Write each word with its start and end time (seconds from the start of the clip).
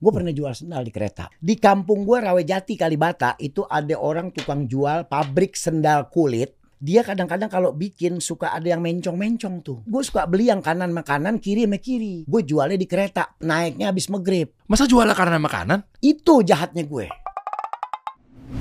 Gue 0.00 0.16
pernah 0.16 0.32
jual 0.32 0.56
sendal 0.56 0.80
di 0.80 0.88
kereta. 0.96 1.28
Di 1.36 1.60
kampung 1.60 2.08
gue 2.08 2.24
Rawejati 2.24 2.72
Kalibata 2.72 3.36
itu 3.36 3.68
ada 3.68 3.92
orang 4.00 4.32
tukang 4.32 4.64
jual 4.64 5.04
pabrik 5.04 5.52
sendal 5.52 6.08
kulit. 6.08 6.56
Dia 6.80 7.04
kadang-kadang 7.04 7.52
kalau 7.52 7.76
bikin 7.76 8.16
suka 8.16 8.56
ada 8.56 8.64
yang 8.64 8.80
mencong-mencong 8.80 9.60
tuh. 9.60 9.84
Gue 9.84 10.00
suka 10.00 10.24
beli 10.24 10.48
yang 10.48 10.64
kanan 10.64 10.96
sama 10.96 11.04
kanan, 11.04 11.36
kiri 11.36 11.68
sama 11.68 11.76
kiri. 11.76 12.24
Gue 12.24 12.40
jualnya 12.48 12.80
di 12.80 12.88
kereta, 12.88 13.36
naiknya 13.44 13.92
habis 13.92 14.08
maghrib. 14.08 14.48
Masa 14.64 14.88
jualan 14.88 15.12
karena 15.12 15.36
makanan? 15.36 15.84
Itu 16.00 16.40
jahatnya 16.40 16.88
gue. 16.88 17.12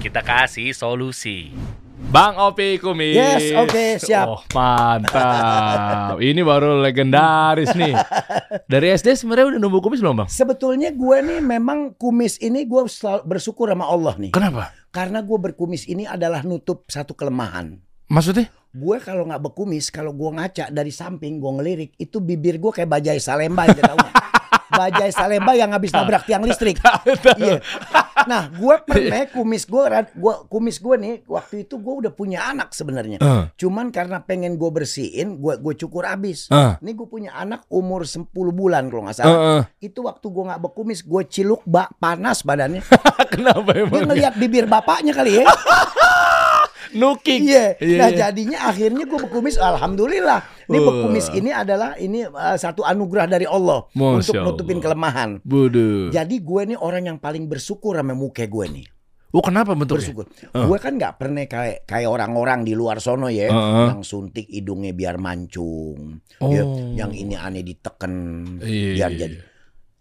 Kita 0.04 0.20
kasih 0.20 0.76
solusi. 0.76 1.56
Bang 2.10 2.42
Opi 2.42 2.82
Kumis. 2.82 3.14
Yes, 3.14 3.54
oke, 3.54 4.02
siap. 4.02 4.26
Oh, 4.26 4.42
mantap. 4.58 6.18
Ini 6.18 6.42
baru 6.42 6.82
legendaris 6.82 7.78
nih. 7.78 7.94
Dari 8.66 8.98
SD 8.98 9.14
sebenarnya 9.14 9.54
udah 9.54 9.62
numbuh 9.62 9.78
kumis 9.78 10.02
belum, 10.02 10.26
Bang? 10.26 10.30
Sebetulnya 10.30 10.90
gue 10.90 11.18
nih 11.22 11.38
memang 11.38 11.94
kumis 11.94 12.42
ini 12.42 12.66
gue 12.66 12.90
selalu 12.90 13.30
bersyukur 13.30 13.70
sama 13.70 13.86
Allah 13.86 14.18
nih. 14.18 14.34
Kenapa? 14.34 14.74
Karena 14.90 15.22
gue 15.22 15.38
berkumis 15.38 15.86
ini 15.86 16.10
adalah 16.10 16.42
nutup 16.42 16.90
satu 16.90 17.14
kelemahan. 17.14 17.78
Maksudnya? 18.10 18.50
Gue 18.74 18.98
kalau 18.98 19.30
nggak 19.30 19.46
berkumis, 19.46 19.94
kalau 19.94 20.10
gue 20.10 20.34
ngaca 20.34 20.74
dari 20.74 20.90
samping 20.90 21.38
gue 21.38 21.52
ngelirik, 21.62 21.92
itu 22.02 22.18
bibir 22.18 22.58
gue 22.58 22.74
kayak 22.74 22.90
bajai 22.90 23.22
Salemba, 23.22 23.70
gitu 23.70 23.86
tahu 23.86 23.98
nggak? 24.02 24.29
Bajai 24.70 25.10
Salemba 25.10 25.58
yang 25.58 25.74
habis 25.74 25.90
nabrak 25.94 26.26
tiang 26.26 26.46
listrik. 26.46 26.78
Iya. 27.40 27.62
Nah, 28.28 28.52
gue 28.52 28.76
pernah 28.88 29.24
kumis 29.32 29.64
gue, 29.64 29.84
gua 30.20 30.44
kumis 30.50 30.82
gue 30.82 30.96
nih 31.00 31.16
waktu 31.30 31.64
itu 31.68 31.80
gue 31.80 31.94
udah 32.06 32.12
punya 32.12 32.52
anak 32.52 32.76
sebenarnya. 32.76 33.22
Uh. 33.22 33.48
Cuman 33.56 33.94
karena 33.94 34.20
pengen 34.20 34.60
gue 34.60 34.70
bersihin, 34.70 35.40
gue 35.40 35.54
gue 35.62 35.74
cukur 35.80 36.04
abis. 36.04 36.52
Uh. 36.52 36.76
Ini 36.84 36.92
gue 36.98 37.08
punya 37.08 37.32
anak 37.38 37.64
umur 37.72 38.04
10 38.04 38.30
bulan 38.34 38.92
kalau 38.92 39.08
nggak 39.08 39.18
salah. 39.18 39.38
Uh, 39.38 39.50
uh. 39.62 39.64
Itu 39.80 40.04
waktu 40.04 40.26
gue 40.28 40.44
nggak 40.52 40.62
berkumis, 40.62 41.06
gue 41.06 41.24
ciluk 41.30 41.64
bak 41.64 41.96
panas 42.02 42.44
badannya. 42.44 42.84
Kenapa 43.34 43.70
Dia 43.72 43.86
emang? 43.86 44.04
ngeliat 44.10 44.34
bibir 44.36 44.66
bapaknya 44.68 45.14
kali 45.16 45.44
ya. 45.44 45.46
Nukik. 46.92 47.40
Iya. 47.42 47.78
Iya, 47.78 47.98
Nah 47.98 48.10
iya. 48.10 48.18
jadinya 48.28 48.58
akhirnya 48.66 49.04
gue 49.04 49.20
berkumis. 49.20 49.56
Alhamdulillah. 49.56 50.40
Ini 50.66 50.78
Wah. 50.78 50.86
berkumis 50.86 51.28
ini 51.32 51.50
adalah 51.50 51.94
ini 51.96 52.26
uh, 52.26 52.56
satu 52.56 52.82
anugerah 52.82 53.26
dari 53.26 53.46
Allah 53.46 53.86
Masya 53.92 54.14
untuk 54.14 54.34
nutupin 54.58 54.78
Allah. 54.78 54.86
kelemahan. 54.86 55.30
Bodoh. 55.42 56.10
Jadi 56.10 56.36
gue 56.38 56.62
nih 56.74 56.78
orang 56.78 57.04
yang 57.06 57.18
paling 57.18 57.46
bersyukur 57.46 57.98
sama 57.98 58.14
muka 58.14 58.46
gue 58.46 58.68
nih. 58.70 58.88
Oh, 59.30 59.46
kenapa 59.46 59.78
bentuknya? 59.78 60.10
Bersyukur. 60.10 60.26
Uh. 60.50 60.66
Gue 60.66 60.78
kan 60.78 60.98
nggak 60.98 61.22
pernah 61.22 61.46
kayak 61.46 61.86
kayak 61.86 62.10
orang-orang 62.10 62.66
di 62.66 62.74
luar 62.74 62.98
sono 62.98 63.30
ya, 63.30 63.46
Uh-uh. 63.46 63.94
yang 63.94 64.02
suntik 64.02 64.50
hidungnya 64.50 64.90
biar 64.90 65.22
mancung, 65.22 66.18
Oh. 66.42 66.50
ya, 66.50 66.66
yang 66.98 67.14
ini 67.14 67.38
aneh 67.38 67.62
diteken 67.62 68.14
Iya, 68.58 68.90
biar 68.98 69.12
iya, 69.14 69.20
jadi. 69.22 69.38
iya. 69.38 69.46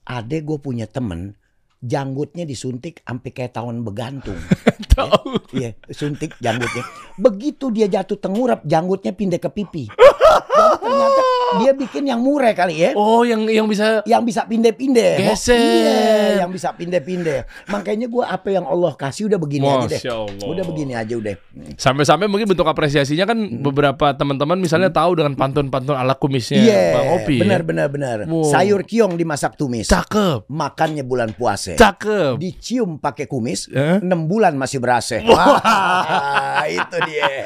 Ada 0.09 0.36
gue 0.41 0.59
punya 0.59 0.89
temen 0.89 1.36
janggutnya 1.79 2.43
disuntik 2.43 3.03
sampai 3.07 3.31
kayak 3.31 3.55
tahun 3.55 3.87
begantung. 3.87 4.39
Tahu. 4.98 5.55
Iya, 5.55 5.79
suntik 5.95 6.34
janggutnya. 6.43 6.83
Begitu 7.15 7.71
dia 7.71 7.87
jatuh 7.87 8.19
tengurap, 8.19 8.67
janggutnya 8.67 9.15
pindah 9.15 9.39
ke 9.39 9.51
pipi. 9.51 9.84
Jadi 10.59 10.77
ternyata 10.83 11.21
dia 11.59 11.73
bikin 11.73 12.05
yang 12.05 12.19
murah 12.19 12.53
kali 12.53 12.77
ya. 12.79 12.91
Oh, 12.93 13.23
yang 13.23 13.45
yang 13.45 13.65
bisa 13.65 14.05
Yang 14.05 14.23
bisa 14.27 14.43
pindah-pindah. 14.45 15.13
Geser. 15.25 15.57
Iya, 15.57 15.99
yang 16.41 16.51
bisa 16.51 16.71
pindah-pindah. 16.71 17.49
Makanya 17.67 18.07
gua 18.07 18.29
apa 18.29 18.49
yang 18.51 18.65
Allah 18.65 18.93
kasih 18.93 19.27
udah 19.27 19.37
begini 19.37 19.65
aja 19.65 19.87
deh. 19.87 19.97
Masya 19.99 20.13
Allah. 20.15 20.47
Udah 20.47 20.65
begini 20.65 20.93
aja 20.93 21.15
udah. 21.15 21.35
Sampai-sampai 21.75 22.27
mungkin 22.27 22.47
bentuk 22.47 22.65
apresiasinya 22.65 23.25
kan 23.25 23.39
beberapa 23.59 24.13
teman-teman 24.13 24.57
misalnya 24.57 24.89
tahu 24.89 25.17
dengan 25.17 25.33
pantun-pantun 25.33 25.95
ala 25.95 26.13
kumisnya 26.13 26.61
Iya, 26.61 26.83
Bang 26.93 27.09
Opi. 27.17 27.37
ya. 27.37 27.43
benar 27.43 27.62
benar 27.62 27.87
benar. 27.89 28.17
Wow. 28.25 28.45
Sayur 28.45 28.83
kiong 28.83 29.15
dimasak 29.15 29.55
tumis. 29.55 29.89
Cakep. 29.89 30.45
Makannya 30.47 31.03
bulan 31.03 31.33
puasa. 31.33 31.73
Cakep. 31.73 32.37
Dicium 32.37 32.99
pakai 32.99 33.25
kumis, 33.25 33.71
Eh? 33.71 34.01
enam 34.01 34.27
bulan 34.27 34.53
masih 34.53 34.79
berasa. 34.79 35.21
Wah, 35.25 36.65
itu 36.67 36.97
dia. 37.05 37.27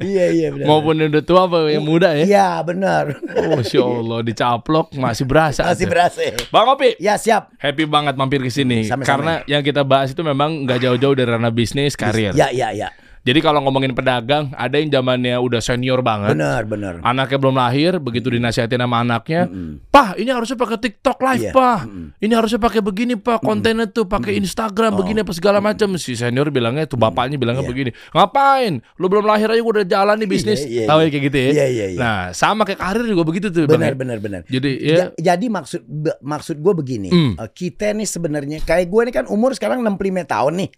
Iya 0.00 0.24
iya 0.30 0.48
benar. 0.50 0.66
Maupun 0.66 0.96
yang 0.96 1.10
udah 1.10 1.22
tua 1.22 1.44
apa 1.44 1.68
yang 1.68 1.84
muda 1.84 2.16
ya. 2.16 2.24
Iya 2.24 2.48
benar. 2.62 3.20
Oh, 3.36 3.58
Masya 3.58 3.80
Allah 3.82 4.18
dicaplok 4.26 4.94
masih 4.98 5.24
berasa. 5.26 5.62
Masih 5.62 5.86
berasa. 5.86 6.22
Bang 6.50 6.66
Opi. 6.66 6.98
Ya 6.98 7.14
siap. 7.14 7.54
Happy 7.62 7.86
banget 7.86 8.14
mampir 8.18 8.42
ke 8.42 8.50
sini 8.50 8.90
karena 9.06 9.46
yang 9.46 9.62
kita 9.62 9.86
bahas 9.86 10.10
itu 10.10 10.22
memang 10.22 10.66
nggak 10.66 10.82
jauh-jauh 10.82 11.14
dari 11.14 11.30
ranah 11.30 11.54
bisnis 11.54 11.94
karir. 11.94 12.34
Ya 12.34 12.50
ya 12.50 12.74
ya. 12.74 12.90
Jadi 13.20 13.38
kalau 13.38 13.60
ngomongin 13.60 13.92
pedagang, 13.92 14.48
ada 14.52 14.80
yang 14.80 14.88
zamannya 14.90 15.36
udah 15.36 15.60
senior 15.60 16.00
banget. 16.00 16.32
Benar 16.32 16.64
benar. 16.64 16.92
Anaknya 17.00 17.36
belum 17.36 17.52
lahir, 17.52 17.92
begitu 17.96 18.32
dinasihatin 18.32 18.80
sama 18.80 19.00
anaknya, 19.00 19.44
"Pah, 19.88 20.16
ini 20.16 20.32
harusnya 20.32 20.56
pakai 20.56 20.80
TikTok 20.80 21.20
Iya. 21.20 21.26
live, 21.28 21.44
Pah. 21.52 21.84
Ini 22.16 22.32
harusnya 22.32 22.56
pakai 22.56 22.80
begini, 22.80 23.14
Pak. 23.14 23.40
Kontennya 23.40 23.84
tuh 23.86 24.08
pakai 24.08 24.40
Instagram 24.40 24.96
begini 24.96 25.20
apa 25.20 25.36
segala 25.36 25.60
macam." 25.60 25.92
Si 25.94 26.16
senior 26.16 26.48
bilangnya 26.48 26.88
tuh 26.88 26.96
bapaknya 26.96 27.36
bilangnya 27.36 27.60
Oh. 27.60 27.68
Iya. 27.68 27.72
begini. 27.72 27.90
"Ngapain? 28.10 28.72
Lu 28.96 29.06
belum 29.06 29.24
lahir 29.24 29.48
aja 29.48 29.60
udah 29.60 29.84
jalan 29.84 30.16
nih 30.16 30.28
bisnis." 30.28 30.64
iya, 30.64 30.88
Tahu 30.88 30.98
ya 30.98 31.04
iya. 31.04 31.10
kayak 31.12 31.24
gitu 31.28 31.36
ya? 31.36 31.50
Iya, 31.50 31.66
iya, 31.68 31.86
iya. 31.92 32.00
Nah, 32.00 32.20
sama 32.32 32.64
kayak 32.64 32.80
karir 32.80 33.04
juga 33.04 33.22
begitu 33.22 33.46
tuh, 33.48 33.68
Bang. 33.68 33.84
Benar 33.84 33.92
ya? 33.92 33.96
benar 33.96 34.18
benar. 34.18 34.40
Jadi 34.48 34.70
ya 34.80 34.96
Ja- 34.96 35.36
jadi 35.36 35.46
maksud 35.46 35.80
maksud 36.20 36.56
gue 36.56 36.72
begini, 36.72 37.08
Hmm. 37.12 37.32
eh, 37.36 37.50
kita 37.50 37.92
nih 37.92 38.08
sebenarnya 38.08 38.58
kayak 38.60 38.88
gue 38.88 39.02
nih 39.04 39.14
kan 39.14 39.24
umur 39.26 39.52
sekarang 39.52 39.80
65 39.80 40.24
tahun 40.24 40.64
nih. 40.64 40.70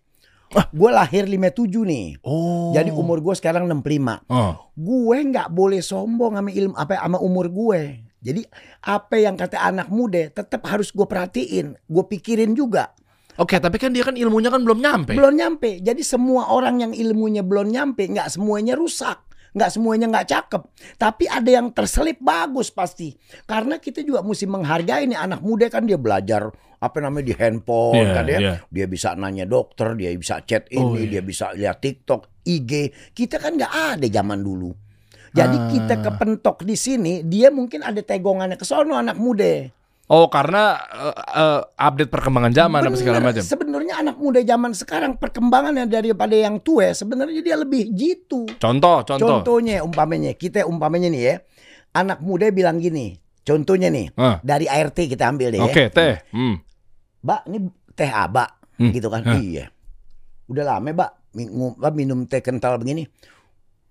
Gue 0.52 0.90
lahir 0.92 1.24
57 1.24 1.68
nih. 1.88 2.20
Oh. 2.22 2.70
Jadi 2.76 2.92
umur 2.92 3.24
gue 3.24 3.34
sekarang 3.36 3.64
65. 3.66 4.28
Oh. 4.28 4.72
Gue 4.76 5.18
nggak 5.24 5.48
boleh 5.52 5.80
sombong 5.80 6.36
sama 6.36 6.50
ilmu 6.52 6.74
apa 6.76 7.00
sama 7.00 7.18
umur 7.18 7.48
gue. 7.48 7.80
Jadi 8.22 8.46
apa 8.86 9.18
yang 9.18 9.34
kata 9.34 9.58
anak 9.58 9.90
muda 9.90 10.30
tetap 10.30 10.62
harus 10.70 10.94
gue 10.94 11.02
perhatiin, 11.02 11.74
gue 11.74 12.04
pikirin 12.06 12.54
juga. 12.54 12.94
Oke, 13.40 13.56
tapi 13.56 13.80
kan 13.80 13.90
dia 13.96 14.04
kan 14.04 14.12
ilmunya 14.12 14.52
kan 14.52 14.60
belum 14.60 14.78
nyampe. 14.78 15.16
Belum 15.16 15.32
nyampe. 15.32 15.80
Jadi 15.80 16.04
semua 16.04 16.52
orang 16.52 16.84
yang 16.84 16.92
ilmunya 16.92 17.40
belum 17.40 17.72
nyampe, 17.72 18.04
nggak 18.12 18.28
semuanya 18.28 18.76
rusak. 18.76 19.24
Nggak 19.52 19.70
semuanya 19.70 20.06
nggak 20.08 20.28
cakep. 20.28 20.62
Tapi 20.96 21.24
ada 21.28 21.50
yang 21.50 21.68
terselip 21.70 22.16
bagus 22.18 22.72
pasti. 22.72 23.12
Karena 23.44 23.76
kita 23.76 24.00
juga 24.00 24.24
mesti 24.24 24.44
menghargai 24.44 25.04
nih 25.06 25.18
anak 25.18 25.44
muda 25.44 25.68
kan 25.68 25.84
dia 25.84 25.96
belajar 25.96 26.48
apa 26.82 26.98
namanya 26.98 27.30
di 27.30 27.34
handphone 27.36 27.94
Iya, 27.94 28.10
kan 28.10 28.24
ya. 28.26 28.38
iya. 28.40 28.54
Dia 28.66 28.86
bisa 28.88 29.12
nanya 29.14 29.44
dokter, 29.44 29.92
dia 29.94 30.10
bisa 30.12 30.40
chat 30.42 30.66
Oh, 30.74 30.96
ini, 30.96 31.04
iya. 31.06 31.18
dia 31.18 31.22
bisa 31.22 31.52
lihat 31.52 31.78
TikTok, 31.78 32.42
IG. 32.42 32.72
Kita 33.12 33.36
kan 33.38 33.54
nggak 33.54 33.72
ada 33.94 34.06
zaman 34.08 34.40
dulu. 34.40 34.72
Jadi 35.32 35.56
Ah. 35.56 35.68
kita 35.68 35.94
kepentok 36.00 36.60
di 36.60 36.76
sini, 36.76 37.22
dia 37.22 37.48
mungkin 37.48 37.80
ada 37.80 38.00
tegongannya 38.00 38.56
ke 38.56 38.64
sono 38.64 38.96
anak 38.96 39.16
muda. 39.16 39.68
Oh, 40.12 40.28
karena 40.28 40.76
eh, 40.76 41.16
eh, 41.16 41.60
update 41.80 42.12
perkembangan 42.12 42.52
zaman 42.52 42.84
apa 42.84 42.96
segala 43.00 43.18
Bener. 43.18 43.32
macam. 43.32 43.42
Sebenarnya 43.48 43.94
anak 43.96 44.16
muda 44.20 44.44
zaman 44.44 44.76
sekarang 44.76 45.16
perkembangannya 45.16 45.88
daripada 45.88 46.36
yang 46.36 46.60
tua 46.60 46.92
sebenarnya 46.92 47.40
dia 47.40 47.56
lebih 47.56 47.88
jitu. 47.90 48.44
Contoh, 48.60 49.08
contoh. 49.08 49.40
Contohnya 49.40 49.80
umpamanya 49.80 50.36
kita 50.36 50.68
umpamanya 50.68 51.08
nih 51.08 51.22
ya. 51.24 51.34
Anak 51.96 52.20
muda 52.20 52.52
bilang 52.52 52.76
gini. 52.76 53.16
Contohnya 53.40 53.88
nih 53.88 54.12
Ah. 54.14 54.36
dari 54.44 54.68
ART 54.68 54.94
kita 54.94 55.26
ambil 55.26 55.48
deh 55.50 55.64
Oke, 55.64 55.88
ya. 55.88 55.90
teh. 55.90 56.14
Hmm. 56.30 56.60
Mbak 57.24 57.40
ini 57.48 57.58
teh 57.96 58.10
abak 58.12 58.50
Hmm. 58.76 58.92
gitu 58.92 59.08
kan. 59.08 59.24
Hah. 59.24 59.40
Iya. 59.40 59.72
Udah 60.44 60.76
lama 60.76 60.92
Mbak 60.92 61.10
minum, 61.34 61.72
minum 61.96 62.18
teh 62.28 62.44
kental 62.44 62.76
begini. 62.76 63.08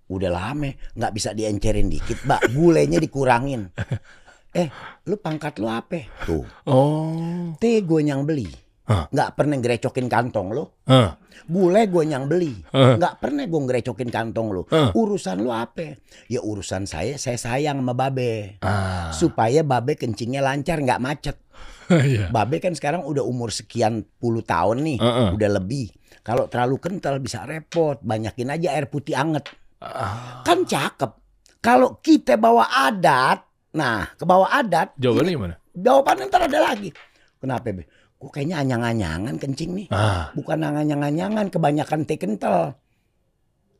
Udah 0.06 0.30
lama 0.30 0.70
nggak 0.94 1.12
bisa 1.12 1.34
diencerin 1.34 1.90
dikit 1.90 2.22
Mbak. 2.22 2.54
Gulenya 2.54 3.02
dikurangin. 3.02 3.74
Eh, 4.52 4.68
lu 5.08 5.16
pangkat 5.16 5.56
lu 5.56 5.66
apa? 5.66 6.04
Tuh, 6.28 6.44
Oh. 6.68 7.56
teh 7.56 7.80
gue 7.80 8.00
yang 8.04 8.28
beli. 8.28 8.44
Hah. 8.82 9.08
Nggak 9.08 9.30
pernah 9.38 9.56
gerecokin 9.56 10.10
kantong 10.10 10.52
lo. 10.52 10.82
Ah. 10.84 11.16
Bule 11.48 11.88
gue 11.88 12.04
yang 12.04 12.28
beli. 12.28 12.52
Hah. 12.68 12.98
Nggak 12.98 13.14
pernah 13.22 13.48
gue 13.48 13.60
ngerecokin 13.64 14.10
kantong 14.12 14.48
lu. 14.52 14.62
Hah. 14.68 14.92
Urusan 14.92 15.40
lu 15.40 15.54
apa? 15.54 15.96
Ya 16.28 16.44
urusan 16.44 16.84
saya, 16.84 17.16
saya 17.16 17.38
sayang 17.38 17.80
sama 17.80 17.94
babe. 17.96 18.58
Ah. 18.60 19.08
Supaya 19.14 19.64
babe 19.64 19.96
kencingnya 19.96 20.44
lancar, 20.44 20.82
nggak 20.82 21.00
macet. 21.02 21.36
Iya. 21.92 22.32
Babe 22.32 22.56
kan 22.56 22.72
sekarang 22.72 23.04
udah 23.04 23.20
umur 23.20 23.52
sekian 23.52 24.08
puluh 24.16 24.40
tahun 24.40 24.80
nih. 24.80 24.98
Heeh. 25.00 25.28
Udah 25.36 25.50
lebih. 25.60 25.92
Kalau 26.24 26.48
terlalu 26.48 26.80
kental 26.80 27.20
bisa 27.20 27.44
repot. 27.44 28.00
Banyakin 28.00 28.48
aja 28.48 28.72
air 28.72 28.88
putih 28.88 29.12
anget. 29.12 29.48
Ah. 29.82 30.40
Kan 30.40 30.64
cakep. 30.64 31.12
Kalau 31.60 32.00
kita 32.00 32.40
bawa 32.40 32.64
adat, 32.88 33.44
nah 33.72 34.04
ke 34.12 34.24
bawah 34.24 34.48
adat, 34.48 34.92
Jawabannya 34.96 35.32
gimana? 35.32 35.54
jawabannya 35.72 36.24
ntar 36.28 36.42
ada 36.44 36.58
lagi. 36.60 36.92
Kenapa 37.40 37.72
be? 37.72 37.84
Kok 38.20 38.30
kayaknya 38.30 38.62
anyang-anyangan 38.62 39.34
kencing 39.34 39.70
nih. 39.74 39.86
Ah. 39.90 40.30
Bukan 40.36 40.62
anyang-anyangan, 40.62 41.50
kebanyakan 41.50 42.06
teh 42.06 42.14
kental. 42.14 42.78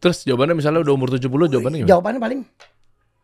Terus 0.03 0.27
jawabannya 0.27 0.59
misalnya 0.59 0.83
udah 0.83 0.95
umur 0.99 1.15
70 1.15 1.23
jawabannya 1.23 1.79
gimana? 1.87 1.91
Jawabannya 1.95 2.21
paling 2.21 2.41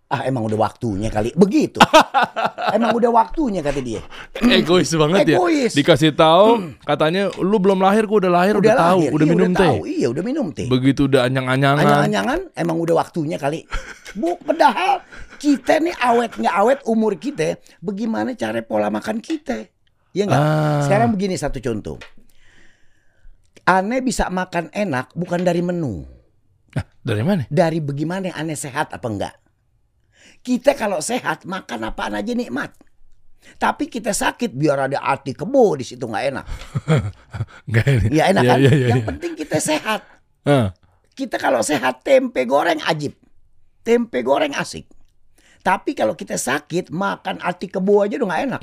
ah 0.08 0.24
emang 0.24 0.46
udah 0.46 0.56
waktunya 0.62 1.10
kali. 1.10 1.34
Begitu. 1.34 1.82
emang 2.76 2.94
udah 2.96 3.10
waktunya 3.10 3.60
kata 3.60 3.80
dia. 3.82 4.00
Egois 4.62 4.88
banget 4.88 5.34
ya. 5.34 5.36
Egois. 5.36 5.72
Dikasih 5.74 6.14
tahu 6.14 6.64
katanya 6.88 7.28
lu 7.42 7.58
belum 7.58 7.82
lahir 7.82 8.06
gua 8.06 8.22
udah 8.24 8.32
lahir 8.32 8.54
udah, 8.56 8.72
tahu, 8.78 9.00
lahir. 9.04 9.10
udah 9.12 9.26
Iya, 9.26 9.32
minum 9.34 9.50
teh. 9.52 9.66
tahu. 9.68 9.78
Iya, 9.84 10.06
udah 10.14 10.22
minum 10.22 10.46
teh. 10.54 10.66
Begitu 10.70 11.00
udah 11.10 11.26
anyang-anyangan. 11.26 11.82
Anyang-anyangan 11.82 12.38
emang 12.54 12.76
udah 12.78 12.94
waktunya 12.94 13.36
kali. 13.36 13.66
Bu, 14.20 14.38
padahal 14.40 15.02
kita 15.38 15.78
nih 15.78 15.94
awet 15.96 16.34
nggak 16.34 16.56
awet 16.58 16.80
umur 16.84 17.14
kita, 17.16 17.56
bagaimana 17.78 18.34
cara 18.34 18.60
pola 18.60 18.90
makan 18.90 19.22
kita? 19.22 19.64
Iya 20.12 20.26
nggak? 20.26 20.42
Ah. 20.42 20.82
Sekarang 20.84 21.14
begini 21.14 21.38
satu 21.38 21.62
contoh. 21.62 21.96
Aneh 23.68 24.00
bisa 24.00 24.26
makan 24.32 24.72
enak 24.72 25.12
bukan 25.12 25.44
dari 25.44 25.60
menu. 25.60 26.02
Nah, 26.72 26.84
dari 27.04 27.22
mana? 27.22 27.42
Dari 27.48 27.78
bagaimana 27.78 28.32
aneh 28.32 28.56
sehat 28.56 28.90
apa 28.96 29.06
enggak. 29.06 29.34
Kita 30.40 30.72
kalau 30.72 30.98
sehat 30.98 31.44
makan 31.44 31.92
apaan 31.92 32.16
aja 32.16 32.32
nikmat. 32.32 32.72
Tapi 33.38 33.86
kita 33.86 34.10
sakit 34.10 34.50
biar 34.50 34.90
ada 34.90 34.98
arti 34.98 35.30
kebo 35.36 35.78
di 35.78 35.84
situ 35.86 36.02
nggak 36.02 36.24
enak. 36.34 36.46
Enggak 37.70 37.86
ini. 37.86 38.06
Ya 38.10 38.24
enak 38.32 38.42
Iya, 38.42 38.50
kan? 38.50 38.58
iya, 38.58 38.72
iya, 38.72 38.86
Yang 38.90 39.00
iya. 39.04 39.08
penting 39.14 39.32
kita 39.36 39.58
sehat. 39.62 40.00
Ah. 40.42 40.72
Kita 41.14 41.36
kalau 41.36 41.60
sehat 41.62 42.02
tempe 42.02 42.42
goreng 42.48 42.80
ajib. 42.88 43.14
Tempe 43.84 44.24
goreng 44.24 44.56
asik. 44.56 44.88
Tapi 45.68 45.92
kalau 45.92 46.16
kita 46.16 46.40
sakit 46.40 46.88
makan 46.88 47.44
arti 47.44 47.68
kebo 47.68 48.00
aja 48.00 48.16
udah 48.16 48.28
nggak 48.32 48.44
enak. 48.48 48.62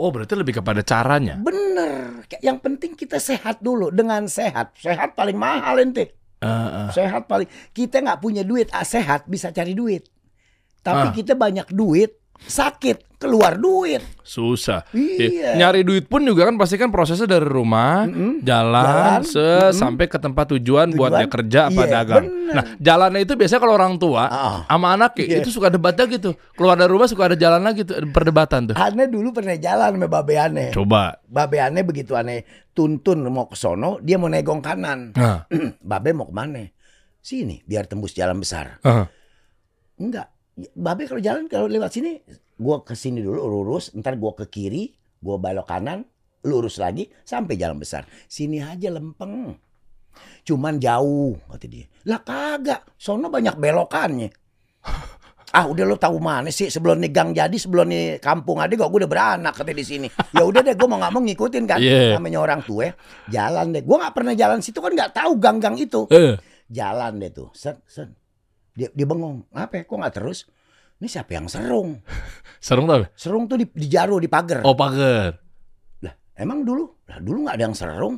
Oh, 0.00 0.08
berarti 0.08 0.32
lebih 0.32 0.64
kepada 0.64 0.80
caranya. 0.80 1.36
Bener. 1.36 2.24
Yang 2.40 2.58
penting 2.64 2.96
kita 2.96 3.20
sehat 3.20 3.60
dulu. 3.60 3.92
Dengan 3.92 4.24
sehat. 4.24 4.72
Sehat 4.80 5.12
paling 5.12 5.36
mahal 5.36 5.76
ente. 5.84 6.16
Ah, 6.40 6.88
ah. 6.88 6.90
Sehat 6.90 7.28
paling. 7.28 7.44
Kita 7.76 8.00
nggak 8.00 8.24
punya 8.24 8.48
duit. 8.48 8.72
Ah, 8.72 8.88
sehat 8.88 9.28
bisa 9.28 9.52
cari 9.52 9.76
duit. 9.76 10.08
Tapi 10.80 11.06
Ah. 11.06 11.14
kita 11.14 11.36
banyak 11.36 11.68
duit. 11.68 12.16
Sakit. 12.44 13.12
Keluar 13.16 13.54
duit. 13.54 14.02
Susah. 14.20 14.82
Iya. 14.90 15.54
Nyari 15.54 15.86
duit 15.86 16.10
pun 16.10 16.26
juga 16.26 16.42
kan 16.42 16.58
pasti 16.58 16.74
kan 16.74 16.90
prosesnya 16.90 17.30
dari 17.30 17.46
rumah, 17.46 18.02
Mm-mm. 18.02 18.42
jalan, 18.42 18.82
Jalan, 18.82 19.20
se 19.22 19.38
mm-mm. 19.38 19.70
sampai 19.70 20.10
ke 20.10 20.18
tempat 20.18 20.50
tujuan, 20.50 20.90
buat 20.90 21.14
dia 21.14 21.22
Tujuan, 21.22 21.30
kerja 21.30 21.60
apa 21.70 21.82
iya, 21.86 21.92
dagang. 21.92 22.24
bener. 22.26 22.50
Nah, 22.50 22.64
jalannya 22.82 23.20
itu 23.22 23.38
biasanya 23.38 23.62
kalau 23.62 23.74
orang 23.78 23.94
tua 23.94 24.26
Ah. 24.26 24.58
sama 24.66 24.90
anak 24.92 25.14
Iya. 25.22 25.38
itu 25.38 25.54
suka 25.54 25.70
debatnya 25.70 26.10
gitu. 26.10 26.34
Keluar 26.58 26.74
dari 26.74 26.90
rumah 26.90 27.06
suka 27.06 27.30
ada 27.30 27.38
jalan 27.38 27.62
lagi 27.62 27.86
tuh, 27.86 27.94
perdebatan 28.10 28.74
tuh. 28.74 28.74
Aneh 28.74 29.06
dulu 29.06 29.30
pernah 29.30 29.54
jalan 29.54 29.90
sama 29.94 30.06
babe 30.10 30.34
aneh. 30.34 30.68
Coba. 30.74 31.22
Babe 31.22 31.62
aneh 31.62 31.86
begitu 31.86 32.18
aneh 32.18 32.42
tuntun 32.74 33.22
mau 33.30 33.46
ke 33.46 33.54
sono, 33.54 34.02
dia 34.02 34.18
mau 34.18 34.26
negong 34.26 34.58
kanan. 34.58 35.14
Nah. 35.14 35.46
babe 35.78 36.10
mau 36.10 36.26
ke 36.26 36.34
mana? 36.34 36.66
Sini, 37.22 37.62
biar 37.62 37.86
tembus 37.86 38.18
jalan 38.18 38.42
besar. 38.42 38.82
ah. 38.82 39.06
Enggak. 39.94 40.26
Babe 40.54 41.08
kalau 41.08 41.18
jalan 41.18 41.48
kalau 41.48 41.64
lewat 41.64 41.90
sini, 41.90 42.20
gua 42.54 42.84
ke 42.84 42.92
sini 42.92 43.24
dulu 43.24 43.40
lurus, 43.42 43.96
ntar 43.96 44.20
gua 44.20 44.36
ke 44.36 44.46
kiri, 44.46 44.92
gua 45.16 45.40
belok 45.40 45.64
kanan, 45.64 46.04
lurus 46.44 46.76
lagi 46.76 47.08
sampai 47.22 47.56
jalan 47.56 47.80
besar. 47.80 48.04
Sini 48.26 48.60
aja 48.60 48.92
lempeng. 48.92 49.56
Cuman 50.44 50.76
jauh 50.76 51.40
kata 51.48 51.66
dia. 51.66 51.88
Lah 52.04 52.20
kagak, 52.20 52.84
sono 52.94 53.28
banyak 53.28 53.56
belokannya. 53.56 54.28
Ah 55.52 55.68
udah 55.68 55.84
lo 55.84 56.00
tahu 56.00 56.16
mana 56.16 56.48
sih 56.48 56.72
sebelum 56.72 56.96
nih 56.96 57.12
gang 57.12 57.36
jadi 57.36 57.52
sebelum 57.52 57.84
nih 57.84 58.16
kampung 58.24 58.56
ada 58.56 58.72
kok 58.72 58.88
gue 58.88 59.04
udah 59.04 59.10
beranak 59.12 59.52
kata 59.52 59.76
di 59.76 59.84
sini. 59.84 60.08
Ya 60.32 60.48
udah 60.48 60.64
deh 60.64 60.72
gue 60.72 60.88
mau 60.88 60.96
nggak 60.96 61.12
mau 61.12 61.20
ngikutin 61.20 61.64
kan 61.68 61.76
Iya. 61.76 62.16
namanya 62.16 62.40
orang 62.40 62.64
tua 62.64 62.88
jalan 63.28 63.68
deh. 63.68 63.84
Gue 63.84 64.00
nggak 64.00 64.16
pernah 64.16 64.32
jalan 64.32 64.64
situ 64.64 64.80
kan 64.80 64.96
nggak 64.96 65.12
tahu 65.12 65.36
gang-gang 65.36 65.76
itu 65.76 66.08
Eh. 66.08 66.40
jalan 66.72 67.20
deh 67.20 67.28
tuh 67.28 67.52
sen 67.52 67.76
sen 67.84 68.16
dia, 68.72 68.88
dia 68.92 69.06
bengong 69.06 69.44
apa 69.52 69.80
ya? 69.80 69.82
kok 69.84 69.96
nggak 69.96 70.14
terus? 70.16 70.48
Ini 71.02 71.08
siapa 71.10 71.34
yang 71.34 71.50
serung? 71.50 71.98
Serem 72.62 72.86
tau? 72.86 73.02
serung 73.18 73.50
tuh 73.50 73.58
di, 73.58 73.66
di 73.74 73.90
jaru 73.90 74.22
di 74.22 74.30
pagar. 74.30 74.62
Oh, 74.62 74.78
pagar. 74.78 75.34
lah 75.98 76.14
emang 76.38 76.62
dulu? 76.62 76.86
Lah 77.10 77.18
dulu 77.18 77.44
nggak 77.48 77.56
ada 77.58 77.64
yang 77.66 77.76
serung. 77.76 78.16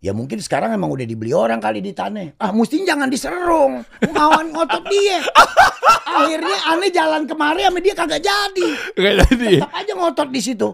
Ya 0.00 0.16
mungkin 0.16 0.40
sekarang 0.40 0.72
emang 0.72 0.88
udah 0.88 1.04
dibeli 1.04 1.36
orang 1.36 1.60
kali 1.60 1.84
di 1.84 1.92
tanah. 1.92 2.40
Ah 2.40 2.56
mesti 2.56 2.82
jangan 2.88 3.12
diserung. 3.12 3.84
Ngawan 4.00 4.48
ngotot 4.48 4.84
dia. 4.88 5.20
Akhirnya 6.08 6.56
aneh 6.72 6.90
jalan 6.90 7.28
kemari 7.28 7.68
sama 7.68 7.78
dia 7.84 7.92
kagak 7.92 8.24
jadi. 8.24 8.68
Kayak 8.96 9.16
tadi. 9.28 9.60
tetap 9.60 9.72
aja 9.76 9.92
ngotot 9.92 10.28
di 10.32 10.40
situ 10.40 10.68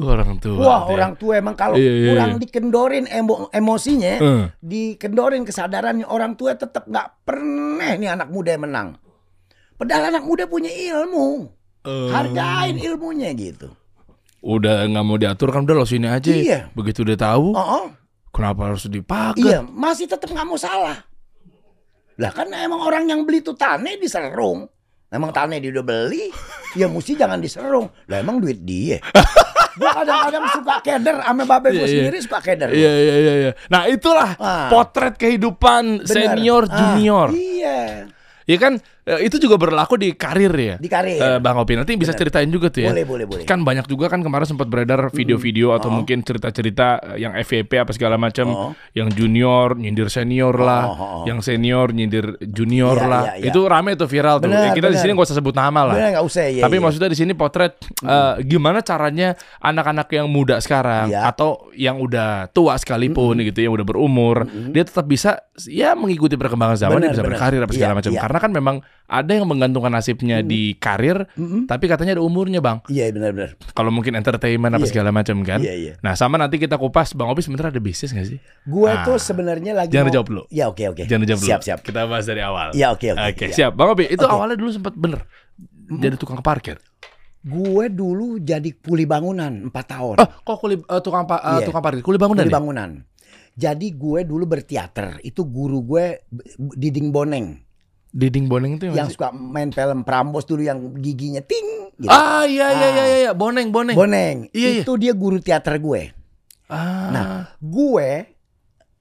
Orang 0.00 0.38
tua. 0.38 0.56
wah 0.56 0.80
orang 0.86 1.12
tua 1.14 1.32
emang 1.36 1.52
kalau 1.52 1.74
Iya, 1.74 1.90
iya, 1.90 2.08
kurang 2.08 2.30
iya. 2.30 2.40
dikendorin 2.40 3.04
emo- 3.06 3.50
emosinya 3.50 4.14
Eh. 4.16 4.44
dikendorin 4.58 5.42
kesadarannya 5.42 6.04
orang 6.04 6.34
tua 6.34 6.54
tetap 6.54 6.84
nggak 6.84 7.22
pernah 7.22 7.90
nih 7.92 8.10
anak 8.10 8.28
muda 8.28 8.50
yang 8.50 8.64
menang. 8.64 8.88
Padahal 9.74 10.10
anak 10.10 10.22
muda 10.22 10.44
punya 10.44 10.68
ilmu, 10.68 11.50
Eh. 11.82 12.10
hargain 12.10 12.76
ilmunya 12.76 13.30
gitu. 13.32 13.70
Udah 14.38 14.82
nggak 14.84 15.04
mau 15.04 15.16
diatur 15.16 15.50
kan 15.50 15.62
udah 15.62 15.74
lo 15.74 15.84
sini 15.84 16.06
aja. 16.06 16.30
Iya. 16.30 16.60
Begitu 16.72 17.02
udah 17.02 17.14
tahu, 17.16 17.52
Oh, 17.52 17.66
oh, 17.82 17.86
kenapa 18.28 18.70
harus 18.70 18.86
dipakai? 18.86 19.38
iya 19.40 19.62
masih 19.62 20.06
tetap 20.06 20.26
nggak 20.26 20.44
mau 20.44 20.54
salah. 20.54 20.94
Lah 22.14 22.30
kan 22.30 22.46
emang 22.48 22.78
orang 22.80 23.06
yang 23.06 23.22
beli 23.22 23.38
tuh 23.40 23.54
tanah 23.54 23.94
diserung. 23.94 24.66
Emang 25.08 25.30
tanah 25.30 25.56
dia 25.56 25.72
udah 25.72 25.80
beli, 25.82 26.28
ya 26.74 26.84
mesti 26.84 27.16
jangan 27.16 27.38
diserung. 27.38 27.88
Lah 28.04 28.18
emang 28.18 28.38
duit 28.38 28.60
dia. 28.60 29.00
gua 29.78 29.90
kadang-kadang 29.94 30.44
suka 30.52 30.76
keder, 30.80 31.16
sama 31.18 31.42
babe 31.44 31.68
Iya, 31.68 31.72
gua 31.72 31.86
iya. 31.86 31.94
sendiri 31.94 32.18
suka 32.18 32.38
keder. 32.40 32.68
Iya 32.68 32.92
iya 32.92 33.14
iya 33.16 33.34
iya. 33.38 33.52
Nah, 33.66 33.82
itulah 33.86 34.30
Ah. 34.36 34.66
potret 34.68 35.14
kehidupan 35.14 36.02
Bener. 36.02 36.10
senior 36.10 36.62
Ah, 36.66 36.74
junior. 36.74 37.28
iya, 37.30 37.78
Ya 38.44 38.56
kan 38.56 38.80
itu 39.18 39.36
juga 39.38 39.56
berlaku 39.56 39.96
di 39.96 40.12
karir 40.12 40.52
ya. 40.52 40.74
di 40.76 40.86
karir. 40.86 41.16
Eh, 41.16 41.38
Bang 41.38 41.56
Opi 41.56 41.72
nanti 41.74 41.96
bisa 41.96 42.12
Bener. 42.12 42.20
ceritain 42.20 42.48
juga 42.48 42.68
tuh 42.68 42.84
ya. 42.84 42.92
boleh, 42.92 43.04
boleh, 43.04 43.24
boleh. 43.24 43.44
Kan 43.44 43.62
banyak 43.62 43.84
juga 43.84 44.06
kan 44.06 44.20
kemarin 44.20 44.44
sempat 44.44 44.66
beredar 44.66 45.08
video-video 45.08 45.72
atau 45.72 45.88
Oh. 45.88 45.96
mungkin 45.96 46.20
cerita-cerita 46.20 46.86
eh, 47.16 47.24
yang 47.24 47.32
FVP 47.32 47.78
apa 47.78 47.90
segala 47.90 48.14
macam, 48.14 48.46
Oh. 48.48 48.70
yang 48.92 49.08
junior 49.08 49.72
nyindir 49.72 50.08
senior 50.08 50.52
lah, 50.54 50.84
Oh, 50.84 50.92
oh, 50.92 50.98
oh. 51.00 51.24
yang 51.24 51.40
senior 51.40 51.88
nyindir 51.88 52.36
junior 52.42 52.94
Iya, 52.94 53.08
lah. 53.08 53.22
iya, 53.24 53.34
iya. 53.40 53.48
Itu 53.48 53.64
rame 53.64 53.94
tuh 53.94 54.04
viral 54.04 54.38
tuh. 54.38 54.46
Bener, 54.46 54.68
Ya, 54.68 54.76
kita 54.76 54.88
di 54.88 54.98
sini 54.98 55.12
gak 55.12 55.24
usah 55.24 55.38
sebut 55.38 55.54
nama 55.54 55.88
lah. 55.88 55.94
Bener 55.96 56.20
usah 56.20 56.44
ya. 56.44 56.62
Tapi 56.62 56.76
iya. 56.76 56.82
maksudnya 56.82 57.08
di 57.08 57.16
sini 57.16 57.32
potret 57.32 57.80
eh, 58.02 58.34
gimana 58.44 58.82
caranya 58.82 59.32
anak-anak 59.58 60.08
yang 60.10 60.26
muda 60.28 60.58
sekarang 60.58 61.08
Iya. 61.08 61.24
atau 61.24 61.72
yang 61.72 61.96
udah 61.96 62.50
tua 62.50 62.76
sekalipun 62.76 63.38
gitu, 63.40 63.62
yang 63.62 63.72
udah 63.72 63.86
berumur, 63.86 64.44
dia 64.68 64.82
tetap 64.82 65.06
bisa 65.06 65.38
ya 65.64 65.94
mengikuti 65.94 66.34
perkembangan 66.34 66.76
zaman, 66.76 66.98
dia 66.98 67.08
Bener, 67.08 67.12
bisa 67.12 67.22
bener. 67.22 67.32
berkarir 67.32 67.60
apa 67.62 67.72
segala 67.72 67.92
Iya, 67.92 67.98
macam. 67.98 68.10
iya. 68.12 68.20
Karena 68.20 68.38
kan 68.38 68.50
memang 68.52 68.76
ada 69.08 69.32
yang 69.32 69.48
menggantungkan 69.48 69.88
nasibnya 69.88 70.44
di 70.44 70.76
karir, 70.76 71.24
Mm-mm. 71.32 71.64
tapi 71.64 71.88
katanya 71.88 72.12
ada 72.12 72.20
umurnya 72.20 72.60
bang. 72.60 72.84
Iya 72.86 73.08
benar-benar. 73.08 73.56
Kalau 73.72 73.88
mungkin 73.88 74.12
entertainment 74.12 74.68
apa 74.70 74.84
Iya. 74.84 74.90
segala 74.92 75.08
macam 75.08 75.40
kan. 75.40 75.58
Iya 75.58 75.74
iya. 75.74 75.92
Nah 75.98 76.12
sama 76.12 76.36
nanti 76.36 76.60
kita 76.60 76.76
kupas 76.76 77.16
bang 77.16 77.24
Opi 77.26 77.40
sebenarnya 77.40 77.72
ada 77.72 77.80
bisnis 77.80 78.12
gak 78.12 78.28
sih? 78.28 78.36
Gue 78.62 78.86
Ah. 78.86 79.02
tuh 79.02 79.16
sebenarnya 79.16 79.72
lagi 79.72 79.90
Jangan 79.90 80.04
mau- 80.04 80.12
dijawab 80.12 80.28
dulu. 80.28 80.42
Ya 80.48 80.68
oke 80.68 80.84
oke. 80.86 81.02
Jangan 81.02 81.22
dijawab 81.24 81.40
dulu. 81.40 81.48
Siap 81.48 81.60
siap. 81.64 81.78
Kita 81.80 82.04
bahas 82.04 82.24
dari 82.24 82.40
awal. 82.40 82.68
Ya 82.72 82.92
oke 82.92 83.06
oke. 83.08 83.24
Oke 83.32 83.44
ya. 83.48 83.54
siap 83.56 83.72
bang 83.72 83.88
Opi. 83.88 84.04
Itu 84.06 84.22
Oke. 84.22 84.30
awalnya 84.30 84.56
dulu 84.56 84.70
sempat 84.70 84.92
bener 84.92 85.24
jadi 85.88 86.14
tukang 86.14 86.38
parkir. 86.38 86.76
Gue 87.40 87.88
dulu 87.88 88.36
jadi 88.36 88.76
kuli 88.76 89.08
bangunan 89.08 89.48
4 89.64 89.84
tahun. 89.88 90.16
Oh 90.18 90.28
kok 90.44 90.58
kuli 90.58 90.76
eh, 90.76 91.00
tukang 91.00 91.24
pa- 91.24 91.40
eh, 91.40 91.62
Iya. 91.62 91.66
tukang 91.66 91.80
parkir 91.80 92.02
kuli 92.02 92.18
bangunan 92.18 92.44
kuli 92.44 92.52
ya? 92.52 92.56
bangunan. 92.56 92.90
Jadi 93.54 93.90
gue 93.90 94.20
dulu 94.22 94.44
berteater. 94.44 95.18
Itu 95.20 95.42
guru 95.42 95.80
gue 95.80 96.04
B- 96.28 96.44
Diding 96.76 97.08
Boneng 97.08 97.56
Diding 98.08 98.48
Boneng 98.48 98.76
itu 98.76 98.88
yang, 98.88 99.04
yang 99.04 99.08
suka 99.08 99.28
main 99.30 99.68
film 99.68 100.00
Prambos 100.00 100.42
dulu 100.42 100.64
yang 100.64 100.80
giginya 100.96 101.40
ting 101.40 101.92
gitu. 101.94 102.08
Ah 102.08 102.42
iya 102.42 102.72
iya 102.72 102.86
Ah. 102.86 102.90
iya 102.90 103.04
iya 103.20 103.32
Boneng 103.32 103.68
Boneng. 103.68 103.92
Boneng. 103.92 104.36
Iya, 104.50 104.68
iya. 104.70 104.82
Itu 104.82 104.96
dia 104.96 105.12
guru 105.12 105.38
teater 105.38 105.76
gue. 105.76 106.16
ah. 106.66 107.08
Nah, 107.08 107.28
gue 107.58 108.32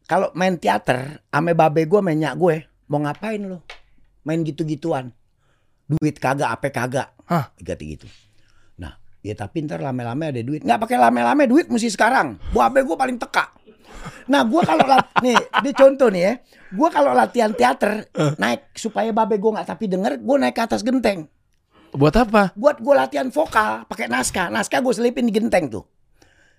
kalau 0.03 0.31
main 0.33 0.55
teater 0.55 1.23
ame 1.29 1.51
babe 1.51 1.83
gue 1.83 1.99
main 1.99 2.15
nyak 2.15 2.35
gue 2.35 2.55
mau 2.87 2.99
ngapain 2.99 3.39
lo? 3.39 3.63
Main 4.23 4.43
gitu-gituan. 4.43 5.15
Duit 5.85 6.19
kagak, 6.19 6.51
apa 6.51 6.67
kagak. 6.67 7.15
Hah? 7.25 7.47
Kata 7.55 7.79
gitu. 7.79 8.07
Nah, 8.75 8.95
ya 9.19 9.31
tapi 9.33 9.63
ntar 9.63 9.79
lame-lame 9.79 10.31
ada 10.31 10.41
duit. 10.41 10.63
Nggak 10.63 10.79
pakai 10.79 10.97
lame-lame 10.97 11.47
duit 11.47 11.67
mesti 11.67 11.87
sekarang. 11.87 12.35
Babe 12.49 12.83
gue 12.83 12.95
paling 12.95 13.15
teka. 13.15 13.55
Nah, 14.25 14.43
gue 14.43 14.61
kalau 14.61 14.83
nih, 15.19 15.35
ini 15.57 15.71
contoh 15.71 16.07
nih 16.07 16.21
ya. 16.21 16.33
Gue 16.69 16.89
kalau 16.89 17.11
latihan 17.11 17.49
teater 17.49 18.07
naik 18.35 18.73
supaya 18.73 19.09
babe 19.09 19.35
gue 19.35 19.51
nggak 19.51 19.67
tapi 19.67 19.85
denger, 19.85 20.17
gue 20.17 20.35
naik 20.37 20.51
ke 20.51 20.63
atas 20.63 20.81
genteng. 20.81 21.27
Buat 21.89 22.15
apa? 22.19 22.51
Buat 22.53 22.77
gue 22.77 22.93
latihan 22.93 23.27
vokal 23.27 23.83
pakai 23.85 24.05
naskah. 24.05 24.47
Naskah 24.47 24.77
gue 24.77 24.93
selipin 24.93 25.23
di 25.23 25.33
genteng 25.33 25.67
tuh. 25.69 25.83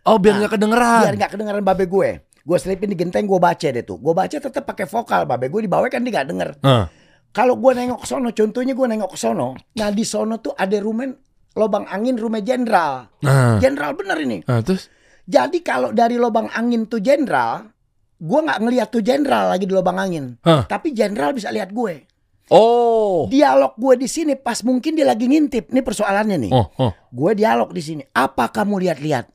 Oh 0.03 0.17
biar 0.17 0.35
Nah, 0.35 0.41
nggak 0.43 0.53
kedengeran. 0.55 1.01
biar 1.03 1.15
nggak 1.17 1.33
kedengeran 1.33 1.63
babe 1.63 1.85
gue 1.85 2.11
gue 2.25 2.57
selipin 2.57 2.89
di 2.89 2.97
genteng 2.97 3.29
gue 3.29 3.37
baca 3.37 3.69
deh 3.69 3.85
tuh 3.85 4.01
gue 4.01 4.09
baca 4.11 4.33
tetap 4.33 4.65
pakai 4.65 4.89
vokal 4.89 5.29
babe 5.29 5.53
gue 5.53 5.61
di 5.61 5.69
bawah 5.69 5.85
kan 5.87 6.01
dia 6.01 6.17
nggak 6.17 6.27
denger 6.27 6.51
Ah. 6.63 6.89
kalau 7.29 7.61
gue 7.61 7.77
nengok 7.77 8.01
ke 8.01 8.07
sono 8.09 8.33
contohnya 8.33 8.73
gue 8.73 8.87
nengok 8.89 9.11
ke 9.13 9.19
sono 9.19 9.53
nah 9.75 9.93
di 9.93 10.01
sono 10.01 10.41
tuh 10.41 10.57
ada 10.57 10.73
rumah 10.79 11.13
lobang 11.53 11.85
angin 11.85 12.17
rumah 12.17 12.41
jenderal 12.41 13.05
Nah. 13.21 13.61
jenderal 13.61 13.93
bener 13.93 14.17
ini 14.19 14.39
Nah, 14.41 14.65
terus 14.65 14.89
jadi 15.29 15.59
kalau 15.61 15.93
dari 15.93 16.17
lobang 16.17 16.49
angin 16.51 16.89
tuh 16.89 16.99
jenderal 16.99 17.69
gue 18.17 18.41
nggak 18.41 18.59
ngeliat 18.59 18.89
tuh 18.89 18.99
jenderal 18.99 19.53
lagi 19.53 19.63
di 19.63 19.71
lobang 19.71 20.01
angin 20.01 20.41
Hah. 20.43 20.65
tapi 20.65 20.91
jenderal 20.91 21.31
bisa 21.31 21.53
lihat 21.53 21.71
gue 21.71 22.09
Oh. 22.49 23.29
dialog 23.29 23.77
gue 23.77 24.01
di 24.01 24.09
sini 24.09 24.33
pas 24.33 24.65
mungkin 24.65 24.97
dia 24.97 25.05
lagi 25.05 25.29
ngintip 25.29 25.69
ini 25.69 25.85
persoalannya 25.85 26.49
nih 26.49 26.53
Oh, 26.57 26.67
oh. 26.81 26.93
Gue 27.09 27.37
dialog 27.37 27.69
di 27.73 27.81
sini. 27.81 28.01
Apa 28.09 28.49
kamu 28.49 28.85
lihat-lihat? 28.85 29.29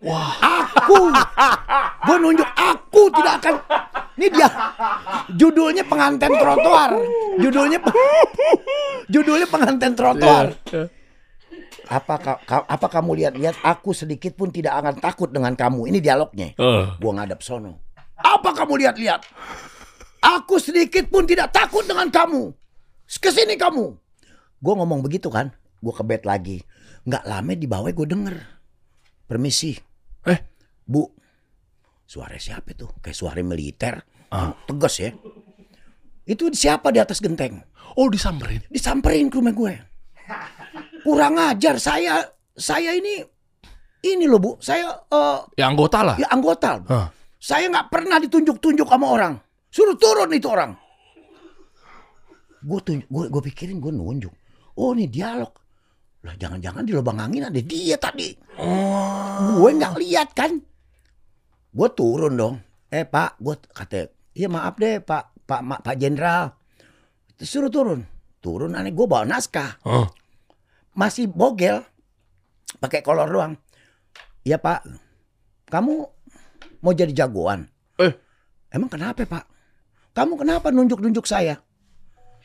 Wah, 0.00 0.32
aku. 0.40 1.12
Gue 2.04 2.16
nunjuk 2.16 2.48
aku 2.48 3.12
tidak 3.12 3.44
akan. 3.44 3.54
Ini 4.16 4.26
dia. 4.28 4.48
Judulnya 5.34 5.84
pengantin 5.84 6.32
trotoar. 6.32 6.90
Judulnya 7.36 7.78
judulnya 9.12 9.44
pengantin 9.44 9.92
trotoar. 9.92 10.56
Iya. 10.68 10.82
Apa 11.88 12.14
ka- 12.20 12.40
ka- 12.44 12.66
apa 12.68 12.86
kamu 12.90 13.10
lihat-lihat 13.24 13.60
aku 13.64 13.96
sedikit 13.96 14.36
pun 14.36 14.52
tidak 14.52 14.76
akan 14.80 14.94
takut 15.00 15.30
dengan 15.32 15.54
kamu. 15.56 15.88
Ini 15.88 15.98
dialognya. 16.02 16.52
Eh. 16.56 16.84
Gua 17.00 17.12
ngadap 17.16 17.40
sono. 17.40 17.88
Apa 18.18 18.50
kamu 18.52 18.82
lihat-lihat? 18.82 19.22
Aku 20.18 20.58
sedikit 20.58 21.06
pun 21.06 21.22
tidak 21.24 21.54
takut 21.54 21.86
dengan 21.86 22.10
kamu. 22.10 22.50
Ke 23.22 23.30
sini 23.30 23.54
kamu. 23.54 23.94
Gue 24.58 24.74
ngomong 24.74 25.00
begitu 25.00 25.30
kan. 25.30 25.54
Gue 25.78 25.94
ke 25.94 26.02
bed 26.02 26.26
lagi. 26.26 26.58
Nggak 27.06 27.24
lama 27.24 27.52
di 27.54 27.66
bawah 27.70 27.90
gue 27.94 28.06
denger. 28.06 28.36
Permisi. 29.30 29.78
Eh. 30.26 30.40
Bu. 30.82 31.06
Suara 32.02 32.34
siapa 32.36 32.74
itu? 32.74 32.90
Kayak 32.98 33.16
suara 33.16 33.40
militer. 33.46 34.02
Ah. 34.34 34.52
Tegas 34.66 34.98
ya. 34.98 35.14
Itu 36.28 36.50
siapa 36.52 36.90
di 36.92 36.98
atas 37.00 37.22
genteng? 37.22 37.62
Oh 37.96 38.10
disamperin. 38.10 38.60
Disamperin 38.68 39.30
ke 39.30 39.38
rumah 39.38 39.54
gue. 39.54 39.74
Kurang 41.04 41.34
ajar. 41.38 41.76
Saya 41.78 42.22
saya 42.54 42.94
ini 42.94 43.22
ini 44.06 44.24
loh 44.26 44.38
bu. 44.38 44.50
Saya 44.58 44.94
eh, 45.10 45.38
Ya 45.58 45.66
anggota 45.70 46.02
lah. 46.02 46.16
ya 46.18 46.28
anggota. 46.30 46.82
Hah. 46.86 47.08
Saya 47.38 47.70
nggak 47.70 47.88
pernah 47.90 48.18
ditunjuk-tunjuk 48.18 48.88
sama 48.88 49.06
orang. 49.14 49.34
Suruh 49.70 49.94
turun 49.94 50.32
itu 50.34 50.48
orang. 50.50 50.74
Gue 52.58 52.80
tunjuk, 52.82 53.06
gue, 53.06 53.24
gue 53.30 53.42
pikirin 53.52 53.78
gue 53.78 53.94
nunjuk. 53.94 54.34
Oh 54.78 54.90
ini 54.90 55.06
dialog. 55.06 55.54
Lah 56.26 56.34
jangan-jangan 56.34 56.82
di 56.82 56.90
lubang 56.90 57.22
angin 57.22 57.46
ada 57.46 57.60
dia 57.62 57.94
tadi. 57.94 58.34
Gue 59.54 59.70
nggak 59.70 59.94
lihat 60.02 60.34
kan. 60.34 60.58
Gue 61.70 61.88
turun 61.94 62.34
dong. 62.34 62.56
Eh 62.90 63.06
pak, 63.06 63.38
gue 63.38 63.54
kata, 63.70 64.10
iya 64.34 64.48
maaf 64.50 64.74
deh 64.80 64.98
pak, 64.98 65.46
pak, 65.46 65.60
pak 65.84 65.94
jenderal. 65.94 66.50
Suruh 67.38 67.70
turun. 67.70 68.02
Turun 68.42 68.74
aneh 68.74 68.90
gue 68.90 69.06
bawa 69.06 69.22
naskah. 69.22 69.78
Oh. 69.86 70.10
Masih 70.98 71.30
bogel. 71.30 71.86
Pakai 72.82 73.06
kolor 73.06 73.30
doang. 73.30 73.54
Iya 74.42 74.58
pak, 74.58 74.82
kamu 75.70 75.94
mau 76.82 76.92
jadi 76.94 77.14
jagoan. 77.14 77.70
Eh. 78.02 78.12
Emang 78.74 78.90
kenapa 78.90 79.22
pak? 79.22 79.44
Kamu 80.12 80.34
kenapa 80.34 80.74
nunjuk-nunjuk 80.74 81.24
saya? 81.24 81.62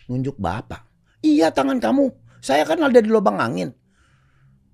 Nunjuk 0.05 0.37
bapak. 0.37 0.85
Iya 1.25 1.49
tangan 1.49 1.81
kamu. 1.81 2.13
Saya 2.43 2.67
kan 2.67 2.77
ada 2.83 2.99
di 2.99 3.09
lubang 3.09 3.39
angin. 3.39 3.71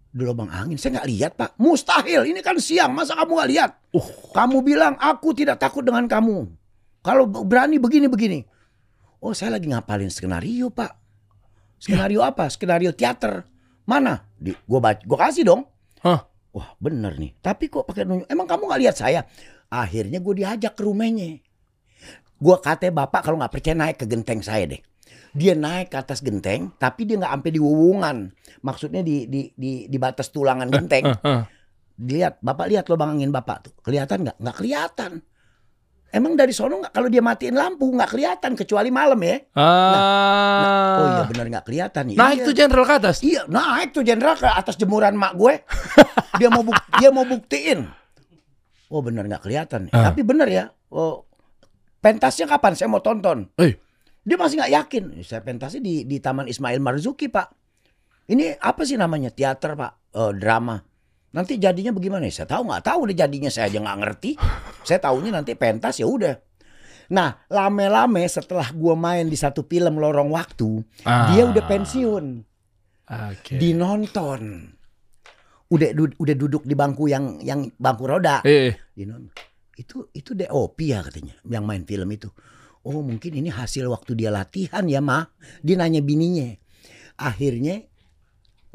Di 0.09 0.21
lubang 0.25 0.50
angin. 0.50 0.75
Saya 0.75 1.00
nggak 1.00 1.09
lihat 1.09 1.31
pak. 1.38 1.55
Mustahil. 1.62 2.27
Ini 2.27 2.41
kan 2.41 2.57
siang. 2.57 2.91
Masa 2.91 3.15
kamu 3.15 3.31
nggak 3.38 3.50
lihat? 3.53 3.71
Uh. 3.93 4.09
Kamu 4.33 4.65
bilang 4.65 4.98
aku 4.98 5.31
tidak 5.38 5.62
takut 5.62 5.86
dengan 5.86 6.09
kamu. 6.09 6.50
Kalau 7.05 7.29
berani 7.29 7.77
begini-begini. 7.77 8.43
Oh 9.21 9.31
saya 9.31 9.55
lagi 9.55 9.69
ngapalin 9.69 10.09
skenario 10.09 10.74
pak. 10.74 10.91
Skenario 11.79 12.25
apa? 12.25 12.50
Skenario 12.50 12.91
teater. 12.91 13.45
Mana? 13.89 14.29
Di, 14.38 14.53
gua 14.69 14.77
baca, 14.77 15.01
gua 15.01 15.17
kasih 15.25 15.50
dong. 15.50 15.65
Hah. 16.05 16.29
Wah 16.50 16.69
bener 16.81 17.13
nih. 17.17 17.34
Tapi 17.41 17.69
kok 17.69 17.86
pakai 17.86 18.05
nunjuk? 18.05 18.29
Emang 18.29 18.50
kamu 18.50 18.69
nggak 18.69 18.81
lihat 18.81 18.96
saya? 18.98 19.22
Akhirnya 19.69 20.17
gue 20.17 20.34
diajak 20.41 20.74
ke 20.74 20.81
rumahnya. 20.81 21.38
Gue 22.41 22.55
kata 22.58 22.89
bapak 22.89 23.22
kalau 23.22 23.38
nggak 23.38 23.53
percaya 23.53 23.75
naik 23.77 23.98
ke 24.01 24.05
genteng 24.10 24.41
saya 24.41 24.65
deh. 24.65 24.81
Dia 25.29 25.53
naik 25.53 25.93
ke 25.93 25.98
atas 26.01 26.25
genteng, 26.25 26.74
tapi 26.81 27.05
dia 27.05 27.22
nggak 27.22 27.29
sampai 27.29 27.51
di 27.53 27.62
wuwungan. 27.62 28.17
Maksudnya 28.65 29.05
di 29.05 29.29
di 29.29 29.53
di, 29.53 29.86
di 29.86 29.98
batas 30.01 30.34
tulangan 30.34 30.65
genteng. 30.74 31.05
Eh, 31.05 31.22
eh. 31.22 31.41
Lihat, 32.00 32.41
bapak 32.41 32.65
lihat 32.72 32.89
lubang 32.89 33.19
angin 33.19 33.29
bapak 33.29 33.69
tuh. 33.69 33.74
Kelihatan 33.86 34.25
nggak? 34.25 34.38
Nggak 34.41 34.55
kelihatan. 34.58 35.12
Emang 36.09 36.33
dari 36.33 36.49
sono 36.49 36.79
nggak? 36.79 36.89
Kalau 36.89 37.05
dia 37.05 37.21
matiin 37.21 37.53
lampu 37.53 37.85
nggak 37.85 38.09
kelihatan 38.09 38.51
kecuali 38.53 38.89
malam 38.89 39.19
ya. 39.19 39.37
Ah. 39.53 40.97
Oh 40.97 41.07
iya 41.11 41.23
benar 41.25 41.45
nggak 41.47 41.65
kelihatan. 41.65 42.03
Naik 42.11 42.37
Iya. 42.39 42.45
tuh 42.45 42.53
jenderal 42.53 42.83
ke 42.83 42.95
atas. 42.95 43.15
Iya, 43.19 43.41
naik 43.45 43.89
tuh 43.91 44.01
jenderal 44.01 44.33
ke 44.33 44.45
atas 44.45 44.73
jemuran 44.75 45.13
mak 45.13 45.33
gue. 45.35 45.61
Dia 46.39 46.47
mau 46.47 46.63
buk- 46.63 46.87
dia 46.95 47.09
mau 47.09 47.23
buktiin. 47.23 47.83
Oh 48.87 48.99
bener 48.99 49.21
nggak 49.23 49.43
kelihatan. 49.43 49.91
Ah. 49.91 50.09
Tapi 50.09 50.23
bener 50.23 50.47
ya. 50.47 50.65
Oh, 50.87 51.27
pentasnya 51.99 52.47
kapan? 52.47 52.73
Saya 52.73 52.87
mau 52.87 52.99
tonton. 52.99 53.51
Eh. 53.55 53.77
Dia 54.19 54.35
masih 54.35 54.57
nggak 54.57 54.73
yakin. 54.73 55.03
Saya 55.19 55.41
pentasnya 55.41 55.77
di 55.79 56.03
di 56.03 56.17
Taman 56.17 56.47
Ismail 56.47 56.79
Marzuki 56.79 57.27
pak. 57.27 57.53
Ini 58.25 58.57
apa 58.57 58.81
sih 58.81 58.95
namanya? 58.95 59.29
Teater 59.29 59.73
pak, 59.73 59.91
Eh, 60.09 60.33
drama. 60.33 60.79
Nanti 61.29 61.62
jadinya 61.62 61.93
bagaimana? 61.93 62.25
ya? 62.25 62.41
Saya 62.41 62.57
tahu 62.57 62.74
nggak 62.74 62.83
tahu 62.83 63.00
deh 63.09 63.17
jadinya 63.17 63.50
saya 63.50 63.69
aja 63.69 63.77
nggak 63.77 64.00
ngerti. 64.01 64.31
Saya 64.81 64.98
tahunya 64.98 65.29
nanti 65.31 65.53
pentas 65.53 66.01
ya 66.01 66.09
udah. 66.09 66.36
Nah, 67.09 67.41
lame-lame 67.50 68.21
setelah 68.25 68.69
gua 68.69 68.93
main 68.93 69.25
di 69.25 69.38
satu 69.38 69.65
film 69.65 69.98
Lorong 69.98 70.29
Waktu, 70.29 70.81
Ah. 71.05 71.29
dia 71.29 71.45
udah 71.45 71.63
pensiun 71.65 72.25
Oke. 73.09 73.57
dinonton. 73.57 74.74
Udah 75.69 75.89
du- 75.93 76.17
udah 76.17 76.36
duduk 76.36 76.65
di 76.65 76.74
bangku 76.74 77.05
yang 77.05 77.41
yang 77.41 77.69
bangku 77.77 78.05
roda. 78.05 78.41
Eh. 78.41 78.74
Dinon- 78.93 79.29
Itu 79.74 80.12
itu 80.12 80.36
DOP 80.36 80.77
ya 80.86 81.00
katanya 81.01 81.33
yang 81.45 81.63
main 81.63 81.81
film 81.81 82.09
itu. 82.12 82.27
Oh 82.83 83.00
mungkin 83.00 83.31
ini 83.31 83.48
hasil 83.48 83.88
waktu 83.88 84.12
dia 84.13 84.29
latihan 84.29 84.86
ya 84.86 85.00
mah. 85.00 85.29
Dia 85.62 85.77
nanya 85.77 86.01
bininya. 86.01 86.51
Akhirnya 87.15 87.86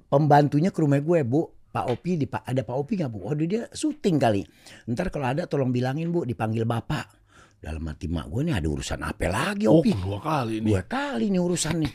pembantunya 0.06 0.70
ke 0.70 0.78
rumah 0.80 0.98
gue 0.98 1.20
bu. 1.22 1.53
Pak 1.74 1.90
Opi 1.90 2.14
di 2.14 2.26
ada 2.30 2.62
Pak 2.62 2.76
Opi 2.78 2.94
nggak 2.94 3.10
bu? 3.10 3.18
Waduh 3.26 3.46
dia 3.50 3.66
syuting 3.74 4.14
kali. 4.22 4.46
Ntar 4.86 5.10
kalau 5.10 5.26
ada 5.34 5.50
tolong 5.50 5.74
bilangin 5.74 6.14
bu 6.14 6.22
dipanggil 6.22 6.62
bapak. 6.62 7.10
Dalam 7.58 7.82
hati 7.90 8.06
mak 8.06 8.30
gue 8.30 8.46
nih 8.46 8.54
ada 8.54 8.68
urusan 8.70 9.00
apa 9.02 9.26
lagi 9.26 9.66
Oh, 9.66 9.82
Opi? 9.82 9.90
dua 9.90 10.22
kali 10.22 10.62
nih. 10.62 10.70
Dua 10.70 10.82
kali 10.86 11.34
nih 11.34 11.40
urusan 11.42 11.76
nih. 11.82 11.94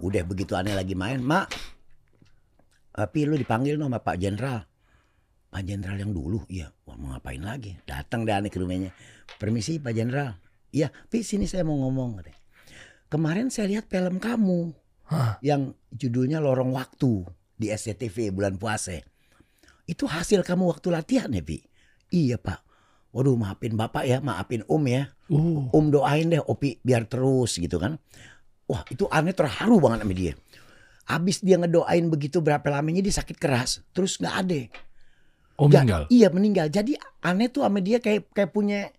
Udah 0.00 0.24
begitu 0.24 0.56
aneh 0.56 0.72
lagi 0.72 0.96
main, 0.96 1.20
Mak. 1.20 1.52
Tapi 2.96 3.28
lu 3.28 3.36
dipanggil 3.36 3.76
sama 3.76 4.00
Pak 4.00 4.16
Jenderal. 4.16 4.64
Pak 5.52 5.62
Jenderal 5.62 6.00
yang 6.00 6.16
dulu, 6.16 6.40
iya. 6.48 6.72
Wah, 6.88 6.96
mau 6.96 7.12
ngapain 7.12 7.44
lagi? 7.44 7.76
Datang 7.84 8.24
deh 8.24 8.32
aneh 8.32 8.48
ke 8.48 8.56
rumahnya. 8.56 8.96
Permisi 9.36 9.76
Pak 9.76 9.92
Jenderal. 9.92 10.40
Iya, 10.72 10.88
Pi 10.88 11.20
sini 11.20 11.44
saya 11.44 11.68
mau 11.68 11.76
ngomong. 11.76 12.24
Kemarin 13.12 13.52
saya 13.52 13.68
lihat 13.68 13.90
film 13.92 14.16
kamu 14.22 14.72
Hah? 15.10 15.36
yang 15.44 15.74
judulnya 15.92 16.40
Lorong 16.40 16.70
Waktu 16.72 17.26
di 17.60 17.68
SCTV 17.68 18.32
bulan 18.32 18.56
puasa. 18.56 18.96
Itu 19.84 20.08
hasil 20.08 20.40
kamu 20.40 20.72
waktu 20.72 20.88
latihan 20.88 21.28
ya, 21.28 21.44
Pi? 21.44 21.60
Iya, 22.08 22.40
Pak. 22.40 22.70
Waduh, 23.10 23.34
maafin 23.34 23.74
Bapak 23.74 24.06
ya, 24.06 24.22
maafin 24.22 24.62
Om 24.70 24.84
ya. 24.86 25.10
Uh. 25.26 25.66
Om 25.74 25.90
doain 25.90 26.30
deh 26.30 26.38
Opi 26.40 26.78
biar 26.80 27.10
terus 27.10 27.58
gitu 27.58 27.76
kan. 27.76 27.98
Wah 28.70 28.86
itu 28.86 29.10
aneh 29.10 29.34
terharu 29.34 29.82
banget 29.82 30.06
sama 30.06 30.14
dia. 30.14 30.32
Abis 31.10 31.42
dia 31.42 31.58
ngedoain 31.58 32.06
begitu 32.06 32.38
berapa 32.38 32.62
lamanya 32.70 33.02
dia 33.02 33.14
sakit 33.18 33.34
keras. 33.34 33.82
Terus 33.90 34.14
nggak 34.22 34.34
ada. 34.46 34.60
Oh 35.58 35.66
Ja- 35.66 35.82
meninggal. 35.82 36.02
Iya 36.06 36.28
meninggal. 36.30 36.66
Jadi 36.70 36.94
aneh 37.26 37.50
tuh 37.50 37.66
sama 37.66 37.82
dia 37.82 37.98
kayak 37.98 38.30
kayak 38.30 38.54
punya 38.54 38.94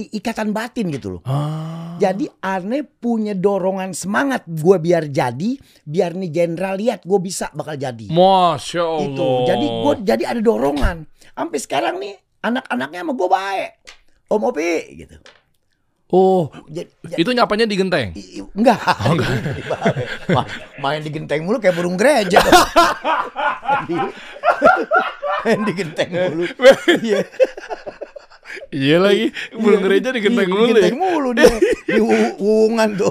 ikatan 0.00 0.54
batin 0.54 0.88
gitu 0.88 1.18
loh. 1.18 1.22
Ah. 1.26 1.98
Jadi 1.98 2.30
aneh 2.38 2.86
punya 2.86 3.34
dorongan 3.34 3.90
semangat 3.90 4.46
gue 4.46 4.76
biar 4.78 5.10
jadi, 5.10 5.58
biar 5.82 6.14
nih 6.14 6.30
jenderal 6.30 6.78
lihat 6.78 7.02
gue 7.02 7.18
bisa 7.18 7.50
bakal 7.50 7.74
jadi. 7.74 8.06
Masya 8.06 8.82
Allah. 8.84 9.04
Itu. 9.10 9.30
Jadi 9.50 9.66
gue 9.66 9.92
jadi 10.06 10.24
ada 10.24 10.40
dorongan. 10.40 10.96
Sampai 11.34 11.58
sekarang 11.58 11.98
nih 11.98 12.14
anak-anaknya 12.42 13.00
sama 13.02 13.12
gue 13.14 13.28
baik. 13.28 13.70
Om 14.28 14.42
Opi 14.44 14.72
gitu. 14.94 15.16
Oh, 16.08 16.48
Jadi, 16.72 16.88
itu 17.20 17.30
nyapanya 17.36 17.68
di 17.68 17.76
genteng. 17.76 18.16
I- 18.16 18.40
i- 18.40 18.52
Enggak. 18.56 18.80
Ma- 20.32 20.48
main 20.80 21.04
di 21.04 21.12
genteng 21.12 21.44
mulu 21.44 21.60
kayak 21.60 21.76
burung 21.76 22.00
gereja. 22.00 22.40
Main 25.44 25.60
di 25.68 25.72
genteng 25.76 26.08
mulu. 26.08 26.44
Iya. 27.04 27.20
Iya 28.68 28.96
lagi, 28.98 29.26
burung 29.52 29.80
gereja 29.80 30.08
di 30.10 30.20
genteng 30.20 30.44
Iya, 30.44 30.54
mulu 30.54 30.66
ya. 30.68 30.74
Genteng 30.84 30.98
mulu 30.98 31.30
dia. 31.32 31.48
Di 31.88 32.00
wu- 32.00 32.36
wuungan 32.36 32.90
tuh. 32.94 33.08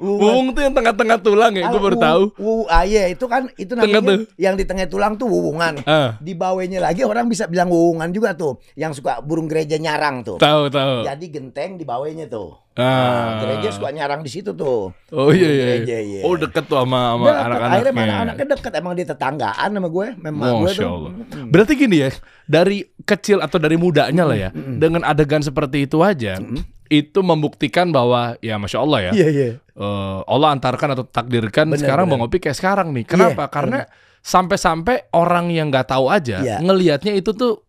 Wung 0.00 0.46
tuh 0.54 0.60
yang 0.60 0.74
tengah-tengah 0.74 1.18
tulang 1.18 1.52
ya, 1.54 1.64
gue 1.66 1.80
baru 1.80 1.96
tahu. 1.96 2.22
wu- 2.36 2.68
ah 2.68 2.84
iya 2.84 3.08
itu 3.08 3.24
kan 3.24 3.48
itu 3.54 3.72
namanya 3.72 4.28
yang 4.36 4.52
di 4.52 4.64
tengah 4.64 4.84
tulang 4.84 5.16
tuh 5.16 5.26
wuungan. 5.26 5.80
Ah, 5.84 6.20
Di 6.20 6.32
bawahnya 6.32 6.78
lagi 6.78 7.02
orang 7.02 7.24
bisa 7.24 7.46
bilang 7.46 7.68
wuungan 7.68 8.10
juga 8.10 8.34
tuh. 8.34 8.60
Yang 8.74 9.00
suka 9.00 9.20
burung 9.20 9.46
gereja 9.46 9.76
nyarang 9.76 10.20
tuh. 10.22 10.36
tahu 10.36 10.68
tahu. 10.68 11.04
Jadi 11.04 11.26
genteng 11.30 11.76
di 11.76 11.84
bawahnya 11.84 12.28
tuh. 12.28 12.63
Ah. 12.74 12.82
Nah, 12.82 13.34
gereja 13.38 13.70
suka 13.70 13.94
nyarang 13.94 14.20
di 14.20 14.30
situ 14.30 14.50
tuh. 14.50 14.90
Oh 15.08 15.30
iya 15.30 15.46
iya. 15.46 15.64
Gereja, 15.78 15.96
iya. 16.02 16.20
Oh 16.26 16.34
deket 16.34 16.66
tuh 16.66 16.74
sama 16.74 17.14
sama 17.14 17.24
Deket, 17.24 17.38
anak-anaknya. 17.38 17.70
Akhirnya 17.70 17.92
mana 17.94 18.04
anak-anaknya 18.04 18.46
deket 18.50 18.72
emang 18.74 18.92
dia 18.94 19.06
tetanggaan 19.06 19.68
sama 19.70 19.88
gue, 19.88 20.06
memang 20.18 20.42
gue 20.58 20.66
Masya 20.66 20.82
tuh. 20.82 20.90
Allah. 20.90 21.10
Berarti 21.46 21.72
gini 21.74 21.96
ya, 22.02 22.08
dari 22.44 22.78
kecil 23.00 23.38
atau 23.38 23.58
dari 23.58 23.78
mudanya 23.78 24.26
lah 24.26 24.34
ya, 24.34 24.50
dengan 24.50 25.06
adegan 25.06 25.38
seperti 25.38 25.86
itu 25.86 26.02
aja, 26.02 26.42
itu 26.90 27.18
membuktikan 27.22 27.88
bahwa 27.88 28.34
ya 28.38 28.58
masya 28.58 28.82
Allah 28.82 28.98
ya, 29.06 29.12
Iya 29.14 29.28
iya. 29.30 29.46
eh, 29.56 30.18
Allah 30.26 30.48
antarkan 30.50 30.88
atau 30.92 31.06
takdirkan 31.06 31.70
Bener, 31.70 31.78
sekarang 31.78 32.10
bener. 32.10 32.18
Bang 32.18 32.26
Opi 32.26 32.42
kayak 32.42 32.58
sekarang 32.58 32.90
nih. 32.90 33.06
Kenapa? 33.06 33.46
Iya, 33.46 33.54
Karena 33.54 33.78
sampai-sampai 34.24 35.12
orang 35.12 35.52
yang 35.52 35.68
nggak 35.68 35.84
tahu 35.84 36.08
aja 36.08 36.40
Iya. 36.40 36.56
ngelihatnya 36.64 37.12
itu 37.12 37.36
tuh 37.36 37.60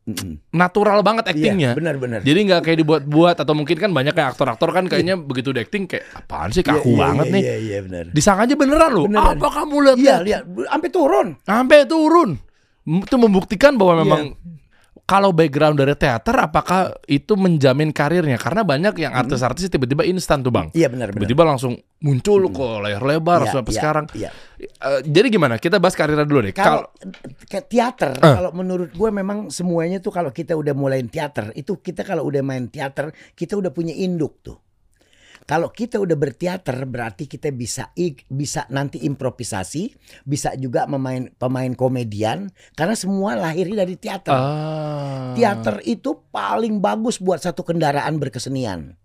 natural 0.50 1.04
banget 1.04 1.28
actingnya. 1.28 1.76
Iya, 1.76 1.78
benar-benar. 1.78 2.20
Jadi 2.24 2.40
nggak 2.48 2.62
kayak 2.64 2.78
dibuat-buat 2.80 3.36
atau 3.44 3.52
mungkin 3.52 3.76
kan 3.76 3.92
banyak 3.92 4.16
kayak 4.16 4.34
aktor-aktor 4.34 4.72
kan 4.72 4.88
kayaknya 4.88 5.20
begitu 5.20 5.52
di 5.52 5.60
acting 5.60 5.84
kayak 5.84 6.08
apaan 6.16 6.56
sih 6.56 6.64
Iya, 6.64 6.80
kaku 6.80 6.96
iya, 6.96 7.00
banget 7.04 7.26
iya, 7.28 7.34
nih. 7.36 7.42
Iya, 7.44 7.56
iya 7.60 7.78
benar. 7.84 8.04
Disangka 8.16 8.48
aja 8.48 8.56
beneran 8.56 8.92
loh. 8.96 9.06
Beneran. 9.12 9.36
Apa 9.36 9.48
kamu 9.52 9.76
lihat? 9.84 9.98
Iya, 10.00 10.16
lihat 10.24 10.42
sampai 10.48 10.90
turun. 10.90 11.28
Sampai 11.44 11.78
turun. 11.84 12.30
Itu 12.86 13.16
membuktikan 13.20 13.76
bahwa 13.76 13.94
Iya. 13.94 14.02
memang 14.08 14.22
kalau 15.06 15.30
background 15.30 15.78
dari 15.78 15.94
teater 15.94 16.34
apakah 16.42 16.98
itu 17.06 17.38
menjamin 17.38 17.94
karirnya? 17.94 18.42
Karena 18.42 18.66
banyak 18.66 18.98
yang 18.98 19.14
artis-artis 19.14 19.70
tiba-tiba 19.70 20.02
instan 20.02 20.42
tuh, 20.42 20.50
Bang. 20.50 20.74
Iya 20.74 20.90
benar 20.90 21.14
benar. 21.14 21.22
Tiba-tiba 21.22 21.44
langsung 21.46 21.78
muncul 22.02 22.50
ke 22.50 22.68
layar 22.82 23.06
lebar 23.06 23.46
Iya, 23.46 23.54
sampai 23.54 23.72
iya, 23.72 23.78
sekarang. 23.78 24.06
Iya. 24.18 24.30
Eh, 24.58 25.00
jadi 25.06 25.28
gimana? 25.30 25.62
Kita 25.62 25.78
bahas 25.78 25.94
karirnya 25.94 26.26
dulu 26.26 26.50
deh. 26.50 26.58
Kalau 26.58 26.90
kayak 27.46 27.70
teater, 27.70 28.12
Eh. 28.18 28.34
kalau 28.34 28.50
menurut 28.58 28.90
gue 28.98 29.10
memang 29.14 29.54
semuanya 29.54 30.02
tuh 30.02 30.10
kalau 30.10 30.34
kita 30.34 30.58
udah 30.58 30.74
mulai 30.74 31.06
teater, 31.06 31.54
itu 31.54 31.78
kita 31.78 32.02
kalau 32.02 32.26
udah 32.26 32.42
main 32.42 32.66
teater, 32.66 33.14
kita 33.38 33.54
udah 33.62 33.70
punya 33.70 33.94
induk 33.94 34.42
tuh. 34.42 34.58
Kalau 35.46 35.70
kita 35.70 36.02
udah 36.02 36.18
berteater 36.18 36.90
berarti 36.90 37.30
kita 37.30 37.54
bisa 37.54 37.94
ik- 37.94 38.26
bisa 38.26 38.66
nanti 38.74 39.06
improvisasi, 39.06 39.94
bisa 40.26 40.58
juga 40.58 40.90
memain 40.90 41.30
pemain 41.38 41.70
komedian 41.78 42.50
karena 42.74 42.98
semua 42.98 43.38
lahirnya 43.38 43.86
dari 43.86 43.94
teater. 43.94 44.34
Ah. 44.34 45.38
Teater 45.38 45.86
itu 45.86 46.18
paling 46.34 46.82
bagus 46.82 47.22
buat 47.22 47.46
satu 47.46 47.62
kendaraan 47.62 48.18
berkesenian. 48.18 48.98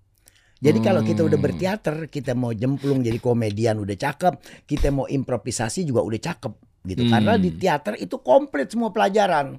Jadi 0.61 0.79
kalau 0.81 1.01
kita 1.01 1.25
udah 1.25 1.41
Hmm. 1.41 1.47
berteater, 1.49 1.97
kita 2.13 2.37
mau 2.37 2.53
jemplung 2.53 3.01
jadi 3.01 3.17
komedian 3.17 3.81
udah 3.81 3.97
cakep, 3.97 4.65
kita 4.65 4.93
mau 4.93 5.09
improvisasi 5.09 5.89
juga 5.89 6.05
udah 6.05 6.21
cakep 6.21 6.53
gitu. 6.85 7.05
Hmm. 7.05 7.13
Karena 7.17 7.35
di 7.37 7.53
teater 7.53 7.97
itu 7.97 8.21
komplit 8.21 8.69
semua 8.69 8.93
pelajaran. 8.93 9.57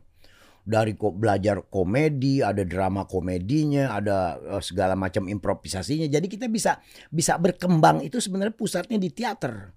Dari 0.62 0.94
ko- 0.94 1.12
belajar 1.12 1.66
komedi, 1.66 2.40
ada 2.40 2.62
drama 2.62 3.10
komedinya, 3.10 3.98
ada 3.98 4.38
eh, 4.38 4.62
segala 4.62 4.94
macam 4.94 5.26
improvisasinya. 5.26 6.06
Jadi 6.06 6.30
kita 6.30 6.46
bisa 6.46 6.78
bisa 7.10 7.36
berkembang 7.36 8.06
itu 8.06 8.22
sebenarnya 8.22 8.54
pusatnya 8.54 9.02
di 9.02 9.10
teater. 9.10 9.74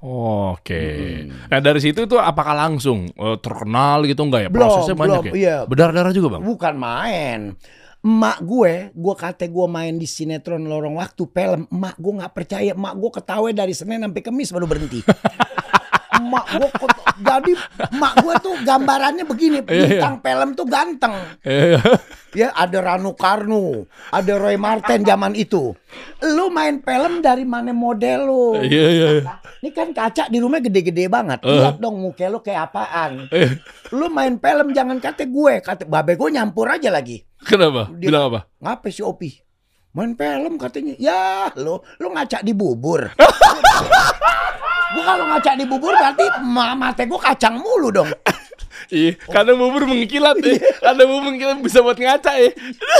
Oke. 0.00 0.80
Hmm. 1.28 1.50
Nah 1.52 1.60
dari 1.60 1.76
situ 1.82 2.08
tuh 2.08 2.16
apakah 2.16 2.56
langsung 2.56 3.10
eh, 3.10 3.36
terkenal 3.42 4.06
gitu 4.08 4.24
enggak 4.24 4.46
ya? 4.46 4.50
Belum, 4.54 4.64
Prosesnya 4.64 4.96
banyak 4.96 5.22
belum, 5.28 5.34
ya. 5.34 5.36
iya. 5.36 5.56
Berdarah-darah 5.68 6.12
juga 6.14 6.38
bang. 6.38 6.42
Bukan 6.46 6.74
main. 6.78 7.40
Emak 8.00 8.38
gue, 8.40 8.96
gue 8.96 9.14
kata 9.14 9.44
gue 9.44 9.66
main 9.68 9.92
di 9.92 10.08
sinetron 10.08 10.64
lorong 10.64 10.96
waktu 10.96 11.20
film. 11.28 11.68
Emak 11.68 12.00
gue 12.00 12.12
nggak 12.16 12.32
percaya. 12.32 12.72
Emak 12.72 12.94
gue 12.96 13.10
ketawa 13.12 13.48
dari 13.52 13.76
Senin 13.76 14.00
sampai 14.00 14.22
Kamis 14.24 14.48
baru 14.56 14.64
berhenti. 14.64 15.04
emak 16.30 16.46
gue 16.52 16.68
jadi 17.20 17.52
emak 17.90 18.14
gue 18.22 18.34
tuh 18.38 18.54
gambarannya 18.62 19.26
begini. 19.26 19.58
Iya, 19.60 19.74
iya. 19.74 19.82
Bintang 19.90 20.16
film 20.22 20.48
tuh 20.54 20.64
ganteng. 20.64 21.14
Iya. 21.42 21.82
Ya 22.30 22.54
ada 22.54 22.78
Ranu 22.78 23.12
Karno, 23.12 23.90
ada 24.08 24.32
Roy 24.38 24.54
Marten 24.54 25.02
zaman 25.02 25.34
itu. 25.34 25.74
Lu 26.22 26.46
main 26.48 26.78
film 26.78 27.18
dari 27.18 27.42
mana 27.42 27.74
model 27.74 28.18
lu? 28.22 28.44
Iya 28.56 28.84
iya. 28.88 29.08
iya. 29.18 29.32
Ini 29.60 29.74
kan 29.74 29.90
kaca 29.90 30.30
di 30.30 30.38
rumah 30.38 30.56
gede-gede 30.56 31.10
banget. 31.10 31.42
Eh. 31.42 31.50
Lihat 31.52 31.76
dong 31.76 31.98
muka 31.98 32.24
lu 32.24 32.38
kayak 32.38 32.70
apaan. 32.70 33.26
Eh, 33.28 33.58
Lu 33.90 34.06
main 34.08 34.38
film 34.38 34.70
jangan 34.70 34.96
kata 34.96 35.26
gue, 35.26 35.54
kata 35.58 35.84
babe 35.84 36.14
gue 36.14 36.30
nyampur 36.30 36.70
aja 36.70 36.88
lagi. 36.88 37.20
Kenapa? 37.42 37.90
Dia- 37.92 38.08
Bilang 38.08 38.24
apa? 38.30 38.40
Ngapa 38.56 38.88
si 38.88 39.02
Opi? 39.02 39.34
Main 39.90 40.14
film 40.14 40.54
katanya. 40.54 40.94
Ya, 40.96 41.50
lo 41.58 41.82
lo 41.98 42.14
ngaca 42.14 42.40
di 42.40 42.54
bubur. 42.54 43.10
gua 44.94 45.02
kalau 45.04 45.24
ngaca 45.30 45.50
di 45.54 45.64
bubur 45.66 45.94
berarti 45.94 46.26
ma- 46.44 46.78
mata 46.78 47.02
gua 47.06 47.20
kacang 47.20 47.58
mulu 47.58 47.90
dong. 47.90 48.10
Iya, 48.90 49.14
kadang 49.30 49.60
bubur 49.60 49.86
mengkilat 49.86 50.40
ya. 50.42 50.58
Kadang 50.82 51.06
bubur 51.06 51.30
mengkilat 51.30 51.62
bisa 51.62 51.78
buat 51.78 51.94
ngaca 51.94 52.32
ya. 52.42 52.50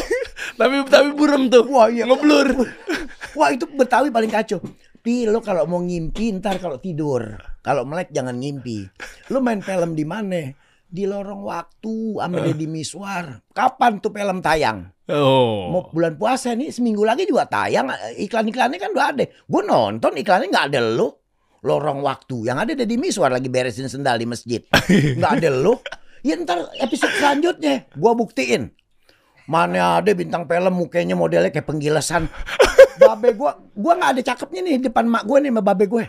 tapi 0.60 0.86
tapi 0.86 1.08
burem 1.16 1.50
tuh. 1.50 1.66
Wah, 1.66 1.90
iya. 1.90 2.06
Ngeblur. 2.06 2.62
Wah, 3.38 3.48
itu 3.50 3.66
Betawi 3.66 4.14
paling 4.14 4.30
kacau. 4.30 4.62
Pi, 5.00 5.24
lo 5.26 5.40
kalau 5.40 5.64
mau 5.66 5.80
ngimpi 5.80 6.36
ntar 6.38 6.62
kalau 6.62 6.78
tidur. 6.78 7.40
Kalau 7.64 7.82
melek 7.88 8.14
jangan 8.14 8.38
ngimpi. 8.38 8.86
Lo 9.32 9.42
main 9.42 9.64
film 9.64 9.96
di 9.96 10.04
mana? 10.06 10.52
Di 10.90 11.06
lorong 11.06 11.42
waktu 11.46 12.18
sama 12.18 12.38
Deddy 12.38 12.66
Miswar. 12.70 13.40
Kapan 13.50 13.98
tuh 13.98 14.12
film 14.14 14.38
tayang? 14.44 14.90
Oh. 15.10 15.74
Mau 15.74 15.82
bulan 15.90 16.14
puasa 16.14 16.54
nih 16.54 16.70
seminggu 16.70 17.02
lagi 17.02 17.26
juga 17.26 17.48
tayang. 17.50 17.90
Iklan-iklannya 18.20 18.78
kan 18.78 18.90
udah 18.94 19.06
ada. 19.16 19.24
Gue 19.26 19.62
nonton 19.64 20.12
iklannya 20.14 20.50
nggak 20.52 20.66
ada 20.70 20.80
lo. 20.82 21.19
Lorong 21.60 22.00
waktu. 22.00 22.48
Yang 22.48 22.58
ada 22.64 22.72
Deddy 22.84 22.96
Miswar 22.96 23.30
lagi 23.32 23.52
beresin 23.52 23.88
sendal 23.88 24.16
di 24.16 24.26
masjid. 24.28 24.64
Nggak 25.18 25.32
ada 25.40 25.48
lo. 25.52 25.84
Ya 26.20 26.36
ntar 26.36 26.68
episode 26.76 27.16
selanjutnya 27.16 27.88
gue 27.96 28.12
buktiin. 28.12 28.68
Mana 29.48 30.04
ada 30.04 30.12
bintang 30.12 30.44
film 30.44 30.74
mukanya 30.76 31.16
modelnya 31.16 31.48
kayak 31.48 31.64
penggilesan. 31.64 32.28
Babe 33.00 33.32
gue, 33.32 33.52
gue 33.72 33.92
nggak 33.96 34.10
ada 34.12 34.22
cakepnya 34.22 34.60
nih 34.60 34.76
depan 34.84 35.08
mak 35.08 35.24
gue 35.24 35.38
nih 35.40 35.48
sama 35.48 35.62
babe 35.64 35.84
gue. 35.88 36.04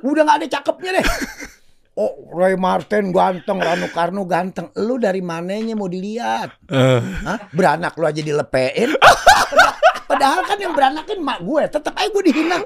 Udah 0.00 0.22
nggak 0.24 0.38
ada 0.42 0.48
cakepnya 0.48 0.90
deh. 0.96 1.06
Oh, 1.98 2.30
Roy 2.30 2.54
Martin 2.54 3.10
ganteng, 3.10 3.58
Rano 3.58 3.90
Karno 3.90 4.22
ganteng. 4.22 4.70
Lu 4.78 5.02
dari 5.02 5.18
mananya 5.18 5.74
mau 5.74 5.90
dilihat? 5.90 6.54
Eh, 6.70 7.02
Hah? 7.26 7.50
Beranak 7.50 7.98
lu 7.98 8.06
aja 8.06 8.22
dilepein. 8.22 8.94
Pada- 8.94 9.74
Padahal 10.08 10.40
kan 10.40 10.56
yang 10.56 10.72
beranakin 10.72 11.18
mak 11.18 11.42
gue, 11.42 11.62
tetap 11.66 11.92
aja 11.92 12.06
gue 12.06 12.22
dihina. 12.24 12.62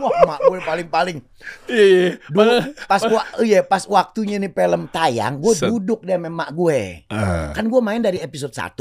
Wah, 0.00 0.18
mak 0.24 0.40
gue 0.42 0.58
paling-paling. 0.58 1.20
iya, 1.68 1.84
iya. 1.84 2.10
Dulu 2.26 2.42
Padahal- 2.42 2.88
pas 2.88 3.02
gua 3.04 3.22
iya 3.38 3.60
pas 3.60 3.82
waktunya 3.84 4.36
nih 4.36 4.50
film 4.50 4.88
tayang, 4.88 5.36
gue 5.36 5.52
duduk 5.62 6.00
deh 6.02 6.16
sama 6.16 6.32
mak 6.32 6.50
gue. 6.50 7.06
Ah. 7.06 7.52
Kan 7.52 7.68
gue 7.68 7.80
main 7.80 8.00
dari 8.00 8.18
episode 8.18 8.50
1 8.50 8.72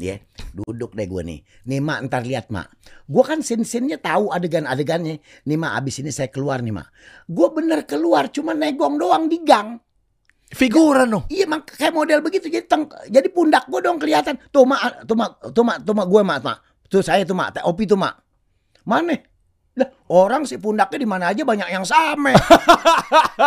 ya. 0.00 0.16
Duduk 0.56 0.96
deh 0.96 1.06
gue 1.06 1.22
nih. 1.22 1.40
Nih 1.68 1.80
mak 1.84 2.08
ntar 2.08 2.24
lihat 2.24 2.48
mak. 2.48 2.72
Gue 3.06 3.22
kan 3.22 3.44
scene-scene-nya 3.44 4.00
tahu 4.00 4.32
adegan-adegannya. 4.32 5.20
Nih 5.20 5.56
mak 5.60 5.78
abis 5.78 6.02
ini 6.02 6.10
saya 6.10 6.32
keluar 6.32 6.64
nih 6.64 6.74
mak. 6.74 6.88
Gue 7.28 7.48
bener 7.52 7.86
keluar 7.86 8.32
cuma 8.32 8.56
negong 8.56 8.98
doang 8.98 9.28
di 9.28 9.38
gang. 9.44 9.78
Figuran 10.50 11.14
dong. 11.14 11.24
Iya 11.30 11.46
mak 11.46 11.78
kayak 11.78 11.94
model 11.94 12.18
begitu 12.26 12.50
jadi 12.50 12.66
teng, 12.66 12.90
jadi 13.06 13.30
pundak 13.30 13.70
gue 13.70 13.78
dong 13.78 14.02
kelihatan. 14.02 14.34
Tuh 14.50 14.66
mak, 14.66 15.06
tuh 15.06 15.14
mak, 15.14 15.30
tuh 15.54 15.62
mak, 15.62 15.78
tuh 15.86 15.94
mak 15.94 16.06
gue 16.10 16.22
mak, 16.26 16.38
mak. 16.42 16.58
Tuh 16.90 17.06
saya 17.06 17.22
tuh 17.22 17.38
mak, 17.38 17.54
Opi 17.62 17.86
tuh 17.86 17.94
mak. 17.94 18.18
Mana? 18.82 19.14
Lah, 19.80 19.88
orang 20.12 20.44
sih 20.44 20.60
pundaknya 20.60 21.00
di 21.00 21.08
mana 21.08 21.32
aja 21.32 21.40
banyak 21.40 21.72
yang 21.72 21.88
sama. 21.88 22.36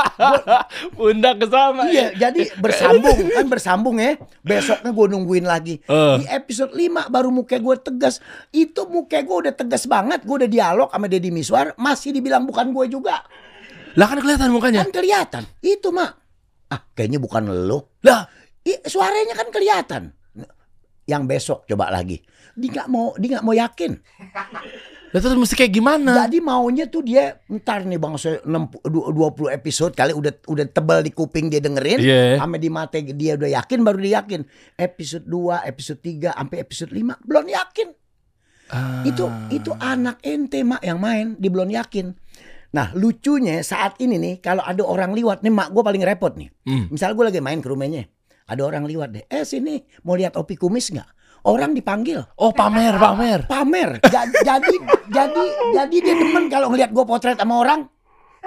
Pundak 0.98 1.38
ke 1.38 1.46
sama. 1.46 1.86
iya, 1.94 2.10
jadi 2.18 2.50
bersambung 2.58 3.18
kan 3.30 3.46
bersambung 3.46 3.96
ya. 4.02 4.18
Besoknya 4.42 4.90
gue 4.90 5.08
nungguin 5.14 5.46
lagi. 5.46 5.78
Eh. 5.86 6.16
Di 6.18 6.26
episode 6.26 6.74
5 6.74 7.14
baru 7.14 7.30
muka 7.30 7.62
gue 7.62 7.76
tegas. 7.86 8.18
Itu 8.50 8.90
muka 8.90 9.22
gue 9.22 9.38
udah 9.46 9.54
tegas 9.54 9.86
banget. 9.86 10.26
Gue 10.26 10.42
udah 10.42 10.50
dialog 10.50 10.90
sama 10.90 11.06
Deddy 11.06 11.30
Miswar, 11.30 11.78
masih 11.78 12.10
dibilang 12.10 12.50
bukan 12.50 12.74
gue 12.74 12.90
juga. 12.90 13.22
Lah 13.94 14.10
kan 14.10 14.18
kelihatan 14.18 14.50
mukanya. 14.50 14.82
Kan 14.82 14.90
kelihatan. 14.90 15.44
Itu 15.62 15.94
mak. 15.94 16.18
Ah, 16.74 16.82
kayaknya 16.98 17.22
bukan 17.22 17.46
lo. 17.70 17.94
Lah, 18.02 18.26
I, 18.66 18.82
suaranya 18.90 19.38
kan 19.38 19.54
kelihatan. 19.54 20.04
Yang 21.06 21.24
besok 21.30 21.60
coba 21.70 21.94
lagi. 21.94 22.18
Dia 22.58 22.70
nggak 22.74 22.90
mau, 22.90 23.14
dia 23.22 23.38
nggak 23.38 23.46
mau 23.46 23.54
yakin. 23.54 23.92
Lah 25.14 25.22
terus 25.22 25.38
mesti 25.38 25.54
kayak 25.54 25.74
gimana? 25.78 26.26
Jadi 26.26 26.42
maunya 26.42 26.90
tuh 26.90 27.06
dia 27.06 27.38
ntar 27.46 27.86
nih 27.86 28.02
bang 28.02 28.18
saya 28.18 28.42
60 28.42 28.82
20 28.82 29.54
episode 29.54 29.94
kali 29.94 30.10
udah 30.10 30.34
udah 30.50 30.66
tebal 30.74 31.06
di 31.06 31.14
kuping 31.14 31.54
dia 31.54 31.62
dengerin. 31.62 32.02
Sama 32.42 32.58
di 32.58 32.70
mata 32.74 32.98
dia 32.98 33.38
udah 33.38 33.62
yakin 33.62 33.86
baru 33.86 34.02
dia 34.02 34.26
yakin. 34.26 34.42
Episode 34.74 35.30
2, 35.30 35.70
episode 35.70 36.02
3 36.02 36.34
sampai 36.34 36.58
episode 36.58 36.92
5 36.98 37.30
belum 37.30 37.46
yakin. 37.46 37.88
Ah. 38.74 39.06
Itu 39.06 39.30
itu 39.54 39.70
anak 39.78 40.18
ente 40.26 40.66
mak 40.66 40.82
yang 40.82 40.98
main 40.98 41.38
di 41.38 41.46
belum 41.46 41.70
yakin. 41.70 42.10
Nah 42.74 42.90
lucunya 42.98 43.62
saat 43.62 44.02
ini 44.02 44.18
nih 44.18 44.42
kalau 44.42 44.66
ada 44.66 44.82
orang 44.82 45.14
liwat 45.14 45.46
nih 45.46 45.54
mak 45.54 45.70
gue 45.78 45.84
paling 45.86 46.02
repot 46.02 46.34
nih. 46.34 46.50
Hmm. 46.66 46.90
Misal 46.90 47.14
gue 47.14 47.22
lagi 47.22 47.38
main 47.38 47.62
ke 47.62 47.70
rumahnya, 47.70 48.10
ada 48.50 48.66
orang 48.66 48.90
liwat 48.90 49.14
deh. 49.14 49.24
Eh 49.30 49.46
sini 49.46 49.78
mau 50.02 50.18
lihat 50.18 50.34
opi 50.42 50.58
kumis 50.58 50.90
nggak? 50.90 51.10
Orang 51.44 51.76
dipanggil 51.76 52.24
Oh 52.36 52.50
pamer, 52.50 52.96
pamer. 52.96 53.40
pamer. 53.46 53.90
Ja- 54.08 54.32
jadi 54.44 54.76
jadi 55.12 55.44
jadi 55.76 55.96
dia 56.00 56.16
demen 56.16 56.48
kalau 56.48 56.72
ngelihat 56.72 56.90
gue 56.90 57.04
potret 57.04 57.36
sama 57.36 57.60
orang. 57.60 57.92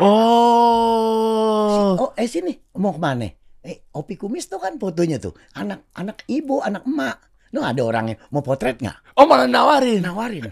Oh. 0.00 1.96
Oh 1.98 2.11
eh 2.14 2.24
sini 2.24 2.56
mau 2.74 2.92
ke 2.92 3.00
mana? 3.00 3.28
Eh 3.61 3.85
opi 3.92 4.16
kumis 4.16 4.46
tuh 4.46 4.56
kan 4.56 4.76
fotonya 4.76 5.16
tuh 5.16 5.37
anak 5.52 5.88
anak 5.92 6.24
ibu 6.26 6.61
anak 6.61 6.85
emak. 6.85 7.16
Lu 7.52 7.61
ada 7.61 7.80
orangnya 7.80 8.16
mau 8.28 8.40
potret 8.40 8.80
nggak? 8.80 9.16
Oh 9.16 9.24
malah 9.24 9.44
nawarin. 9.44 10.00
Nawarin. 10.00 10.48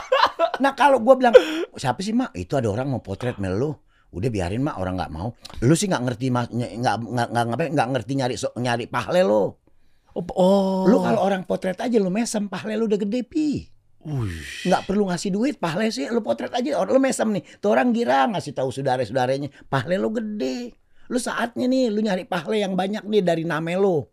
nah 0.62 0.74
kalau 0.74 0.98
gue 0.98 1.14
bilang 1.14 1.34
siapa 1.74 2.02
sih 2.02 2.10
mak? 2.10 2.34
Itu 2.34 2.54
ada 2.54 2.70
orang 2.70 2.90
mau 2.90 2.98
potret 2.98 3.38
mel 3.38 3.54
lu. 3.54 3.70
Udah 4.10 4.30
biarin 4.30 4.62
mak 4.62 4.78
orang 4.78 4.94
nggak 4.94 5.10
mau. 5.10 5.34
Lu 5.62 5.74
sih 5.74 5.86
nggak 5.86 6.02
ngerti 6.06 6.26
mas 6.30 6.46
nggak 6.50 6.96
nggak 7.02 7.70
nggak 7.70 7.88
ngerti 7.94 8.12
nyari 8.14 8.34
so- 8.34 8.54
nyari 8.54 8.86
pahle 8.86 9.22
lo. 9.22 9.63
Oh. 10.14 10.24
oh. 10.38 10.82
Lu 10.86 11.02
kalau 11.02 11.20
orang 11.20 11.42
potret 11.42 11.78
aja 11.78 11.96
lu 11.98 12.10
mesem 12.10 12.46
pahle 12.46 12.78
lu 12.78 12.86
udah 12.86 13.00
gede 13.00 13.22
pi. 13.26 13.70
Wih. 14.04 14.68
nggak 14.68 14.84
perlu 14.84 15.08
ngasih 15.08 15.32
duit 15.32 15.56
pahle 15.56 15.88
sih 15.88 16.04
lu 16.12 16.20
potret 16.20 16.52
aja 16.52 16.76
orang 16.76 16.92
lu 16.92 17.00
mesem 17.00 17.24
nih 17.32 17.40
tuh 17.56 17.72
orang 17.72 17.88
girang 17.88 18.36
ngasih 18.36 18.52
tahu 18.52 18.68
saudara 18.68 19.00
saudaranya 19.00 19.48
pahle 19.72 19.96
lu 19.96 20.12
gede 20.12 20.76
Lu 21.12 21.20
saatnya 21.20 21.68
nih 21.68 21.92
lu 21.92 22.00
nyari 22.00 22.24
pahala 22.24 22.56
yang 22.56 22.72
banyak 22.76 23.04
nih 23.04 23.22
dari 23.24 23.44
nama 23.44 23.76
lu. 23.76 24.08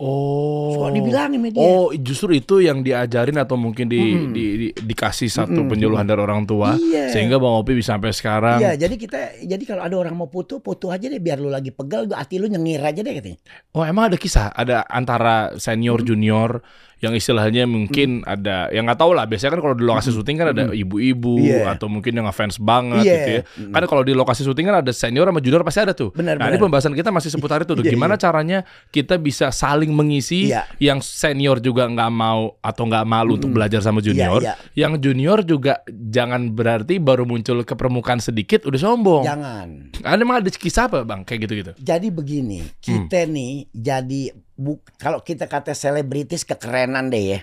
Oh. 0.00 0.72
Suka 0.72 0.88
dibilangin 0.90 1.36
sama 1.36 1.48
dia. 1.52 1.60
Oh, 1.60 1.92
justru 1.92 2.32
itu 2.32 2.64
yang 2.64 2.80
diajarin 2.80 3.36
atau 3.36 3.60
mungkin 3.60 3.84
di, 3.84 4.00
Mm-mm. 4.00 4.32
di- 4.32 4.54
di- 4.56 4.74
dikasih 4.74 5.28
satu 5.28 5.60
Mm-mm. 5.60 5.68
penyuluhan 5.68 6.08
dari 6.08 6.24
orang 6.24 6.48
tua 6.48 6.72
Iya. 6.72 7.12
sehingga 7.12 7.36
Bang 7.36 7.60
Opi 7.60 7.76
bisa 7.76 8.00
sampai 8.00 8.16
sekarang. 8.16 8.64
Iya, 8.64 8.80
jadi 8.80 8.94
kita 8.96 9.18
jadi 9.44 9.62
kalau 9.68 9.82
ada 9.84 9.96
orang 10.00 10.16
mau 10.16 10.24
foto, 10.26 10.56
foto 10.58 10.88
aja 10.88 11.04
deh 11.04 11.20
biar 11.20 11.36
lu 11.36 11.52
lagi 11.52 11.68
pegel, 11.68 12.08
hati 12.10 12.40
lu 12.40 12.48
nyengir 12.48 12.80
aja 12.80 12.96
deh 12.96 13.12
katanya. 13.12 13.38
Oh, 13.76 13.84
emang 13.84 14.08
ada 14.08 14.16
kisah 14.16 14.48
ada 14.48 14.88
antara 14.88 15.52
senior 15.60 16.00
junior 16.00 16.64
yang 17.00 17.12
istilahnya 17.12 17.64
mungkin 17.64 18.20
ada 18.24 18.68
yang 18.70 18.84
nggak 18.84 19.00
tahu 19.00 19.16
lah 19.16 19.24
biasanya 19.24 19.56
kan 19.56 19.60
kalau 19.64 19.72
di 19.72 19.84
lokasi 19.84 20.12
syuting 20.12 20.36
kan 20.36 20.48
ada 20.52 20.64
ibu-ibu 20.70 21.40
Iya. 21.40 21.72
atau 21.72 21.88
mungkin 21.88 22.12
yang 22.12 22.28
ngefans 22.28 22.60
banget 22.60 23.04
Iya. 23.04 23.14
gitu 23.16 23.30
ya. 23.32 23.42
Kan 23.72 23.82
kalau 23.84 24.02
di 24.04 24.12
lokasi 24.12 24.44
syuting 24.44 24.68
kan 24.68 24.84
ada 24.84 24.92
senior 24.92 25.24
sama 25.24 25.40
junior 25.40 25.64
pasti 25.64 25.80
ada 25.80 25.96
tuh. 25.96 26.12
Benar, 26.12 26.36
nah, 26.36 26.46
ini 26.46 26.60
benar. 26.60 26.64
pembahasan 26.68 26.92
kita 26.92 27.08
masih 27.08 27.32
seputar 27.32 27.64
itu 27.64 27.72
tuh. 27.72 27.80
Iya, 27.80 27.96
Gimana 27.96 28.14
caranya 28.14 28.62
kita 28.88 29.16
bisa 29.16 29.48
saling 29.48 29.88
mengisi 29.90 30.52
Iya. 30.52 30.68
yang 30.76 31.00
senior 31.00 31.56
juga 31.58 31.88
nggak 31.88 32.10
mau 32.12 32.60
atau 32.60 32.84
nggak 32.84 33.04
malu 33.04 33.40
untuk 33.40 33.50
belajar 33.50 33.80
sama 33.80 33.98
junior. 33.98 34.44
iya. 34.44 34.60
Yang 34.76 35.00
junior 35.00 35.40
juga 35.40 35.80
jangan 35.88 36.52
berarti 36.52 37.00
baru 37.00 37.24
muncul 37.24 37.64
ke 37.64 37.72
permukaan 37.72 38.20
sedikit 38.20 38.68
udah 38.68 38.76
sombong. 38.76 39.24
Jangan. 39.24 39.68
Ada 40.04 40.20
emang 40.20 40.44
ada 40.44 40.52
kisah 40.52 40.84
apa 40.84 41.00
bang 41.00 41.24
kayak 41.24 41.48
gitu-gitu? 41.48 41.72
Jadi 41.80 42.12
begini, 42.12 42.60
kita 42.78 43.24
nih 43.24 43.72
jadi 43.72 44.36
bu, 44.60 44.76
kalau 44.94 45.24
kita 45.24 45.48
kata 45.48 45.72
selebritis 45.72 46.44
kekerenan 46.44 47.08
deh 47.08 47.24
ya. 47.32 47.40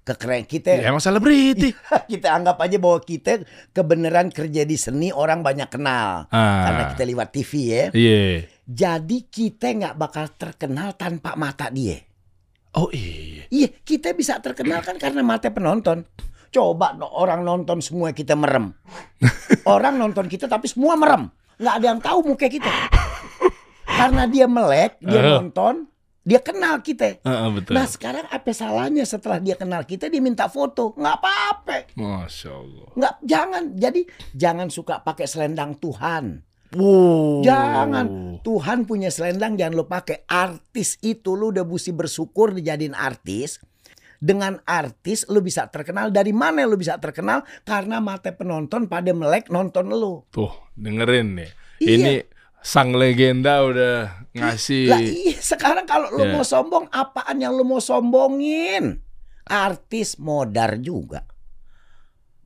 Kekeren 0.00 0.44
kita 0.44 0.76
Ya, 0.76 0.88
emang 0.88 0.98
selebriti. 0.98 1.72
kita 2.12 2.32
anggap 2.32 2.56
aja 2.58 2.76
bahwa 2.76 2.98
kita 2.98 3.44
kebenaran 3.70 4.28
kerja 4.28 4.64
di 4.64 4.74
seni 4.74 5.08
orang 5.08 5.40
banyak 5.40 5.68
kenal 5.68 6.24
Ah. 6.28 6.64
karena 6.66 6.82
kita 6.90 7.02
lewat 7.06 7.28
TV 7.30 7.50
ya. 7.64 7.84
Iya. 7.92 8.24
Jadi 8.64 9.18
kita 9.26 9.66
nggak 9.70 9.96
bakal 9.96 10.26
terkenal 10.32 10.92
tanpa 10.94 11.32
mata 11.34 11.68
dia. 11.68 12.00
Oh 12.72 12.88
iya. 12.90 13.44
Iya, 13.48 13.68
kita 13.80 14.12
bisa 14.12 14.38
terkenal 14.38 14.80
kan 14.80 14.96
karena 14.96 15.20
mata 15.20 15.48
penonton. 15.48 16.04
Coba 16.50 16.92
no, 16.92 17.06
orang 17.06 17.40
nonton 17.40 17.78
semua 17.78 18.10
kita 18.10 18.34
merem. 18.34 18.74
Orang 19.68 19.96
nonton 19.96 20.26
kita 20.26 20.46
tapi 20.46 20.66
semua 20.66 20.94
merem. 20.94 21.30
Nggak 21.56 21.74
ada 21.76 21.86
yang 21.86 22.00
tahu 22.00 22.18
muka 22.24 22.46
kita. 22.46 22.72
Karena 23.84 24.24
dia 24.26 24.46
melek, 24.46 24.96
dia 24.98 25.20
Eh. 25.20 25.28
nonton, 25.36 25.86
dia 26.20 26.40
kenal 26.44 26.84
kita. 26.84 27.24
Heeh, 27.24 27.48
betul. 27.56 27.72
Nah 27.72 27.88
sekarang 27.88 28.28
apa 28.28 28.50
salahnya 28.52 29.08
setelah 29.08 29.40
dia 29.40 29.56
kenal 29.56 29.88
kita 29.88 30.12
dia 30.12 30.20
minta 30.20 30.52
foto? 30.52 30.92
Nggak 30.92 31.16
apa-apa. 31.16 31.76
Masya 31.96 32.50
Allah. 32.52 32.88
Nggak, 32.92 33.14
jangan. 33.24 33.62
Jadi 33.76 34.00
jangan 34.36 34.68
suka 34.68 35.00
pakai 35.00 35.24
selendang 35.24 35.80
Tuhan. 35.80 36.44
Wow. 36.76 37.42
Jangan. 37.42 38.06
Tuhan 38.46 38.86
punya 38.86 39.08
selendang 39.08 39.56
jangan 39.56 39.74
lo 39.74 39.88
pakai. 39.88 40.28
Artis 40.28 41.00
itu 41.02 41.34
lu 41.34 41.50
udah 41.50 41.64
mesti 41.64 41.90
bersyukur 41.90 42.52
dijadiin 42.52 42.94
artis. 42.94 43.58
Dengan 44.20 44.60
artis 44.68 45.24
lu 45.32 45.40
bisa 45.40 45.72
terkenal. 45.72 46.12
Dari 46.12 46.36
mana 46.36 46.68
lu 46.68 46.76
bisa 46.76 47.00
terkenal? 47.00 47.48
Karena 47.64 47.98
mata 48.04 48.28
penonton 48.36 48.92
pada 48.92 49.10
melek 49.16 49.48
nonton 49.48 49.88
lu. 49.88 50.28
Tuh, 50.28 50.52
dengerin 50.76 51.40
nih. 51.40 51.50
Iya. 51.80 51.96
Ini 51.96 52.12
sang 52.60 52.92
legenda 52.92 53.64
udah 53.64 54.19
ngasih. 54.32 54.86
Lah 54.86 55.00
iya 55.00 55.36
sekarang 55.36 55.84
kalau 55.84 56.10
lu 56.10 56.22
Ya. 56.22 56.32
mau 56.32 56.42
sombong 56.42 56.86
apaan 56.88 57.36
yang 57.36 57.52
lu 57.52 57.62
mau 57.62 57.78
sombongin? 57.78 59.02
Artis 59.44 60.14
modar 60.16 60.78
juga. 60.78 61.26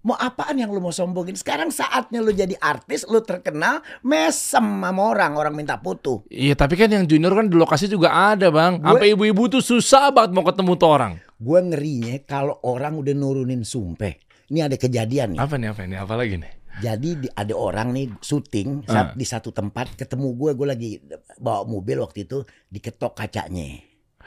Mau 0.00 0.12
apaan 0.14 0.56
yang 0.56 0.68
lu 0.68 0.78
mau 0.78 0.92
sombongin? 0.92 1.32
Sekarang 1.32 1.72
saatnya 1.72 2.20
lu 2.20 2.28
jadi 2.28 2.52
artis, 2.58 3.08
lu 3.08 3.20
terkenal, 3.20 3.80
mesem 4.00 4.60
sama 4.60 5.00
orang, 5.00 5.32
orang 5.32 5.56
minta 5.56 5.76
foto. 5.76 6.28
Iya, 6.28 6.52
tapi 6.52 6.76
kan 6.76 6.92
yang 6.92 7.08
junior 7.08 7.32
kan 7.32 7.48
di 7.48 7.56
lokasi 7.56 7.88
juga 7.88 8.12
ada, 8.12 8.52
Bang. 8.52 8.78
Gue- 8.78 8.84
Sampai 8.84 9.16
ibu-ibu 9.16 9.48
tuh 9.48 9.64
susah 9.64 10.12
banget 10.12 10.32
mau 10.32 10.44
ketemu 10.44 10.72
tuh 10.76 10.90
orang. 10.90 11.12
Gue 11.40 11.56
ngerinya 11.58 12.20
kalau 12.22 12.60
orang 12.62 13.00
udah 13.00 13.16
nurunin 13.16 13.64
sumpah. 13.64 14.12
Ini 14.44 14.68
ada 14.68 14.76
kejadian 14.76 15.36
nih. 15.36 15.40
Apa 15.40 15.56
nih, 15.56 15.68
apa 15.72 15.80
nih? 15.88 15.96
Apa 15.96 16.14
lagi 16.14 16.36
nih? 16.36 16.52
Jadi 16.74 17.10
di- 17.16 17.30
ada 17.30 17.54
orang 17.54 17.92
nih 17.92 18.10
syuting 18.18 18.82
saat- 18.84 19.14
di 19.14 19.22
satu 19.22 19.50
tempat 19.50 19.94
ketemu 19.94 20.34
gue, 20.34 20.50
gue 20.52 20.66
lagi 20.66 20.90
bawa 21.36 21.62
mobil 21.62 21.98
waktu 21.98 22.24
itu 22.24 22.40
diketok 22.66 23.14
kacanya. 23.14 23.78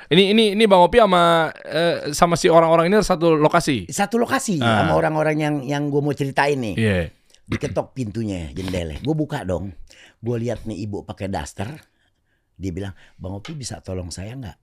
Ini 0.08 0.24
ini 0.32 0.44
ini 0.54 0.64
Bang 0.70 0.86
Opi 0.86 1.02
sama 1.02 1.24
eh, 1.58 2.14
sama 2.14 2.38
si 2.38 2.48
orang-orang 2.48 2.88
ini 2.88 3.02
satu 3.02 3.34
lokasi. 3.34 3.90
Satu 3.90 4.16
lokasi 4.16 4.62
Ah. 4.62 4.86
sama 4.86 4.94
orang-orang 4.96 5.38
yang 5.38 5.56
yang 5.62 5.84
gue 5.90 6.00
mau 6.00 6.14
ceritain 6.14 6.56
nih. 6.56 6.76
Iya. 6.78 7.00
Diketok 7.44 7.92
pintunya 7.92 8.54
jendela. 8.54 8.96
Gue 9.02 9.12
buka 9.12 9.42
dong. 9.42 9.74
Gue 10.20 10.38
lihat 10.38 10.64
nih 10.64 10.86
ibu 10.86 11.02
pakai 11.02 11.28
daster. 11.28 11.68
Dia 12.54 12.72
bilang, 12.72 12.94
Bang 13.16 13.34
Opi 13.34 13.54
bisa 13.54 13.82
tolong 13.82 14.10
saya 14.10 14.34
nggak? 14.34 14.58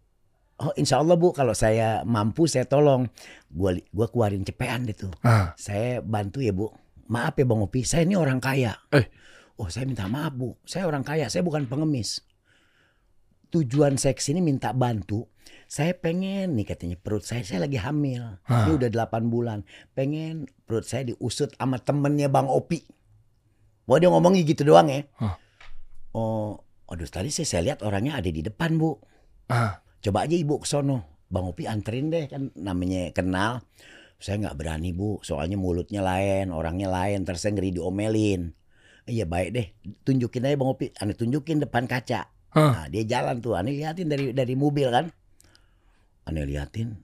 Oh 0.56 0.70
insya 0.74 0.98
Allah 0.98 1.18
bu, 1.18 1.34
kalau 1.34 1.50
saya 1.50 2.06
mampu 2.06 2.46
saya 2.46 2.62
tolong. 2.62 3.10
Gue 3.50 3.82
gua 3.90 4.06
keluarin 4.06 4.42
cepean 4.42 4.86
deh 4.86 4.94
tuh. 4.94 5.10
Ah. 5.20 5.50
Saya 5.54 5.98
bantu 5.98 6.38
ya 6.38 6.54
bu. 6.54 6.70
Maaf 7.10 7.36
ya 7.36 7.44
Bang 7.44 7.60
Opi, 7.60 7.84
saya 7.84 8.08
ini 8.08 8.16
orang 8.16 8.40
kaya. 8.40 8.74
Eh. 8.92 9.06
Oh 9.54 9.70
saya 9.70 9.86
minta 9.86 10.10
maaf 10.10 10.34
bu, 10.34 10.58
saya 10.66 10.88
orang 10.90 11.06
kaya, 11.06 11.30
saya 11.30 11.46
bukan 11.46 11.70
pengemis. 11.70 12.24
Tujuan 13.54 13.94
saya 13.94 14.18
ke 14.18 14.22
sini 14.24 14.42
minta 14.42 14.74
bantu. 14.74 15.30
Saya 15.70 15.94
pengen 15.94 16.58
nih 16.58 16.66
katanya 16.66 16.96
perut 16.98 17.22
saya, 17.22 17.46
saya 17.46 17.62
lagi 17.62 17.78
hamil. 17.78 18.42
Hah. 18.46 18.66
Ini 18.66 18.82
udah 18.82 18.90
8 18.90 19.30
bulan. 19.30 19.62
Pengen 19.94 20.50
perut 20.66 20.82
saya 20.82 21.06
diusut 21.06 21.54
sama 21.54 21.78
temennya 21.78 22.26
Bang 22.26 22.50
Opi. 22.50 22.82
Wah 23.86 24.00
dia 24.00 24.10
ngomongnya 24.10 24.42
gitu 24.42 24.66
doang 24.66 24.90
ya. 24.90 25.06
Hah. 25.20 25.38
Oh, 26.14 26.62
aduh 26.90 27.06
tadi 27.06 27.30
saya, 27.30 27.46
saya 27.46 27.62
lihat 27.70 27.82
orangnya 27.86 28.18
ada 28.18 28.30
di 28.30 28.42
depan 28.42 28.74
bu. 28.74 28.98
Ah. 29.50 29.82
Coba 30.02 30.26
aja 30.26 30.34
ibu 30.34 30.58
ke 30.58 30.66
sono. 30.66 31.26
Bang 31.30 31.50
Opi 31.50 31.66
anterin 31.66 32.10
deh 32.10 32.26
kan 32.30 32.50
namanya 32.58 33.10
kenal. 33.14 33.62
Saya 34.24 34.40
nggak 34.40 34.56
berani 34.56 34.96
bu, 34.96 35.20
soalnya 35.20 35.60
mulutnya 35.60 36.00
lain, 36.00 36.48
orangnya 36.48 36.88
lain, 36.88 37.28
terus 37.28 37.44
saya 37.44 37.60
ngeri 37.60 37.76
diomelin. 37.76 38.56
Iya 39.04 39.28
baik 39.28 39.50
deh, 39.52 39.66
tunjukin 40.00 40.48
aja 40.48 40.56
Bang 40.56 40.72
Opi. 40.72 40.96
Aneh 40.96 41.12
tunjukin 41.12 41.60
depan 41.60 41.84
kaca. 41.84 42.32
Hah. 42.56 42.72
Nah 42.72 42.86
dia 42.88 43.04
jalan 43.04 43.44
tuh, 43.44 43.52
aneh 43.52 43.76
liatin 43.76 44.08
dari 44.08 44.32
dari 44.32 44.56
mobil 44.56 44.88
kan. 44.88 45.12
Aneh 46.24 46.48
liatin, 46.48 46.96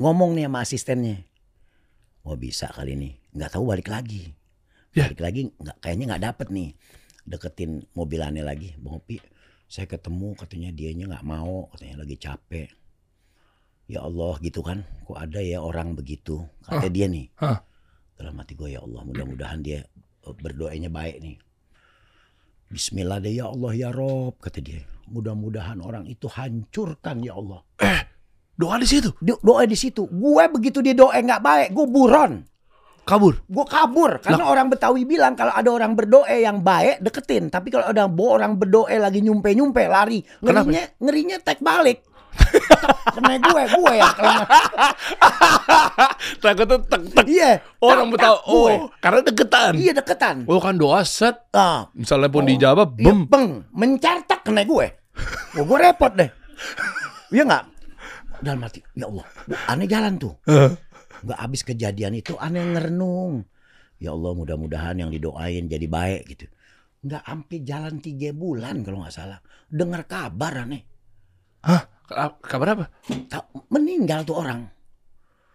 ngomong 0.00 0.32
nih 0.32 0.48
sama 0.48 0.64
asistennya. 0.64 1.20
Wah 2.24 2.40
bisa 2.40 2.72
kali 2.72 2.96
ini, 2.96 3.20
nggak 3.36 3.60
tahu 3.60 3.68
balik 3.68 3.92
lagi. 3.92 4.32
Ya. 4.96 5.12
Balik 5.12 5.20
lagi 5.20 5.40
nggak 5.60 5.76
kayaknya 5.84 6.04
nggak 6.16 6.24
dapet 6.24 6.48
nih. 6.48 6.72
Deketin 7.28 7.84
mobil 7.92 8.24
aneh 8.24 8.40
lagi, 8.40 8.72
Bang 8.80 8.96
Opi. 8.96 9.20
Saya 9.68 9.84
ketemu 9.84 10.32
katanya 10.40 10.72
dianya 10.72 11.04
nggak 11.04 11.26
mau, 11.28 11.68
katanya 11.76 12.00
lagi 12.00 12.16
capek. 12.16 12.72
Ya 13.90 14.06
Allah 14.06 14.38
gitu 14.38 14.62
kan, 14.62 14.86
kok 15.02 15.18
ada 15.18 15.42
ya 15.42 15.58
orang 15.58 15.98
begitu. 15.98 16.46
Kata 16.62 16.86
Hah. 16.86 16.92
dia 16.94 17.10
nih. 17.10 17.26
Hah. 17.42 17.58
Dalam 18.14 18.38
hati 18.38 18.54
gue 18.54 18.70
ya 18.70 18.86
Allah 18.86 19.02
mudah-mudahan 19.02 19.58
dia 19.66 19.82
eh, 20.22 20.34
berdoanya 20.38 20.86
baik 20.86 21.18
nih. 21.18 21.36
Bismillah 22.70 23.18
deh 23.18 23.34
ya 23.34 23.50
Allah 23.50 23.72
ya 23.74 23.90
Rob 23.90 24.38
kata 24.38 24.62
dia. 24.62 24.86
Mudah-mudahan 25.10 25.82
orang 25.82 26.06
itu 26.06 26.30
hancurkan 26.30 27.18
ya 27.18 27.34
Allah. 27.34 27.66
Doa 28.54 28.78
di 28.78 28.86
situ. 28.86 29.10
Dia 29.18 29.34
doa 29.42 29.66
di 29.66 29.74
situ. 29.74 30.06
Gue 30.06 30.46
begitu 30.46 30.78
dia 30.78 30.94
doa 30.94 31.18
nggak 31.18 31.42
baik, 31.42 31.68
gue 31.74 31.86
buron. 31.90 32.46
Kabur. 33.02 33.42
Gue 33.50 33.66
kabur 33.66 34.22
karena 34.22 34.46
orang 34.46 34.70
Betawi 34.70 35.02
bilang 35.02 35.34
kalau 35.34 35.50
ada 35.50 35.66
orang 35.66 35.98
berdoa 35.98 36.30
yang 36.30 36.62
baik 36.62 37.02
deketin, 37.02 37.50
tapi 37.50 37.74
kalau 37.74 37.90
ada 37.90 38.06
bo- 38.06 38.38
orang 38.38 38.54
berdoa 38.54 38.92
lagi 39.02 39.18
nyumpe 39.18 39.50
nyumpe 39.50 39.82
lari, 39.90 40.22
Kenapa? 40.22 40.62
ngerinya 40.68 40.82
ngerinya 41.02 41.36
tek 41.42 41.58
balik. 41.58 42.06
Kena 43.10 43.34
gue, 43.36 43.62
gue 43.68 43.92
ya 43.94 44.08
kalau 44.12 44.32
Takutnya 46.40 46.76
tek 46.80 47.02
tek. 47.10 47.26
iya. 47.26 47.52
Orang 47.78 48.10
gue. 48.10 48.18
Oh, 48.46 48.88
karena 48.98 49.20
deketan. 49.20 49.72
Iya 49.76 49.92
deketan. 49.94 50.36
Oh 50.46 50.58
kan 50.58 50.76
doa 50.76 51.02
set. 51.02 51.36
Ah, 51.52 51.88
Misalnya 51.92 52.28
pun 52.28 52.44
Oh. 52.44 52.48
dijawab, 52.48 52.96
Iya, 52.96 53.04
bem. 53.06 53.18
beng, 53.26 53.48
mencartak 53.70 54.40
kena 54.42 54.64
gue. 54.64 54.86
Wah, 55.52 55.64
gue 55.64 55.78
repot 55.78 56.12
deh. 56.12 56.30
Iya 57.30 57.42
nggak? 57.44 57.64
Dalam 58.40 58.58
mati, 58.58 58.80
ya 58.94 59.04
Allah, 59.04 59.26
aneh 59.68 59.84
jalan 59.84 60.16
tuh. 60.16 60.34
Nggak 61.20 61.38
habis 61.38 61.60
kejadian 61.62 62.16
itu 62.16 62.32
aneh 62.34 62.64
ngerenung. 62.64 63.44
Ya 64.00 64.16
Allah 64.16 64.32
mudah-mudahan 64.32 64.96
yang 64.96 65.12
didoain 65.12 65.68
jadi 65.68 65.84
baik 65.84 66.22
gitu. 66.26 66.48
Nggak 67.00 67.20
sampai 67.22 67.58
jalan 67.60 67.94
tiga 68.00 68.32
bulan 68.32 68.80
kalau 68.80 69.04
nggak 69.04 69.12
salah. 69.12 69.38
Dengar 69.68 70.04
kabar 70.04 70.64
aneh. 70.64 70.82
Hah? 71.60 71.84
Kabar 72.40 72.68
apa? 72.72 72.86
Meninggal 73.68 74.22
tuh 74.22 74.36
orang. 74.36 74.66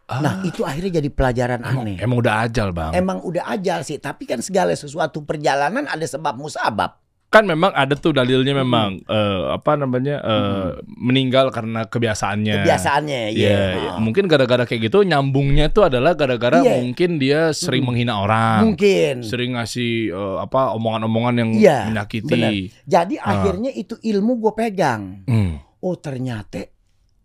Ah. 0.06 0.22
Nah 0.22 0.34
itu 0.42 0.62
akhirnya 0.62 1.02
jadi 1.02 1.10
pelajaran 1.10 1.60
Emang, 1.60 1.82
aneh. 1.82 1.98
emang 1.98 2.18
udah 2.20 2.46
ajal 2.46 2.70
bang. 2.70 2.92
Emang 2.94 3.18
udah 3.20 3.44
ajal 3.50 3.82
sih, 3.82 3.98
tapi 3.98 4.24
kan 4.24 4.38
segala 4.38 4.70
sesuatu 4.72 5.22
perjalanan 5.22 5.86
ada 5.86 6.06
sebab 6.06 6.36
musabab. 6.36 7.02
kan 7.26 7.44
memang 7.44 7.68
ada 7.76 8.00
tuh 8.00 8.16
dalilnya 8.16 8.56
memang 8.56 9.04
eh, 9.04 9.44
apa 9.52 9.76
namanya 9.76 10.24
eh, 10.24 10.68
meninggal 10.88 11.52
karena 11.52 11.84
kebiasaannya. 11.84 12.64
Kebiasaannya, 12.64 13.22
iya. 13.28 13.50
Iya, 13.52 13.60
iya. 13.76 13.92
Mungkin 14.00 14.24
gara-gara 14.26 14.64
kayak 14.64 14.88
gitu 14.88 15.04
nyambungnya 15.04 15.68
tuh 15.68 15.92
adalah 15.92 16.16
gara-gara 16.16 16.64
Iya. 16.64 16.80
mungkin 16.80 17.20
dia 17.20 17.52
sering 17.52 17.84
menghina 17.84 18.24
orang, 18.24 18.72
Mungkin. 18.72 19.20
sering 19.20 19.52
ngasih 19.52 20.16
eh, 20.16 20.38
apa 20.40 20.80
omongan-omongan 20.80 21.36
yang 21.36 21.50
Iya, 21.52 21.78
menyakiti. 21.92 22.30
benar. 22.32 22.52
Jadi 22.88 23.16
akhirnya 23.20 23.72
itu 23.74 24.00
ilmu 24.00 24.40
gue 24.40 24.54
pegang. 24.56 25.02
Hmm. 25.28 25.45
Oh 25.86 26.02
ternyata 26.02 26.66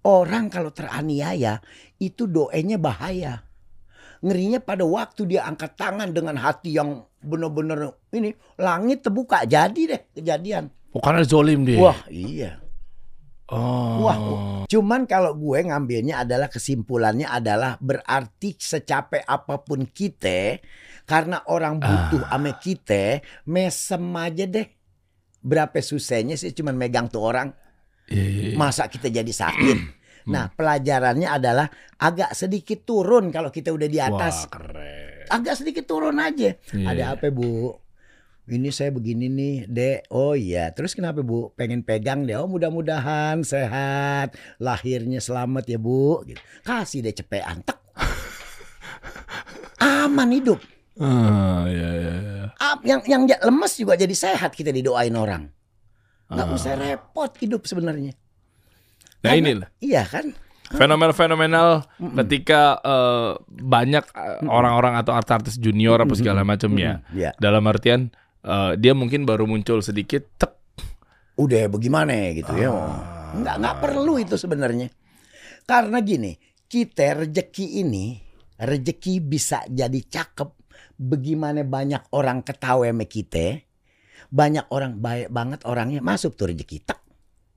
orang 0.05 0.53
kalau 0.53 0.69
teraniaya 0.69 1.65
itu 1.97 2.29
doanya 2.29 2.77
bahaya. 2.77 3.49
Ngerinya 4.21 4.61
pada 4.61 4.85
waktu 4.85 5.25
dia 5.25 5.49
angkat 5.49 5.81
tangan 5.81 6.13
dengan 6.13 6.37
hati 6.37 6.77
yang 6.77 7.09
benar-benar 7.25 7.97
ini 8.13 8.37
langit 8.61 9.01
terbuka 9.01 9.49
jadi 9.49 9.81
deh 9.97 10.03
kejadian. 10.13 10.69
Bukan 10.93 11.25
zolim 11.25 11.65
dia. 11.65 11.81
Wah 11.81 12.01
iya. 12.13 12.61
Oh. 13.51 14.07
Wah. 14.07 14.19
Cuman 14.69 15.09
kalau 15.09 15.35
gue 15.35 15.59
ngambilnya 15.67 16.23
adalah 16.23 16.53
kesimpulannya 16.53 17.27
adalah 17.27 17.81
berarti 17.81 18.55
secapek 18.55 19.27
apa 19.27 19.59
pun 19.65 19.89
kita 19.89 20.61
karena 21.09 21.43
orang 21.51 21.83
butuh 21.83 22.29
ame 22.31 22.55
kita 22.61 23.25
mesem 23.49 24.05
aja 24.15 24.45
deh. 24.47 24.69
Berapa 25.41 25.81
susahnya 25.81 26.37
sih 26.37 26.53
cuman 26.53 26.77
megang 26.77 27.09
tuh 27.09 27.25
orang. 27.25 27.51
Iya, 28.11 28.25
iya, 28.27 28.43
iya. 28.53 28.57
Masa 28.59 28.91
kita 28.91 29.07
jadi 29.07 29.31
sakit? 29.31 29.79
Nah, 30.29 30.53
pelajarannya 30.53 31.31
adalah 31.31 31.71
agak 31.97 32.37
sedikit 32.37 32.85
turun 32.85 33.33
kalau 33.33 33.49
kita 33.49 33.73
udah 33.73 33.89
di 33.89 33.99
atas. 34.03 34.47
Wah, 34.47 34.53
keren. 34.53 35.27
Agak 35.31 35.63
sedikit 35.63 35.87
turun 35.87 36.19
aja. 36.19 36.59
Iya, 36.75 36.87
Ada 36.91 37.05
apa, 37.17 37.31
Bu? 37.31 37.71
Ini 38.51 38.67
saya 38.75 38.91
begini 38.91 39.31
nih, 39.31 39.57
Dek. 39.71 40.11
Oh 40.11 40.35
iya, 40.35 40.75
terus 40.75 40.99
kenapa, 40.99 41.23
Bu? 41.23 41.55
Pengen 41.55 41.87
pegang 41.87 42.27
deh. 42.27 42.35
Oh, 42.35 42.51
mudah-mudahan 42.51 43.47
sehat, 43.47 44.35
lahirnya 44.59 45.23
selamat 45.23 45.71
ya, 45.71 45.79
Bu. 45.79 46.27
Gitu. 46.27 46.43
Kasih 46.67 47.07
deh 47.07 47.15
cepean. 47.15 47.63
Tek. 47.63 47.79
Aman 50.03 50.35
hidup. 50.35 50.59
Ah, 50.99 51.65
iya, 51.71 51.91
iya, 51.95 52.13
iya. 52.19 52.45
Ah, 52.59 52.77
Yang 52.83 53.01
yang 53.07 53.23
lemes 53.25 53.73
juga 53.79 53.95
jadi 53.95 54.13
sehat 54.13 54.51
kita 54.53 54.75
didoain 54.75 55.15
orang. 55.15 55.47
Nggak 56.31 56.47
Ah. 56.47 56.55
usah 56.55 56.73
repot 56.75 57.31
hidup 57.37 57.67
sebenarnya. 57.67 58.15
Nah, 59.21 59.35
Karena- 59.35 59.41
inilah 59.43 59.69
Iya 59.79 60.03
kan? 60.07 60.27
fenomenal-fenomenal 60.71 61.69
ketika 62.23 62.79
eh, 62.81 63.31
banyak 63.51 64.05
eh, 64.07 64.39
orang-orang 64.47 64.95
atau 64.97 65.13
artis-artis 65.13 65.59
junior 65.59 65.99
apa 65.99 66.15
segala 66.15 66.41
macam 66.43 66.71
ya. 66.79 67.03
Iya. 67.11 67.35
Dalam 67.37 67.67
artian 67.67 68.15
eh, 68.41 68.73
dia 68.79 68.95
mungkin 68.95 69.27
baru 69.27 69.45
muncul 69.45 69.83
sedikit, 69.83 70.25
tek. 70.39 70.55
udah 71.37 71.69
bagaimana 71.69 72.31
gitu 72.33 72.53
ya. 72.55 72.69
Ah. 72.71 73.33
Nggak 73.33 73.55
nggak 73.59 73.77
perlu 73.81 74.15
itu 74.17 74.37
sebenarnya. 74.37 74.89
Karena 75.65 75.99
gini, 76.01 76.35
kita 76.65 77.17
rezeki 77.17 77.81
ini 77.81 78.19
rezeki 78.57 79.21
bisa 79.21 79.65
jadi 79.67 80.01
cakep. 80.01 80.51
Bagaimana 80.97 81.65
banyak 81.65 82.13
orang 82.13 82.45
ketawa 82.45 82.85
sama 82.85 83.09
kita, 83.09 83.57
banyak 84.31 84.71
orang 84.71 84.97
baik 84.97 85.29
banget 85.29 85.61
orangnya 85.67 86.01
masuk 86.01 86.39
tuh 86.39 86.49
rezeki 86.49 86.79
tak 86.87 86.99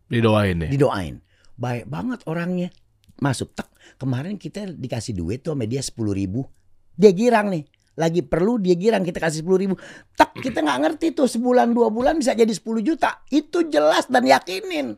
Didoain 0.10 0.58
deh. 0.60 0.70
didoain. 0.70 1.22
Baik 1.54 1.86
banget 1.86 2.22
orangnya 2.26 2.70
masuk 3.18 3.54
tak. 3.54 3.70
Kemarin 3.98 4.38
kita 4.38 4.68
dikasih 4.70 5.14
duit 5.14 5.42
tuh 5.42 5.54
sama 5.54 5.66
dia 5.66 5.82
sepuluh 5.82 6.14
ribu. 6.14 6.46
Dia 6.94 7.10
girang 7.14 7.50
nih. 7.50 7.66
Lagi 7.94 8.22
perlu 8.22 8.58
dia 8.58 8.74
girang 8.74 9.02
kita 9.02 9.18
kasih 9.18 9.42
sepuluh 9.42 9.58
ribu. 9.58 9.76
Tak 10.14 10.38
kita 10.38 10.62
nggak 10.62 10.80
ngerti 10.82 11.14
tuh 11.14 11.26
sebulan 11.26 11.74
dua 11.74 11.90
bulan 11.90 12.18
bisa 12.18 12.34
jadi 12.34 12.50
10 12.50 12.62
juta. 12.82 13.22
Itu 13.30 13.70
jelas 13.70 14.06
dan 14.06 14.26
yakinin. 14.26 14.98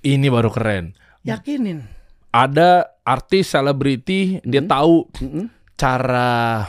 Ini 0.00 0.26
baru 0.26 0.50
keren. 0.50 0.94
Yakinin. 1.22 1.82
Ada 2.30 3.02
artis 3.02 3.50
selebriti 3.50 4.38
dia 4.42 4.62
tahu 4.62 5.10
Mm-mm. 5.18 5.46
cara 5.74 6.62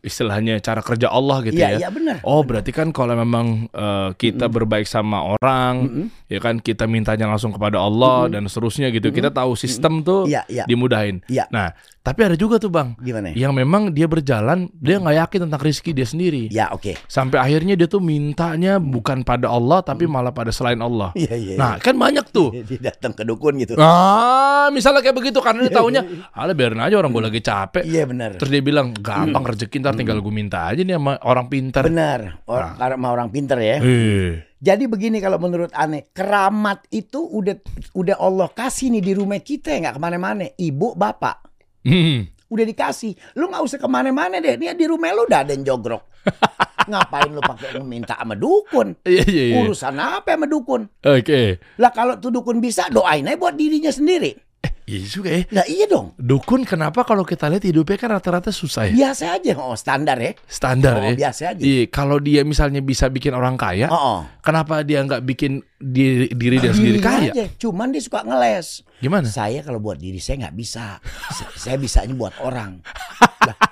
istilahnya 0.00 0.58
cara 0.58 0.78
kerja 0.78 1.08
Allah 1.08 1.42
gitu 1.42 1.56
Iya, 1.56 1.74
ya. 1.74 1.78
iya 1.82 1.88
benar. 1.88 2.22
Oh 2.22 2.40
berarti 2.40 2.70
kan 2.70 2.90
kalau 2.90 3.12
memang 3.12 3.66
eh, 3.68 4.08
kita 4.14 4.46
berbaik 4.46 4.84
sama 4.84 5.34
orang, 5.34 5.74
Mm-mm. 5.84 6.06
ya 6.26 6.38
kan 6.38 6.58
kita 6.58 6.86
mintanya 6.86 7.26
langsung 7.26 7.50
kepada 7.50 7.78
Allah 7.78 8.30
dan 8.30 8.46
seterusnya 8.46 8.88
gitu. 8.90 9.10
Kita 9.10 9.28
tahu 9.28 9.54
sistem 9.54 10.00
tuh 10.00 10.24
Iya, 10.24 10.46
iya. 10.46 10.64
dimudahin. 10.64 11.20
Iya. 11.26 11.46
Nah, 11.48 11.74
tapi 12.08 12.24
ada 12.24 12.36
juga 12.40 12.56
tuh 12.56 12.72
bang, 12.72 12.96
Gimana? 12.96 13.36
yang 13.36 13.52
memang 13.52 13.92
dia 13.92 14.08
berjalan 14.08 14.72
dia 14.80 14.96
nggak 14.96 15.28
yakin 15.28 15.38
tentang 15.44 15.60
rezeki 15.60 15.90
dia 15.92 16.06
sendiri. 16.08 16.42
Ya 16.48 16.72
oke. 16.72 16.96
Sampai 17.04 17.36
akhirnya 17.36 17.76
dia 17.76 17.84
tuh 17.84 18.00
mintanya 18.00 18.80
bukan 18.80 19.20
pada 19.28 19.52
Allah 19.52 19.84
tapi 19.84 20.08
malah 20.08 20.32
pada 20.32 20.48
selain 20.48 20.80
Allah. 20.80 21.12
Iya 21.12 21.36
iya. 21.36 21.54
Nah, 21.60 21.76
kan 21.76 22.00
banyak 22.00 22.32
tuh. 22.32 22.56
dia 22.64 22.80
datang 22.80 23.12
ke 23.12 23.28
dukun 23.28 23.60
gitu. 23.60 23.76
Ah, 23.76 24.72
misalnya 24.72 25.04
kayak 25.04 25.20
begitu 25.20 25.36
karena 25.44 25.68
dia 25.68 25.74
taunya, 25.76 26.00
alah 26.32 26.56
biarin 26.56 26.80
aja 26.80 26.96
orang 26.96 27.12
gue 27.12 27.24
lagi 27.28 27.40
capek. 27.44 27.84
Iya 27.84 28.08
benar. 28.08 28.40
Terus 28.40 28.50
dia 28.56 28.62
bilang, 28.64 28.96
gampang 28.96 29.44
rezeki 29.44 29.76
ntar 29.84 29.92
tinggal 29.92 30.24
gue 30.24 30.32
minta 30.32 30.64
aja 30.64 30.80
nih 30.80 30.96
sama 30.96 31.20
orang 31.28 31.52
pintar. 31.52 31.84
Benar. 31.84 32.40
Orang 32.48 32.72
karena 32.80 33.06
orang 33.12 33.28
pinter 33.28 33.58
ya. 33.60 33.76
Eh, 33.84 34.48
Jadi 34.58 34.88
begini 34.88 35.20
kalau 35.20 35.36
menurut 35.36 35.70
aneh, 35.76 36.08
keramat 36.10 36.88
itu 36.90 37.20
udah 37.20 37.60
udah 37.94 38.16
Allah 38.18 38.48
kasih 38.50 38.90
nih 38.96 39.02
di 39.04 39.12
rumah 39.12 39.38
kita 39.38 39.70
nggak 39.76 39.94
ke 39.98 40.00
mana-mana. 40.00 40.48
Ibu 40.56 40.96
bapak 40.98 41.47
hmm. 41.88 42.18
udah 42.52 42.64
dikasih. 42.68 43.12
Lu 43.40 43.48
nggak 43.48 43.64
usah 43.64 43.78
ke 43.80 43.88
mana-mana 43.88 44.38
deh. 44.38 44.60
Nih 44.60 44.76
di 44.76 44.84
rumah 44.84 45.10
lu 45.16 45.24
udah 45.24 45.40
ada 45.42 45.52
yang 45.56 45.64
jogrok. 45.64 46.04
Ngapain 46.90 47.28
lu 47.28 47.40
pakai 47.44 47.80
minta 47.84 48.16
sama 48.16 48.32
dukun? 48.32 48.96
Iya 49.04 49.24
iya 49.28 49.44
iya. 49.52 49.56
Urusan 49.60 49.96
apa 50.00 50.36
sama 50.36 50.48
dukun? 50.48 50.88
Oke. 51.04 51.60
Lah 51.80 51.92
kalau 51.92 52.16
tuh 52.16 52.32
dukun 52.32 52.64
bisa 52.64 52.88
doain 52.88 53.28
aja 53.28 53.36
buat 53.36 53.56
dirinya 53.56 53.92
sendiri. 53.92 54.47
Iya 54.84 55.00
juga 55.04 55.28
ya. 55.30 55.42
Lah 55.52 55.66
iya 55.66 55.84
dong. 55.84 56.16
Dukun 56.16 56.62
kenapa 56.62 57.02
kalau 57.02 57.22
kita 57.22 57.46
lihat 57.46 57.60
hidupnya 57.62 57.96
kan 57.96 58.10
rata-rata 58.10 58.48
susah 58.48 58.88
ya? 58.88 58.94
Biasa 58.94 59.24
aja. 59.34 59.52
Oh 59.56 59.72
standar 59.72 60.16
ya. 60.16 60.32
Standar 60.44 60.94
Oh, 60.96 61.04
ya. 61.04 61.14
biasa 61.14 61.42
aja. 61.52 61.60
Iya, 61.60 61.82
kalau 61.86 62.16
dia 62.16 62.40
misalnya 62.42 62.80
bisa 62.80 63.06
bikin 63.06 63.30
orang 63.30 63.54
kaya, 63.54 63.86
Oh, 63.86 63.94
oh. 63.94 64.20
kenapa 64.40 64.80
dia 64.80 65.00
nggak 65.00 65.20
bikin 65.22 65.60
diri, 65.76 66.28
diri 66.30 66.56
dia 66.56 66.72
sendiri 66.72 66.98
Dirinya 66.98 67.12
kaya? 67.20 67.32
aja. 67.32 67.44
Cuman 67.54 67.88
dia 67.88 68.00
suka 68.00 68.22
ngeles. 68.22 68.82
Gimana? 68.98 69.26
Saya 69.26 69.60
kalau 69.60 69.78
buat 69.78 69.96
diri 69.96 70.18
saya 70.18 70.42
nggak 70.42 70.56
bisa. 70.56 70.98
Sa- 71.30 71.52
saya 71.54 71.76
bisanya 71.76 72.12
buat 72.12 72.32
orang. 72.40 72.80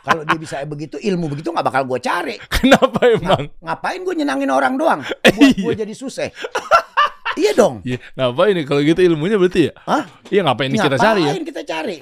Kalau 0.00 0.22
dia 0.22 0.38
bisa 0.38 0.62
begitu, 0.62 0.96
ilmu 0.96 1.28
begitu 1.28 1.50
nggak 1.50 1.66
bakal 1.66 1.82
gue 1.84 1.98
cari. 1.98 2.36
Kenapa 2.54 3.02
emang? 3.04 3.50
Ngapain 3.58 4.00
gue 4.00 4.14
nyenangin 4.14 4.48
orang 4.48 4.74
doang? 4.74 5.00
Buat 5.36 5.56
gue 5.56 5.72
jadi 5.76 5.92
susah. 5.92 6.30
Iya 7.36 7.52
dong. 7.54 7.84
Iya, 7.84 8.02
ngapain 8.16 8.52
nih 8.56 8.64
kalau 8.64 8.80
gitu 8.82 9.00
ilmunya 9.04 9.36
berarti 9.36 9.68
ya? 9.68 9.72
Hah? 9.84 10.04
Iya 10.32 10.40
ngapain 10.44 10.68
nih 10.72 10.80
kita 10.80 10.98
cari 10.98 11.20
ya? 11.22 11.32
Ngapain 11.32 11.46
kita 11.46 11.62
cari? 11.64 11.98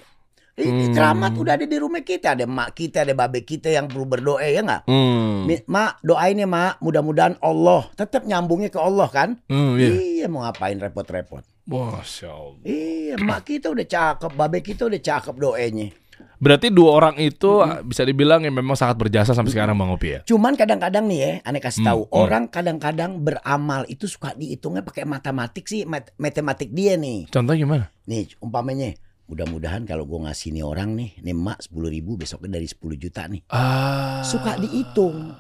Ini 0.54 0.94
keramat 0.94 1.34
udah 1.34 1.58
ada 1.58 1.66
di 1.66 1.76
rumah 1.82 2.06
kita. 2.06 2.38
Ada 2.38 2.46
mak 2.46 2.78
kita, 2.78 3.02
ada 3.02 3.10
babe 3.10 3.42
kita 3.42 3.74
yang 3.74 3.90
perlu 3.90 4.06
berdoa 4.06 4.46
ya 4.46 4.62
nggak? 4.62 4.86
Hmm. 4.86 5.50
Mak, 5.50 5.98
doain 6.06 6.38
ya 6.38 6.46
mak. 6.46 6.78
Mudah-mudahan 6.78 7.34
Allah 7.42 7.90
tetap 7.98 8.22
nyambungnya 8.22 8.70
ke 8.70 8.78
Allah 8.78 9.10
kan? 9.10 9.34
Hmm, 9.50 9.74
iya. 9.74 9.90
Iya 9.90 10.26
mau 10.30 10.46
ngapain 10.46 10.78
repot-repot? 10.78 11.42
Masya 11.66 12.28
Allah. 12.30 12.62
Iya, 12.62 13.14
mak 13.18 13.50
kita 13.50 13.74
udah 13.74 13.86
cakep, 13.88 14.30
babe 14.38 14.58
kita 14.62 14.86
udah 14.86 15.00
cakep 15.02 15.34
doanya. 15.34 15.90
Berarti 16.36 16.68
dua 16.68 16.90
orang 16.92 17.16
itu 17.16 17.58
bisa 17.82 18.02
dibilang 18.02 18.42
yang 18.42 18.52
memang 18.52 18.74
sangat 18.74 18.96
berjasa 18.96 19.32
sampai 19.32 19.50
sekarang 19.50 19.74
Bang 19.74 19.90
Opi 19.90 20.08
ya? 20.08 20.20
Cuman 20.24 20.54
kadang-kadang 20.54 21.06
nih 21.06 21.18
ya, 21.18 21.30
aneh 21.42 21.58
kasih 21.58 21.80
Hmm, 21.80 21.88
tahu, 21.88 22.00
hmm. 22.04 22.14
orang 22.16 22.44
kadang-kadang 22.46 23.10
beramal 23.18 23.82
itu 23.86 24.04
suka 24.04 24.32
dihitungnya 24.32 24.82
pakai 24.82 25.04
matematik 25.04 25.64
sih, 25.64 25.84
mat- 25.84 26.12
matematik 26.16 26.70
dia 26.70 26.94
nih. 26.94 27.28
Contoh 27.28 27.54
gimana? 27.54 27.88
Nih, 28.04 28.34
umpamanya, 28.38 28.92
mudah-mudahan 29.24 29.84
kalau 29.84 30.04
gue 30.04 30.20
ngasih 30.20 30.52
nih 30.52 30.62
orang 30.62 30.92
nih, 30.92 31.16
nih 31.18 31.32
emak 31.32 31.58
10 31.62 31.88
ribu 31.88 32.14
besoknya 32.14 32.56
dari 32.56 32.66
10 32.66 32.76
juta 32.94 33.24
nih. 33.24 33.40
Ah. 33.48 34.20
Suka 34.20 34.58
dihitung. 34.58 35.32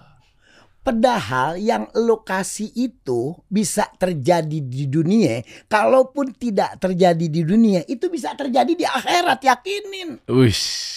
Padahal 0.84 1.56
yang 1.56 1.88
lo 1.96 2.20
kasih 2.20 2.68
itu 2.76 3.32
bisa 3.48 3.88
terjadi 3.96 4.60
di 4.60 4.84
dunia, 4.84 5.40
kalaupun 5.64 6.36
tidak 6.36 6.76
terjadi 6.76 7.24
di 7.24 7.40
dunia, 7.40 7.80
itu 7.88 8.12
bisa 8.12 8.36
terjadi 8.36 8.68
di 8.68 8.84
akhirat, 8.84 9.40
yakinin. 9.40 10.20
Wish. 10.28 10.92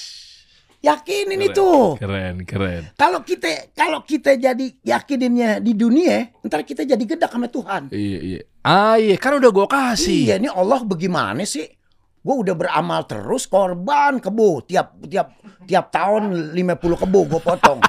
Yakinin 0.83 1.39
Keren. 1.39 1.49
itu. 1.49 1.69
Keren, 2.03 2.35
keren. 2.43 2.83
Kalau 2.99 3.23
kita 3.23 3.71
kalau 3.71 4.03
kita 4.03 4.35
jadi 4.35 4.75
yakininnya 4.83 5.63
di 5.63 5.71
dunia, 5.71 6.35
ntar 6.43 6.67
kita 6.67 6.83
jadi 6.83 7.01
gedak 7.01 7.31
sama 7.31 7.47
Tuhan. 7.47 7.87
Iya, 7.87 8.19
iya. 8.19 8.41
Ah 8.67 8.99
iya, 8.99 9.15
kan 9.15 9.39
udah 9.39 9.49
gua 9.55 9.71
kasih. 9.71 10.27
Iya, 10.27 10.35
ini 10.35 10.51
Allah 10.51 10.83
bagaimana 10.83 11.47
sih? 11.47 11.63
Gue 12.27 12.43
udah 12.43 12.59
beramal 12.59 13.07
terus 13.07 13.47
korban 13.47 14.19
kebo 14.19 14.59
tiap 14.67 14.99
tiap 15.07 15.39
tiap 15.63 15.87
tahun 15.95 16.51
50 16.51 17.01
kebo 17.07 17.19
gue 17.23 17.39
potong. 17.39 17.79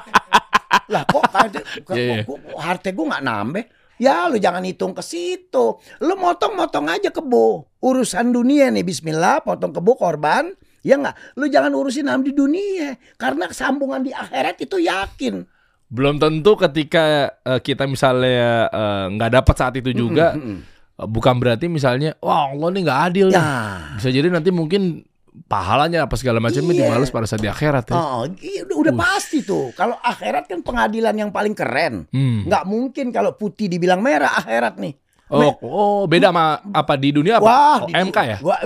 Lah 0.69 1.03
kok 1.03 1.23
kayak 1.27 1.51
kok, 1.87 1.93
Iya, 1.93 2.03
iya. 2.03 2.23
kok- 2.23 2.39
kok 2.39 2.59
harta 2.59 2.89
gue 2.89 3.05
nggak 3.05 3.25
nambah? 3.25 3.65
Ya 3.99 4.25
lu 4.25 4.39
jangan 4.39 4.63
hitung 4.63 4.95
ke 4.95 5.03
situ. 5.03 5.75
Lu 5.99 6.13
motong-motong 6.15 6.87
aja 6.87 7.09
kebo. 7.09 7.67
Urusan 7.79 8.31
dunia 8.31 8.71
nih 8.71 8.81
bismillah 8.81 9.43
potong 9.43 9.75
kebo 9.75 9.93
korban. 9.93 10.55
Ya 10.79 10.95
nggak? 10.95 11.35
Lu 11.35 11.45
jangan 11.45 11.75
urusin 11.75 12.07
am 12.07 12.23
di 12.23 12.31
dunia 12.31 12.95
karena 13.15 13.51
sambungan 13.51 13.99
di 13.99 14.15
akhirat 14.15 14.55
itu 14.57 14.79
yakin. 14.79 15.43
Belum 15.89 16.15
tentu 16.15 16.55
ketika 16.55 17.03
eh, 17.43 17.59
kita 17.59 17.83
misalnya 17.83 18.69
eh, 18.69 19.05
nggak 19.11 19.31
dapat 19.35 19.55
saat 19.57 19.75
itu 19.75 19.91
juga, 19.91 20.31
Mm-mm. 20.31 20.63
eh, 20.95 21.07
bukan 21.09 21.35
berarti 21.35 21.67
misalnya, 21.67 22.15
wah 22.19 22.47
Allah 22.47 22.71
nih 22.71 22.81
nggak 22.85 23.01
adil. 23.03 23.27
nih." 23.27 23.35
Ya. 23.35 23.51
Bisa 23.99 24.09
jadi 24.09 24.31
nanti 24.31 24.47
mungkin 24.49 25.03
pahalanya 25.45 26.03
apa 26.03 26.15
segala 26.15 26.37
macamnya 26.37 26.73
Iya. 26.73 26.81
dimales 26.83 27.07
pada 27.07 27.23
saat 27.23 27.39
di 27.39 27.47
akhirat 27.47 27.85
ya. 27.87 27.95
Oh, 27.95 28.25
iya, 28.39 28.65
udah, 28.65 28.77
udah 28.81 28.93
pasti 28.93 29.39
tuh. 29.41 29.71
Kalau 29.71 29.95
akhirat 29.95 30.45
kan 30.45 30.59
pengadilan 30.59 31.13
yang 31.13 31.29
paling 31.29 31.53
keren. 31.53 32.09
Hmm. 32.09 32.43
Nggak 32.43 32.63
mungkin 32.65 33.05
kalau 33.09 33.33
putih 33.33 33.65
dibilang 33.65 33.99
merah 33.99 34.35
akhirat 34.35 34.75
nih. 34.75 34.93
Oh, 35.29 35.53
oh, 35.61 36.01
beda 36.03 36.33
sama 36.33 36.57
apa 36.65 36.97
di 36.97 37.13
dunia 37.13 37.37
apa? 37.37 37.45
Wah, 37.45 37.77
Oh, 37.79 37.85
di- 37.85 37.93
MK 37.93 38.17
ya? 38.17 38.37
Gua, 38.41 38.57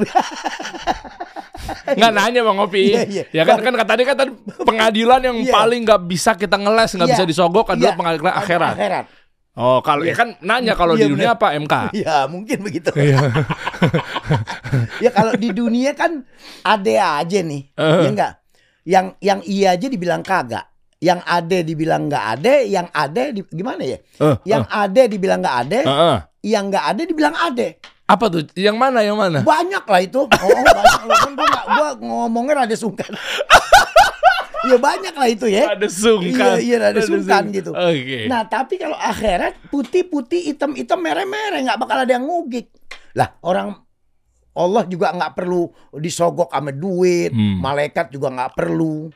Nggak 1.97 2.11
nanya 2.13 2.41
Bang 2.41 2.59
Opi. 2.59 2.83
Iya, 2.89 3.01
iya. 3.03 3.23
Ya 3.31 3.43
kan 3.43 3.59
kan 3.59 3.73
tadi 3.77 4.03
kan 4.03 4.15
tadi 4.15 4.31
pengadilan 4.57 5.21
yang 5.21 5.37
Iya. 5.39 5.51
paling 5.51 5.81
nggak 5.83 6.01
bisa 6.05 6.31
kita 6.33 6.55
ngeles, 6.55 6.91
nggak 6.93 7.07
Iya. 7.07 7.15
bisa 7.15 7.25
disogok 7.25 7.67
adalah 7.69 7.91
Iya, 7.91 7.99
pengadilan 7.99 8.33
akhirat. 8.33 8.73
Akhirat. 8.75 9.05
Oh, 9.53 9.85
kalau 9.85 10.01
ya 10.01 10.17
kan 10.17 10.33
nanya 10.41 10.73
kalau 10.73 10.97
Iya, 10.97 11.05
di 11.05 11.13
dunia 11.13 11.37
apa 11.37 11.53
MK? 11.53 11.93
Iya, 11.93 12.25
mungkin 12.25 12.57
begitu. 12.65 12.89
Iya. 12.97 13.21
ya 15.05 15.09
kalau 15.13 15.37
di 15.37 15.53
dunia 15.53 15.93
kan 15.93 16.25
ada 16.65 17.21
aja 17.21 17.39
nih. 17.45 17.69
Eh. 17.77 18.01
Ya 18.01 18.09
enggak? 18.09 18.33
Yang 18.81 19.05
yang 19.21 19.39
iya 19.45 19.77
aja 19.77 19.87
dibilang 19.93 20.25
kagak. 20.25 20.65
Yang 20.97 21.19
ada 21.27 21.57
dibilang 21.61 22.01
nggak 22.09 22.25
ada, 22.39 22.53
yang 22.65 22.87
ada 22.95 23.23
di, 23.29 23.43
gimana 23.51 23.83
ya? 23.83 23.99
Eh, 24.23 24.35
Yang 24.47 24.63
ada 24.71 25.01
dibilang 25.03 25.39
nggak 25.43 25.57
ada, 25.67 25.79
eh, 25.83 25.99
eh. 26.15 26.17
yang 26.47 26.63
nggak 26.71 26.85
ada 26.95 27.01
dibilang 27.03 27.35
ada. 27.35 27.67
Apa 28.07 28.25
tuh? 28.31 28.47
Yang 28.55 28.77
mana? 28.79 28.99
Yang 29.03 29.17
mana? 29.19 29.39
Banyak 29.43 29.83
lah 29.83 30.01
itu. 30.01 30.23
Oh, 30.23 30.31
oh, 30.31 30.63
banyak 30.63 31.01
loh. 31.05 31.17
Kan 31.19 31.31
gua, 31.35 31.59
gua 31.69 31.89
ngomongnya 31.99 32.65
rada 32.65 32.75
sungkan. 32.79 33.11
ya 34.63 34.77
banyak 34.79 35.15
lah 35.15 35.29
itu 35.29 35.45
ya. 35.47 35.75
Ada 35.75 35.87
sungkan. 35.89 36.57
Iya, 36.59 36.63
iya, 36.63 36.77
ada 36.91 37.01
sungkan 37.03 37.51
gitu. 37.51 37.71
Oke. 37.71 38.27
Nah, 38.27 38.47
tapi 38.47 38.79
kalau 38.79 38.95
akhirat 38.95 39.59
putih-putih, 39.67 40.53
hitam-hitam, 40.53 40.99
merah-merah, 40.99 41.59
nggak 41.61 41.79
bakal 41.79 41.97
ada 42.03 42.11
yang 42.11 42.25
ngugik. 42.25 42.71
Lah, 43.13 43.37
orang 43.43 43.75
Allah 44.53 44.85
juga 44.85 45.09
nggak 45.11 45.33
perlu 45.33 45.65
disogok 45.97 46.53
sama 46.53 46.69
duit, 46.69 47.33
Hmm. 47.33 47.57
malaikat 47.57 48.13
juga 48.13 48.29
nggak 48.29 48.53
perlu, 48.53 49.09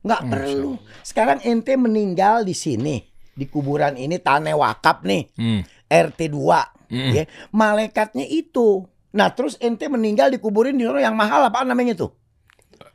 nggak 0.00 0.22
perlu. 0.24 0.80
Sekarang 1.04 1.38
ente 1.44 1.76
meninggal 1.76 2.48
di 2.48 2.56
sini, 2.56 2.96
di 3.30 3.44
kuburan 3.44 3.94
ini 3.94 4.16
tanah 4.16 4.56
wakaf 4.56 5.04
nih, 5.04 5.28
Hmm. 5.36 5.60
RT 5.84 6.32
2 6.32 6.64
Mm. 6.88 7.12
ya. 7.12 7.24
Malaikatnya 7.50 8.24
itu. 8.24 8.84
Nah, 9.14 9.30
terus 9.32 9.54
ente 9.60 9.86
meninggal 9.86 10.32
dikuburin 10.32 10.74
di 10.74 10.84
sana 10.84 11.00
yang 11.00 11.16
mahal 11.16 11.44
apa 11.44 11.62
namanya 11.62 11.94
tuh? 11.94 12.10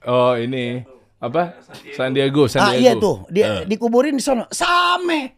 Oh, 0.04 0.34
ini 0.36 0.84
apa? 1.20 1.60
San 1.94 2.12
Diego, 2.12 2.48
San 2.48 2.62
Ah 2.62 2.72
Diego. 2.72 2.82
iya 2.82 2.94
tuh, 2.96 3.18
di, 3.28 3.40
Eh. 3.40 3.64
dikuburin 3.66 4.16
di 4.16 4.24
sana. 4.24 4.48
Sama. 4.50 5.36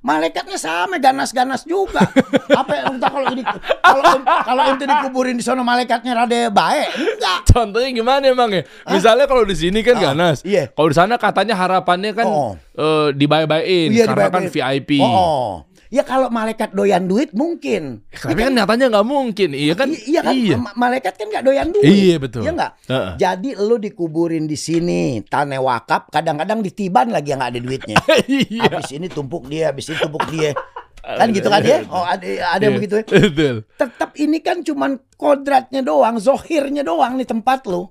Malaikatnya 0.00 0.60
sama, 0.60 1.00
ganas-ganas 1.00 1.64
juga. 1.64 2.04
Apa 2.52 2.76
yang 2.76 3.00
entah 3.00 3.08
kalau 3.08 3.24
ini 3.32 3.40
kalau 3.80 4.04
kalau 4.20 4.62
ente 4.68 4.84
dikuburin 4.84 5.32
di 5.32 5.40
sana 5.40 5.64
malaikatnya 5.64 6.12
rada 6.14 6.52
baik? 6.52 6.88
Enggak. 6.92 7.38
Contohnya 7.48 7.88
gimana 7.90 8.20
emang 8.28 8.52
ya? 8.52 8.68
Misalnya 8.86 9.24
kalau 9.24 9.48
di 9.48 9.56
sini 9.56 9.80
kan 9.80 9.96
Ah, 9.96 10.12
ganas. 10.12 10.44
iya. 10.44 10.68
Kalau 10.68 10.92
di 10.92 10.96
sana 11.00 11.16
katanya 11.16 11.56
harapannya 11.56 12.12
kan 12.12 12.28
Oh. 12.28 12.52
eh, 12.76 13.16
dibayar-bayarin 13.16 13.96
Iya, 13.96 14.04
karena 14.04 14.28
kan 14.28 14.44
dibayar-bayarin. 14.44 14.84
VIP. 14.84 15.00
Oh. 15.00 15.64
Ya 15.94 16.02
kalau 16.02 16.26
malaikat 16.26 16.74
doyan 16.74 17.06
duit 17.06 17.30
mungkin. 17.30 18.02
Tapi 18.10 18.34
kan 18.34 18.50
nyatanya 18.50 18.90
nggak 18.90 19.06
mungkin. 19.06 19.54
Iya 19.54 19.78
kan? 19.78 19.94
Iya 19.94 20.20
kan 20.26 20.34
ma- 20.58 20.74
malaikat 20.74 21.14
kan 21.14 21.30
nggak 21.30 21.44
doyan 21.46 21.70
duit. 21.70 21.86
Iya, 21.86 22.16
betul. 22.18 22.42
Iya 22.42 22.50
nggak? 22.50 22.72
Heeh. 22.90 23.12
Jadi 23.14 23.50
lu 23.54 23.78
dikuburin 23.78 24.50
di 24.50 24.58
sini 24.58 25.22
tanah 25.22 25.62
wakaf, 25.62 26.10
kadang-kadang 26.10 26.66
ditiban 26.66 27.14
lagi 27.14 27.30
yang 27.30 27.38
nggak 27.38 27.52
ada 27.54 27.60
duitnya. 27.62 27.96
Iya. 28.26 28.66
Habis 28.66 28.90
ini 28.90 29.06
tumpuk 29.06 29.46
dia, 29.46 29.70
habis 29.70 29.86
ini 29.86 30.02
tumpuk 30.02 30.26
dia. 30.34 30.50
Kan 30.98 31.30
gitu 31.30 31.46
kan 31.46 31.62
ya? 31.62 31.86
Oh 31.86 32.02
ada 32.02 32.26
ada 32.26 32.64
Iya, 32.64 32.74
begitu 32.74 32.94
ya. 32.98 33.04
Betul. 33.06 33.56
Tetap 33.78 34.10
ini 34.18 34.38
kan 34.42 34.66
cuman 34.66 34.98
kodratnya 35.14 35.78
doang, 35.78 36.18
zohirnya 36.18 36.82
doang 36.82 37.14
nih 37.14 37.28
tempat 37.28 37.70
lu. 37.70 37.86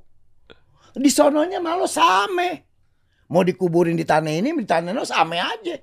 Di 0.92 1.08
sononya 1.08 1.64
malu 1.64 1.88
same. 1.88 2.68
Mau 3.32 3.48
dikuburin 3.48 3.96
di 3.96 4.04
tanah 4.04 4.34
ini, 4.34 4.52
di 4.52 4.68
tanah 4.68 4.92
itu 4.92 5.08
same 5.08 5.40
aja. 5.40 5.76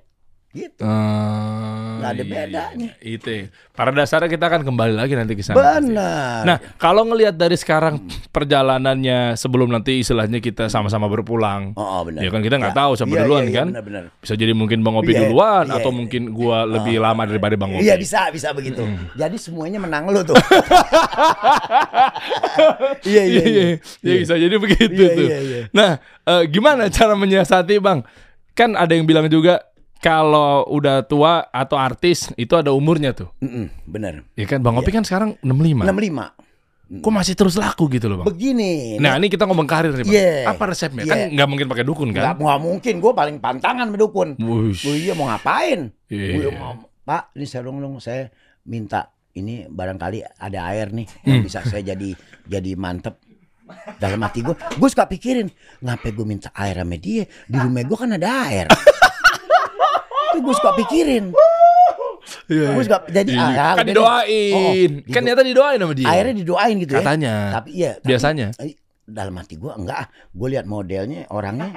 Gitu. 0.51 0.83
Ah, 0.83 2.03
Nggak 2.03 2.11
ada 2.11 2.19
iya, 2.19 2.27
bedanya. 2.27 2.89
iya, 2.99 3.15
Itu. 3.15 3.29
ya. 3.31 3.43
Pada 3.71 3.95
dasarnya 3.95 4.27
kita 4.27 4.51
akan 4.51 4.67
kembali 4.67 4.99
lagi 4.99 5.15
nanti 5.15 5.31
ke 5.31 5.39
sana. 5.39 5.79
Benar. 5.79 6.43
Nah, 6.43 6.57
kalau 6.75 7.07
ngelihat 7.07 7.39
dari 7.39 7.55
sekarang 7.55 8.03
perjalanannya 8.35 9.39
sebelum 9.39 9.71
nanti 9.71 10.03
istilahnya 10.03 10.43
kita 10.43 10.67
sama-sama 10.67 11.07
berpulang. 11.07 11.71
oh, 11.79 11.79
oh, 11.79 12.01
benar. 12.03 12.19
Ya 12.19 12.27
kan 12.27 12.43
kita 12.43 12.59
nggak 12.59 12.75
tahu 12.75 12.91
siapa 12.99 13.15
Iya, 13.15 13.19
duluan 13.23 13.41
iya, 13.41 13.47
iya, 13.47 13.57
kan. 13.63 13.67
Benar-benar. 13.71 14.03
Bisa 14.19 14.33
jadi 14.35 14.51
mungkin 14.51 14.83
Bang 14.83 14.99
Opi 14.99 15.15
Iya, 15.15 15.19
duluan 15.23 15.65
iya, 15.71 15.75
atau 15.79 15.87
iya. 15.87 15.97
mungkin 16.03 16.21
gua 16.35 16.67
lebih 16.67 16.95
lama 16.99 17.23
daripada 17.23 17.55
Bang 17.55 17.71
Opi. 17.71 17.87
Iya 17.87 17.95
bisa 17.95 18.27
bisa 18.27 18.51
begitu. 18.51 18.83
Jadi 19.15 19.37
semuanya 19.39 19.79
menang 19.79 20.11
lu 20.11 20.19
tuh. 20.19 20.35
iya 23.07 23.23
iya 23.23 23.43
iya. 23.47 23.63
Ya 24.03 24.13
bisa 24.19 24.35
jadi 24.35 24.55
begitu 24.59 24.99
Iya, 24.99 25.15
tuh. 25.15 25.27
iya, 25.27 25.37
iya. 25.39 25.59
Nah, 25.71 25.91
eh, 26.27 26.43
gimana 26.51 26.91
cara 26.91 27.15
menyiasati, 27.15 27.79
Bang? 27.79 28.03
Kan 28.51 28.75
ada 28.75 28.91
yang 28.91 29.07
bilang 29.07 29.31
juga 29.31 29.70
kalau 30.01 30.65
udah 30.67 31.05
tua 31.05 31.45
atau 31.47 31.77
artis 31.77 32.33
itu 32.35 32.51
ada 32.53 32.73
umurnya 32.73 33.13
tuh. 33.13 33.29
Mm-mm, 33.37 33.69
benar. 33.85 34.25
Ya 34.33 34.45
kan 34.45 34.59
Bang 34.59 34.75
Opi 34.75 34.89
kan 34.89 35.05
sekarang 35.05 35.37
65. 35.39 35.85
65. 35.85 36.51
Kok 36.91 37.07
masih 37.07 37.39
terus 37.39 37.55
laku 37.55 37.87
gitu 37.87 38.11
loh, 38.11 38.19
Bang? 38.19 38.35
Begini. 38.35 38.99
Nah, 38.99 39.15
ini 39.15 39.31
kita 39.31 39.47
ngomong 39.47 39.63
karir 39.63 39.95
nih, 39.95 40.03
Bang. 40.03 40.11
Iya. 40.11 40.35
Apa 40.43 40.63
resepnya? 40.67 41.07
Iya. 41.07 41.07
Kan 41.07 41.19
nggak 41.31 41.47
mungkin 41.47 41.67
pakai 41.69 41.85
dukun 41.87 42.11
kan? 42.11 42.35
nggak 42.35 42.59
mungkin 42.59 42.93
gue 42.99 43.11
paling 43.15 43.37
pantangan 43.39 43.87
sama 43.87 43.95
dukun. 43.95 44.35
Wush. 44.35 44.83
Oh 44.83 44.91
iya 44.91 45.13
mau 45.13 45.31
ngapain? 45.31 45.87
Iya. 46.11 46.35
Gua 46.35 46.51
mau- 46.51 46.83
Pak, 47.01 47.33
ini 47.33 47.45
saya 47.45 47.63
dong 47.63 47.79
dong 47.79 47.97
saya 47.97 48.27
minta 48.63 49.09
ini 49.31 49.63
barangkali 49.65 50.21
ada 50.37 50.59
air 50.67 50.91
nih 50.91 51.07
yang 51.23 51.39
Hmm. 51.39 51.45
bisa 51.47 51.63
saya 51.63 51.81
jadi 51.81 52.13
jadi 52.43 52.71
mantep 52.75 53.17
dalam 53.97 54.19
hati 54.19 54.43
gue. 54.43 54.53
Gue 54.75 54.89
suka 54.91 55.07
pikirin, 55.07 55.47
ngapain 55.79 56.11
gue 56.11 56.27
minta 56.27 56.51
air 56.51 56.75
sama 56.75 56.99
dia? 56.99 57.23
Di 57.47 57.55
rumah 57.55 57.81
gue 57.81 57.97
kan 57.97 58.11
ada 58.11 58.29
air. 58.45 58.67
Itu 60.31 60.37
gue 60.41 60.53
suka 60.53 60.71
pikirin. 60.77 61.25
Iya. 62.47 62.67
Gue 62.71 62.83
suka 62.83 62.99
jadi 63.07 63.27
Iya. 63.29 63.41
ah, 63.41 63.51
ya, 63.51 63.67
kan 63.73 63.85
didoain. 63.85 64.51
Oh, 64.53 64.71
Kan 64.71 64.81
gitu. 64.93 65.11
ternyata 65.11 65.41
didoain 65.43 65.79
sama 65.79 65.93
dia. 65.93 66.07
airnya 66.07 66.35
didoain 66.37 66.75
gitu 66.77 66.93
ya. 66.93 66.99
Katanya. 66.99 67.33
Tapi 67.53 67.69
iya. 67.73 67.91
tapi- 67.95 68.07
Biasanya. 68.07 68.47
eh, 68.57 68.73
dalam 69.03 69.33
hati 69.35 69.55
gue 69.55 69.71
enggak 69.71 69.97
ah. 69.97 70.07
Gue 70.29 70.47
lihat 70.49 70.65
modelnya 70.65 71.27
orangnya 71.29 71.69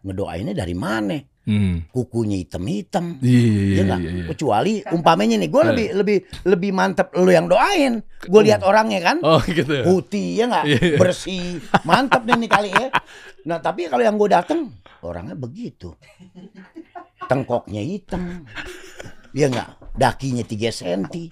ngedoainnya 0.00 0.52
dari 0.52 0.74
mana? 0.74 1.16
Hmm. 1.44 1.84
Kukunya 1.88 2.40
hitam-hitam. 2.40 3.20
Iya, 3.20 3.28
iya, 3.36 3.44
Ya 3.44 3.52
iya, 3.52 3.80
enggak? 3.82 3.98
iya, 4.00 4.10
iya. 4.10 4.24
Kecuali 4.26 4.72
umpamanya 4.90 5.36
nih, 5.36 5.48
gue 5.48 5.60
Eh. 5.60 5.66
lebih 5.70 5.86
lebih 5.94 6.18
lebih 6.42 6.70
mantep 6.72 7.08
lu 7.14 7.28
yang 7.28 7.46
doain. 7.46 8.00
Gue 8.24 8.40
lihat 8.42 8.64
orangnya 8.64 9.00
kan, 9.02 9.20
Oh, 9.20 9.40
gitu 9.46 9.68
ya. 9.70 9.84
putih 9.84 10.28
ya 10.34 10.44
enggak, 10.46 10.64
Iya, 10.64 10.78
iya. 10.82 10.96
bersih, 10.96 11.60
mantep 11.84 12.24
nih, 12.24 12.36
nih 12.40 12.50
kali 12.50 12.70
ya. 12.70 12.88
Nah 13.44 13.60
tapi 13.60 13.86
kalau 13.86 14.00
yang 14.00 14.16
gue 14.16 14.24
dateng, 14.26 14.72
orangnya 15.00 15.36
begitu, 15.36 15.92
tengkoknya 17.26 17.82
hitam, 17.82 18.44
ya 19.32 19.48
enggak, 19.50 19.70
dakinya 19.94 20.44
3 20.46 20.70
senti. 20.70 21.28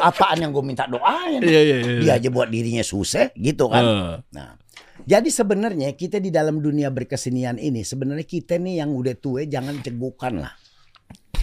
Apaan 0.00 0.42
yang 0.42 0.50
gue 0.50 0.64
minta 0.64 0.86
doain? 0.86 1.40
Iya, 1.40 1.60
iya, 1.62 1.76
iya. 1.82 1.98
Dia 2.00 2.12
aja 2.20 2.28
buat 2.30 2.48
dirinya 2.48 2.82
susah, 2.82 3.30
gitu 3.34 3.68
kan. 3.70 3.84
Eh. 3.84 4.16
Nah, 4.34 4.54
jadi 5.04 5.28
sebenarnya 5.30 5.94
kita 5.94 6.18
di 6.20 6.28
dalam 6.28 6.60
dunia 6.60 6.92
berkesenian 6.92 7.56
ini 7.56 7.80
sebenarnya 7.80 8.26
kita 8.26 8.60
nih 8.60 8.84
yang 8.84 8.92
udah 8.92 9.14
tua 9.16 9.46
jangan 9.46 9.78
cegukan 9.80 10.44
lah. 10.44 10.52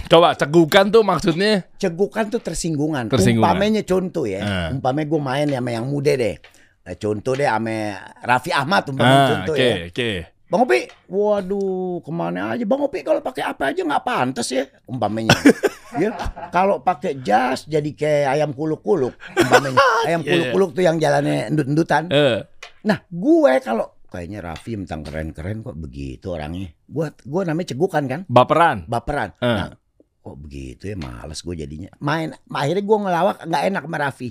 Coba 0.06 0.38
cegukan 0.38 0.94
tuh 0.94 1.02
maksudnya 1.02 1.66
Cegukan 1.82 2.30
tuh 2.30 2.38
tersinggungan. 2.38 3.10
Tersinggungan. 3.10 3.42
Umpamanya 3.42 3.82
contoh 3.82 4.30
ya. 4.30 4.42
Ah. 4.46 4.70
Umpamanya 4.70 5.08
gue 5.10 5.22
main 5.22 5.48
sama 5.50 5.70
yang 5.74 5.86
muda 5.90 6.14
deh. 6.14 6.38
Eh, 6.86 6.94
Contoh 7.02 7.34
deh 7.34 7.50
sama 7.50 7.98
Raffi 8.22 8.54
Ahmad 8.54 8.86
umpamanya 8.86 9.18
Ah, 9.18 9.30
contoh 9.34 9.56
oke, 9.58 9.66
ya. 9.66 9.76
oke. 9.90 10.12
Bang 10.46 10.62
Opi, 10.62 10.86
waduh 11.10 12.06
ke 12.06 12.12
mana 12.14 12.54
aja 12.54 12.62
Bang 12.70 12.86
Opi 12.86 13.02
kalau 13.02 13.18
pakai 13.18 13.42
apa 13.42 13.74
aja 13.74 13.82
nggak 13.82 14.06
pantas 14.06 14.54
ya 14.54 14.70
umpamanya. 14.86 15.34
ya 16.02 16.14
kalau 16.54 16.86
pakai 16.86 17.18
jas 17.26 17.66
jadi 17.66 17.90
kayak 17.98 18.38
ayam 18.38 18.52
kuluk-kuluk 18.54 19.18
umpamanya. 19.34 19.82
ayam 20.08 20.22
Iya, 20.22 20.30
iya. 20.30 20.30
kuluk-kuluk 20.30 20.70
tuh 20.78 20.84
yang 20.86 21.02
jalannya 21.02 21.50
endut-endutan. 21.50 22.14
Eh. 22.14 22.46
Nah, 22.86 23.02
gue 23.10 23.54
kalau 23.66 23.90
kayaknya 24.06 24.46
Raffi 24.46 24.78
tentang 24.86 25.02
keren-keren 25.02 25.66
kok 25.66 25.74
begitu 25.82 26.30
orangnya. 26.30 26.70
Gue 26.86 27.10
gue 27.10 27.42
namanya 27.42 27.74
cegukan 27.74 28.04
kan, 28.06 28.22
Baperan. 28.30 28.86
baperan. 28.86 29.34
Eh. 29.42 29.50
Nah, 29.50 29.74
kok 30.22 30.38
begitu 30.38 30.94
ya 30.94 30.96
males 30.96 31.42
gue 31.42 31.56
jadinya. 31.58 31.90
Main 31.98 32.38
akhirnya 32.54 32.86
gue 32.86 32.98
ngelawak 33.02 33.36
nggak 33.50 33.64
enak 33.74 33.84
sama 33.90 33.98
Raffi. 33.98 34.30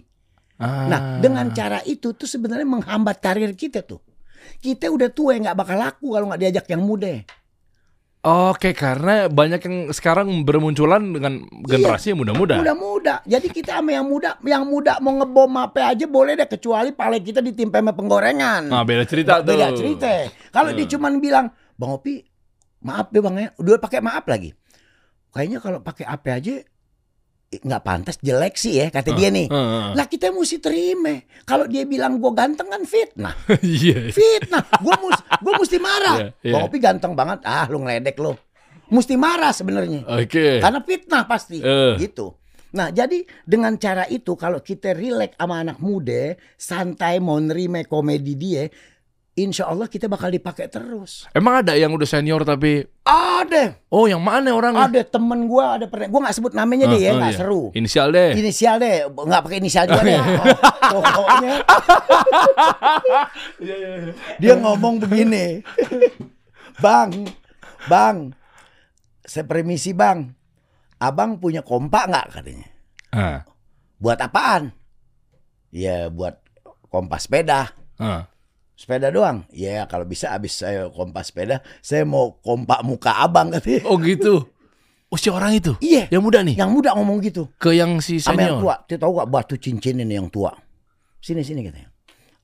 Ah. 0.62 0.86
Nah, 0.86 1.00
dengan 1.18 1.50
cara 1.50 1.82
itu 1.82 2.14
tuh 2.14 2.30
sebenarnya 2.30 2.70
menghambat 2.70 3.18
karir 3.18 3.50
kita 3.58 3.82
tuh. 3.82 3.98
Kita 4.58 4.88
udah 4.88 5.08
tua 5.08 5.36
nggak 5.36 5.54
bakal 5.54 5.76
laku 5.76 6.12
kalau 6.12 6.26
nggak 6.28 6.40
diajak 6.40 6.66
yang 6.68 6.82
muda. 6.82 7.22
Oke, 8.24 8.72
karena 8.72 9.28
banyak 9.28 9.60
yang 9.60 9.76
sekarang 9.92 10.48
bermunculan 10.48 11.12
dengan 11.12 11.44
generasi 11.60 12.16
yang 12.16 12.24
muda-muda. 12.24 12.56
Muda-muda. 12.56 13.20
Jadi 13.22 13.52
kita 13.52 13.84
sama 13.84 13.92
yang 13.92 14.08
muda, 14.08 14.40
yang 14.40 14.64
muda 14.64 14.96
mau 14.98 15.12
ngebom 15.12 15.52
apa 15.60 15.92
aja 15.92 16.08
boleh 16.08 16.32
deh 16.32 16.48
kecuali 16.48 16.96
pale 16.96 17.20
kita 17.20 17.44
ditimpa 17.44 17.84
sama 17.84 17.92
penggorengan. 17.92 18.72
Nah, 18.72 18.80
beda 18.80 19.04
cerita 19.04 19.44
beda 19.44 19.76
tuh. 19.76 19.84
cerita. 19.84 20.08
Kalau 20.48 20.72
dia 20.72 20.88
Hmm. 20.88 20.92
cuman 20.96 21.12
bilang, 21.20 21.46
Bang 21.76 22.00
Opi, 22.00 22.24
maaf 22.80 23.12
deh 23.12 23.20
Bang 23.20 23.36
ya, 23.36 23.52
udah 23.60 23.76
pakai 23.76 24.00
maaf 24.00 24.24
lagi. 24.24 24.56
kayaknya 25.28 25.58
kalau 25.58 25.82
pakai 25.82 26.06
AP 26.06 26.24
aja 26.30 26.54
nggak 27.60 27.82
pantas 27.84 28.16
jelek 28.18 28.54
sih 28.56 28.80
ya 28.80 28.86
kata 28.88 29.14
dia 29.14 29.28
nih. 29.30 29.46
Heeh. 29.46 29.86
Lah 29.94 30.06
kita 30.08 30.32
mesti 30.34 30.58
terima. 30.58 31.20
Kalau 31.44 31.68
dia 31.68 31.84
bilang 31.84 32.18
gue 32.18 32.32
ganteng 32.32 32.68
kan 32.70 32.82
fitnah. 32.82 33.34
Iya. 33.64 34.10
Fitnah. 34.10 34.62
Gue 34.80 34.94
mus 34.98 35.18
gue 35.20 35.52
mesti 35.54 35.78
marah. 35.78 36.16
Iya, 36.18 36.28
iya. 36.42 36.52
Bang 36.52 36.62
Opi 36.66 36.78
ganteng 36.80 37.12
banget. 37.12 37.44
Ah, 37.44 37.66
lu 37.70 37.82
ngeledek 37.82 38.16
lu. 38.18 38.32
Mesti 38.88 39.14
marah 39.16 39.52
sebenarnya. 39.52 40.04
Oke. 40.06 40.60
Karena 40.60 40.80
fitnah 40.82 41.22
pasti. 41.24 41.58
Eh. 41.60 41.96
Gitu. 41.98 42.32
Nah, 42.74 42.90
jadi 42.90 43.22
dengan 43.46 43.78
cara 43.78 44.02
itu 44.10 44.34
kalau 44.34 44.58
kita 44.58 44.98
relax 44.98 45.38
sama 45.38 45.62
anak 45.62 45.78
muda, 45.78 46.34
santai 46.58 47.22
mau 47.22 47.38
nerima 47.38 47.86
komedi 47.86 48.34
dia, 48.34 48.66
insya 49.34 49.66
Allah 49.66 49.86
kita 49.86 50.06
bakal 50.06 50.28
dipakai 50.28 50.66
terus. 50.66 51.24
Emang 51.30 51.58
ada 51.58 51.74
yang 51.74 51.90
udah 51.90 52.04
senior 52.04 52.42
tapi 52.42 52.82
Ada, 53.02 53.78
oh 53.90 54.06
yang 54.06 54.18
mana 54.18 54.50
orangnya? 54.50 54.86
ada 54.86 55.00
temen 55.02 55.44
gua 55.44 55.76
ada 55.76 55.84
pernah, 55.84 56.06
gua 56.06 56.20
nggak 56.24 56.34
sebut 56.34 56.52
namanya 56.52 56.86
deh 56.86 56.98
ya, 56.98 57.10
Oh, 57.12 57.18
nggak 57.18 57.32
iya. 57.34 57.38
seru. 57.38 57.62
Inisial 57.74 58.06
deh. 58.08 58.30
Inisial 58.32 58.74
deh, 58.78 58.94
nggak 59.06 59.40
pakai 59.42 59.56
inisial 59.58 59.84
juga 59.84 60.02
deh. 60.02 60.18
Oh, 60.88 61.02
Pokoknya 61.18 61.52
dia 64.40 64.54
ngomong 64.56 65.00
begini, 65.00 65.60
bang, 66.78 67.10
bang, 67.86 68.16
saya 69.20 69.44
permisi 69.44 69.92
bang, 69.92 70.30
abang 70.98 71.36
punya 71.36 71.60
kompak 71.60 72.08
nggak 72.08 72.26
katanya? 72.32 72.66
Ah. 73.10 73.38
Buat 73.98 74.18
apaan? 74.20 74.62
Ya 75.70 76.06
buat 76.06 76.38
kompas 76.88 77.26
sepeda. 77.26 77.74
Ah. 77.98 78.26
Sepeda 78.84 79.08
doang. 79.08 79.48
Ya 79.48 79.88
kalau 79.88 80.04
bisa 80.04 80.28
habis 80.28 80.60
saya 80.60 80.92
kompas 80.92 81.32
sepeda, 81.32 81.64
saya 81.80 82.04
mau 82.04 82.36
kompak 82.44 82.84
muka 82.84 83.16
abang 83.16 83.48
katanya. 83.48 83.80
Oh 83.88 83.96
gitu. 83.96 84.44
Oh 85.08 85.16
si 85.16 85.32
orang 85.32 85.56
itu? 85.56 85.72
Iya. 85.80 86.12
Yang 86.12 86.20
muda 86.20 86.44
nih? 86.44 86.52
Yang 86.60 86.70
muda 86.76 86.92
ngomong 86.92 87.24
gitu. 87.24 87.48
Ke 87.56 87.72
yang 87.72 88.04
si 88.04 88.20
Sama 88.20 88.44
yang 88.44 88.60
senior? 88.60 88.60
tua. 88.60 88.74
Dia 88.84 89.00
tahu 89.00 89.12
gak 89.24 89.30
batu 89.32 89.56
cincin 89.56 90.04
ini 90.04 90.20
yang 90.20 90.28
tua. 90.28 90.52
Sini 91.16 91.40
sini 91.40 91.64
katanya. 91.64 91.88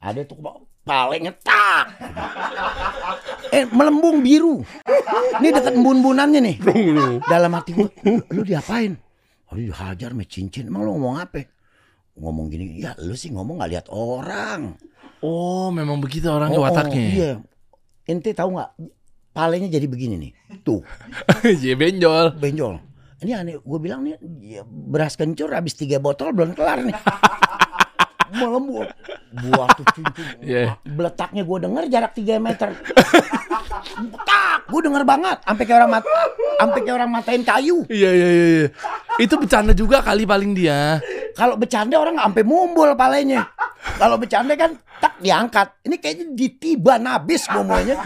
Ada 0.00 0.24
tuh 0.24 0.40
palingnya 0.80 1.36
tak. 1.44 2.00
Eh 3.52 3.68
melembung 3.68 4.24
biru. 4.24 4.64
Ini 5.44 5.48
dekat 5.52 5.76
embun-embunannya 5.76 6.40
nih. 6.40 6.56
Dalam 7.28 7.52
hati 7.52 7.76
gua, 7.76 7.92
lu 8.32 8.40
diapain? 8.48 8.96
Oh, 9.52 9.60
dihajar 9.60 10.16
sama 10.16 10.24
cincin. 10.24 10.72
Emang 10.72 10.88
lu 10.88 10.96
ngomong 10.96 11.20
apa? 11.20 11.44
Ngomong 12.16 12.48
gini, 12.48 12.80
ya 12.80 12.96
lu 12.96 13.12
sih 13.12 13.28
ngomong 13.28 13.60
gak 13.60 13.70
lihat 13.76 13.86
orang. 13.92 14.72
Oh 15.20 15.68
memang 15.68 16.00
begitu 16.00 16.26
orangnya 16.26 16.56
Oh, 16.56 16.64
oh, 16.64 16.68
wataknya. 16.68 17.08
Iya. 17.12 17.32
Ente 18.08 18.32
tahu 18.32 18.56
nggak? 18.56 18.70
Palenya 19.30 19.68
jadi 19.70 19.86
begini 19.86 20.16
nih. 20.18 20.32
Tuh, 20.66 20.82
Iya 21.62 21.78
benjol. 21.78 22.34
benjol. 22.34 22.82
Ini 23.20 23.32
aneh. 23.36 23.54
Gue 23.60 23.78
bilang 23.78 24.00
nih 24.02 24.16
ya, 24.40 24.62
beras 24.66 25.14
kencur 25.14 25.52
habis 25.52 25.76
tiga 25.76 26.00
botol 26.00 26.32
belum 26.32 26.56
kelar 26.56 26.82
nih. 26.82 26.96
Melembut. 28.30 28.88
Buah 29.30 29.68
tuh 29.74 29.86
cincin. 29.94 30.26
Iya. 30.42 30.78
Beletaknya 30.86 31.42
gue 31.42 31.58
denger 31.62 31.84
jarak 31.90 32.12
3 32.14 32.38
meter. 32.38 32.68
Tak, 34.26 34.58
gue 34.70 34.80
denger 34.86 35.02
banget. 35.02 35.38
Sampai 35.42 35.64
kayak 35.66 35.78
orang 35.82 35.90
mat, 35.98 36.04
sampai 36.58 36.80
kayak 36.82 36.96
orang 37.02 37.10
matain 37.10 37.42
kayu. 37.42 37.78
Iya 37.90 38.10
iya 38.10 38.28
iya. 38.28 38.46
iya. 38.46 38.68
Itu 39.18 39.34
bercanda 39.36 39.72
juga 39.74 40.00
kali 40.00 40.24
paling 40.24 40.54
dia. 40.54 41.02
Kalau 41.34 41.54
bercanda 41.58 41.98
orang 41.98 42.18
nggak 42.18 42.28
sampai 42.30 42.44
mumbul 42.46 42.90
palenya. 42.94 43.46
Kalau 43.96 44.16
bercanda 44.20 44.54
kan 44.54 44.76
tak 45.00 45.14
diangkat. 45.18 45.68
Ini 45.86 45.96
kayaknya 45.98 46.26
ditiban 46.36 47.02
habis 47.06 47.48
ngomongnya. 47.50 47.96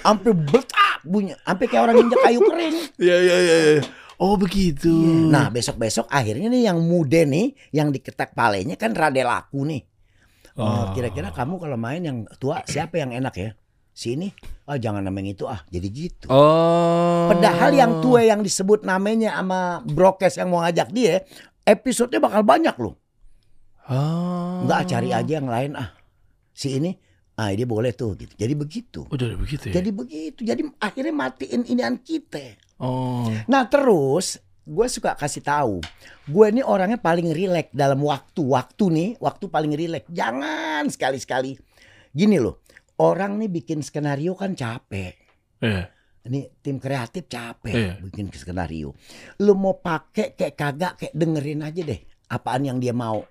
Sampai 0.00 0.32
beletak 0.32 0.98
bunyi. 1.02 1.34
Sampai 1.42 1.66
kayak 1.66 1.82
orang 1.90 1.96
injak 2.06 2.20
kayu 2.22 2.40
kering. 2.44 2.76
Iya 2.98 3.16
iya 3.18 3.36
iya. 3.42 3.58
Oh 4.18 4.34
begitu. 4.34 4.90
Nah 5.30 5.46
besok-besok 5.46 6.10
akhirnya 6.10 6.50
nih 6.50 6.66
yang 6.66 6.82
muda 6.82 7.22
nih 7.22 7.54
yang 7.70 7.94
diketak 7.94 8.34
palenya 8.34 8.74
kan 8.74 8.90
rada 8.90 9.22
laku 9.22 9.62
nih. 9.62 9.82
Oh, 10.58 10.66
Oh. 10.66 10.84
Kira-kira 10.90 11.30
kamu 11.30 11.54
kalau 11.62 11.78
main 11.78 12.02
yang 12.02 12.18
tua 12.42 12.66
siapa 12.66 12.98
yang 12.98 13.14
enak 13.14 13.34
ya? 13.38 13.50
Si 13.94 14.18
ini? 14.18 14.34
Oh 14.66 14.74
jangan 14.74 15.06
namanya 15.06 15.30
itu 15.38 15.46
ah. 15.46 15.62
Jadi 15.70 15.86
gitu. 15.94 16.26
Oh. 16.30 17.30
Padahal 17.30 17.70
yang 17.74 18.02
tua 18.02 18.26
yang 18.26 18.42
disebut 18.42 18.82
namanya 18.82 19.38
sama 19.38 19.86
brokes 19.86 20.34
yang 20.34 20.50
mau 20.50 20.66
ngajak 20.66 20.90
dia, 20.90 21.22
episodenya 21.62 22.18
bakal 22.18 22.42
banyak 22.42 22.74
loh. 22.74 22.98
Oh. 23.86 24.66
Enggak 24.66 24.90
cari 24.90 25.14
aja 25.14 25.32
yang 25.38 25.46
lain 25.46 25.78
ah. 25.78 25.94
Si 26.50 26.74
ini, 26.74 26.90
ah 27.38 27.54
dia 27.54 27.66
boleh 27.66 27.94
tuh 27.94 28.18
gitu. 28.18 28.34
Jadi 28.34 28.54
begitu. 28.58 29.06
Oh 29.06 29.14
jadi 29.14 29.38
begitu 29.38 29.70
ya. 29.70 29.78
Jadi 29.78 29.90
begitu. 29.94 30.40
Jadi 30.42 30.62
akhirnya 30.82 31.14
matiin 31.14 31.62
inian 31.70 32.02
kita. 32.02 32.58
Oh. 32.78 33.26
Nah 33.50 33.66
terus 33.66 34.38
gue 34.68 34.86
suka 34.86 35.16
kasih 35.16 35.40
tahu, 35.40 35.80
gue 36.28 36.46
ini 36.52 36.60
orangnya 36.60 37.00
paling 37.00 37.32
rileks 37.32 37.72
dalam 37.72 38.04
waktu, 38.04 38.44
waktu 38.44 38.84
nih, 38.92 39.10
waktu 39.16 39.44
paling 39.48 39.72
rileks. 39.72 40.12
Jangan 40.12 40.86
sekali-sekali 40.92 41.56
gini 42.12 42.36
loh, 42.36 42.60
orang 43.00 43.40
nih 43.40 43.48
bikin 43.48 43.80
skenario 43.80 44.36
kan 44.36 44.52
capek. 44.52 45.16
Iya. 45.64 45.88
Ini 46.28 46.60
tim 46.60 46.76
kreatif 46.76 47.24
capek 47.32 47.72
Iya. 47.72 47.92
bikin 48.04 48.28
skenario. 48.36 48.92
Lu 49.40 49.56
mau 49.56 49.80
pakai 49.80 50.36
kayak 50.36 50.54
kagak 50.54 50.92
kayak 51.00 51.14
dengerin 51.16 51.64
aja 51.64 51.80
deh 51.80 52.00
apaan 52.28 52.68
yang 52.68 52.76
dia 52.76 52.92
mau. 52.92 53.24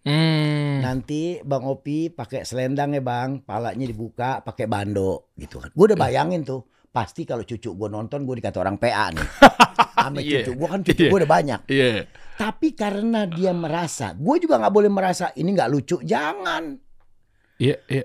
Hmm. 0.00 0.80
Nanti 0.80 1.44
Bang 1.44 1.68
Opi 1.68 2.08
pakai 2.08 2.48
selendang 2.48 2.96
ya 2.96 3.04
Bang, 3.04 3.44
palanya 3.44 3.84
dibuka 3.84 4.40
pakai 4.40 4.64
bando 4.64 5.28
gitu 5.36 5.60
kan. 5.60 5.68
Gue 5.76 5.92
udah 5.92 6.00
bayangin 6.00 6.40
tuh. 6.40 6.64
Pasti 6.90 7.22
kalau 7.22 7.46
cucu 7.46 7.70
gue 7.70 7.88
nonton 7.88 8.26
gue 8.26 8.34
dikata 8.36 8.58
orang 8.58 8.74
PA 8.74 9.14
nih. 9.14 9.22
Sama 10.00 10.18
Iya. 10.18 10.42
cucu 10.42 10.52
gue 10.58 10.68
kan 10.68 10.80
cucu 10.82 11.00
Iya. 11.00 11.10
gue 11.10 11.18
udah 11.22 11.30
banyak. 11.30 11.60
Iya. 11.70 11.88
Tapi 12.34 12.68
karena 12.74 13.20
dia 13.24 13.52
merasa, 13.52 14.10
gue 14.12 14.36
juga 14.40 14.58
nggak 14.58 14.74
boleh 14.74 14.90
merasa 14.90 15.30
ini 15.34 15.54
nggak 15.54 15.70
lucu. 15.70 15.96
Jangan. 16.02 16.74
Iya 17.56 17.76
iya. 17.86 18.04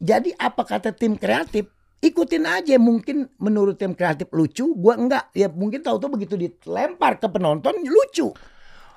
Jadi 0.00 0.34
apa 0.34 0.64
kata 0.64 0.90
tim 0.90 1.14
kreatif? 1.14 1.70
Ikutin 2.00 2.44
aja. 2.44 2.74
Mungkin 2.76 3.38
menurut 3.38 3.76
tim 3.76 3.94
kreatif 3.94 4.28
lucu, 4.32 4.72
gue 4.72 4.94
enggak. 4.96 5.30
Ya 5.32 5.46
mungkin 5.46 5.80
tahu-tahu 5.80 6.16
begitu 6.16 6.34
dilempar 6.34 7.20
ke 7.20 7.28
penonton 7.28 7.76
lucu. 7.80 8.32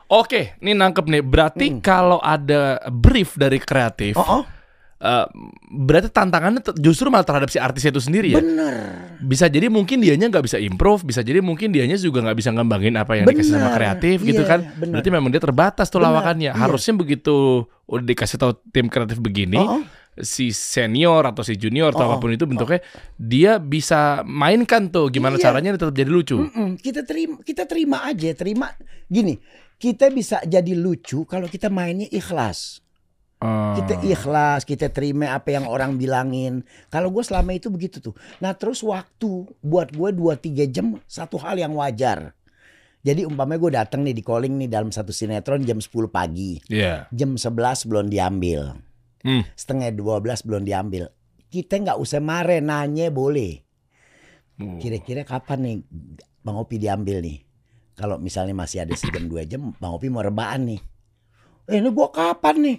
Oke, 0.08 0.56
ini 0.64 0.72
nangkep 0.72 1.06
nih. 1.06 1.20
Berarti 1.22 1.66
kalau 1.78 2.18
ada 2.18 2.80
brief 2.88 3.36
dari 3.36 3.60
kreatif, 3.60 4.16
Hmm. 4.16 4.24
Oh, 4.24 4.34
oh 4.40 4.44
eh, 4.98 5.26
berarti 5.68 6.10
tantangannya 6.10 6.62
justru 6.76 7.08
malah 7.08 7.22
terhadap 7.22 7.48
si 7.48 7.58
artis 7.58 7.84
itu 7.84 7.98
sendiri 7.98 8.32
ya. 8.32 8.40
bener. 8.40 8.76
Bisa 9.18 9.46
jadi 9.46 9.68
mungkin 9.68 10.00
dianya 10.00 10.28
nggak 10.28 10.46
bisa 10.46 10.58
improve, 10.58 11.04
bisa 11.04 11.22
jadi 11.22 11.40
mungkin 11.40 11.70
dianya 11.70 11.96
juga 11.96 12.22
nggak 12.22 12.38
bisa 12.38 12.50
ngembangin 12.50 12.96
apa 12.96 13.14
yang 13.14 13.26
dikasih 13.26 13.54
sama 13.54 13.70
Bener, 13.70 13.76
kreatif 13.76 14.18
gitu 14.22 14.42
iya, 14.42 14.50
kan. 14.50 14.60
bener. 14.74 14.94
Berarti 14.98 15.10
memang 15.10 15.30
dia 15.30 15.42
terbatas 15.42 15.88
tuh 15.88 16.00
Bener, 16.00 16.10
lawakannya. 16.14 16.52
iya. 16.52 16.58
Harusnya 16.58 16.94
begitu 16.94 17.36
udah 17.86 18.04
dikasih 18.04 18.38
tahu 18.38 18.52
tim 18.70 18.88
kreatif 18.88 19.18
begini, 19.18 19.56
Oh, 19.56 19.80
oh. 19.80 19.82
si 20.18 20.50
senior 20.50 21.24
atau 21.24 21.40
si 21.40 21.56
junior 21.56 21.90
atau 21.90 22.04
Oh, 22.04 22.10
oh. 22.10 22.14
apa 22.14 22.20
pun 22.20 22.30
itu 22.30 22.44
bentuknya, 22.44 22.82
dia 23.16 23.58
bisa 23.58 24.22
mainkan 24.24 24.90
tuh 24.90 25.08
gimana 25.08 25.38
Iya. 25.38 25.50
caranya 25.50 25.78
tetap 25.78 25.94
jadi 25.94 26.10
lucu. 26.10 26.42
Mm-mm, 26.42 26.76
kita 26.78 27.02
terima 27.04 27.38
kita 27.42 27.64
terima 27.64 27.98
aja 28.04 28.34
terima 28.34 28.74
gini 29.06 29.38
kita 29.78 30.10
bisa 30.10 30.42
jadi 30.42 30.74
lucu 30.74 31.22
kalau 31.24 31.46
kita 31.46 31.70
mainnya 31.70 32.10
ikhlas 32.10 32.82
Oh. 33.38 33.78
kita 33.78 34.02
ikhlas 34.02 34.66
kita 34.66 34.90
terima 34.90 35.30
apa 35.30 35.54
yang 35.54 35.70
orang 35.70 35.94
bilangin 35.94 36.66
kalau 36.90 37.14
gue 37.14 37.22
selama 37.22 37.54
itu 37.54 37.70
begitu 37.70 38.02
tuh 38.02 38.18
nah 38.42 38.58
terus 38.58 38.82
waktu 38.82 39.46
buat 39.62 39.94
gue 39.94 40.10
2-3 40.10 40.66
jam 40.66 40.98
satu 41.06 41.38
hal 41.38 41.54
yang 41.54 41.78
wajar 41.78 42.34
jadi 43.06 43.30
umpamanya 43.30 43.62
gue 43.62 43.72
datang 43.78 44.02
nih 44.02 44.18
di 44.18 44.26
calling 44.26 44.58
nih 44.58 44.66
dalam 44.66 44.90
satu 44.90 45.14
sinetron 45.14 45.62
jam 45.62 45.78
10 45.78 45.86
pagi 46.10 46.58
Iya. 46.66 47.06
jam 47.14 47.38
11 47.38 47.86
belum 47.86 48.10
diambil 48.10 48.74
Hmm. 49.22 49.46
setengah 49.54 49.94
12 49.94 50.42
belum 50.42 50.66
diambil 50.66 51.14
kita 51.54 51.78
nggak 51.78 52.02
usah 52.02 52.18
marah 52.18 52.58
nanya 52.58 53.14
boleh 53.14 53.62
Oh. 54.58 54.82
Kira-kira 54.82 55.22
kapan 55.22 55.60
nih 55.62 55.76
Bang 56.42 56.58
Opi 56.58 56.82
diambil 56.82 57.22
nih? 57.22 57.46
Kalau 57.94 58.18
misalnya 58.18 58.58
masih 58.58 58.82
ada 58.82 58.98
sejam 58.98 59.30
dua 59.30 59.46
jam, 59.46 59.70
Bang 59.78 59.94
Opi 59.94 60.10
mau 60.10 60.26
rebaan 60.26 60.66
nih. 60.66 60.82
Eh, 61.70 61.78
ini 61.78 61.94
gua 61.94 62.10
kapan 62.10 62.56
nih? 62.66 62.78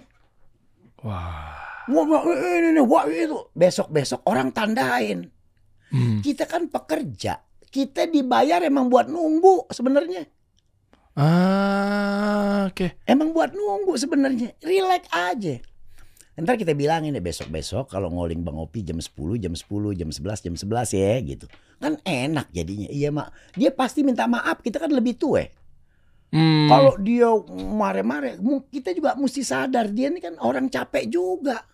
Wah. 1.03 1.55
Gua 1.89 2.03
gua- 2.05 2.25
ini 2.29 2.77
nih, 2.77 2.85
gua 2.85 3.09
itu. 3.09 3.39
Besok-besok 3.57 4.21
orang 4.29 4.53
tandain. 4.53 5.25
Hmm. 5.89 6.21
Kita 6.21 6.45
kan 6.45 6.69
pekerja. 6.69 7.41
Kita 7.69 8.05
dibayar 8.05 8.61
emang 8.61 8.89
buat 8.89 9.09
nunggu 9.09 9.69
sebenarnya. 9.73 10.25
Ah, 11.19 12.69
oke. 12.69 13.01
Emang 13.03 13.33
buat 13.33 13.51
nunggu 13.51 13.97
sebenarnya. 13.97 14.53
Relax 14.61 15.09
aja. 15.09 15.57
Ntar 16.39 16.55
kita 16.55 16.71
bilangin 16.71 17.11
deh 17.11 17.19
besok-besok 17.19 17.91
kalau 17.91 18.07
ngoling 18.07 18.47
Bang 18.47 18.55
Opi 18.55 18.79
jam 18.87 18.95
10, 18.95 19.35
jam 19.35 19.51
10, 19.51 19.91
jam 19.91 20.07
11, 20.07 20.39
jam 20.39 20.55
11 20.55 20.95
ya 20.95 21.19
gitu. 21.19 21.45
Kan 21.83 21.99
enak 22.07 22.47
jadinya. 22.55 22.87
Iya 22.87 23.11
mak. 23.11 23.35
Dia 23.59 23.75
pasti 23.75 24.07
minta 24.07 24.23
maaf. 24.23 24.63
Kita 24.63 24.79
kan 24.79 24.87
lebih 24.87 25.19
tua. 25.19 25.43
Hmm. 26.29 26.69
Kalau 26.69 26.93
dia 27.01 27.25
mare-mare, 27.73 28.37
mu- 28.37 28.65
kita 28.69 28.93
juga 28.93 29.17
mesti 29.17 29.41
sadar 29.41 29.89
dia 29.89 30.13
ini 30.13 30.21
kan 30.21 30.37
orang 30.41 30.69
capek 30.69 31.09
juga. 31.09 31.65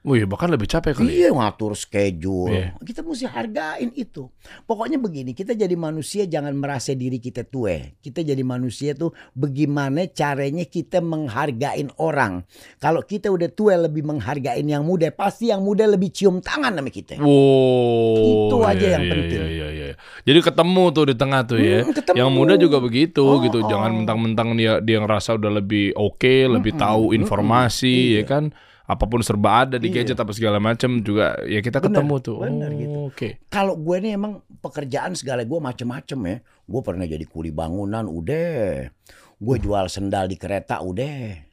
Wih, 0.00 0.24
bahkan 0.24 0.48
lebih 0.48 0.64
capek 0.64 0.96
kali. 0.96 1.12
Iya 1.12 1.28
ngatur 1.28 1.76
schedule. 1.76 2.48
Iya. 2.48 2.72
Kita 2.80 3.04
mesti 3.04 3.28
hargain 3.28 3.92
itu. 3.92 4.32
Pokoknya 4.64 4.96
begini, 4.96 5.36
kita 5.36 5.52
jadi 5.52 5.76
manusia 5.76 6.24
jangan 6.24 6.56
merasa 6.56 6.96
diri 6.96 7.20
kita 7.20 7.44
tua. 7.44 7.76
Kita 8.00 8.24
jadi 8.24 8.40
manusia 8.40 8.96
tuh 8.96 9.12
bagaimana 9.36 10.08
caranya 10.08 10.64
kita 10.64 11.04
menghargain 11.04 11.92
orang. 12.00 12.48
Kalau 12.80 13.04
kita 13.04 13.28
udah 13.28 13.52
tua 13.52 13.76
lebih 13.76 14.00
menghargain 14.00 14.64
yang 14.64 14.88
muda, 14.88 15.12
pasti 15.12 15.52
yang 15.52 15.60
muda 15.60 15.84
lebih 15.84 16.08
cium 16.08 16.40
tangan 16.40 16.80
sama 16.80 16.88
kita. 16.88 17.20
Wow. 17.20 18.24
Itu 18.24 18.56
aja 18.64 18.80
iya, 18.80 18.92
yang 18.96 19.04
iya, 19.04 19.12
penting. 19.12 19.40
Iya, 19.44 19.48
iya, 19.52 19.68
iya. 19.68 19.92
Jadi 20.24 20.38
ketemu 20.40 20.84
tuh 20.96 21.04
di 21.12 21.14
tengah 21.20 21.40
tuh 21.44 21.60
ya. 21.60 21.84
Hmm, 21.84 21.92
ketemu. 21.92 22.16
Yang 22.16 22.30
muda 22.32 22.54
juga 22.56 22.78
begitu 22.80 23.20
Oh, 23.20 23.36
gitu. 23.44 23.60
oh. 23.60 23.68
Jangan 23.68 23.92
mentang-mentang 24.00 24.56
dia 24.56 24.80
dia 24.80 24.96
ngerasa 24.96 25.36
udah 25.36 25.60
lebih 25.60 25.92
oke, 25.92 26.48
lebih 26.56 26.72
Mm-mm, 26.72 26.84
tahu 26.88 27.02
mm-mm. 27.12 27.18
informasi 27.20 28.16
ya 28.16 28.24
Iya. 28.24 28.69
Apa 28.90 29.06
pun 29.06 29.22
serba 29.22 29.62
ada 29.62 29.78
di 29.78 29.86
Iya. 29.86 30.02
gadget 30.02 30.18
apa 30.18 30.34
segala 30.34 30.58
macam 30.58 30.98
juga 30.98 31.38
ya 31.46 31.62
kita 31.62 31.78
Bener, 31.78 32.02
ketemu 32.02 32.14
tuh. 32.18 32.36
bener 32.42 32.68
Oh, 32.68 32.74
gitu. 32.74 32.98
Oke. 33.06 33.28
Kalau 33.46 33.78
gue 33.78 33.96
nih 33.96 34.18
emang 34.18 34.32
pekerjaan 34.58 35.14
segala 35.14 35.46
gue 35.46 35.58
macem-macem 35.58 36.18
ya. 36.26 36.36
Gue 36.42 36.80
pernah 36.80 37.06
jadi 37.06 37.22
kuli 37.22 37.50
bangunan, 37.50 38.02
udah. 38.04 38.90
Gue 39.38 39.56
jual 39.56 39.86
sendal 39.86 40.26
di 40.26 40.34
kereta, 40.34 40.82
udah. 40.82 41.46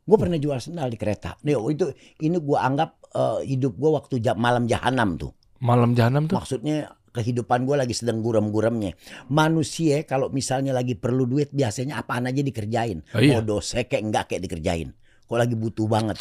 Gue 0.00 0.16
pernah 0.16 0.38
jual 0.38 0.56
sendal 0.56 0.86
di 0.86 0.94
kereta. 0.94 1.34
Nih, 1.42 1.58
oh, 1.58 1.66
itu 1.66 1.90
ini 2.20 2.38
gue 2.38 2.54
anggap 2.54 3.02
eh, 3.10 3.40
hidup 3.44 3.74
gue 3.74 3.90
waktu 3.90 4.14
ja- 4.20 4.38
malam 4.38 4.64
jahanam 4.64 5.18
tuh. 5.18 5.34
Malam 5.58 5.92
jahanam 5.92 6.30
tuh. 6.30 6.38
Maksudnya 6.38 6.86
kehidupan 7.10 7.64
gue 7.64 7.74
lagi 7.74 7.96
sedang 7.96 8.20
guram-guramnya. 8.20 8.92
Manusia 9.26 10.04
kalau 10.04 10.28
misalnya 10.28 10.70
lagi 10.70 10.94
perlu 10.94 11.24
duit 11.24 11.50
biasanya 11.50 11.98
apaan 11.98 12.28
aja 12.28 12.44
dikerjain. 12.44 13.02
Oh, 13.10 13.18
iya. 13.18 13.40
Mau 13.40 13.58
kayak 13.58 14.02
enggak 14.04 14.24
kayak 14.28 14.46
dikerjain. 14.46 14.92
Kalau 15.26 15.38
lagi 15.42 15.56
butuh 15.56 15.88
banget. 15.88 16.20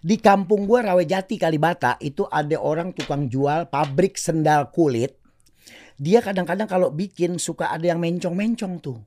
Di 0.00 0.16
kampung 0.16 0.64
gue 0.64 0.80
Rawejati 0.80 1.36
Kalibata 1.36 2.00
itu 2.00 2.24
ada 2.24 2.56
orang 2.56 2.96
tukang 2.96 3.28
jual 3.28 3.68
pabrik 3.68 4.16
sendal 4.16 4.72
kulit. 4.72 5.20
Dia 6.00 6.24
kadang-kadang 6.24 6.64
kalau 6.64 6.88
bikin 6.88 7.36
suka 7.36 7.68
ada 7.68 7.84
yang 7.84 8.00
mencong-mencong 8.00 8.80
tuh. 8.80 9.04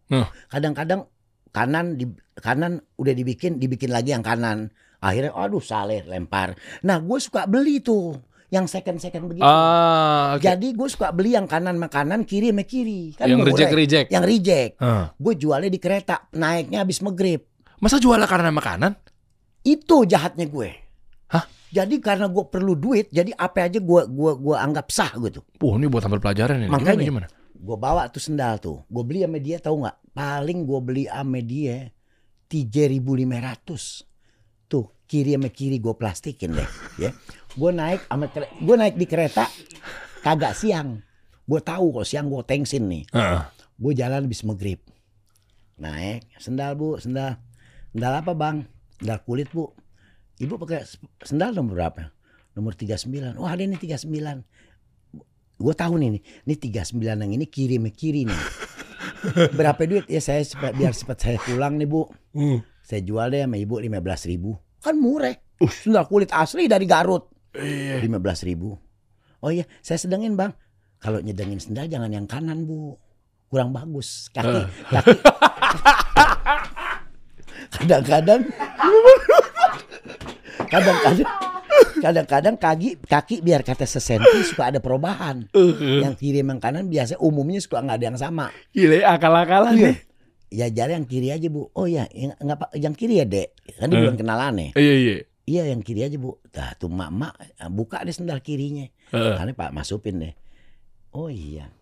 Kadang-kadang 0.53 1.09
kanan 1.49 1.97
di 1.97 2.05
kanan 2.37 2.77
udah 2.97 3.13
dibikin 3.13 3.57
dibikin 3.57 3.89
lagi 3.89 4.13
yang 4.13 4.21
kanan. 4.21 4.69
Akhirnya 5.01 5.33
aduh 5.33 5.59
saleh 5.59 6.05
lempar. 6.05 6.53
Nah 6.85 7.01
gue 7.01 7.17
suka 7.17 7.49
beli 7.49 7.81
tuh 7.81 8.13
yang 8.53 8.69
second-second 8.69 9.25
begitu. 9.25 9.41
Ah, 9.41 10.37
oke. 10.37 10.45
Jadi 10.45 10.77
gue 10.77 10.85
suka 10.85 11.09
beli 11.09 11.33
yang 11.33 11.49
kanan 11.49 11.73
sama 11.73 11.89
kanan, 11.89 12.21
kiri 12.21 12.53
sama 12.53 12.61
kiri. 12.69 13.17
Kan 13.17 13.25
yang 13.33 13.41
reject 13.41 13.73
reject. 13.73 14.07
Yang 14.13 14.25
reject. 14.29 14.71
Ah. 14.77 15.09
Gue 15.17 15.33
jualnya 15.33 15.73
di 15.73 15.81
kereta, 15.81 16.29
naiknya 16.37 16.85
habis 16.85 17.01
maghrib. 17.01 17.41
Masa 17.81 17.97
jual 17.97 18.21
kanan 18.29 18.53
makanan? 18.53 18.93
Itu 19.65 20.05
jahatnya 20.05 20.45
gue. 20.45 20.82
Hah? 21.34 21.45
Jadi 21.73 21.97
karena 21.97 22.29
gue 22.29 22.45
perlu 22.45 22.77
duit, 22.77 23.09
jadi 23.09 23.34
apa 23.34 23.65
aja 23.65 23.81
gue 23.81 24.01
gua 24.05 24.38
gua 24.38 24.61
anggap 24.61 24.93
sah 24.93 25.09
gitu. 25.17 25.41
Wah, 25.57 25.73
ini 25.81 25.89
buat 25.89 26.05
ambil 26.05 26.21
pelajaran 26.21 26.61
ini. 26.61 26.69
Makanya. 26.69 27.01
Gimana, 27.01 27.25
gimana? 27.25 27.27
Gue 27.57 27.77
bawa 27.79 28.05
tuh 28.13 28.21
sendal 28.21 28.61
tuh. 28.61 28.86
Gue 28.86 29.01
beli 29.01 29.25
sama 29.25 29.41
dia 29.41 29.57
tahu 29.57 29.81
nggak? 29.81 29.97
Paling 30.13 30.59
gue 30.69 30.79
beli 30.86 31.03
sama 31.09 31.41
dia 31.41 31.89
3.500. 32.45 34.69
Tuh 34.69 34.86
kiri 35.09 35.34
sama 35.34 35.49
kiri 35.49 35.81
gue 35.81 35.95
plastikin 35.97 36.53
deh. 36.53 36.69
ya. 37.09 37.11
Gue 37.57 37.71
naik 37.73 38.05
sama 38.05 38.29
gue 38.38 38.75
naik 38.77 38.93
di 38.93 39.09
kereta 39.09 39.49
kagak 40.21 40.53
siang. 40.53 41.01
Gue 41.49 41.59
tahu 41.59 41.99
kalau 41.99 42.05
siang 42.05 42.29
gue 42.29 42.45
tengsin 42.45 42.86
nih. 42.86 43.03
Ah. 43.17 43.49
Gue 43.81 43.97
jalan 43.97 44.29
habis 44.29 44.45
maghrib. 44.45 44.77
Naik, 45.81 46.29
sendal 46.38 46.77
bu, 46.77 47.01
sendal. 47.01 47.41
Sendal 47.91 48.21
apa 48.21 48.38
bang? 48.38 48.69
Sendal 49.01 49.19
kulit 49.25 49.49
bu. 49.49 49.73
Ibu 50.41 50.57
pakai 50.57 50.81
sendal 51.21 51.53
nomor 51.53 51.77
berapa? 51.77 52.09
Nomor 52.57 52.73
39. 52.73 53.38
Oh 53.38 53.45
ada 53.45 53.61
ini 53.61 53.77
39. 53.77 54.09
Gue 55.53 55.73
tahu 55.77 55.93
nih, 56.01 56.17
nih, 56.17 56.21
ini 56.49 56.55
39 56.57 56.97
yang 57.01 57.31
ini 57.34 57.45
kiri 57.45 57.77
kiri 57.93 58.25
nih. 58.25 58.41
Berapa 59.57 59.79
duit? 59.88 60.03
Ya 60.11 60.19
saya 60.19 60.43
cepat, 60.43 60.75
biar 60.75 60.91
cepat 60.91 61.17
saya 61.21 61.38
pulang 61.39 61.79
nih 61.79 61.88
bu. 61.88 62.09
Hmm. 62.36 62.59
Saya 62.84 62.99
jual 62.99 63.31
deh 63.31 63.45
sama 63.47 63.55
ibu 63.55 63.79
15 63.79 63.95
ribu. 64.27 64.59
Kan 64.84 64.99
murah. 64.99 65.31
Sendal 65.63 66.03
kulit 66.11 66.27
asli 66.36 66.67
dari 66.67 66.84
Garut. 66.84 67.31
Iya. 67.55 68.03
15 68.03 68.49
ribu. 68.49 68.75
Oh 69.39 69.51
iya, 69.53 69.63
saya 69.79 69.95
sedangin 69.95 70.36
bang. 70.36 70.51
Kalau 70.99 71.19
nyedengin 71.23 71.59
sendal 71.59 71.88
jangan 71.88 72.11
yang 72.11 72.27
kanan 72.27 72.63
bu, 72.67 72.95
kurang 73.47 73.71
bagus. 73.71 74.27
Kaki, 74.31 74.47
Eh. 74.51 74.67
kaki. 74.91 75.15
Kadang-kadang, 77.73 78.41
kadang-kadang, 80.66 81.30
kadang-kadang 81.99 82.55
kaki, 82.55 82.89
kaki 83.01 83.36
biar 83.39 83.61
kata 83.61 83.84
sesenti 83.84 84.43
suka 84.43 84.70
ada 84.70 84.80
perubahan. 84.80 85.47
Yang 85.80 86.14
kiri 86.18 86.39
yang 86.39 86.59
kanan 86.59 86.88
biasa 86.88 87.18
umumnya 87.18 87.59
suka 87.59 87.80
nggak 87.80 87.97
ada 87.97 88.05
yang 88.05 88.20
sama. 88.20 88.51
Gile 88.72 89.01
akal-akalan 89.01 89.74
Iya. 89.76 89.86
nih. 89.89 89.97
Ya 90.53 90.68
jari 90.70 90.93
yang 90.93 91.07
kiri 91.09 91.28
aja 91.30 91.47
bu. 91.49 91.74
Oh 91.74 91.89
ya, 91.89 92.05
yang, 92.14 92.38
nggak 92.38 92.57
apa- 92.61 92.74
yang 92.78 92.93
kiri 92.93 93.18
ya 93.18 93.26
dek. 93.26 93.57
Kan 93.74 93.89
dia 93.89 93.97
Eh. 93.97 94.01
belum 94.05 94.18
kenalan 94.18 94.53
nih. 94.53 94.70
Iya, 94.78 94.93
iya. 94.95 95.16
Iya 95.43 95.64
yang 95.74 95.82
kiri 95.82 96.05
aja 96.05 96.16
bu. 96.16 96.38
Nah 96.53 96.72
tuh 96.78 96.88
mak-mak 96.88 97.34
buka 97.74 98.05
deh 98.05 98.14
sendal 98.14 98.38
kirinya. 98.39 98.86
Heeh. 99.09 99.34
Karena 99.34 99.51
Pak 99.51 99.74
masukin 99.74 100.22
deh. 100.22 100.34
Oh 101.11 101.28
iya. 101.28 101.74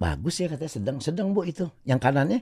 Bagus 0.00 0.40
ya 0.40 0.48
katanya 0.48 0.72
sedang 0.72 0.96
sedang 0.98 1.36
bu 1.36 1.44
itu. 1.44 1.68
Yang 1.84 2.00
kanannya 2.00 2.40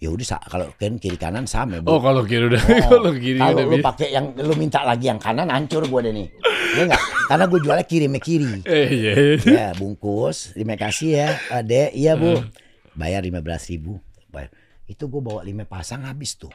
ya 0.00 0.08
udah 0.08 0.40
kalau 0.48 0.66
kan 0.80 0.96
kiri 0.96 1.20
kanan 1.20 1.44
sama 1.44 1.84
bu. 1.84 1.92
Oh, 1.92 2.00
kalau 2.00 2.24
kiri 2.24 2.48
udah 2.48 2.58
Oh, 2.58 2.80
kalau 2.96 3.12
kiri 3.12 3.36
kalau 3.36 3.52
udah 3.60 3.64
lu 3.68 3.76
pakai 3.84 4.08
yang 4.16 4.32
lu 4.32 4.56
minta 4.56 4.80
lagi 4.80 5.12
yang 5.12 5.20
kanan 5.20 5.52
hancur 5.52 5.84
gua 5.86 6.00
deh 6.00 6.16
nih. 6.16 6.26
Ya 6.74 6.88
enggak? 6.88 7.02
Karena 7.28 7.44
gue 7.50 7.60
jualnya 7.60 7.86
kiri 7.86 8.06
sama 8.08 8.20
kiri. 8.22 8.52
Eh, 8.64 8.88
iya. 8.90 9.12
Ya 9.44 9.66
bungkus. 9.76 10.56
Terima 10.56 10.78
kasih 10.80 11.08
ya 11.18 11.28
adek. 11.52 11.92
Iya 11.92 12.16
bu. 12.16 12.40
Hmm. 12.40 12.48
Bayar 12.96 13.20
15 13.26 13.70
ribu. 13.76 14.00
Bayar. 14.32 14.50
Itu 14.88 15.06
gue 15.10 15.20
bawa 15.22 15.44
lima 15.44 15.66
pasang 15.66 16.06
habis 16.06 16.38
tuh. 16.38 16.50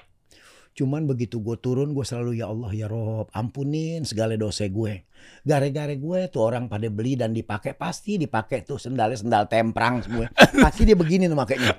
Cuman 0.75 1.07
begitu 1.07 1.39
gue 1.39 1.55
turun 1.55 1.95
gue 1.95 2.03
selalu 2.03 2.43
ya 2.43 2.51
Allah 2.51 2.67
ya 2.75 2.91
Rob 2.91 3.31
ampunin 3.31 4.03
segala 4.03 4.35
dosa 4.35 4.67
gue. 4.67 5.07
Gare-gare 5.47 5.95
gue 5.95 6.27
tuh 6.27 6.43
orang 6.43 6.67
pada 6.67 6.91
beli 6.91 7.15
dan 7.15 7.31
dipakai 7.31 7.79
pasti 7.79 8.19
dipakai 8.19 8.67
tuh 8.67 8.75
sendalnya 8.75 9.15
sendal 9.15 9.47
temprang 9.47 10.03
semua. 10.03 10.27
Pasti 10.35 10.83
dia 10.83 10.99
begini 10.99 11.31
tuh 11.31 11.39
makainya. 11.39 11.75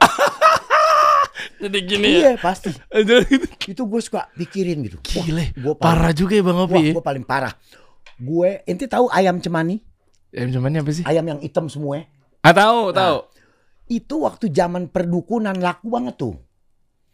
Jadi 1.57 1.79
gini 1.89 2.07
ya. 2.07 2.19
Iya 2.21 2.33
pasti. 2.37 2.71
Itu 3.73 3.83
gue 3.89 4.01
suka 4.05 4.29
pikirin 4.37 4.85
gitu. 4.85 4.99
Gile. 5.03 5.57
Gue 5.57 5.75
Parah 5.77 6.13
juga 6.13 6.37
ya 6.37 6.45
Bang 6.45 6.61
Opi. 6.61 6.93
ya. 6.93 6.93
gue 6.97 7.05
paling 7.05 7.25
parah. 7.25 7.53
Gue 8.17 8.65
ente 8.65 8.89
tahu 8.89 9.09
ayam 9.13 9.41
cemani? 9.41 9.81
Em 10.33 10.53
cuman 10.53 10.81
apa 10.81 10.93
sih? 10.93 11.05
Ayam 11.09 11.25
yang 11.25 11.41
hitam 11.41 11.69
semua. 11.69 12.05
Ah, 12.45 12.53
tahu, 12.53 12.93
tahu. 12.93 13.25
Itu 13.89 14.23
waktu 14.29 14.53
zaman 14.53 14.93
perdukunan 14.93 15.57
laku 15.57 15.89
banget 15.89 16.15
tuh. 16.21 16.37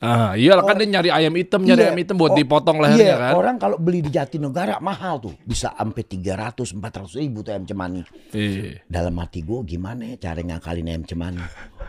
Ah, 0.03 0.35
iya 0.35 0.59
kan 0.59 0.75
dia 0.75 0.91
nyari 0.91 1.15
ayam 1.15 1.31
hitam, 1.39 1.63
nyari 1.63 1.79
Iya. 1.79 1.95
ayam 1.95 1.99
hitam 2.03 2.19
buat 2.19 2.35
Oh, 2.35 2.37
dipotong 2.37 2.83
lehernya 2.83 3.07
Iya, 3.07 3.17
kan. 3.23 3.33
orang 3.39 3.57
kalau 3.57 3.79
beli 3.79 4.03
di 4.03 4.11
Jatinegara 4.11 4.83
mahal 4.83 5.23
tuh. 5.23 5.39
Bisa 5.47 5.71
sampai 5.73 6.03
300 6.03 6.75
400 6.75 7.15
ribu 7.15 7.41
tuh 7.41 7.55
ayam 7.55 7.63
cemani. 7.63 8.03
Iya. 8.35 8.83
Dalam 8.85 9.15
hati 9.23 9.41
gue 9.41 9.63
gimana 9.63 10.11
ya 10.11 10.19
cara 10.21 10.43
ngakalin 10.43 10.91
ayam 10.91 11.07
cemani. 11.07 11.39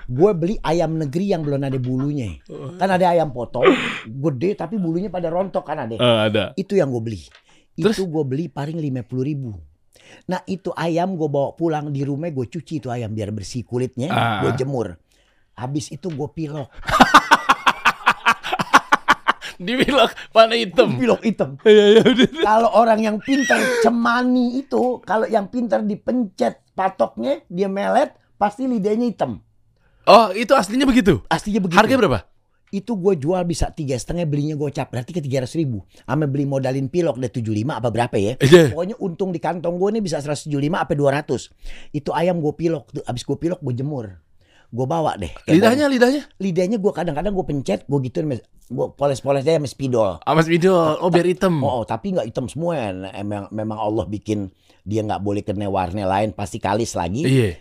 Gue 0.05 0.29
beli 0.37 0.61
ayam 0.61 0.93
negeri 0.93 1.33
yang 1.33 1.41
belum 1.41 1.57
ada 1.57 1.79
bulunya. 1.81 2.37
Kan 2.77 2.85
ada 2.87 3.05
ayam 3.09 3.33
potong, 3.33 3.65
gede 4.05 4.53
tapi 4.53 4.77
bulunya 4.77 5.09
pada 5.09 5.33
rontok 5.33 5.65
kan 5.65 5.89
ada. 5.89 5.97
Eh, 5.97 6.19
ada. 6.29 6.43
Itu 6.53 6.77
yang 6.77 6.93
gue 6.93 7.01
beli. 7.01 7.21
Terus? 7.73 7.97
Itu 7.97 8.05
gue 8.05 8.21
beli 8.21 8.45
paling 8.45 8.77
50 8.77 9.25
ribu. 9.25 9.57
Nah 10.29 10.45
itu 10.45 10.69
ayam 10.69 11.17
gue 11.17 11.25
bawa 11.25 11.57
pulang 11.57 11.89
di 11.89 12.05
rumah 12.05 12.29
gue 12.29 12.45
cuci 12.45 12.77
itu 12.77 12.93
ayam 12.93 13.09
biar 13.09 13.33
bersih 13.33 13.65
kulitnya. 13.65 14.13
Ah. 14.13 14.45
Gue 14.45 14.53
jemur. 14.53 14.93
Habis 15.57 15.89
itu 15.89 16.13
gue 16.13 16.29
pilok. 16.29 16.69
Dibilang 19.67 20.11
warna 20.35 20.55
hitam. 20.55 20.99
Pilok 20.99 21.21
hitam. 21.23 21.49
Iya, 21.63 21.99
iya 21.99 22.03
kalau 22.43 22.69
orang 22.75 22.99
yang 22.99 23.17
pintar 23.23 23.59
cemani 23.81 24.59
itu, 24.59 24.99
kalau 25.07 25.25
yang 25.25 25.47
pintar 25.47 25.81
dipencet 25.81 26.61
patoknya, 26.75 27.41
dia 27.47 27.71
melet, 27.71 28.13
pasti 28.35 28.67
lidahnya 28.67 29.07
hitam. 29.07 29.39
Oh, 30.03 30.35
itu 30.35 30.51
aslinya 30.51 30.83
begitu. 30.83 31.23
Aslinya 31.31 31.63
begitu. 31.63 31.79
Harganya 31.79 31.99
berapa? 32.03 32.19
Itu 32.73 32.97
gue 32.97 33.13
jual 33.15 33.45
bisa 33.45 33.69
tiga 33.69 33.93
setengah 33.93 34.25
belinya 34.25 34.57
gocap 34.57 34.89
berarti 34.89 35.13
ke 35.13 35.21
tiga 35.21 35.45
ratus 35.45 35.55
ribu. 35.55 35.85
Ame 36.09 36.25
beli 36.25 36.49
modalin 36.49 36.89
pilok 36.89 37.21
deh 37.21 37.29
75 37.29 37.69
apa 37.69 37.87
berapa 37.93 38.15
ya? 38.17 38.33
Iya. 38.41 38.73
Pokoknya 38.73 38.95
untung 38.97 39.29
di 39.29 39.37
kantong 39.37 39.77
gue 39.77 39.89
ini 39.93 40.01
bisa 40.01 40.17
175 40.19 40.57
apa 40.73 40.91
200. 40.97 41.93
Itu 41.93 42.09
ayam 42.11 42.41
gue 42.41 42.53
pilok, 42.57 42.89
tuh. 42.89 43.05
abis 43.05 43.23
gue 43.23 43.37
pilok 43.37 43.61
gue 43.61 43.73
jemur. 43.77 44.17
Gue 44.73 44.85
bawa 44.89 45.13
deh. 45.21 45.29
Lidahnya, 45.45 45.85
lidahnya. 45.85 46.25
lidahnya 46.41 46.81
gue 46.81 46.91
kadang-kadang 46.91 47.29
gue 47.37 47.45
pencet, 47.45 47.85
gue 47.85 47.99
gituin, 48.09 48.41
gue 48.65 48.87
poles-poles 48.91 49.41
aja 49.41 49.55
sama 49.55 49.67
spidol. 49.67 50.19
Ah, 50.19 50.33
Mas 50.33 50.45
Video. 50.45 50.73
Oh, 50.97 51.07
biar 51.07 51.25
hitam. 51.25 51.59
Oh, 51.59 51.81
oh, 51.81 51.83
tapi 51.83 52.11
nggak 52.11 52.27
hitam 52.27 52.45
semua. 52.45 52.73
ya. 52.73 52.89
Emang 53.13 53.47
memang 53.49 53.75
Allah 53.75 54.05
bikin 54.05 54.47
dia 54.81 54.99
nggak 54.99 55.19
boleh 55.19 55.41
kena 55.41 55.67
warna 55.67 56.03
lain, 56.03 56.31
pasti 56.31 56.57
kalis 56.57 56.93
lagi. 56.93 57.23
Iya. 57.23 57.51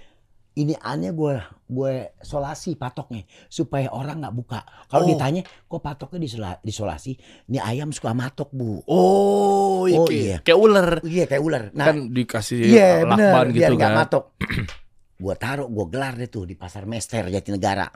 Ini 0.52 0.76
aneh 0.78 1.10
gue 1.10 1.40
gue 1.64 1.92
solasi 2.20 2.76
patoknya 2.76 3.24
supaya 3.46 3.88
orang 3.88 4.20
nggak 4.20 4.36
buka. 4.36 4.60
Kalau 4.84 5.04
Oh. 5.04 5.08
ditanya, 5.08 5.40
kok 5.40 5.80
patoknya 5.80 6.20
disola- 6.20 6.60
disolasi? 6.60 7.16
Ini 7.46 7.58
ayam 7.58 7.88
suka 7.88 8.12
matok 8.12 8.52
bu. 8.52 8.84
Oh, 8.84 9.88
iya, 9.88 9.96
Oh, 9.96 10.04
kayak, 10.04 10.20
iya. 10.20 10.36
kayak 10.44 10.58
ular. 10.60 10.88
Iya 11.00 11.24
kayak 11.24 11.42
ular. 11.42 11.62
Nah, 11.72 11.86
kan 11.88 11.96
dikasih 12.10 12.60
iya 12.68 13.00
bener, 13.02 13.32
lakban 13.32 13.46
biar 13.50 13.64
gitu 13.64 13.74
nggak 13.74 13.88
kan. 13.88 13.98
matok. 13.98 14.24
gue 15.24 15.34
taruh, 15.36 15.66
gue 15.66 15.86
gelar 15.88 16.14
deh 16.14 16.28
tuh 16.28 16.44
di 16.44 16.52
pasar 16.52 16.84
Mester 16.84 17.24
Jatinegara. 17.26 17.88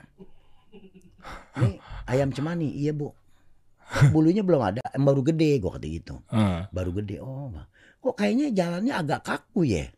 Ini 1.56 1.80
ayam 2.06 2.30
cemani, 2.30 2.68
iya 2.76 2.92
bu. 2.92 3.12
Bulunya 4.10 4.42
belum 4.42 4.60
ada, 4.60 4.82
baru 4.98 5.22
gede, 5.22 5.62
gue 5.62 5.70
kata 5.70 5.86
gitu. 5.86 6.14
Heeh. 6.28 6.68
Baru 6.74 6.90
gede, 6.94 7.22
oh 7.22 7.54
kok 8.06 8.22
kayaknya 8.22 8.54
jalannya 8.54 8.94
agak 8.94 9.20
kaku 9.26 9.66
ya. 9.66 9.90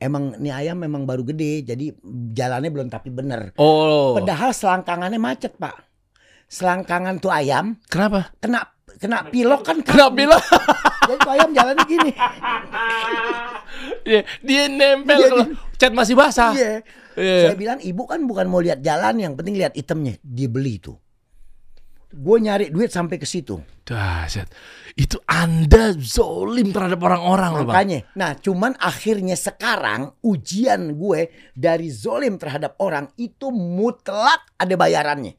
Emang 0.00 0.32
nih 0.40 0.48
ayam 0.48 0.80
memang 0.80 1.04
baru 1.04 1.28
gede, 1.28 1.60
jadi 1.60 1.92
jalannya 2.32 2.72
belum 2.72 2.88
tapi 2.88 3.12
bener. 3.12 3.52
Oh. 3.60 4.16
Padahal 4.16 4.56
selangkangannya 4.56 5.20
macet 5.20 5.60
pak. 5.60 5.76
Selangkangan 6.50 7.22
tuh 7.22 7.30
ayam 7.30 7.78
Kenapa? 7.86 8.32
kena 8.42 8.64
kena 8.96 9.28
pilok 9.28 9.60
kan 9.62 9.78
kaku. 9.84 9.92
Kenapa 9.92 10.12
bilang? 10.16 10.44
Jadi 11.04 11.18
tuh 11.20 11.32
ayam 11.36 11.50
jalannya 11.52 11.84
gini. 11.84 12.12
Iya, 14.04 14.26
dia 14.44 14.64
nempel 14.68 15.56
cat 15.80 15.96
masih 15.96 16.12
basah. 16.12 16.52
Iya. 16.52 16.84
Iya. 17.16 17.50
Saya 17.50 17.56
bilang 17.56 17.80
ibu 17.80 18.04
kan 18.04 18.20
bukan 18.28 18.46
mau 18.52 18.60
lihat 18.60 18.84
jalan, 18.84 19.16
yang 19.16 19.32
penting 19.32 19.56
lihat 19.56 19.72
itemnya. 19.72 20.20
Dia 20.20 20.48
beli 20.52 20.76
tuh. 20.76 21.00
Gue 22.10 22.42
nyari 22.42 22.74
duit 22.74 22.90
sampai 22.90 23.22
ke 23.22 23.26
situ. 23.26 23.62
Dahsyat. 23.86 24.50
Itu 24.98 25.22
Anda 25.30 25.94
zolim 25.94 26.74
terhadap 26.74 26.98
orang-orang 27.06 27.50
loh, 27.54 27.66
Bang. 27.70 27.74
Makanya, 27.78 27.98
nah 28.18 28.34
cuman 28.34 28.74
akhirnya 28.82 29.38
sekarang 29.38 30.18
ujian 30.26 30.98
gue 30.98 31.30
dari 31.54 31.86
zolim 31.86 32.34
terhadap 32.34 32.74
orang 32.82 33.14
itu 33.14 33.54
mutlak 33.54 34.42
ada 34.58 34.74
bayarannya. 34.74 35.38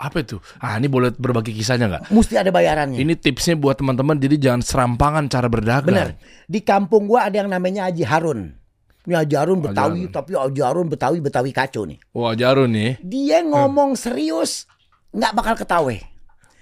Apa 0.00 0.24
itu? 0.24 0.40
Ah, 0.64 0.80
ini 0.80 0.88
boleh 0.88 1.12
berbagi 1.12 1.52
kisahnya 1.52 1.92
nggak? 1.92 2.02
Mesti 2.08 2.34
ada 2.40 2.48
bayarannya. 2.48 2.96
Ini 2.96 3.12
tipsnya 3.12 3.52
buat 3.60 3.76
teman-teman 3.76 4.16
jadi 4.16 4.40
jangan 4.40 4.64
serampangan 4.64 5.28
cara 5.28 5.52
berdagang. 5.52 5.92
Bener. 5.92 6.08
Di 6.48 6.64
kampung 6.64 7.04
gua 7.04 7.28
ada 7.28 7.44
yang 7.44 7.52
namanya 7.52 7.92
Haji 7.92 8.04
Harun. 8.08 8.63
Ini 9.04 9.14
Haji 9.20 9.36
Betawi, 9.60 10.00
Harun. 10.00 10.12
tapi 10.12 10.30
Haji 10.32 10.60
Harun 10.64 10.88
Betawi 10.88 11.18
Betawi 11.20 11.50
kacau 11.52 11.84
nih. 11.84 12.00
Wah, 12.10 12.32
Jarun 12.32 12.72
nih. 12.72 12.96
Dia 13.04 13.44
ngomong 13.44 13.92
serius, 13.94 14.64
nggak 15.12 15.32
bakal 15.36 15.54
ketawe. 15.60 15.96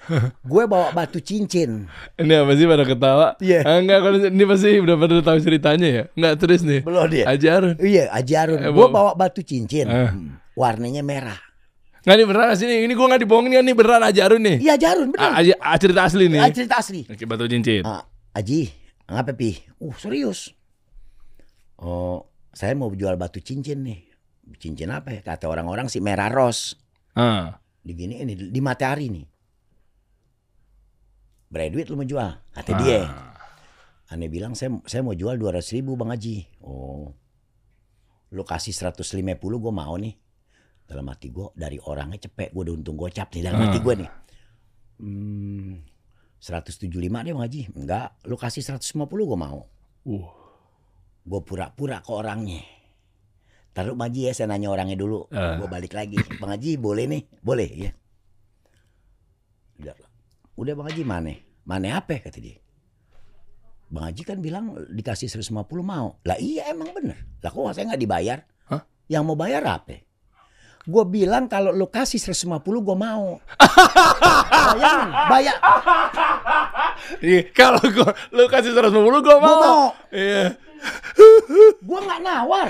gue 0.50 0.64
bawa 0.66 0.90
batu 0.90 1.22
cincin. 1.22 1.86
Ini 2.18 2.42
apa 2.42 2.52
sih 2.58 2.66
pada 2.66 2.82
ketawa? 2.82 3.38
Iya. 3.38 3.62
Ah, 3.62 3.78
enggak, 3.78 4.02
kalau 4.02 4.18
ini 4.18 4.44
pasti 4.50 4.74
udah 4.74 4.96
pada 4.98 5.22
tahu 5.22 5.38
ceritanya 5.38 5.86
ya. 5.86 6.04
Enggak 6.18 6.34
terus 6.42 6.66
nih. 6.66 6.82
Belum 6.82 7.06
dia. 7.06 7.24
Ajarun. 7.30 7.78
Iya, 7.78 8.10
Haji 8.10 8.34
Harun. 8.34 8.58
Eh, 8.58 8.70
Gue 8.74 8.86
bawa- 8.90 9.14
batu 9.14 9.46
cincin. 9.46 9.86
Eh. 9.86 10.10
Hmm, 10.10 10.42
Warnanya 10.58 11.06
merah. 11.06 11.38
Nggak 12.02 12.16
nih 12.18 12.26
beneran 12.26 12.54
sini. 12.58 12.74
Ini 12.82 12.92
gua 12.98 13.14
nggak 13.14 13.22
dibohongin 13.22 13.54
kan 13.54 13.62
nih 13.62 13.76
beneran 13.78 14.02
Ajarun 14.02 14.42
nih. 14.42 14.56
Iya, 14.58 14.74
Haji 14.74 14.86
Harun 14.90 15.08
bener. 15.14 15.22
Ah, 15.22 15.32
aja- 15.38 15.60
ah, 15.62 15.76
cerita 15.78 16.00
asli 16.02 16.24
nih. 16.26 16.40
Ah, 16.42 16.50
cerita 16.50 16.74
asli. 16.82 17.00
Oke, 17.06 17.22
batu 17.22 17.46
cincin. 17.46 17.86
Ah, 17.86 18.02
Haji, 18.34 18.60
ngapa 19.06 19.30
pi? 19.38 19.62
Uh, 19.78 19.94
serius. 19.94 20.50
Oh, 21.78 22.26
saya 22.52 22.76
mau 22.76 22.92
jual 22.92 23.16
batu 23.16 23.40
cincin 23.40 23.80
nih. 23.82 24.00
Cincin 24.60 24.92
apa 24.92 25.12
ya? 25.12 25.20
Kata 25.24 25.48
orang-orang 25.48 25.88
sih 25.88 26.04
merah 26.04 26.28
ros. 26.28 26.76
Ah. 27.16 27.56
Di 27.82 27.92
gini 27.92 28.20
ini 28.20 28.32
di 28.36 28.60
matahari 28.60 29.08
nih. 29.08 29.26
Berapa 31.52 31.68
duit 31.68 31.86
lu 31.92 31.96
mau 32.00 32.06
jual? 32.08 32.30
Kata 32.52 32.70
Ah. 32.72 32.78
dia. 32.80 33.00
Aneh 34.12 34.28
bilang 34.28 34.52
saya 34.52 34.72
saya 34.84 35.00
mau 35.00 35.16
jual 35.16 35.36
200 35.36 35.72
ribu 35.72 35.96
Bang 35.96 36.12
Haji. 36.12 36.60
Oh. 36.64 37.12
Lu 38.32 38.42
kasih 38.44 38.72
150 38.72 39.56
gue 39.60 39.72
mau 39.72 39.96
nih. 39.96 40.16
Dalam 40.84 41.08
hati 41.08 41.32
gue 41.32 41.48
dari 41.56 41.80
orangnya 41.80 42.20
cepet 42.20 42.52
gue 42.52 42.62
udah 42.68 42.74
untung 42.76 42.96
gocap 42.96 43.32
nih 43.32 43.42
dalam 43.44 43.60
hati 43.64 43.80
Ah. 43.80 43.84
gue 43.84 43.94
nih. 44.04 44.10
Hmm, 45.02 45.72
175 46.36 46.88
deh 47.24 47.32
Bang 47.32 47.44
Haji. 47.44 47.62
Enggak, 47.76 48.16
lu 48.28 48.36
kasih 48.36 48.60
150 48.60 49.24
gue 49.24 49.38
mau. 49.38 49.64
Uh. 50.04 50.28
Gue 51.22 51.40
pura-pura 51.46 52.02
ke 52.02 52.10
orangnya. 52.10 52.62
Taruh 53.72 53.96
Haji 53.96 54.28
ya, 54.28 54.32
saya 54.36 54.52
nanya 54.52 54.68
orangnya 54.68 55.00
dulu. 55.00 55.32
Ah. 55.32 55.56
Gue 55.56 55.64
balik 55.64 55.96
lagi. 55.96 56.20
Bang 56.36 56.52
Haji 56.52 56.76
boleh 56.76 57.08
nih? 57.08 57.22
Boleh 57.40 57.68
ya. 57.72 57.90
Udah, 59.80 59.94
udah 60.60 60.72
Bang 60.76 60.86
Haji 60.92 61.02
mana? 61.08 61.32
Mana 61.64 61.96
apa 61.96 62.20
kata 62.20 62.36
dia. 62.36 62.60
Bang 63.88 64.12
Haji 64.12 64.22
kan 64.28 64.44
bilang 64.44 64.76
dikasih 64.92 65.32
150 65.32 65.56
mau. 65.80 66.20
Lah 66.28 66.36
iya 66.36 66.68
emang 66.68 66.92
bener. 66.92 67.16
Lah 67.40 67.48
kok 67.48 67.72
saya 67.72 67.92
nggak 67.92 68.02
dibayar? 68.02 68.38
Hah? 68.68 68.84
Yang 69.08 69.22
mau 69.24 69.36
bayar 69.36 69.64
apa? 69.64 70.04
Gue 70.82 71.04
bilang 71.04 71.46
kalau 71.46 71.70
lu 71.70 71.86
kasih 71.86 72.18
150 72.18 72.58
gue 72.60 72.96
mau. 72.96 73.38
Bayangin, 74.72 75.08
bayar. 75.28 75.56
Iya, 77.18 77.40
kalau 77.50 77.82
gua 77.84 78.10
lu 78.30 78.44
kasih 78.46 78.74
150 78.74 78.90
gua 79.22 79.36
mau. 79.38 79.58
mau. 79.58 79.82
Iya. 80.10 80.58
Gue 81.78 81.98
nggak 82.02 82.20
nawar. 82.20 82.66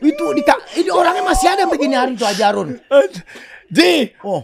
itu 0.00 0.24
di 0.30 0.42
ini 0.78 0.90
orangnya 0.90 1.22
masih 1.24 1.48
ada 1.48 1.66
begini 1.66 1.94
hari 1.94 2.14
itu 2.14 2.22
Ajarun. 2.22 2.78
Ji, 3.66 4.14
Oh, 4.22 4.42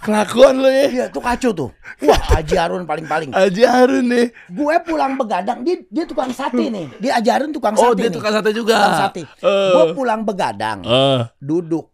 kelakuan 0.00 0.60
lu 0.60 0.68
ya. 0.68 0.84
iya 0.88 1.04
tuh 1.08 1.20
kacau 1.20 1.52
tuh. 1.52 1.70
Wah, 2.04 2.20
Ajarun 2.36 2.84
paling-paling. 2.84 3.32
Ajarun 3.32 4.04
nih. 4.04 4.26
Gue 4.48 4.76
pulang 4.84 5.16
begadang, 5.16 5.60
dia 5.60 5.80
dia 5.88 6.04
tukang 6.04 6.32
sate 6.32 6.68
nih. 6.68 6.88
Dia 7.00 7.16
Ajarun 7.16 7.52
tukang 7.52 7.72
Oh, 7.76 7.92
sate 7.92 7.96
dia 7.96 8.08
nih. 8.08 8.16
tukang 8.16 8.32
sate 8.32 8.50
juga. 8.52 8.76
Tukang 8.76 8.96
sate. 8.98 9.22
Eh. 9.24 9.72
Gue 9.72 9.84
pulang 9.92 10.20
begadang, 10.22 10.84
Eh. 10.84 11.20
duduk 11.36 11.91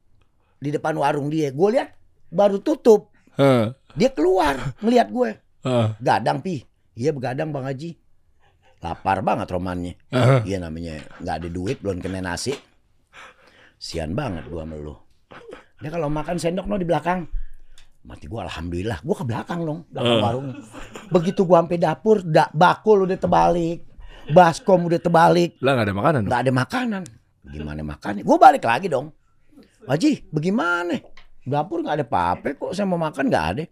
di 0.59 0.71
depan 0.71 0.95
warung 0.99 1.31
dia. 1.31 1.51
Gue 1.51 1.79
lihat 1.79 1.95
baru 2.29 2.59
tutup. 2.59 3.15
Eh. 3.39 3.71
Dia 3.95 4.11
keluar 4.13 4.79
ngelihat 4.83 5.09
gue. 5.11 5.31
Eh. 5.65 5.89
Gadang 5.99 6.43
pi. 6.43 6.63
Iya 6.99 7.15
begadang 7.15 7.55
Bang 7.55 7.67
Haji. 7.67 7.95
Lapar 8.79 9.23
banget 9.23 9.51
romannya. 9.51 9.95
Iya 10.43 10.59
namanya 10.63 11.03
nggak 11.19 11.35
ada 11.43 11.49
duit 11.51 11.79
belum 11.83 11.99
kena 11.99 12.23
nasi. 12.23 12.55
Sian 13.79 14.15
banget 14.15 14.47
gua 14.51 14.67
sama 14.67 14.75
lu. 14.75 14.95
Dia 15.79 15.91
kalau 15.95 16.11
makan 16.11 16.39
sendok 16.39 16.67
no 16.67 16.75
di 16.75 16.87
belakang. 16.87 17.27
Mati 18.03 18.27
gua 18.27 18.47
alhamdulillah. 18.47 18.99
Gua 19.03 19.15
ke 19.19 19.25
belakang 19.27 19.63
dong, 19.63 19.81
belakang 19.91 20.19
Eh. 20.19 20.23
warung. 20.23 20.47
Begitu 21.11 21.43
gua 21.47 21.63
sampai 21.63 21.79
dapur, 21.79 22.23
da, 22.23 22.51
bakul 22.51 23.07
udah 23.07 23.19
terbalik. 23.19 23.87
Baskom 24.31 24.87
udah 24.87 24.99
terbalik. 24.99 25.59
Lah 25.63 25.79
nggak 25.79 25.87
ada 25.87 25.95
makanan. 25.95 26.23
nggak 26.27 26.41
ada 26.43 26.53
makanan. 26.53 27.03
Gimana 27.49 27.81
makannya? 27.83 28.23
Gua 28.27 28.37
balik 28.39 28.63
lagi 28.67 28.87
dong. 28.91 29.15
Haji, 29.89 30.28
bagaimana? 30.28 31.01
Dapur 31.49 31.80
nggak 31.80 31.97
ada 31.97 32.05
apa-apa 32.05 32.53
kok 32.53 32.76
saya 32.76 32.84
mau 32.84 33.01
makan 33.01 33.32
nggak 33.32 33.47
ada. 33.57 33.64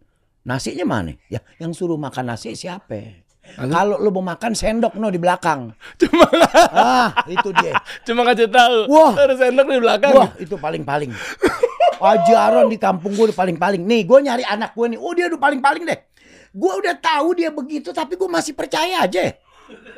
Nasinya 0.49 0.89
mana? 0.89 1.13
Ya, 1.29 1.45
yang 1.61 1.77
suruh 1.77 2.01
makan 2.01 2.33
nasi 2.33 2.57
siapa? 2.57 3.21
Kalau 3.47 4.01
lu 4.01 4.09
mau 4.11 4.25
makan 4.33 4.57
sendok 4.57 4.97
no 4.97 5.13
di 5.13 5.21
belakang. 5.21 5.77
Cuma 6.01 6.25
Ah, 6.73 7.13
itu 7.29 7.53
dia. 7.53 7.77
cuma 8.09 8.25
kasih 8.33 8.49
tahu. 8.49 8.89
Wah. 8.89 9.13
Ada 9.13 9.35
sendok 9.37 9.67
di 9.69 9.77
belakang. 9.77 10.13
Wah, 10.17 10.31
itu 10.41 10.57
paling-paling. 10.57 11.13
Ajaran 12.01 12.73
di 12.73 12.81
kampung 12.81 13.13
gue 13.13 13.31
udah 13.31 13.37
paling-paling. 13.37 13.85
Nih, 13.85 14.09
gue 14.09 14.19
nyari 14.25 14.43
anak 14.49 14.73
gue 14.73 14.97
nih. 14.97 14.99
Oh, 14.99 15.13
dia 15.13 15.29
udah 15.29 15.39
paling-paling 15.39 15.85
deh. 15.85 16.01
Gue 16.57 16.73
udah 16.81 16.97
tahu 16.97 17.37
dia 17.37 17.53
begitu, 17.53 17.93
tapi 17.93 18.17
gue 18.17 18.25
masih 18.27 18.57
percaya 18.57 19.05
aja. 19.05 19.37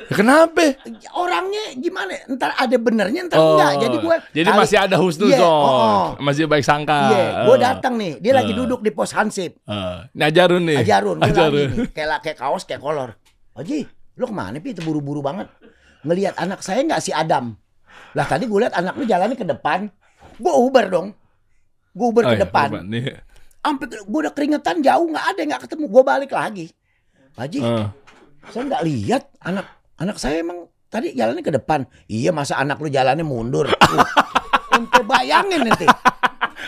Ya, 0.08 0.14
kenapa? 0.16 0.80
Orangnya 1.12 1.76
gimana? 1.76 2.16
Ntar 2.26 2.56
ada 2.56 2.76
benernya, 2.80 3.28
ntar 3.28 3.36
enggak. 3.36 3.72
Jadi 3.78 3.96
Oh. 3.98 4.16
Jadi 4.32 4.50
masih 4.50 4.78
ada 4.80 4.96
husnuzon. 4.96 5.36
Iya, 5.36 5.44
oh, 5.44 5.68
oh. 5.68 6.04
Masih 6.18 6.48
baik 6.48 6.64
sangka. 6.64 7.12
Iya, 7.12 7.26
gue 7.44 7.56
Eh. 7.56 7.60
datang 7.60 7.94
nih. 7.94 8.12
Dia 8.16 8.32
lagi 8.32 8.52
Eh. 8.52 8.56
duduk 8.56 8.80
di 8.80 8.88
pos 8.88 9.12
hansip. 9.12 9.60
Eh. 9.60 9.96
Ini 10.10 10.22
Ajarun 10.24 10.62
nih. 10.64 10.76
Ajarun, 10.80 11.16
lagi 11.18 11.30
Ajarun. 11.30 11.68
nih. 11.68 11.68
Kayak, 11.92 12.18
kayak 12.24 12.38
kaos, 12.38 12.62
kayak 12.64 12.80
kolor. 12.80 13.10
Haji, 13.52 13.84
lu 14.16 14.24
ke 14.24 14.32
mana 14.32 14.56
Pi? 14.56 14.72
Itu 14.72 14.80
buru-buru 14.80 15.20
banget. 15.20 15.52
Ngelihat 16.00 16.38
anak 16.38 16.62
saya 16.62 16.80
nggak 16.80 17.02
si 17.02 17.12
Adam. 17.12 17.52
Lah 18.14 18.24
tadi 18.24 18.48
gue 18.48 18.58
lihat 18.58 18.72
anak 18.72 18.94
lu 18.94 19.04
jalannya 19.04 19.34
ke 19.34 19.44
depan. 19.44 19.92
Gue 20.38 20.52
Uber 20.54 20.86
dong. 20.88 21.08
Gue 21.90 22.06
Uber 22.08 22.24
Oh, 22.24 22.30
ke 22.30 22.36
iya, 22.36 22.42
depan. 22.46 22.68
Sampai 23.58 23.84
gue 23.84 24.18
udah 24.18 24.32
keringetan 24.32 24.80
jauh 24.80 25.04
nggak 25.04 25.26
ada 25.28 25.40
nggak 25.44 25.60
ketemu. 25.68 25.84
Gue 25.86 26.02
balik 26.02 26.32
lagi. 26.32 26.72
Haji, 27.36 27.58
Eh. 27.60 27.86
Saya 28.48 28.62
nggak 28.64 28.84
lihat 28.84 29.22
anak 29.40 29.66
anak 29.96 30.16
saya 30.16 30.40
emang 30.40 30.66
tadi 30.86 31.12
jalannya 31.12 31.42
ke 31.42 31.52
depan. 31.52 31.84
Iya 32.06 32.30
masa 32.30 32.56
anak 32.56 32.78
lu 32.78 32.88
jalannya 32.88 33.22
mundur. 33.22 33.68
Ente 34.74 35.00
bayangin 35.02 35.64
nanti. 35.64 35.86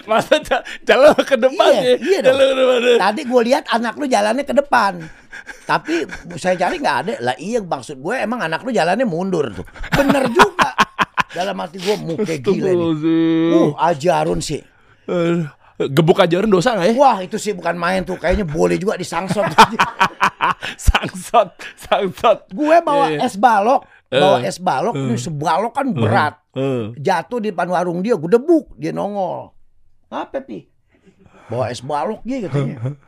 Masa 0.01 0.41
ja- 0.41 0.65
jalan 0.83 1.13
ke 1.15 1.37
depan 1.37 1.71
Iya, 1.71 1.81
ya? 1.85 1.95
iya. 2.01 2.19
Jalan 2.25 2.43
ke 2.43 2.55
depan. 2.57 2.79
Tadi 2.99 3.21
gue 3.23 3.41
lihat 3.47 3.65
anak 3.69 3.95
lu 3.95 4.07
jalannya 4.07 4.45
ke 4.45 4.55
depan. 4.57 4.93
Tapi 5.65 5.95
saya 6.35 6.57
cari 6.57 6.77
nggak 6.79 6.97
ada. 7.07 7.13
Lah 7.23 7.37
iya 7.37 7.61
maksud 7.61 8.01
gue 8.01 8.15
emang 8.17 8.41
anak 8.41 8.65
lu 8.65 8.71
jalannya 8.71 9.05
mundur 9.05 9.53
tuh. 9.53 9.67
Bener 9.93 10.27
juga. 10.31 10.73
Dalam 11.31 11.55
hati 11.57 11.79
gue 11.79 11.95
muka 11.97 12.35
gila 12.37 12.71
nih. 12.75 12.91
Uh, 13.55 13.71
ajarun 13.79 14.43
sih. 14.43 14.59
Aduh. 15.07 15.47
Gebuk 15.81 16.21
Ajarun 16.21 16.53
dosa 16.53 16.77
gak 16.77 16.93
ya? 16.93 16.95
Wah 16.95 17.25
itu 17.25 17.41
sih 17.41 17.57
bukan 17.57 17.73
main 17.73 18.05
tuh. 18.05 18.21
Kayaknya 18.21 18.45
boleh 18.45 18.77
juga 18.77 19.01
disangsot. 19.01 19.49
sangsot, 20.87 21.49
sangsot. 21.77 22.39
gue 22.51 22.77
bawa 22.81 23.09
Iya, 23.09 23.17
iya. 23.17 23.27
es 23.27 23.35
balok. 23.35 23.83
Bawa 24.07 24.37
Eh. 24.41 24.49
es 24.49 24.59
balok. 24.59 24.95
Ini 24.95 25.17
sebalok 25.17 25.73
kan 25.73 25.87
berat. 25.91 26.35
Eh. 26.53 26.91
Jatuh 26.97 27.39
di 27.39 27.51
depan 27.51 27.69
warung 27.69 28.01
dia, 28.01 28.15
gue 28.15 28.27
debuk, 28.27 28.75
dia 28.75 28.91
nongol. 28.91 29.55
Apa 30.09 30.43
pi? 30.43 30.67
Bawa 31.47 31.69
es 31.69 31.79
balok 31.81 32.23
dia 32.23 32.45
katanya. 32.45 32.77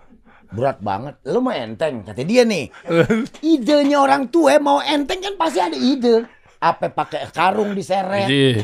Berat 0.53 0.79
banget. 0.79 1.17
Lu 1.25 1.41
mau 1.41 1.51
enteng, 1.51 2.05
kata 2.05 2.23
dia 2.23 2.45
nih. 2.45 2.69
Idenya 3.57 3.99
orang 3.99 4.29
tua 4.29 4.61
mau 4.61 4.79
enteng 4.79 5.19
kan 5.19 5.35
pasti 5.35 5.59
ada 5.59 5.73
ide. 5.73 6.29
Apa 6.61 6.93
pakai 6.93 7.33
karung 7.33 7.73
diseret. 7.73 8.29
Ji. 8.29 8.61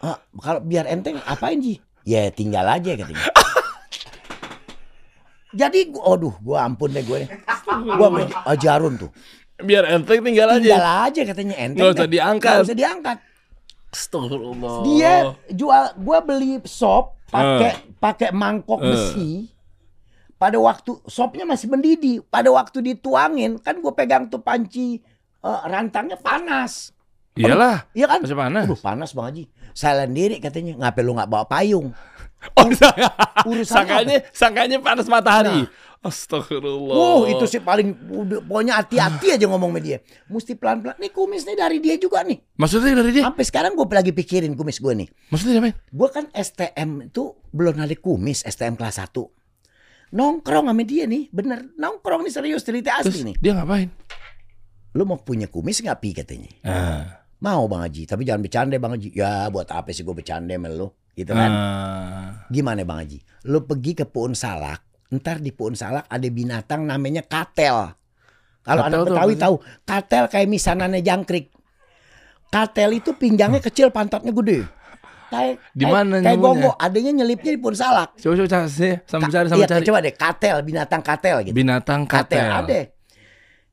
Ah, 0.00 0.16
kalau 0.34 0.58
biar 0.58 0.88
enteng 0.88 1.20
apain 1.22 1.60
Ji? 1.60 1.76
Ya 2.02 2.32
tinggal 2.32 2.64
aja 2.64 2.96
katanya. 2.96 3.20
Jadi 5.52 5.88
gua, 5.88 6.16
aduh, 6.16 6.34
gua 6.44 6.68
ampun 6.68 6.92
deh 6.92 7.00
gue. 7.00 7.24
Gua 7.96 8.06
sama 8.12 8.20
Ajarun 8.44 9.00
tuh. 9.00 9.10
Biar 9.58 9.88
enteng 9.90 10.20
tinggal 10.22 10.54
aja. 10.54 10.60
Tinggal 10.60 10.88
aja 11.08 11.20
katanya 11.24 11.56
enteng. 11.56 11.80
Nggak 11.82 11.96
usah 11.96 12.08
diangkat. 12.08 12.52
Nggak 12.52 12.66
usah 12.68 12.78
diangkat. 12.78 13.16
Astagfirullah. 13.88 14.76
Dia 14.84 15.12
jual 15.48 15.84
gua 15.98 16.18
beli 16.20 16.60
sop 16.68 17.16
pakai 17.32 17.72
pakai 17.96 18.30
mangkok 18.30 18.80
Eh. 18.84 18.86
besi. 18.92 19.30
Pada 20.38 20.54
waktu 20.62 21.02
sopnya 21.10 21.42
masih 21.42 21.66
mendidih, 21.66 22.22
pada 22.30 22.46
waktu 22.54 22.78
dituangin 22.78 23.58
kan 23.58 23.82
gue 23.82 23.90
pegang 23.90 24.30
tuh 24.30 24.38
panci 24.38 25.02
eh, 25.42 25.60
rantangnya 25.66 26.14
panas. 26.14 26.94
Iyalah. 27.34 27.90
Iya 27.90 28.06
kan? 28.06 28.20
Masih 28.22 28.38
panas. 28.38 28.62
Aduh 28.66 28.78
panas 28.78 29.10
Bang 29.14 29.34
Haji. 29.34 29.50
Saya 29.74 30.06
sendiri 30.06 30.42
katanya, 30.42 30.74
ngapain 30.78 31.06
lu 31.06 31.14
nggak 31.14 31.30
bawa 31.30 31.46
payung? 31.46 31.94
Oh, 32.54 32.70
sangka, 32.70 33.10
Urusan 33.50 33.74
sangkanya, 33.82 34.16
sangkanya 34.30 34.78
panas 34.78 35.10
matahari. 35.10 35.66
Astagfirullah. 35.98 36.94
Wow, 36.94 37.20
itu 37.26 37.44
sih 37.50 37.58
paling 37.58 37.90
pokoknya 38.46 38.78
hati-hati 38.78 39.34
aja 39.34 39.50
ngomong 39.50 39.74
sama 39.74 39.80
dia. 39.82 39.98
Mesti 40.30 40.54
pelan-pelan. 40.54 40.94
Nih 41.02 41.10
kumis 41.10 41.42
nih 41.42 41.58
dari 41.58 41.82
dia 41.82 41.98
juga 41.98 42.22
nih. 42.22 42.38
Maksudnya 42.54 42.94
dari 42.94 43.10
dia? 43.10 43.26
Sampai 43.26 43.42
sekarang 43.42 43.74
gue 43.74 43.82
lagi 43.90 44.14
pikirin 44.14 44.54
kumis 44.54 44.78
gue 44.78 44.94
nih. 44.94 45.08
Maksudnya 45.34 45.58
apa? 45.58 45.74
Gue 45.90 46.08
kan 46.14 46.30
STM 46.30 47.10
itu 47.10 47.34
belum 47.50 47.82
ada 47.82 47.96
kumis, 47.98 48.46
STM 48.46 48.78
kelas 48.78 49.02
1. 49.02 50.14
Nongkrong 50.14 50.70
sama 50.70 50.82
dia 50.86 51.04
nih, 51.10 51.28
bener. 51.34 51.74
Nongkrong 51.74 52.22
nih 52.22 52.32
serius, 52.32 52.62
cerita 52.62 53.02
Terus 53.02 53.18
asli 53.18 53.34
nih. 53.34 53.36
dia 53.42 53.52
ngapain? 53.58 53.90
Lu 54.94 55.02
mau 55.04 55.18
punya 55.18 55.50
kumis 55.50 55.82
nggak 55.82 55.98
Pi 55.98 56.10
katanya. 56.14 56.50
Ah. 56.62 57.26
Mau 57.42 57.66
Bang 57.66 57.82
Haji, 57.82 58.06
tapi 58.06 58.22
jangan 58.22 58.42
bercanda 58.46 58.78
Bang 58.78 58.94
Haji. 58.94 59.12
Ya 59.18 59.50
buat 59.50 59.66
apa 59.74 59.90
sih 59.90 60.06
gue 60.06 60.14
bercanda 60.14 60.54
sama 60.54 60.70
lu? 60.70 60.88
Gitu 61.18 61.34
kan. 61.34 61.50
Ah. 61.50 62.26
Gimana 62.46 62.86
Bang 62.86 63.02
Haji? 63.02 63.18
Lu 63.50 63.66
pergi 63.66 63.98
ke 63.98 64.06
Puun 64.06 64.38
Salak, 64.38 64.86
ntar 65.10 65.42
di 65.42 65.50
Puun 65.50 65.74
Salak 65.74 66.06
ada 66.06 66.28
binatang 66.30 66.86
namanya 66.86 67.26
katel. 67.26 67.98
Kalau 68.62 68.82
anak 68.86 69.10
Betawi 69.10 69.34
tahu, 69.34 69.54
katel 69.82 70.30
kayak 70.30 70.46
misanannya 70.46 71.02
jangkrik. 71.02 71.50
Katel 72.48 73.02
itu 73.02 73.16
pinggangnya 73.18 73.58
kecil, 73.58 73.90
pantatnya 73.90 74.30
gede. 74.30 74.64
Kayak 75.28 75.60
Di 75.76 75.84
mana 75.84 76.24
Kayak 76.24 76.40
gongo, 76.40 76.72
adanya 76.80 77.12
nyelipnya 77.20 77.52
di 77.52 77.60
Puun 77.60 77.76
Salak. 77.76 78.16
Coba 78.16 78.32
coba 78.38 78.48
cari 78.48 78.68
Ka- 79.04 79.28
cari 79.28 79.46
iya, 79.58 79.66
cari. 79.68 79.84
coba 79.84 79.98
deh, 80.00 80.14
katel, 80.16 80.56
binatang 80.64 81.02
katel 81.04 81.36
gitu. 81.44 81.54
Binatang 81.56 82.08
katel. 82.08 82.38
katel. 82.40 82.52
ada. 82.64 82.80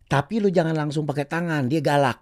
Tapi 0.06 0.36
lu 0.44 0.50
jangan 0.52 0.76
langsung 0.76 1.08
pakai 1.08 1.24
tangan, 1.24 1.72
dia 1.72 1.80
galak. 1.80 2.20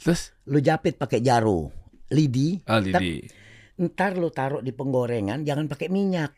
Terus? 0.00 0.32
Lu 0.46 0.62
japit 0.62 0.96
pakai 0.96 1.18
jaru, 1.20 1.68
lidi. 2.14 2.62
Ah, 2.64 2.78
Lidi. 2.78 3.39
Ntar 3.80 4.20
lu 4.20 4.28
taruh 4.28 4.60
di 4.60 4.76
penggorengan, 4.76 5.40
jangan 5.40 5.64
pakai 5.64 5.88
minyak. 5.88 6.36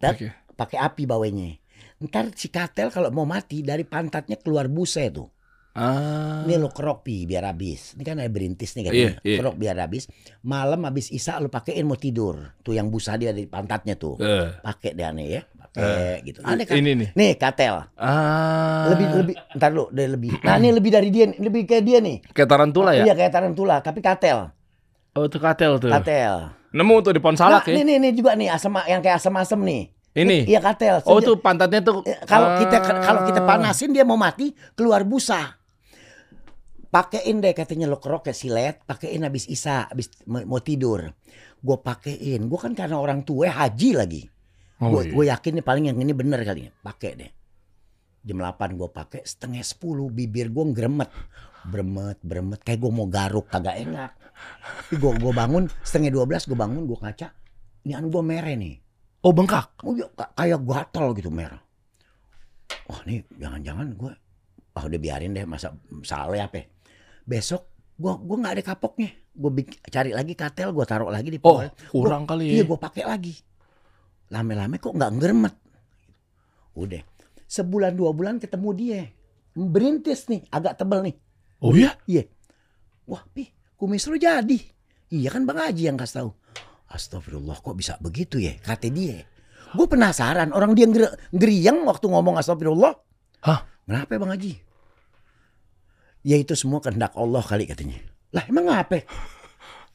Ntar 0.00 0.16
Oke. 0.16 0.28
pakai 0.56 0.80
api 0.80 1.04
bawahnya. 1.04 1.60
Ntar 2.00 2.32
si 2.32 2.48
katel 2.48 2.88
kalau 2.88 3.12
mau 3.12 3.28
mati 3.28 3.60
dari 3.60 3.84
pantatnya 3.84 4.40
keluar 4.40 4.64
busa 4.72 5.04
tuh. 5.12 5.28
Ah. 5.70 6.42
Ini 6.48 6.58
lu 6.58 6.66
kerok 6.72 7.06
pi 7.06 7.28
biar 7.30 7.46
habis. 7.46 7.94
Ini 7.94 8.02
kan 8.02 8.18
ada 8.18 8.26
berintis 8.26 8.74
nih 8.74 8.82
Iya, 8.82 8.90
katanya. 8.90 9.12
iya. 9.22 9.36
Kerok 9.38 9.56
biar 9.60 9.76
habis. 9.78 10.08
Malam 10.42 10.82
habis 10.82 11.12
isa 11.14 11.38
lu 11.38 11.46
pakein 11.46 11.86
mau 11.86 11.94
tidur. 11.94 12.58
Tuh 12.66 12.74
yang 12.74 12.90
busa 12.90 13.14
dia 13.14 13.30
di 13.30 13.46
pantatnya 13.46 13.94
tuh. 13.94 14.18
Eh. 14.18 14.50
Pakai 14.58 14.98
deh 14.98 15.06
aneh 15.06 15.26
ya. 15.30 15.42
Pakai 15.46 16.26
gitu. 16.26 16.42
Aneh 16.42 16.66
kan. 16.66 16.74
Ini 16.74 16.90
nih. 16.96 17.08
Nih 17.14 17.32
katel. 17.38 17.86
Ah. 17.94 18.90
Lebih 18.90 19.06
lebih 19.22 19.34
ntar 19.54 19.70
lu 19.70 19.86
deh 19.94 20.08
lebih. 20.10 20.42
Nah 20.42 20.58
ini 20.58 20.74
lebih 20.74 20.90
dari 20.90 21.08
dia, 21.14 21.30
lebih 21.38 21.62
kayak 21.68 21.84
dia 21.86 21.98
nih. 22.02 22.16
kayak 22.34 22.48
tarantula 22.50 22.90
ya? 22.96 23.04
Iya 23.06 23.14
kayak 23.14 23.30
tarantula, 23.30 23.76
tapi 23.78 24.02
katel. 24.02 24.50
Oh, 25.14 25.28
itu 25.28 25.38
katel 25.38 25.78
tuh. 25.78 25.90
Katel. 25.92 26.50
Nemu 26.70 26.94
tuh 27.02 27.12
di 27.12 27.20
pohon 27.20 27.34
salak 27.34 27.66
nah, 27.66 27.72
ya. 27.74 27.82
Ini 27.82 27.98
nih 27.98 28.12
juga 28.14 28.38
nih 28.38 28.48
asam 28.50 28.74
yang 28.86 29.02
kayak 29.02 29.18
asam-asam 29.18 29.60
nih. 29.66 29.90
Ini. 30.10 30.46
Iya 30.46 30.58
katel. 30.58 31.02
Oh, 31.06 31.22
tuh 31.22 31.38
pantatnya 31.38 31.82
tuh. 31.82 32.02
Eh, 32.02 32.18
kalau 32.26 32.58
kita 32.58 32.76
Ah. 32.78 33.02
kalau 33.02 33.20
kita 33.26 33.40
panasin 33.42 33.90
dia 33.90 34.02
mau 34.02 34.18
mati 34.18 34.54
keluar 34.74 35.02
busa 35.02 35.58
pakein 36.90 37.38
deh 37.38 37.54
katanya 37.54 37.86
lo 37.86 38.02
kerok 38.02 38.26
kayak 38.26 38.34
silet 38.34 38.76
pakein 38.82 39.22
habis 39.22 39.46
isa 39.46 39.86
habis 39.86 40.10
mau 40.26 40.58
tidur 40.58 41.06
gue 41.62 41.76
pakein 41.78 42.50
gue 42.50 42.58
kan 42.58 42.74
karena 42.74 42.98
orang 42.98 43.22
tua 43.22 43.46
haji 43.48 43.90
lagi 43.94 44.22
Oh, 44.80 44.96
gue 44.96 45.12
iya. 45.28 45.36
yakin 45.36 45.60
nih 45.60 45.64
paling 45.64 45.92
yang 45.92 45.98
ini 46.00 46.16
bener 46.16 46.40
kali 46.40 46.66
ya 46.66 46.72
pakai 46.80 47.10
deh 47.14 47.30
jam 48.24 48.40
8 48.40 48.74
gue 48.74 48.88
pakai 48.88 49.22
setengah 49.22 49.60
10 49.60 49.78
bibir 50.10 50.48
gue 50.50 50.64
gremet 50.72 51.12
bremet 51.62 52.16
bremet 52.24 52.60
kayak 52.64 52.80
gue 52.80 52.90
mau 52.90 53.04
garuk 53.04 53.46
kagak 53.46 53.76
enak 53.76 54.10
gue 54.90 55.10
gue 55.16 55.32
bangun 55.32 55.64
setengah 55.82 56.10
12 56.12 56.48
gue 56.50 56.58
bangun 56.58 56.82
gue 56.84 56.98
kaca 56.98 57.28
ini 57.82 57.92
anu 57.94 58.08
gue 58.08 58.22
merah 58.22 58.52
nih 58.52 58.76
Oh, 59.20 59.36
bengkak. 59.36 59.76
Oh 59.84 59.92
ka- 60.16 60.32
kayak 60.32 60.64
gatal 60.64 61.12
gitu 61.12 61.28
merah. 61.28 61.60
Wah 62.88 63.04
nih 63.04 63.20
jangan-jangan 63.36 63.92
gue, 63.92 64.12
ah 64.72 64.84
udah 64.88 64.96
biarin 64.96 65.36
deh 65.36 65.44
masa 65.44 65.76
salah 66.00 66.48
apa? 66.48 66.56
ya. 66.56 66.64
Besok 67.28 67.68
gue 68.00 68.08
gua 68.16 68.36
nggak 68.40 68.54
ada 68.56 68.64
kapoknya. 68.64 69.12
Gue 69.36 69.52
cari 69.92 70.16
lagi 70.16 70.32
katel, 70.32 70.72
gue 70.72 70.84
taruh 70.88 71.12
lagi 71.12 71.28
di 71.28 71.36
Oh, 71.44 71.60
pohon. 71.60 71.68
kurang 71.92 72.24
kali 72.24 72.48
Iya 72.48 72.64
ya. 72.64 72.68
gue 72.72 72.78
pakai 72.80 73.04
lagi. 73.04 73.34
Lame-lame 74.32 74.80
kok 74.80 74.96
nggak 74.96 75.12
ngeremet. 75.20 75.54
Udah, 76.80 77.02
sebulan 77.44 77.92
dua 77.92 78.16
bulan 78.16 78.40
ketemu 78.40 78.68
dia, 78.72 79.00
berintis 79.52 80.32
nih, 80.32 80.48
agak 80.48 80.80
tebel 80.80 81.12
nih. 81.12 81.16
Oh 81.60 81.76
iya? 81.76 81.92
Iya. 82.08 82.24
Wah, 83.04 83.20
pi, 83.28 83.52
kumis 83.80 84.04
lu 84.12 84.20
jadi. 84.20 84.60
Iya 85.08 85.32
kan 85.32 85.48
Bang 85.48 85.56
Haji 85.56 85.88
yang 85.88 85.96
kasih 85.96 86.20
tahu. 86.20 86.30
Astagfirullah 86.92 87.64
kok 87.64 87.72
bisa 87.72 87.96
begitu 87.96 88.36
ya? 88.36 88.52
Kata 88.60 88.92
dia. 88.92 89.24
Gue 89.72 89.86
penasaran 89.88 90.52
orang 90.52 90.76
dia 90.76 90.84
nger 90.84 91.32
ngeriang 91.32 91.88
waktu 91.88 92.12
ngomong 92.12 92.36
astagfirullah. 92.36 92.92
Hah? 93.48 93.60
Kenapa 93.88 94.12
ya 94.12 94.18
Bang 94.20 94.32
Haji? 94.36 94.52
Ya 96.20 96.36
itu 96.36 96.52
semua 96.52 96.84
kehendak 96.84 97.16
Allah 97.16 97.40
kali 97.40 97.64
katanya. 97.64 97.96
Lah 98.36 98.44
emang 98.44 98.68
apa? 98.68 99.00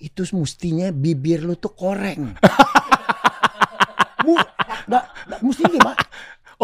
Itu 0.01 0.25
mestinya 0.33 0.89
bibir 0.89 1.45
lu 1.45 1.53
tuh 1.55 1.71
koreng. 1.71 2.33
Mu, 4.25 4.33
nggak, 4.89 5.05
nggak, 5.29 5.39
mesti 5.45 5.63
gimana? 5.69 6.01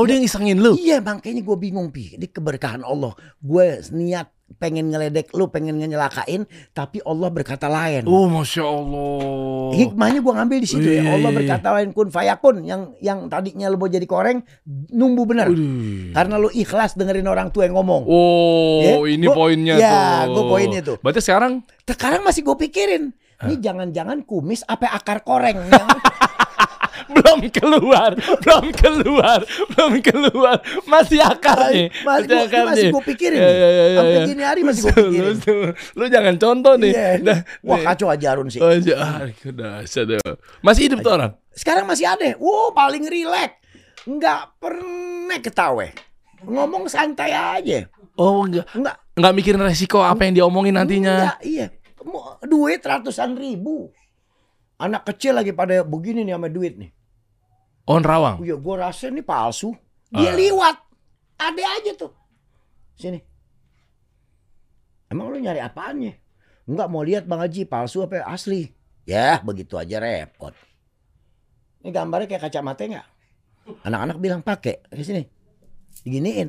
Oh, 0.01 0.05
dia 0.05 0.17
ngisengin 0.17 0.57
lu. 0.57 0.73
Iya 0.73 0.97
makanya 0.97 1.39
gue 1.39 1.57
bingung 1.59 1.89
pi. 1.89 2.17
Ini 2.17 2.25
keberkahan 2.25 2.81
Allah. 2.81 3.13
Gue 3.37 3.77
niat 3.89 4.27
pengen 4.51 4.89
ngeledek 4.89 5.31
lu, 5.31 5.47
pengen 5.47 5.77
nyelakain, 5.77 6.43
tapi 6.71 6.99
Allah 7.01 7.29
berkata 7.29 7.65
lain. 7.65 8.03
Oh, 8.03 8.27
masya 8.27 8.65
Allah. 8.65 9.71
Hikmahnya 9.71 10.19
gue 10.19 10.33
ngambil 10.33 10.57
di 10.57 10.67
situ 10.67 10.89
ya. 10.91 11.07
Allah 11.07 11.31
berkata 11.31 11.67
lain 11.71 11.93
kun 11.93 12.09
fayakun 12.09 12.65
yang 12.65 12.91
yang 12.97 13.29
tadinya 13.29 13.69
lu 13.69 13.77
mau 13.77 13.87
jadi 13.87 14.03
koreng 14.03 14.43
numbuh 14.89 15.23
bener. 15.23 15.47
Karena 16.11 16.35
lu 16.35 16.49
ikhlas 16.49 16.93
dengerin 16.93 17.23
orang 17.25 17.47
tua 17.49 17.63
yang 17.63 17.77
ngomong. 17.77 18.03
Oh, 18.03 18.81
Ya, 18.81 18.97
ini 19.07 19.23
gua- 19.23 19.37
poinnya 19.37 19.75
ya, 19.77 19.93
tuh. 20.25 20.33
gua 20.33 20.43
poinnya 20.49 20.81
tuh. 20.81 20.97
Berarti 20.97 21.21
sekarang 21.21 21.61
Sekarang 21.83 22.21
masih 22.21 22.41
gue 22.41 22.55
pikirin. 22.57 23.03
Ini 23.41 23.57
jangan-jangan 23.57 24.21
kumis 24.21 24.61
apa 24.63 24.93
akar 24.93 25.23
koreng 25.23 25.57
yang 25.65 25.87
belum 27.11 27.39
keluar, 27.49 28.11
belum 28.39 28.65
keluar, 28.71 29.39
belum 29.71 29.93
keluar. 29.99 30.57
Masih 30.83 31.19
akarnya. 31.19 31.91
Masih 32.01 32.27
gua- 32.27 32.47
ini 32.47 32.63
masih 32.65 32.85
gua 32.89 33.03
pikirin 33.03 33.37
Ya, 33.37 33.45
nih. 33.45 33.53
ya, 33.53 33.69
ya, 33.69 33.69
ya, 33.69 33.97
Sampai 33.97 34.15
ya. 34.15 34.25
gini 34.27 34.43
hari 34.43 34.61
masih 34.63 34.81
Lu- 34.81 34.91
pikirin. 34.91 35.35
Lu, 35.35 35.55
lu 35.95 36.05
jangan 36.07 36.35
contoh 36.37 36.73
nih. 36.75 36.91
Iya. 36.91 37.09
Dah, 37.19 37.39
Wah 37.61 37.77
nih. 37.77 37.85
kacau 37.87 38.07
aja 38.07 38.27
Arun 38.31 38.47
sih. 38.47 38.59
Oh, 38.59 38.71
ja- 38.73 38.99
ah. 38.99 39.19
Masih 40.61 40.81
hidup 40.87 40.99
tuh 41.01 41.13
orang? 41.13 41.31
Sekarang 41.51 41.85
masih 41.85 42.07
ada. 42.07 42.35
Wow 42.37 42.71
paling 42.71 43.05
rileks. 43.05 43.59
Nggak 44.03 44.57
pernah 44.57 45.39
ketawa. 45.39 45.87
Ngomong 46.41 46.89
santai 46.89 47.31
aja. 47.31 47.85
Oh, 48.17 48.41
enggak. 48.43 48.65
Enggak. 48.73 48.95
Enggak 49.13 49.33
mikirin 49.35 49.61
resiko 49.61 50.01
apa 50.01 50.25
yang 50.25 50.33
diomongin 50.35 50.73
nantinya. 50.73 51.13
Enggak, 51.13 51.39
iya. 51.45 51.67
Duit 52.41 52.81
ratusan 52.81 53.37
ribu. 53.37 53.93
Anak 54.81 55.05
kecil 55.05 55.37
lagi 55.37 55.53
pada 55.53 55.85
begini 55.85 56.25
nih 56.25 56.33
sama 56.33 56.49
duit 56.49 56.73
nih. 56.73 56.89
On 57.89 58.01
rawang. 58.01 58.37
Oh, 58.39 58.45
ya 58.45 58.55
gue 58.55 58.75
rasa 58.77 59.09
ini 59.09 59.21
palsu. 59.21 59.73
Dia 60.11 60.31
Ah. 60.31 60.35
liwat. 60.37 60.77
Ada 61.41 61.63
aja 61.81 61.91
tuh. 61.97 62.11
Sini. 62.93 63.17
Emang 65.09 65.27
lu 65.27 65.41
nyari 65.41 65.59
apaannya? 65.59 66.13
Enggak 66.69 66.87
mau 66.87 67.01
lihat 67.01 67.25
Bang 67.25 67.41
Haji 67.41 67.65
palsu 67.65 68.05
apa 68.05 68.21
asli. 68.23 68.69
Ya 69.03 69.41
begitu 69.41 69.75
aja 69.75 69.97
repot. 69.97 70.53
Ini 71.81 71.89
gambarnya 71.89 72.29
kayak 72.29 72.47
kacamata 72.47 72.85
nggak? 72.85 73.07
Anak-anak 73.83 74.17
bilang 74.21 74.41
pakai. 74.45 74.85
Di 74.87 75.01
sini. 75.03 75.21
Diginiin. 76.05 76.47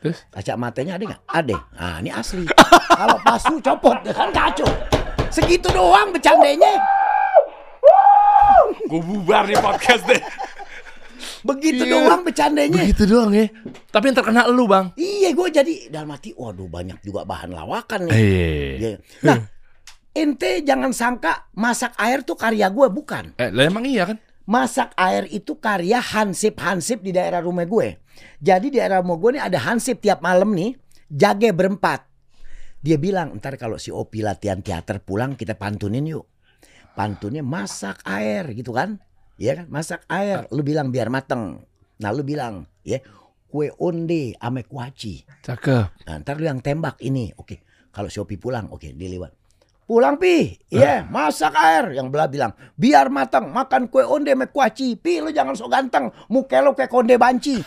Terus? 0.00 0.22
Kacamatanya 0.30 0.94
ada 0.96 1.04
nggak? 1.04 1.22
Ada. 1.26 1.56
Nah 1.74 1.96
ini 1.98 2.10
asli. 2.14 2.46
Kalau 2.94 3.18
palsu 3.20 3.58
copot. 3.58 3.98
Ya 4.06 4.14
kan 4.14 4.30
kacau. 4.30 4.70
Segitu 5.28 5.66
doang 5.74 6.14
bercandanya. 6.14 6.78
Gue 8.86 9.00
bubar 9.00 9.44
nih 9.44 9.58
podcast 9.58 10.02
deh. 10.04 10.22
Begitu 11.42 11.82
Iya. 11.82 11.92
doang 11.96 12.22
bercandanya. 12.22 12.82
Begitu 12.82 13.02
doang 13.06 13.30
ya. 13.30 13.46
Tapi 13.88 14.04
yang 14.04 14.16
terkena 14.16 14.42
lu 14.46 14.66
bang. 14.66 14.90
Iya, 14.94 15.30
gue 15.32 15.48
jadi 15.48 15.74
dalam 15.88 16.10
hati, 16.10 16.34
waduh 16.34 16.66
banyak 16.66 16.98
juga 17.00 17.22
bahan 17.22 17.50
lawakan 17.50 18.10
nih. 18.10 18.14
Eh, 18.14 18.72
Iya. 18.76 18.90
Nah, 19.22 19.38
ente 20.12 20.62
jangan 20.62 20.90
sangka 20.90 21.46
masak 21.52 21.94
air 21.96 22.22
tuh 22.22 22.34
karya 22.34 22.66
gue 22.68 22.86
bukan. 22.88 23.34
eh 23.36 23.50
lah 23.50 23.64
emang 23.64 23.84
iya 23.84 24.06
kan? 24.06 24.18
Masak 24.46 24.94
air 24.94 25.26
itu 25.26 25.58
karya 25.58 25.98
hansip-hansip 25.98 27.02
di 27.02 27.10
daerah 27.10 27.42
rumah 27.42 27.66
gue. 27.66 27.98
Jadi 28.38 28.70
di 28.70 28.78
daerah 28.78 29.02
rumah 29.02 29.18
gue 29.18 29.30
nih 29.34 29.42
ada 29.42 29.58
hansip 29.60 29.98
tiap 29.98 30.22
malam 30.22 30.54
nih, 30.54 30.78
jage 31.08 31.50
berempat. 31.50 32.06
Dia 32.78 32.94
bilang, 32.96 33.34
ntar 33.34 33.58
kalau 33.58 33.74
si 33.76 33.90
Opi 33.90 34.22
latihan 34.22 34.62
teater 34.62 35.02
pulang 35.02 35.34
kita 35.34 35.58
pantunin 35.58 36.06
yuk. 36.06 36.22
Pantunnya 36.96 37.44
masak 37.44 38.00
air 38.08 38.48
gitu 38.56 38.72
kan. 38.72 38.96
Iya 39.36 39.62
kan, 39.62 39.66
masak 39.68 40.08
air. 40.08 40.48
Lu 40.48 40.64
bilang 40.64 40.88
biar 40.88 41.12
mateng. 41.12 41.60
Nah 42.00 42.10
lu 42.10 42.24
bilang, 42.24 42.64
ya 42.80 43.04
kue 43.46 43.68
onde 43.76 44.32
ame 44.40 44.64
kuaci. 44.64 45.28
Cakep. 45.44 46.08
Nah, 46.08 46.14
ntar 46.24 46.40
lu 46.40 46.48
yang 46.48 46.64
tembak 46.64 46.96
ini. 47.04 47.36
Oke, 47.36 47.60
kalau 47.92 48.08
si 48.08 48.16
Opi 48.16 48.40
pulang, 48.40 48.72
oke 48.72 48.96
dia 48.96 49.08
lewat. 49.12 49.32
Pulang 49.86 50.18
pi, 50.18 50.50
iya 50.72 51.06
masak 51.06 51.54
air. 51.54 51.94
Yang 51.94 52.08
belah 52.10 52.26
bilang, 52.26 52.52
biar 52.74 53.06
matang 53.06 53.54
makan 53.54 53.86
kue 53.86 54.02
onde 54.02 54.34
me 54.34 54.48
kuaci. 54.50 54.98
Pi 54.98 55.20
lu 55.20 55.30
jangan 55.30 55.54
sok 55.54 55.70
ganteng, 55.70 56.10
muka 56.26 56.58
lu 56.58 56.72
kayak 56.72 56.90
konde 56.90 57.14
banci. 57.20 57.60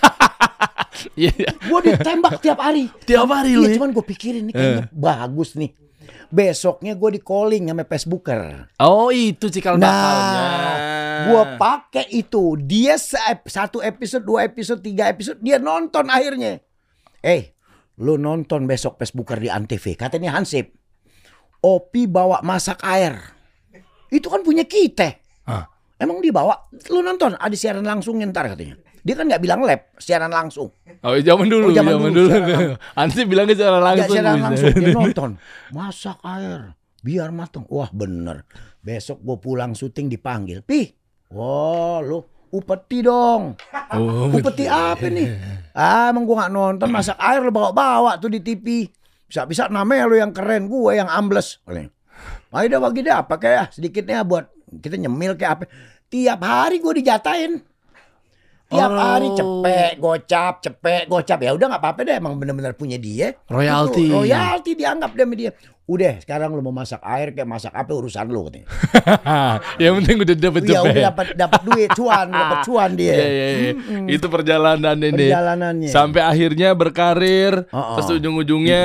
Iya. 1.16 1.32
Gue 1.64 1.80
ditembak 1.80 2.44
tiap 2.44 2.60
hari. 2.60 2.92
Tiap 3.08 3.30
hari 3.32 3.56
lu 3.56 3.64
Iya 3.64 3.72
ya? 3.72 3.76
cuman 3.80 3.90
gue 3.96 4.04
pikirin 4.04 4.44
nih 4.52 4.54
kayaknya 4.56 4.86
bagus 4.92 5.56
nih. 5.56 5.72
Besoknya 6.30 6.94
gue 6.94 7.18
di 7.18 7.22
calling 7.26 7.74
sama 7.74 7.84
Facebooker. 7.90 8.70
Oh 8.78 9.10
itu 9.10 9.50
cikal 9.50 9.82
bakalnya. 9.82 10.46
Nah, 10.46 10.78
gue 11.26 11.44
pakai 11.58 12.06
itu. 12.14 12.54
Dia 12.62 13.02
satu 13.46 13.82
episode, 13.82 14.22
dua 14.22 14.46
episode, 14.46 14.80
tiga 14.86 15.10
episode, 15.10 15.42
dia 15.42 15.58
nonton 15.58 16.06
akhirnya. 16.06 16.62
Eh, 17.26 17.58
lu 17.98 18.22
nonton 18.22 18.70
besok 18.70 19.02
Facebooker 19.02 19.42
di 19.42 19.50
Antv. 19.50 19.82
Katanya 19.98 20.38
Hansip. 20.38 20.70
Opi 21.60 22.06
bawa 22.06 22.46
masak 22.46 22.80
air. 22.86 23.20
Itu 24.14 24.30
kan 24.30 24.46
punya 24.46 24.64
kita. 24.64 25.18
Hah. 25.50 25.66
Emang 26.00 26.24
dia 26.24 26.32
bawa? 26.32 26.72
Lu 26.88 27.04
nonton? 27.04 27.36
Ada 27.36 27.56
siaran 27.60 27.84
langsung 27.84 28.22
ntar 28.24 28.48
katanya. 28.56 28.80
Dia 29.10 29.18
kan 29.18 29.26
nggak 29.26 29.42
bilang 29.42 29.66
lab, 29.66 29.90
siaran 29.98 30.30
langsung. 30.30 30.70
Oh 31.02 31.18
zaman 31.18 31.50
dulu, 31.50 31.66
Oh, 31.66 31.74
zaman 31.74 31.98
zaman, 31.98 32.12
dulu, 32.14 32.30
dulu. 32.30 32.78
Ansi 33.02 33.26
bilangnya 33.26 33.58
Nggak 33.58 33.82
langsung. 33.82 34.14
siaran 34.14 34.34
bisa. 34.38 34.46
langsung. 34.46 34.70
Dia 34.78 34.94
nonton. 35.02 35.32
Masak 35.74 36.18
air. 36.22 36.78
Biar 37.02 37.34
matang. 37.34 37.66
Wah 37.66 37.90
bener. 37.90 38.46
Besok 38.80 39.18
gue 39.18 39.38
pulang 39.42 39.74
syuting 39.74 40.14
dipanggil. 40.14 40.62
Pi. 40.62 40.94
Wah 41.34 42.06
lu 42.06 42.22
upeti 42.50 43.02
dong. 43.02 43.58
Oh, 43.98 44.30
Upeti 44.38 44.70
apa 44.70 45.10
nih? 45.10 45.26
Ah 45.74 46.14
emang 46.14 46.30
gue 46.30 46.38
gak 46.38 46.54
nonton. 46.54 46.86
Masak 46.86 47.18
air 47.18 47.42
lu 47.42 47.50
bawa-bawa 47.50 48.22
tuh 48.22 48.30
di 48.30 48.46
TV. 48.46 48.86
Bisa-bisa 49.26 49.74
namanya 49.74 50.06
lu 50.06 50.22
yang 50.22 50.30
keren. 50.30 50.70
Gue 50.70 51.02
yang 51.02 51.10
ambles. 51.10 51.58
Ayo 51.66 52.66
dah 52.68 52.78
bagi 52.78 53.02
deh 53.02 53.14
apa 53.14 53.38
kayak 53.38 53.74
sedikitnya 53.74 54.22
buat 54.22 54.46
kita 54.70 55.02
nyemil 55.02 55.34
kayak 55.34 55.52
apa. 55.58 55.64
Tiap 56.10 56.40
hari 56.42 56.78
gue 56.78 56.94
dijatain. 57.00 57.62
Tiap 58.70 58.92
Oh. 58.94 59.02
hari 59.02 59.28
cepet, 59.34 59.94
gocap, 59.98 60.54
cepet, 60.62 61.10
gocap. 61.10 61.42
Ya 61.42 61.58
udah 61.58 61.74
nggak 61.74 61.82
apa-apa 61.82 62.02
deh. 62.06 62.16
Emang 62.22 62.38
bener-bener 62.38 62.78
punya 62.78 63.02
dia. 63.02 63.34
Royalti. 63.50 64.14
Royalti 64.14 64.78
dianggap 64.78 65.18
dia 65.18 65.26
sama 65.26 65.36
dia. 65.36 65.52
Udah 65.90 66.22
sekarang 66.22 66.54
lu 66.54 66.62
mau 66.62 66.70
masak 66.72 67.02
air 67.02 67.34
kayak 67.34 67.50
masak 67.50 67.74
apa 67.74 67.90
urusan 67.90 68.30
lu 68.30 68.46
katanya. 68.46 68.70
yang 69.82 69.98
penting 69.98 70.22
udah 70.22 70.36
dapet 70.38 70.62
Ya 70.64 70.70
cepet. 70.72 70.86
udah 70.86 71.04
dapat 71.10 71.28
dapat 71.34 71.62
duit 71.66 71.90
cuan, 71.92 72.28
dapat 72.46 72.58
cuan 72.62 72.90
dia. 72.94 73.16
Iya, 73.16 73.26
iya, 73.26 73.48
iya. 73.50 73.72
Itu 74.06 74.30
perjalanan 74.30 74.94
ini. 74.96 75.26
Perjalanannya. 75.26 75.90
Sampai 75.90 76.22
akhirnya 76.22 76.70
berkarir, 76.72 77.66
Oh, 77.70 77.78
oh. 77.78 77.94
terus 77.98 78.14
ujung-ujungnya 78.16 78.84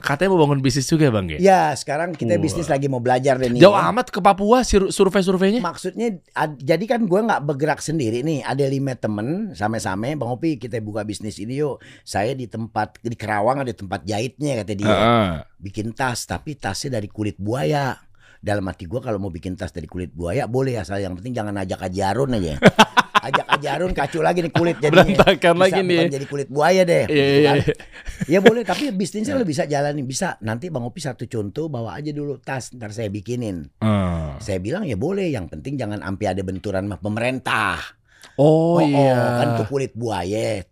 katanya 0.00 0.30
mau 0.30 0.40
bangun 0.40 0.60
bisnis 0.60 0.86
juga 0.86 1.10
bang 1.10 1.26
ya. 1.34 1.38
Ya 1.40 1.60
sekarang 1.74 2.14
kita 2.14 2.38
bisnis 2.38 2.66
lagi 2.66 2.86
mau 2.86 3.02
belajar 3.02 3.34
deh 3.34 3.50
nih. 3.50 3.58
Jauh 3.58 3.74
ya. 3.74 3.90
amat 3.90 4.06
ke 4.08 4.20
Papua 4.20 4.62
sur- 4.62 4.88
survei-surveinya. 4.88 5.58
Maksudnya 5.58 6.22
ad- 6.32 6.54
jadi 6.56 6.84
kan 6.86 7.02
gue 7.02 7.20
nggak 7.20 7.42
bergerak 7.42 7.80
sendiri 7.80 8.22
nih. 8.22 8.46
Ada 8.46 8.62
lima 8.64 8.94
temen 8.94 9.50
sama-sama. 9.52 10.06
Bang 10.14 10.30
Opi 10.30 10.54
kita 10.54 10.78
buka 10.78 11.02
bisnis 11.02 11.38
ini 11.38 11.58
yuk. 11.58 11.82
Saya 12.02 12.30
di 12.32 12.46
tempat 12.46 12.94
di 13.00 13.18
Kerawang 13.18 13.62
ada 13.62 13.72
tempat 13.72 14.02
jahitnya 14.02 14.62
kata 14.62 14.72
dia. 14.72 14.86
Heeh. 14.86 15.30
Bikin 15.58 15.92
tas 15.92 16.24
tapi 16.24 16.54
tasnya 16.54 17.02
dari 17.02 17.10
kulit 17.10 17.34
buaya. 17.38 17.98
Dalam 18.38 18.62
hati 18.70 18.86
gue 18.86 19.02
kalau 19.02 19.18
mau 19.18 19.34
bikin 19.34 19.58
tas 19.58 19.74
dari 19.74 19.90
kulit 19.90 20.14
buaya 20.14 20.46
boleh 20.46 20.78
asal 20.78 21.02
yang 21.02 21.18
penting 21.18 21.34
jangan 21.34 21.58
ajak 21.58 21.90
ajarun 21.90 22.38
aja. 22.38 22.54
ajak 23.28 23.46
ajarun 23.58 23.92
kacau 23.92 24.22
lagi 24.22 24.46
nih 24.46 24.54
kulit 24.54 24.78
jadinya. 24.78 25.02
Berantakan 25.10 25.54
Bisa 25.58 25.62
lagi 25.66 25.80
nih. 25.82 26.06
jadi 26.06 26.26
kulit 26.30 26.48
buaya 26.48 26.82
deh. 26.86 27.04
Iya, 27.10 27.26
iya, 27.26 27.52
iya. 27.58 27.74
Ya 28.30 28.38
boleh 28.38 28.62
tapi 28.62 28.90
bisnisnya 29.00 29.34
lo 29.34 29.42
bisa 29.42 29.66
jalanin 29.66 30.06
bisa. 30.06 30.38
Nanti 30.40 30.70
Bang 30.70 30.86
Opi 30.86 31.02
satu 31.02 31.26
contoh 31.26 31.66
bawa 31.66 31.98
aja 31.98 32.14
dulu 32.14 32.38
tas 32.38 32.70
ntar 32.74 32.94
saya 32.94 33.10
bikinin. 33.10 33.66
Hmm. 33.82 34.38
Saya 34.38 34.62
bilang 34.62 34.86
ya 34.86 34.94
boleh, 34.94 35.34
yang 35.34 35.50
penting 35.50 35.74
jangan 35.74 35.98
sampai 35.98 36.26
ada 36.30 36.42
benturan 36.46 36.86
sama 36.86 36.96
pemerintah. 37.02 37.98
Oh, 38.38 38.78
iya. 38.78 39.42
kan 39.42 39.46
itu 39.58 39.64
kulit 39.66 39.92
buaya. 39.98 40.62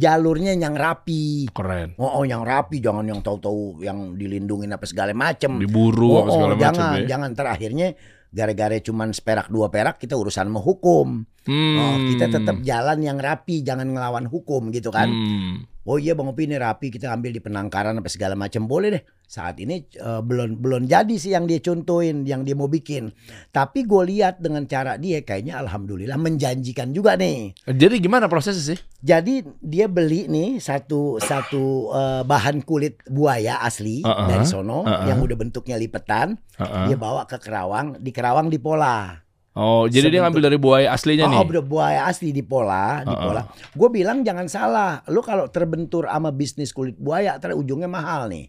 Jalurnya 0.00 0.56
yang 0.56 0.72
rapi. 0.72 1.52
Keren. 1.52 1.92
Oh, 2.00 2.20
oh 2.20 2.24
yang 2.24 2.40
rapi, 2.40 2.80
jangan 2.80 3.04
yang 3.04 3.20
tahu-tahu 3.20 3.84
yang 3.84 4.16
dilindungin 4.16 4.72
apa 4.72 4.88
segala 4.88 5.12
macem. 5.12 5.60
Diburu 5.60 6.16
Oh, 6.16 6.18
apa 6.24 6.30
segala 6.32 6.52
oh, 6.52 6.58
macam 6.58 6.72
jangan, 6.72 6.96
ya. 6.96 7.06
jangan 7.06 7.30
terakhirnya 7.36 7.88
gara-gara 8.30 8.78
cuman 8.78 9.10
seperak 9.10 9.50
dua 9.50 9.68
perak 9.68 10.00
kita 10.00 10.16
urusan 10.16 10.48
mau 10.48 10.64
hukum. 10.64 11.26
Hmm. 11.44 11.76
Oh, 11.76 11.96
kita 12.14 12.32
tetap 12.32 12.56
jalan 12.64 12.98
yang 13.04 13.18
rapi, 13.20 13.60
jangan 13.60 13.90
ngelawan 13.92 14.24
hukum 14.24 14.72
gitu 14.72 14.88
kan. 14.88 15.12
Hmm. 15.12 15.69
Oh 15.88 15.96
iya 15.96 16.12
Bang 16.12 16.28
Opi 16.28 16.44
ini 16.44 16.60
rapi 16.60 16.92
kita 16.92 17.08
ambil 17.08 17.32
di 17.32 17.40
penangkaran 17.40 17.96
apa 17.96 18.08
segala 18.12 18.36
macam 18.36 18.68
boleh 18.68 19.00
deh. 19.00 19.04
Saat 19.30 19.62
ini 19.62 19.86
eh, 19.86 20.20
belum 20.20 20.60
belum 20.60 20.90
jadi 20.90 21.14
sih 21.16 21.32
yang 21.32 21.48
dia 21.48 21.62
contohin, 21.62 22.28
yang 22.28 22.44
dia 22.44 22.52
mau 22.52 22.68
bikin. 22.68 23.14
Tapi 23.48 23.88
gue 23.88 24.02
lihat 24.12 24.44
dengan 24.44 24.68
cara 24.68 25.00
dia 25.00 25.24
kayaknya 25.24 25.56
alhamdulillah 25.62 26.20
menjanjikan 26.20 26.92
juga 26.92 27.16
nih. 27.16 27.56
Jadi 27.64 27.96
gimana 27.96 28.28
prosesnya 28.28 28.74
sih? 28.74 28.78
Jadi 29.00 29.40
dia 29.64 29.88
beli 29.88 30.28
nih 30.28 30.60
satu 30.60 31.16
satu 31.16 31.94
eh, 31.96 32.22
bahan 32.28 32.60
kulit 32.66 33.00
buaya 33.08 33.62
asli 33.64 34.02
Uh-uh, 34.04 34.28
dari 34.28 34.44
sono 34.44 34.84
uh-uh. 34.84 35.06
yang 35.08 35.22
udah 35.22 35.36
bentuknya 35.38 35.80
lipetan, 35.80 36.36
Heeh. 36.60 36.92
dia 36.92 36.96
bawa 36.98 37.24
ke 37.24 37.40
Kerawang, 37.40 37.96
di 38.02 38.10
Kerawang 38.12 38.52
dipola. 38.52 39.29
Oh, 39.50 39.84
jadi 39.84 40.06
dia 40.06 40.22
Sebentuk- 40.22 40.22
ngambil 40.22 40.42
dari 40.46 40.58
buaya 40.58 40.88
aslinya 40.90 41.26
Oh, 41.26 41.32
nih. 41.34 41.42
udah 41.50 41.64
buaya 41.64 42.00
asli 42.06 42.30
di 42.30 42.40
pola, 42.40 43.02
di 43.02 43.10
Uh-uh. 43.10 43.18
pola. 43.20 43.42
Gue 43.74 43.88
bilang 43.90 44.22
jangan 44.22 44.46
salah, 44.46 45.02
lu 45.06 45.18
kalau 45.20 45.50
terbentur 45.50 46.06
sama 46.06 46.30
bisnis 46.30 46.70
kulit 46.70 46.94
buaya, 46.94 47.34
ntar 47.34 47.52
ujungnya 47.52 47.90
mahal 47.90 48.30
nih. 48.30 48.46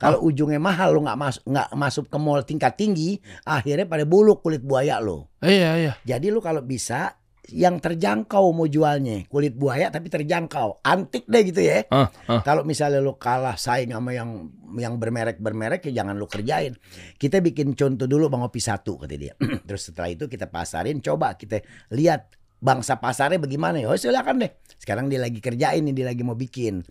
Kalau 0.00 0.24
ujungnya 0.24 0.56
mahal, 0.56 0.96
lu 0.96 1.04
nggak 1.04 1.18
masuk 1.18 1.42
nggak 1.44 1.68
masuk 1.76 2.04
ke 2.08 2.16
mall 2.16 2.40
tingkat 2.40 2.72
tinggi, 2.72 3.20
akhirnya 3.44 3.84
pada 3.84 4.08
buluk 4.08 4.40
kulit 4.40 4.64
buaya 4.64 4.96
lo. 4.96 5.28
Iya, 5.44 5.70
iya. 5.76 5.92
Jadi 6.00 6.32
lu 6.32 6.40
kalau 6.40 6.64
bisa 6.64 7.19
yang 7.50 7.82
terjangkau 7.82 8.50
mau 8.54 8.66
jualnya 8.66 9.26
kulit 9.26 9.54
buaya 9.54 9.90
tapi 9.90 10.08
terjangkau, 10.08 10.82
antik 10.86 11.26
deh 11.26 11.42
gitu 11.46 11.60
ya. 11.62 11.86
Ah, 11.90 12.08
ah. 12.30 12.40
Kalau 12.42 12.62
misalnya 12.62 13.02
lu 13.02 13.18
kalah 13.18 13.58
saing 13.58 13.90
sama 13.90 14.14
yang 14.14 14.50
yang 14.78 14.96
bermerek 14.96 15.42
bermerek 15.42 15.90
ya 15.90 16.02
jangan 16.02 16.14
lu 16.14 16.30
kerjain. 16.30 16.78
Kita 17.18 17.42
bikin 17.42 17.74
contoh 17.74 18.06
dulu 18.06 18.30
bang 18.30 18.42
Opi 18.46 18.60
satu 18.62 19.00
kata 19.00 19.14
dia. 19.18 19.34
Terus 19.68 19.90
setelah 19.90 20.10
itu 20.10 20.30
kita 20.30 20.46
pasarin, 20.46 21.02
coba 21.02 21.34
kita 21.34 21.62
lihat 21.90 22.38
bangsa 22.60 23.00
pasarnya 23.00 23.40
bagaimana 23.40 23.80
ya. 23.80 23.88
Oh 23.90 23.98
silakan 23.98 24.44
deh. 24.44 24.52
Sekarang 24.76 25.08
dia 25.08 25.18
lagi 25.18 25.40
kerjain 25.40 25.82
nih, 25.82 25.94
dia 25.96 26.06
lagi 26.12 26.22
mau 26.22 26.36
bikin. 26.36 26.84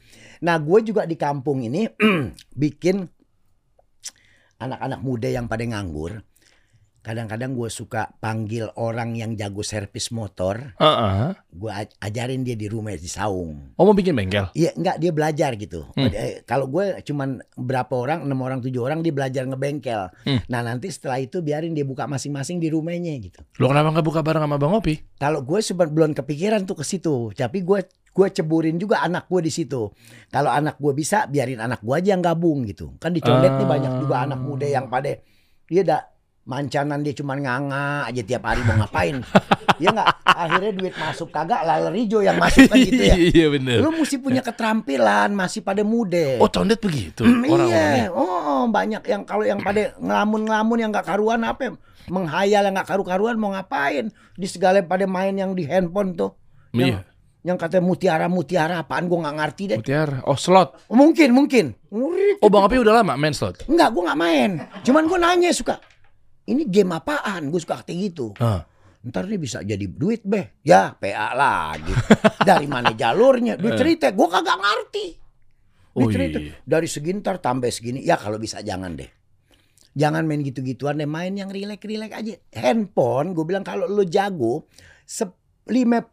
Nah 0.43 0.57
gue 0.59 0.79
juga 0.83 1.05
di 1.05 1.15
kampung 1.15 1.63
ini 1.63 1.87
bikin 2.61 3.05
anak-anak 4.59 4.99
muda 4.99 5.29
yang 5.31 5.47
pada 5.47 5.63
nganggur. 5.63 6.19
Kadang-kadang 6.99 7.55
gue 7.55 7.71
suka 7.71 8.11
panggil 8.19 8.67
orang 8.75 9.15
yang 9.15 9.31
jago 9.39 9.63
servis 9.63 10.11
motor. 10.11 10.75
Heeh. 10.75 11.31
Gue 11.47 11.71
ajarin 12.03 12.43
dia 12.43 12.59
di 12.59 12.67
rumah 12.67 12.91
di 12.91 13.07
saung. 13.07 13.73
Oh, 13.79 13.87
mau 13.87 13.95
bikin 13.95 14.13
bengkel? 14.13 14.51
Iya 14.51 14.75
enggak 14.75 14.99
dia 14.99 15.11
belajar 15.15 15.51
gitu. 15.55 15.87
Hmm. 15.95 16.11
Eh, 16.11 16.43
Kalau 16.43 16.67
gue 16.67 16.99
cuman 17.01 17.39
berapa 17.55 17.93
orang, 17.95 18.27
enam 18.27 18.39
orang, 18.43 18.59
tujuh 18.59 18.83
orang 18.83 18.99
dia 18.99 19.15
belajar 19.15 19.47
ngebengkel. 19.47 20.11
Hmm. 20.27 20.39
Nah 20.51 20.61
nanti 20.61 20.91
setelah 20.91 21.23
itu 21.23 21.39
biarin 21.39 21.71
dia 21.71 21.87
buka 21.87 22.03
masing-masing 22.05 22.59
di 22.59 22.67
rumahnya 22.67 23.15
gitu. 23.23 23.39
Lo 23.63 23.71
kenapa 23.71 23.95
nggak 23.95 24.05
buka 24.05 24.19
bareng 24.19 24.43
sama 24.43 24.59
Bang 24.59 24.75
Opi? 24.75 24.99
Kalau 25.15 25.39
gue 25.41 25.59
belum 25.63 26.11
kepikiran 26.13 26.67
tuh 26.67 26.77
ke 26.77 26.85
situ, 26.85 27.31
tapi 27.31 27.63
gue 27.63 27.79
gue 28.09 28.27
ceburin 28.35 28.75
juga 28.75 28.99
anak 28.99 29.31
gue 29.31 29.47
di 29.47 29.51
situ. 29.53 29.87
Kalau 30.27 30.51
anak 30.51 30.75
gue 30.81 30.91
bisa, 30.91 31.29
biarin 31.31 31.63
anak 31.63 31.79
gue 31.79 31.95
aja 31.95 32.11
yang 32.17 32.23
gabung 32.25 32.67
gitu. 32.67 32.97
Kan 32.99 33.15
di 33.15 33.23
Condet 33.23 33.55
nih 33.55 33.63
Ah. 33.63 33.69
banyak 33.69 33.93
juga 34.03 34.15
anak 34.27 34.39
muda 34.43 34.67
yang 34.67 34.91
pada 34.91 35.15
dia 35.69 35.81
dah 35.85 36.01
mancanan 36.49 37.05
dia 37.05 37.13
cuma 37.13 37.37
nganga 37.37 38.09
aja 38.09 38.21
tiap 38.25 38.41
hari 38.41 38.65
mau 38.65 38.81
ngapain. 38.81 39.21
ya 39.83 39.93
nggak? 39.93 40.09
Akhirnya 40.25 40.71
duit 40.73 40.95
masuk 40.97 41.29
kagak 41.29 41.61
laler 41.61 41.93
hijau 41.93 42.19
yang 42.19 42.35
masuk 42.35 42.65
kan 42.65 42.77
gitu 42.79 42.97
ya. 42.99 43.13
iya 43.15 43.45
bener. 43.47 43.77
Lu 43.79 43.93
mesti 43.93 44.17
punya 44.17 44.41
keterampilan, 44.41 45.29
masih 45.31 45.61
pada 45.61 45.85
muda. 45.85 46.41
Oh 46.41 46.49
condet 46.49 46.81
begitu 46.81 47.21
Hmm, 47.21 47.45
orang-orangnya. 47.45 47.85
iya, 47.95 48.07
oh 48.09 48.65
banyak 48.65 49.03
yang 49.05 49.21
kalau 49.23 49.45
yang 49.45 49.61
pada 49.61 49.93
ngelamun-ngelamun 49.95 50.77
yang 50.79 50.89
nggak 50.89 51.05
karuan 51.05 51.45
apa, 51.45 51.61
ya? 51.61 51.71
menghayal 52.09 52.65
yang 52.65 52.73
nggak 52.73 52.89
karu-karuan 52.89 53.37
mau 53.37 53.53
ngapain? 53.53 54.09
Di 54.33 54.47
segala 54.49 54.81
pada 54.81 55.05
main 55.05 55.37
yang 55.37 55.53
di 55.53 55.61
handphone 55.63 56.17
tuh, 56.17 56.33
yang, 56.73 56.97
Iya. 56.97 56.99
yang 57.45 57.55
katanya 57.55 57.85
mutiara-mutiara 57.85 58.81
apaan 58.81 59.05
gue 59.05 59.15
nggak 59.15 59.37
ngerti 59.37 59.63
deh. 59.69 59.77
Mutiara. 59.77 60.17
Oh 60.25 60.33
slot. 60.33 60.81
Mungkin, 60.89 61.29
mungkin. 61.29 61.77
Oh 62.41 62.49
Bang 62.49 62.65
Opi 62.65 62.77
udah 62.77 62.99
lama 62.99 63.13
main 63.13 63.31
slot. 63.31 63.61
Enggak, 63.63 63.93
gue 63.93 64.01
nggak 64.01 64.19
main. 64.19 64.51
Cuman 64.81 65.05
gue 65.05 65.17
nanya 65.17 65.51
suka, 65.51 65.77
ini 66.49 66.65
game 66.65 66.91
apaan? 66.91 67.47
Gue 67.47 67.61
suka 67.61 67.81
kayak 67.81 67.99
gitu. 68.09 68.33
Ah. 68.37 68.65
Ntar 68.99 69.23
dia 69.25 69.37
bisa 69.37 69.61
jadi 69.61 69.85
duit 69.85 70.25
beh. 70.25 70.59
Ya 70.61 70.91
PA 70.91 71.31
lagi. 71.31 71.93
Dari 72.49 72.65
mana 72.65 72.91
jalurnya? 72.91 73.55
Duit 73.55 73.77
cerita. 73.77 74.09
Gue 74.09 74.27
kagak 74.27 74.57
ngerti. 74.57 75.05
Duit 75.89 76.05
Oh, 76.05 76.09
cerita. 76.09 76.37
iya. 76.37 76.53
Dari 76.59 76.87
segini 76.87 77.19
ntar 77.19 77.37
tambah 77.37 77.69
segini. 77.69 78.01
Ya 78.01 78.15
kalau 78.15 78.35
bisa 78.35 78.59
jangan 78.59 78.97
deh. 78.97 79.07
Jangan 79.93 80.25
main 80.25 80.41
gitu-gituan 80.41 80.97
deh. 80.97 81.07
Main 81.07 81.33
yang 81.33 81.47
rilek-rilek 81.47 82.11
aja. 82.11 82.33
Handphone 82.51 83.31
gue 83.31 83.45
bilang 83.45 83.63
kalau 83.63 83.85
lo 83.85 84.03
jago. 84.03 84.65
sep- 85.05 85.37
50% 85.65 86.09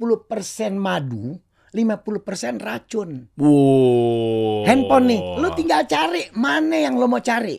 madu. 0.72 1.32
50% 1.72 2.12
racun. 2.58 3.28
Wow. 3.34 4.64
Handphone 4.64 5.06
nih. 5.06 5.20
Lo 5.36 5.48
tinggal 5.52 5.84
cari. 5.84 6.28
Mana 6.32 6.76
yang 6.78 6.94
lo 6.94 7.04
mau 7.04 7.18
cari. 7.18 7.56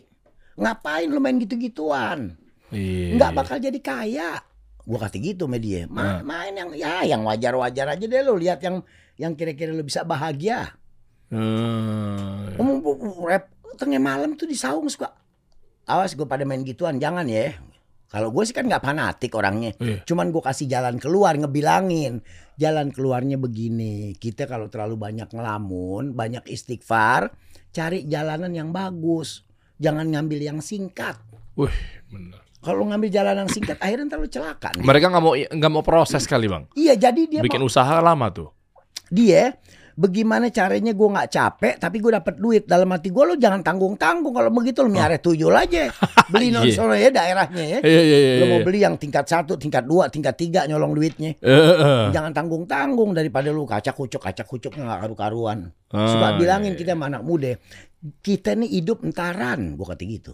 Ngapain 0.55 1.09
lo 1.09 1.19
main 1.19 1.37
gitu-gituan. 1.37 2.36
Iya. 2.71 3.15
nggak 3.15 3.31
bakal 3.31 3.57
jadi 3.59 3.79
kaya. 3.79 4.31
Gua 4.87 4.99
kata 5.03 5.19
gitu 5.19 5.51
media. 5.51 5.83
Ma- 5.91 6.23
main 6.23 6.55
yang 6.55 6.71
ya 6.71 7.03
yang 7.03 7.21
wajar-wajar 7.27 7.95
aja 7.95 8.05
deh 8.07 8.21
lo 8.23 8.39
lihat 8.39 8.63
yang 8.63 8.83
yang 9.19 9.35
kira-kira 9.35 9.75
lo 9.75 9.83
bisa 9.83 10.07
bahagia. 10.07 10.75
Hmm. 11.27 12.55
Ngomong 12.55 12.79
rap 13.27 13.51
tengah 13.75 13.99
malam 13.99 14.39
tuh 14.39 14.47
di 14.47 14.55
saung 14.55 14.87
suka. 14.87 15.11
Awas 15.87 16.15
gue 16.15 16.27
pada 16.27 16.43
main 16.43 16.63
gituan 16.63 16.99
jangan 16.99 17.27
ya. 17.27 17.55
Kalau 18.07 18.31
gue 18.31 18.43
sih 18.47 18.55
kan 18.55 18.63
nggak 18.63 18.83
fanatik 18.83 19.35
orangnya. 19.35 19.75
Iya. 19.83 20.07
Cuman 20.07 20.31
gue 20.31 20.39
kasih 20.39 20.71
jalan 20.71 20.95
keluar 20.95 21.35
ngebilangin. 21.35 22.23
Jalan 22.55 22.95
keluarnya 22.95 23.35
begini. 23.35 24.15
Kita 24.15 24.47
kalau 24.47 24.71
terlalu 24.71 24.95
banyak 24.95 25.27
ngelamun, 25.27 26.15
banyak 26.15 26.47
istighfar, 26.47 27.35
cari 27.75 28.07
jalanan 28.07 28.55
yang 28.55 28.71
bagus. 28.71 29.43
Jangan 29.77 30.07
ngambil 30.07 30.39
yang 30.39 30.59
singkat. 30.63 31.19
Wih, 31.59 31.75
bener. 32.07 32.46
Kalau 32.67 32.83
ngambil 32.83 33.07
jalan 33.09 33.35
yang 33.37 33.49
singkat 33.49 33.79
akhirnya 33.79 34.05
ntar 34.05 34.19
lu 34.19 34.27
celaka. 34.27 34.75
nih. 34.75 34.83
Mereka 34.83 35.05
nggak 35.07 35.23
mau 35.23 35.33
nggak 35.33 35.71
mau 35.71 35.81
proses 35.81 36.23
kali 36.23 36.45
bang. 36.45 36.67
Iya 36.73 36.99
jadi 36.99 37.21
dia 37.25 37.39
Bikin 37.39 37.63
mau- 37.63 37.67
usaha 37.67 37.95
lama 37.97 38.27
tuh. 38.29 38.51
dia 39.07 39.55
bagaimana 39.95 40.51
caranya 40.51 40.91
gue 40.91 41.09
nggak 41.09 41.29
capek 41.31 41.73
tapi 41.79 41.97
gue 41.97 42.11
dapet 42.11 42.35
duit 42.35 42.63
dalam 42.67 42.91
hati 42.91 43.07
gue 43.07 43.23
lo 43.23 43.33
jangan 43.33 43.63
tanggung 43.63 43.95
tanggung 43.95 44.29
kalau 44.29 44.51
begitu 44.51 44.83
lo 44.83 44.91
miare 44.91 45.17
tuyul 45.17 45.49
aja 45.49 45.87
beli 46.29 46.51
non 46.51 46.61
Iya. 46.61 46.75
solo 46.75 46.93
ya 46.93 47.09
daerahnya 47.09 47.63
ya 47.65 47.79
Iya 47.79 48.01
iya 48.03 48.17
iya. 48.19 48.31
lo 48.37 48.45
mau 48.45 48.59
iya. 48.59 48.65
beli 48.67 48.79
yang 48.79 48.93
tingkat 48.93 49.25
satu 49.25 49.55
tingkat 49.55 49.87
dua 49.87 50.05
tingkat 50.07 50.35
tiga 50.35 50.67
nyolong 50.67 50.91
duitnya 50.91 51.33
jangan 52.11 52.29
tanggung 52.29 52.67
tanggung 52.67 53.09
daripada 53.11 53.49
lu 53.49 53.63
kacak 53.63 53.95
kucuk 53.95 54.21
kacak 54.21 54.45
kucuknya 54.45 54.85
nggak 54.85 54.99
karu 55.01 55.15
karuan 55.15 55.59
Ah, 55.87 56.03
suka 56.05 56.27
bilangin 56.35 56.75
iya, 56.75 56.77
kita 56.77 56.91
sama 56.91 57.07
anak 57.07 57.23
muda 57.23 57.55
kita 58.19 58.53
nih 58.53 58.69
hidup 58.69 59.01
entaran 59.01 59.73
gue 59.73 59.85
kata 59.87 60.03
gitu 60.03 60.33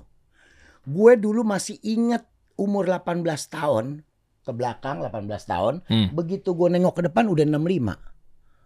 gue 0.84 1.12
dulu 1.16 1.42
masih 1.42 1.80
inget 1.82 2.28
umur 2.56 2.86
18 2.86 3.24
tahun 3.48 4.04
ke 4.44 4.52
belakang 4.52 5.00
18 5.00 5.24
tahun 5.48 5.74
Hmm. 5.88 6.08
begitu 6.12 6.52
gue 6.52 6.68
nengok 6.68 7.00
ke 7.00 7.04
depan 7.08 7.26
udah 7.26 7.46
65 7.48 7.96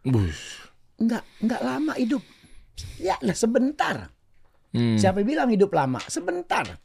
Bush. 0.07 0.65
Enggak, 0.97 1.23
enggak 1.43 1.61
lama 1.61 1.93
hidup. 1.93 2.23
Ya 2.97 3.19
lah 3.21 3.35
sebentar. 3.35 4.09
Hmm. 4.71 4.95
Siapa 4.95 5.21
bilang 5.21 5.51
hidup 5.51 5.69
lama? 5.69 5.99
Sebentar. 6.07 6.79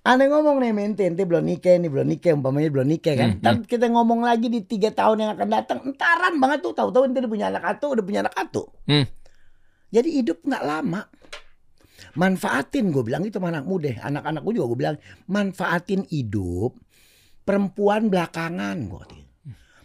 Aneh 0.00 0.32
ngomong 0.32 0.64
nih 0.64 0.72
mente, 0.72 1.04
ente 1.04 1.28
belum 1.28 1.44
nikah 1.44 1.76
nih, 1.76 1.92
belum 1.92 2.08
nikah, 2.08 2.32
umpamanya 2.32 2.72
belum 2.72 2.88
nikah 2.88 3.14
kan. 3.18 3.36
Hmm, 3.36 3.40
Ntar 3.44 3.54
kita 3.68 3.92
ngomong 3.92 4.24
lagi 4.24 4.48
di 4.48 4.64
tiga 4.64 4.88
tahun 4.88 5.20
yang 5.20 5.30
akan 5.36 5.48
datang, 5.52 5.78
entaran 5.84 6.40
banget 6.40 6.64
tuh. 6.64 6.72
Tahu-tahu 6.72 7.04
ente 7.04 7.20
udah 7.20 7.28
punya 7.28 7.46
anak 7.52 7.64
atu, 7.76 7.92
udah 7.92 8.04
punya 8.06 8.20
anak 8.24 8.34
atu. 8.38 8.64
Hmm. 8.88 9.04
Jadi 9.92 10.08
hidup 10.22 10.40
nggak 10.40 10.64
lama. 10.64 11.04
Manfaatin 12.14 12.90
gue 12.90 13.02
bilang 13.02 13.22
itu 13.22 13.36
sama 13.36 13.50
anak 13.50 13.64
muda. 13.64 13.92
Anak-anak 14.02 14.40
gue 14.42 14.52
juga 14.56 14.66
gue 14.70 14.78
bilang 14.78 14.96
manfaatin 15.26 16.04
hidup. 16.08 16.74
Perempuan 17.42 18.08
belakangan 18.08 18.76
gue. 18.86 19.04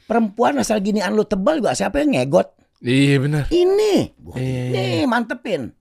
Perempuan 0.06 0.62
asal 0.62 0.86
ginian 0.86 1.18
lu 1.18 1.26
tebal 1.26 1.58
gua 1.58 1.74
siapa 1.74 1.98
yang 1.98 2.14
ngegot? 2.14 2.54
Iya 2.86 3.18
bener. 3.18 3.44
Ini, 3.50 4.14
Gua, 4.22 4.38
Iya. 4.38 4.70
nih 4.70 5.06
mantepin. 5.10 5.74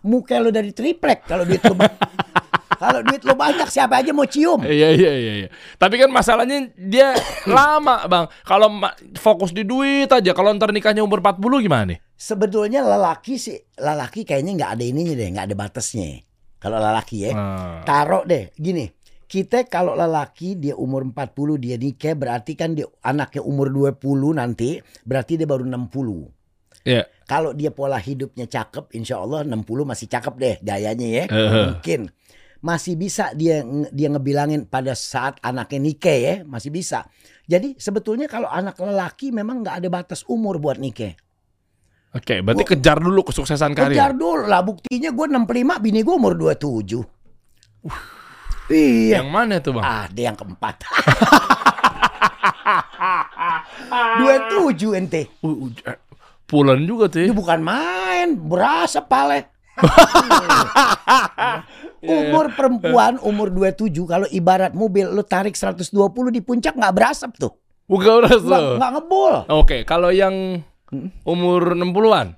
Muka 0.00 0.40
lu 0.40 0.48
dari 0.48 0.72
triplek 0.72 1.28
kalau 1.28 1.44
duit 1.44 1.60
lu 1.60 1.76
kalau 2.84 3.00
duit 3.00 3.22
lu 3.24 3.32
banyak 3.32 3.68
siapa 3.72 4.04
aja 4.04 4.12
mau 4.12 4.28
cium. 4.28 4.60
Iya 4.60 4.92
iya 4.92 5.12
iya. 5.16 5.32
iya. 5.44 5.48
Tapi 5.80 5.96
kan 5.96 6.12
masalahnya 6.12 6.68
dia 6.76 7.16
lama 7.48 8.04
bang. 8.04 8.26
Kalau 8.44 8.68
fokus 9.16 9.56
di 9.56 9.64
duit 9.64 10.12
aja. 10.12 10.36
Kalau 10.36 10.52
ntar 10.52 10.68
nikahnya 10.68 11.00
umur 11.00 11.24
40 11.24 11.64
gimana 11.64 11.96
nih? 11.96 11.98
Sebetulnya 12.14 12.84
lelaki 12.84 13.40
sih, 13.40 13.56
lelaki 13.80 14.22
kayaknya 14.22 14.52
nggak 14.60 14.70
ada 14.76 14.84
ininya 14.84 15.14
deh, 15.16 15.28
nggak 15.32 15.46
ada 15.48 15.56
batasnya. 15.56 16.20
Kalau 16.60 16.80
lelaki 16.80 17.28
ya, 17.28 17.30
Ah. 17.36 17.80
taruh 17.84 18.24
deh 18.24 18.52
gini. 18.56 18.88
Kita 19.24 19.66
kalau 19.66 19.96
lelaki 19.98 20.54
dia 20.54 20.76
umur 20.78 21.02
40 21.08 21.58
dia 21.58 21.74
nikah 21.74 22.14
berarti 22.14 22.54
kan 22.54 22.76
dia 22.76 22.86
anaknya 23.02 23.42
umur 23.42 23.66
20 23.72 24.36
nanti 24.36 24.78
berarti 25.02 25.40
dia 25.40 25.48
baru 25.48 25.64
60. 25.66 26.28
Iya. 26.84 27.08
Kalau 27.24 27.56
dia 27.56 27.72
pola 27.72 27.96
hidupnya 27.96 28.44
cakep, 28.44 28.92
insya 28.92 29.16
Allah 29.16 29.40
60 29.42 29.88
masih 29.88 30.06
cakep 30.06 30.34
deh 30.36 30.56
gayanya 30.60 31.08
ya. 31.08 31.24
Eh. 31.32 31.50
Mungkin 31.72 32.00
masih 32.64 32.96
bisa 32.96 33.36
dia 33.36 33.60
dia 33.92 34.08
ngebilangin 34.08 34.64
pada 34.64 34.96
saat 34.96 35.36
anaknya 35.44 35.92
nikah 35.92 36.16
ya, 36.16 36.34
masih 36.48 36.72
bisa. 36.72 37.04
Jadi 37.44 37.76
sebetulnya 37.76 38.24
kalau 38.24 38.48
anak 38.48 38.80
lelaki 38.80 39.28
memang 39.36 39.60
nggak 39.60 39.84
ada 39.84 39.88
batas 39.92 40.24
umur 40.24 40.56
buat 40.56 40.80
nikah. 40.80 41.12
Oke, 42.16 42.40
berarti 42.40 42.64
kejar 42.64 43.04
dulu 43.04 43.28
kesuksesan 43.28 43.76
karir. 43.76 43.92
Kejar 43.92 44.16
dulu 44.16 44.48
lah 44.48 44.62
buktinya 44.64 45.10
gue 45.12 45.26
65, 45.34 45.82
bini 45.82 46.00
gue 46.00 46.14
umur 46.14 46.38
27. 46.38 47.04
Iya. 48.70 49.20
Yang 49.20 49.28
mana 49.28 49.60
tuh 49.60 49.76
bang? 49.76 49.84
Ada 49.84 50.20
yang 50.32 50.36
keempat. 50.38 50.76
27 54.24 54.96
ente. 54.96 55.28
Uh, 55.44 55.68
uh, 55.68 55.98
Pulen 56.48 56.86
juga 56.88 57.10
tuh 57.12 57.20
ya. 57.20 57.26
Ini 57.28 57.34
bukan 57.36 57.60
main, 57.60 58.38
berasa 58.38 59.04
pale. 59.04 59.53
Umur 62.04 62.52
perempuan 62.52 63.16
umur 63.24 63.48
27 63.48 63.88
kalau 64.04 64.28
ibarat 64.28 64.76
mobil 64.76 65.08
lu 65.08 65.24
tarik 65.24 65.56
120 65.56 65.88
di 66.30 66.40
puncak 66.44 66.76
nggak 66.76 66.94
berasap 66.94 67.32
tuh. 67.36 67.52
Bukan 67.84 68.24
udah 68.24 68.40
Nggak, 68.80 68.92
ngebul. 68.96 69.34
Oke, 69.52 69.84
kalau 69.84 70.08
yang 70.08 70.64
umur 71.28 71.76
60-an. 71.76 72.32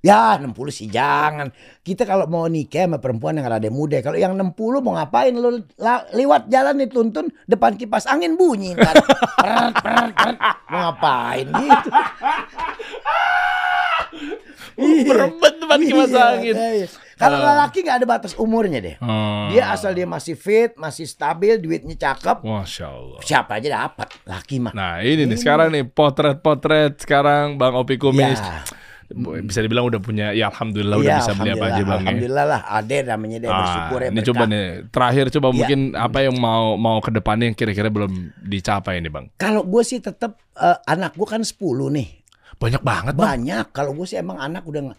Ya 0.00 0.40
60 0.40 0.56
sih 0.72 0.88
jangan. 0.88 1.52
Kita 1.84 2.08
kalau 2.08 2.24
mau 2.24 2.48
nikah 2.48 2.88
sama 2.88 3.04
perempuan 3.04 3.36
yang 3.36 3.44
rada 3.44 3.68
muda, 3.68 4.00
kalau 4.00 4.16
yang 4.16 4.32
60 4.32 4.56
mau 4.80 4.96
ngapain 4.96 5.36
lu 5.36 5.60
lewat 6.16 6.48
jalan 6.48 6.80
dituntun 6.80 7.28
depan 7.44 7.76
kipas 7.76 8.08
angin 8.08 8.40
bunyi 8.40 8.72
ntar. 8.74 8.96
Mau 10.72 10.80
ngapain 10.88 11.46
gitu. 11.52 11.88
Berebet 14.80 15.54
depan 15.60 15.78
kipas 15.78 16.08
Iya, 16.08 16.24
angin. 16.32 16.54
iya. 16.56 16.86
Kalau 17.14 17.36
lelaki 17.38 17.78
nggak 17.80 17.96
ada 17.96 18.06
batas 18.08 18.32
umurnya 18.34 18.78
deh. 18.78 18.96
Hmm. 18.96 19.48
Dia 19.48 19.70
asal 19.70 19.92
dia 19.92 20.04
masih 20.04 20.34
fit, 20.34 20.72
masih 20.74 21.04
stabil, 21.04 21.56
duitnya 21.56 21.92
cakep, 21.94 22.40
Masya 22.40 22.86
Allah. 22.86 23.20
siapa 23.20 23.56
aja 23.56 23.68
dapat 23.78 24.08
laki 24.24 24.56
mah. 24.58 24.72
Nah 24.72 24.98
ini 25.00 25.24
nih 25.24 25.36
sekarang 25.36 25.68
nih 25.68 25.84
potret-potret 25.84 26.96
sekarang 26.98 27.54
Bang 27.54 27.74
Opi 27.74 27.96
Kumis. 27.96 28.36
Ya. 28.36 28.64
Bisa 29.42 29.58
dibilang 29.58 29.84
udah 29.84 29.98
punya, 29.98 30.30
ya 30.30 30.46
Alhamdulillah 30.48 30.94
udah 30.96 31.02
Iya, 31.04 31.18
bisa 31.18 31.32
beli 31.34 31.50
apa 31.50 31.66
aja 31.66 31.82
alhamdulillah, 31.82 31.82
Bang 31.82 31.98
ya. 31.98 32.06
Alhamdulillah 32.06 32.44
lah, 32.46 32.60
ada 32.64 32.96
namanya 33.04 33.36
deh 33.36 33.48
Ah, 33.48 33.58
bersyukur 33.58 33.98
ya. 33.98 34.06
ini 34.06 34.14
berkah. 34.14 34.28
coba 34.30 34.42
nih 34.46 34.64
terakhir 34.86 35.24
coba 35.30 35.46
Iya. 35.46 35.54
mungkin 35.58 35.80
apa 35.98 36.18
yang 36.20 36.34
mau 36.38 36.64
mau 36.78 36.96
ke 37.00 37.10
depannya 37.10 37.44
yang 37.44 37.58
kira-kira 37.58 37.88
belum 37.90 38.12
dicapai 38.40 38.94
nih 38.96 39.10
Bang. 39.10 39.26
Kalau 39.34 39.62
gue 39.62 39.82
sih 39.82 39.98
tetap 39.98 40.38
eh, 40.54 40.78
anak 40.86 41.12
gue 41.12 41.26
kan 41.26 41.42
10 41.42 41.58
nih. 41.90 42.19
Banyak 42.60 42.82
banget 42.84 43.14
Bang. 43.16 43.24
Banyak. 43.40 43.66
Kalau 43.72 43.96
gue 43.96 44.04
sih 44.04 44.20
emang 44.20 44.36
anak 44.36 44.68
udah 44.68 44.92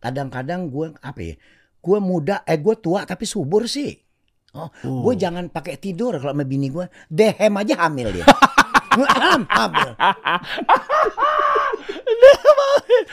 kadang-kadang 0.00 0.72
gue 0.72 0.96
apa 0.98 1.20
ya? 1.20 1.34
Gue 1.78 1.98
muda, 2.00 2.40
eh 2.48 2.56
gue 2.56 2.74
tua 2.80 3.04
tapi 3.04 3.28
subur 3.28 3.68
sih. 3.68 3.92
Oh, 4.52 4.68
gue 4.84 5.14
jangan 5.16 5.48
pakai 5.48 5.80
tidur 5.80 6.16
kalau 6.20 6.32
sama 6.36 6.44
bini 6.44 6.68
gue. 6.68 6.84
Dehem 7.08 7.52
aja 7.56 7.88
hamil 7.88 8.20
dia. 8.20 8.26
Ham- 8.92 9.48
hamil. 9.48 9.96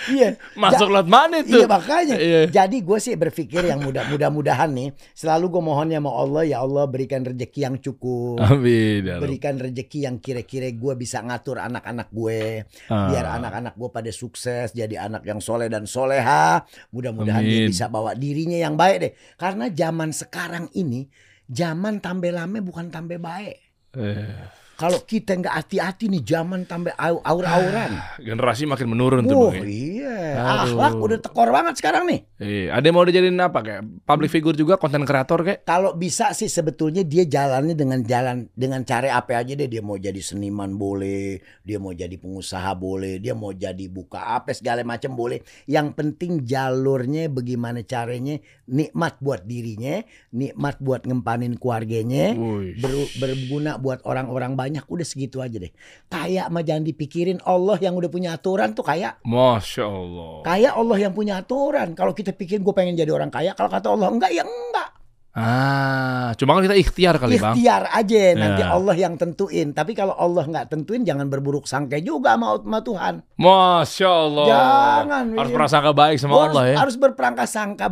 Iya. 0.09 0.29
Masuk 0.55 0.89
Ja- 0.89 0.93
lewat 0.99 1.07
mana 1.07 1.35
itu? 1.41 1.55
Iya 1.55 1.67
makanya. 1.67 2.15
Iya. 2.17 2.39
Jadi 2.49 2.81
gue 2.81 2.97
sih 2.97 3.13
berpikir 3.13 3.61
yang 3.63 3.79
mudah 3.79 4.09
mudah-mudahan 4.09 4.69
nih 4.69 4.89
selalu 5.13 5.45
gue 5.49 5.63
mohonnya 5.63 5.97
sama 5.97 6.11
Allah 6.11 6.43
ya 6.45 6.57
Allah 6.59 6.85
berikan 6.85 7.21
rezeki 7.21 7.59
yang 7.61 7.75
cukup. 7.77 8.41
Amin. 8.41 9.05
ya. 9.05 9.17
Berikan 9.21 9.55
rezeki 9.55 9.99
yang 10.05 10.15
kira-kira 10.17 10.69
gue 10.69 10.93
bisa 10.95 11.21
ngatur 11.21 11.59
anak-anak 11.59 12.09
gue 12.09 12.65
Ah. 12.87 13.09
biar 13.11 13.25
anak-anak 13.37 13.73
gue 13.75 13.89
pada 13.89 14.09
sukses 14.09 14.71
jadi 14.71 15.05
anak 15.05 15.23
yang 15.23 15.39
soleh 15.39 15.67
dan 15.67 15.85
soleha. 15.85 16.63
Mudah-mudahan 16.89 17.43
dia 17.43 17.67
bisa 17.67 17.85
bawa 17.87 18.13
dirinya 18.13 18.57
yang 18.57 18.73
baik 18.73 18.97
deh. 18.99 19.11
Karena 19.35 19.69
zaman 19.69 20.09
sekarang 20.09 20.71
ini 20.73 21.05
zaman 21.45 21.99
tambah 21.99 22.29
lama 22.29 22.57
bukan 22.59 22.89
tambah 22.89 23.17
baik. 23.17 23.57
Eh, 23.89 24.37
Kalau 24.79 25.03
kita 25.03 25.35
nggak 25.35 25.51
hati-hati 25.53 26.07
nih 26.07 26.23
zaman 26.23 26.63
tambah 26.63 26.95
au- 26.95 27.19
aur-auran. 27.19 27.99
generasi 28.17 28.63
makin 28.63 28.87
menurun 28.87 29.27
tuh 29.27 29.35
Wah 29.35 29.51
Bang. 29.51 29.59
ya. 29.59 29.67
iya, 29.67 30.17
Aduh. 30.39 30.79
akhlak 30.79 30.93
udah 30.95 31.19
tekor 31.19 31.49
banget 31.51 31.73
sekarang 31.75 32.07
nih. 32.07 32.19
Iya, 32.39 32.63
ada 32.71 32.85
yang 32.87 32.95
mau 32.95 33.03
dijadiin 33.03 33.35
apa 33.35 33.59
kayak 33.59 33.81
public 34.07 34.29
figure 34.29 34.55
juga, 34.55 34.79
konten 34.79 35.03
kreator 35.03 35.43
kayak? 35.43 35.67
Kalau 35.67 35.91
bisa 35.93 36.31
sih 36.31 36.47
sebetulnya 36.47 37.03
dia 37.03 37.27
jalannya 37.27 37.75
dengan 37.75 37.99
jalan 38.01 38.47
dengan 38.55 38.87
cara 38.87 39.11
apa 39.11 39.35
aja 39.35 39.51
deh. 39.51 39.67
Dia 39.67 39.83
mau 39.83 39.99
jadi 39.99 40.17
seniman 40.17 40.71
boleh, 40.73 41.43
dia 41.61 41.75
mau 41.75 41.91
jadi 41.91 42.15
pengusaha 42.15 42.71
boleh, 42.71 43.19
dia 43.19 43.35
mau 43.35 43.51
jadi 43.51 43.83
buka 43.85 44.39
apa 44.39 44.55
segala 44.55 44.79
macam 44.81 45.11
boleh. 45.11 45.43
Yang 45.67 45.91
penting 45.91 46.47
jalurnya 46.47 47.27
bagaimana 47.27 47.83
caranya 47.83 48.39
nikmat 48.63 49.19
buat 49.19 49.43
dirinya, 49.43 49.99
nikmat 50.31 50.79
buat 50.79 51.03
ngempanin 51.03 51.59
keluarganya, 51.59 52.31
ber- 52.79 53.11
berguna 53.19 53.75
buat 53.75 53.99
orang-orang 54.05 54.55
banyak. 54.69 54.85
Udah 54.85 55.01
segitu 55.01 55.41
aja 55.41 55.57
deh. 55.57 55.73
Kayak 56.05 56.45
mah 56.47 56.61
jangan 56.61 56.85
dipikirin 56.85 57.41
Allah 57.41 57.81
yang 57.81 57.97
udah 57.97 58.07
punya 58.07 58.37
aturan 58.37 58.71
tuh 58.71 58.85
kayak 58.85 59.17
Masya 59.25 59.83
Allah. 59.83 60.45
kayak 60.45 60.73
Allah 60.77 60.97
yang 61.01 61.11
punya 61.11 61.41
aturan. 61.41 61.97
Kalau 61.97 62.13
kita 62.13 62.29
pikir 62.31 62.61
gue 62.61 62.71
pengen 62.71 62.93
jadi 62.93 63.09
orang 63.09 63.33
kaya, 63.33 63.57
kalau 63.57 63.67
kata 63.67 63.89
Allah 63.89 64.07
enggak 64.07 64.29
ya 64.29 64.45
enggak. 64.45 64.89
Ah, 65.29 66.33
cuma 66.35 66.57
kan 66.57 66.65
kita 66.65 66.75
ikhtiar 66.75 67.15
kali 67.15 67.37
bang. 67.37 67.53
Ikhtiar 67.53 67.87
aja 67.93 68.21
nanti 68.33 68.61
Ya. 68.65 68.73
Allah 68.73 68.95
yang 68.97 69.15
tentuin. 69.15 69.71
Tapi 69.71 69.93
kalau 69.93 70.11
Allah 70.11 70.43
nggak 70.43 70.67
tentuin 70.67 71.05
jangan 71.05 71.29
berburuk 71.29 71.63
sangka 71.63 71.95
juga 72.01 72.33
sama, 72.35 72.57
sama 72.59 72.79
Tuhan. 72.81 73.13
Masya 73.37 74.09
Allah. 74.09 74.45
Jangan, 74.49 75.25
Harus 75.37 75.51
prasangka 75.53 75.91
baik 75.95 76.17
sama 76.17 76.33
Gua 76.33 76.43
Allah 76.43 76.63
harus, 76.65 76.73
ya. 76.73 76.77
harus 76.81 76.95
berprasangka 76.97 77.85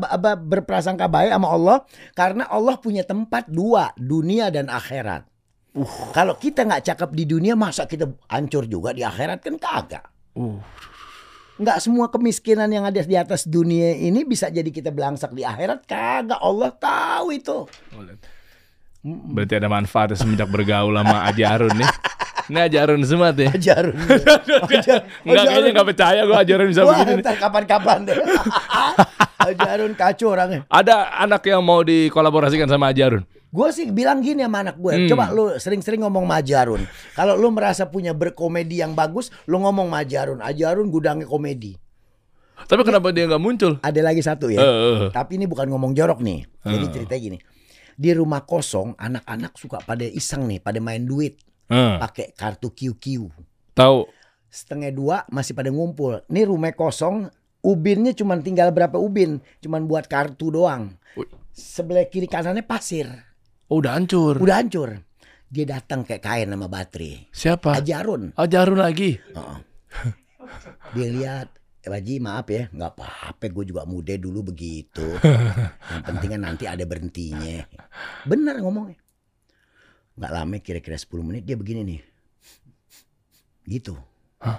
berprasangka 0.44 1.06
baik 1.08 1.30
sama 1.32 1.48
Allah 1.48 1.78
karena 2.18 2.44
Allah 2.52 2.76
punya 2.82 3.06
tempat 3.06 3.48
dua, 3.48 3.94
dunia 3.96 4.50
dan 4.52 4.68
akhirat. 4.68 5.24
Uh. 5.78 6.10
Kalau 6.10 6.34
kita 6.42 6.66
nggak 6.66 6.84
cakep 6.90 7.10
di 7.14 7.24
dunia 7.30 7.54
masa 7.54 7.86
kita 7.86 8.10
hancur 8.34 8.66
juga 8.66 8.98
di 8.98 9.06
akhirat 9.06 9.46
kan 9.46 9.56
kagak. 9.62 10.06
Uh. 10.34 10.58
Nggak 11.62 11.78
semua 11.82 12.10
kemiskinan 12.10 12.70
yang 12.70 12.86
ada 12.86 13.02
di 13.02 13.18
atas 13.18 13.46
dunia 13.46 13.94
ini 13.94 14.26
bisa 14.26 14.50
jadi 14.50 14.70
kita 14.70 14.90
belangsak 14.90 15.38
di 15.38 15.46
akhirat 15.46 15.86
kagak. 15.86 16.42
Allah 16.42 16.74
tahu 16.74 17.34
itu. 17.34 17.70
Berarti 19.06 19.54
ada 19.56 19.68
manfaatnya 19.68 20.16
semenjak 20.16 20.48
bergaul 20.48 20.94
sama 20.94 21.26
Aji 21.26 21.44
Arun 21.44 21.74
nih. 21.74 21.90
Ini 22.48 22.60
Aji 22.64 22.78
Arun 22.80 23.02
semua 23.04 23.30
tuh. 23.32 23.44
ya. 23.44 23.52
Ajarun. 23.52 23.96
Enggak 25.28 25.44
kayaknya 25.46 25.70
enggak 25.72 25.88
percaya 25.88 26.22
gue 26.24 26.38
Aji 26.38 26.52
Arun 26.54 26.68
bisa 26.68 26.82
Wah, 26.84 26.98
begini. 26.98 27.20
ntar 27.20 27.36
kapan-kapan 27.38 28.00
deh. 28.04 28.18
Ajarun 29.48 29.92
kacau 29.94 30.28
orangnya. 30.32 30.64
Ada 30.68 30.96
anak 31.20 31.44
yang 31.44 31.62
mau 31.62 31.80
dikolaborasikan 31.82 32.68
sama 32.68 32.92
Aji 32.92 33.02
Arun. 33.04 33.24
Gue 33.48 33.72
sih 33.72 33.88
bilang 33.90 34.20
gini 34.20 34.44
sama 34.44 34.60
anak 34.60 34.76
gue, 34.76 34.92
Hmm. 34.94 35.08
coba 35.08 35.32
lu 35.32 35.56
sering-sering 35.56 36.04
ngomong 36.04 36.28
sama 36.28 36.36
Ajarun. 36.40 36.82
Kalau 37.16 37.40
lu 37.40 37.48
merasa 37.50 37.88
punya 37.88 38.12
berkomedi 38.12 38.80
yang 38.80 38.92
bagus, 38.92 39.32
lu 39.46 39.60
ngomong 39.60 39.88
sama 39.88 40.04
Ajarun. 40.04 40.40
Ajarun 40.44 40.88
gudangnya 40.88 41.24
komedi. 41.24 41.80
Tapi 42.58 42.82
kenapa 42.84 43.16
dia 43.16 43.24
nggak 43.24 43.40
muncul? 43.40 43.80
Ada 43.80 44.02
lagi 44.04 44.20
satu 44.20 44.52
ya. 44.52 44.60
Eh, 44.60 44.68
eh. 44.68 45.10
Tapi 45.16 45.40
ini 45.40 45.48
bukan 45.48 45.64
ngomong 45.68 45.96
jorok 45.96 46.20
nih. 46.20 46.44
Jadi 46.60 46.86
Eh. 46.86 46.92
ceritanya 46.92 47.22
gini. 47.24 47.38
Di 47.98 48.14
rumah 48.14 48.46
kosong, 48.46 48.94
anak-anak 48.94 49.58
suka 49.58 49.82
pada 49.82 50.06
iseng 50.06 50.46
nih, 50.46 50.62
pada 50.62 50.78
main 50.78 51.02
duit. 51.02 51.42
Eh, 51.68 51.98
Pakai 51.98 52.32
kartu 52.32 52.70
QQ. 52.70 53.28
tahu. 53.74 54.06
Setengah 54.48 54.94
dua 54.94 55.18
masih 55.28 55.52
pada 55.52 55.68
ngumpul. 55.68 56.22
Nih 56.30 56.46
rumah 56.46 56.72
kosong, 56.72 57.28
ubinnya 57.60 58.14
cuma 58.14 58.38
tinggal 58.40 58.72
berapa 58.72 58.96
ubin. 58.96 59.44
Cuman 59.60 59.84
buat 59.84 60.08
kartu 60.08 60.54
doang. 60.54 60.96
Sebelah 61.52 62.06
kiri 62.06 62.30
kanannya 62.30 62.62
pasir. 62.64 63.10
Oh, 63.68 63.82
udah 63.84 63.98
hancur. 63.98 64.38
Udah 64.40 64.62
hancur. 64.62 65.04
Dia 65.50 65.66
datang 65.68 66.06
kayak 66.06 66.24
kain 66.24 66.48
sama 66.48 66.70
baterai. 66.70 67.28
Siapa? 67.34 67.82
Ajarun. 67.82 68.32
Aji 68.38 68.56
Arun 68.56 68.80
lagi. 68.80 69.18
Heeh. 69.20 69.58
Dia 70.96 71.08
lihat, 71.12 71.48
Baji 71.92 72.14
maaf 72.20 72.48
ya, 72.50 72.64
nggak 72.72 72.92
apa-apa, 72.96 73.46
gue 73.52 73.66
juga 73.72 73.84
muda 73.88 74.14
dulu 74.16 74.52
begitu. 74.52 75.06
Yang 75.94 76.04
penting 76.04 76.30
kan 76.36 76.42
nanti 76.42 76.64
ada 76.66 76.84
berhentinya. 76.84 77.64
Bener 78.26 78.60
ngomongnya. 78.62 79.00
Nggak 80.18 80.32
lama 80.34 80.56
kira-kira 80.60 80.98
10 80.98 81.28
menit 81.28 81.44
dia 81.46 81.54
begini 81.54 81.82
nih. 81.86 82.02
Gitu. 83.68 83.94
Hah? 84.42 84.58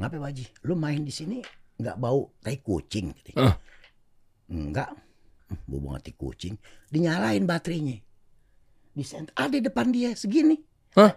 Ngapa 0.00 0.18
Baji? 0.18 0.48
Lu 0.66 0.74
main 0.74 1.04
di 1.04 1.12
sini 1.12 1.38
nggak 1.78 1.96
bau 1.98 2.32
tai 2.42 2.58
kucing? 2.58 3.12
Gitu. 3.12 3.38
Eh. 3.38 3.54
Enggak. 4.50 4.90
Hmm, 5.52 5.60
Bau 5.68 5.80
banget 5.84 6.10
tai 6.10 6.14
kucing. 6.16 6.54
Dinyalain 6.88 7.44
baterainya. 7.44 8.00
Di 8.92 9.04
ada 9.36 9.56
depan 9.56 9.88
dia 9.88 10.12
segini. 10.12 10.56
Hah? 10.96 11.12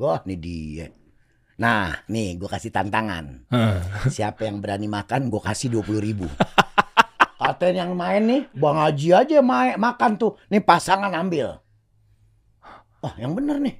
Wah, 0.00 0.24
ini 0.24 0.36
dia. 0.40 0.86
Nah, 1.60 1.92
nih 2.08 2.40
gue 2.40 2.48
kasih 2.48 2.72
tantangan. 2.72 3.44
Eh. 3.52 3.78
Siapa 4.08 4.48
yang 4.48 4.64
berani 4.64 4.88
makan, 4.88 5.28
gue 5.28 5.42
kasih 5.44 5.68
20 5.68 6.00
ribu. 6.00 6.24
Katanya 7.36 7.84
yang 7.84 7.92
main 7.92 8.22
nih, 8.24 8.42
Bang 8.56 8.80
Haji 8.80 9.08
aja 9.12 9.44
main, 9.44 9.76
makan 9.76 10.16
tuh. 10.16 10.40
Nih 10.48 10.64
pasangan 10.64 11.12
ambil. 11.12 11.60
Wah, 13.04 13.14
yang 13.20 13.36
bener 13.36 13.60
nih. 13.60 13.76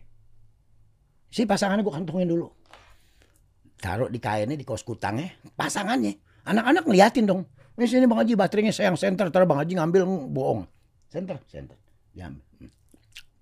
Si 1.32 1.48
pasangannya 1.48 1.80
gue 1.80 1.94
kantongin 1.94 2.28
dulu. 2.28 2.52
Taruh 3.80 4.12
di 4.12 4.20
kainnya, 4.20 4.60
di 4.60 4.64
kos 4.68 4.84
kutangnya. 4.84 5.32
Pasangannya. 5.56 6.44
Anak-anak 6.44 6.84
ngeliatin 6.84 7.24
dong. 7.24 7.48
Ini 7.80 7.88
sini 7.88 8.04
Bang 8.04 8.20
Haji 8.20 8.36
baterainya 8.36 8.76
saya 8.76 8.92
yang 8.92 9.00
center. 9.00 9.32
Taruh 9.32 9.48
Bang 9.48 9.56
Haji 9.56 9.72
ngambil, 9.80 10.04
mm, 10.04 10.36
bohong. 10.36 10.68
Center, 11.08 11.40
center. 11.48 11.80
Diambil. 12.12 12.44
Hmm. 12.60 12.72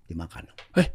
Dimakan. 0.07 0.47
Eh. 0.79 0.87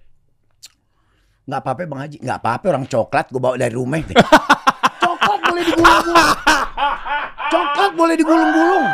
Nggak 1.44 1.60
apa-apa 1.60 1.80
Bang 1.84 2.00
Haji. 2.08 2.16
Nggak 2.24 2.38
apa-apa 2.40 2.64
orang 2.72 2.84
coklat 2.88 3.26
gue 3.28 3.40
bawa 3.40 3.56
dari 3.60 3.74
rumah. 3.76 4.00
coklat 5.04 5.40
boleh 5.44 5.62
digulung-gulung. 5.68 6.32
Coklat 7.54 7.92
boleh 7.94 8.14
digulung-gulung. 8.18 8.86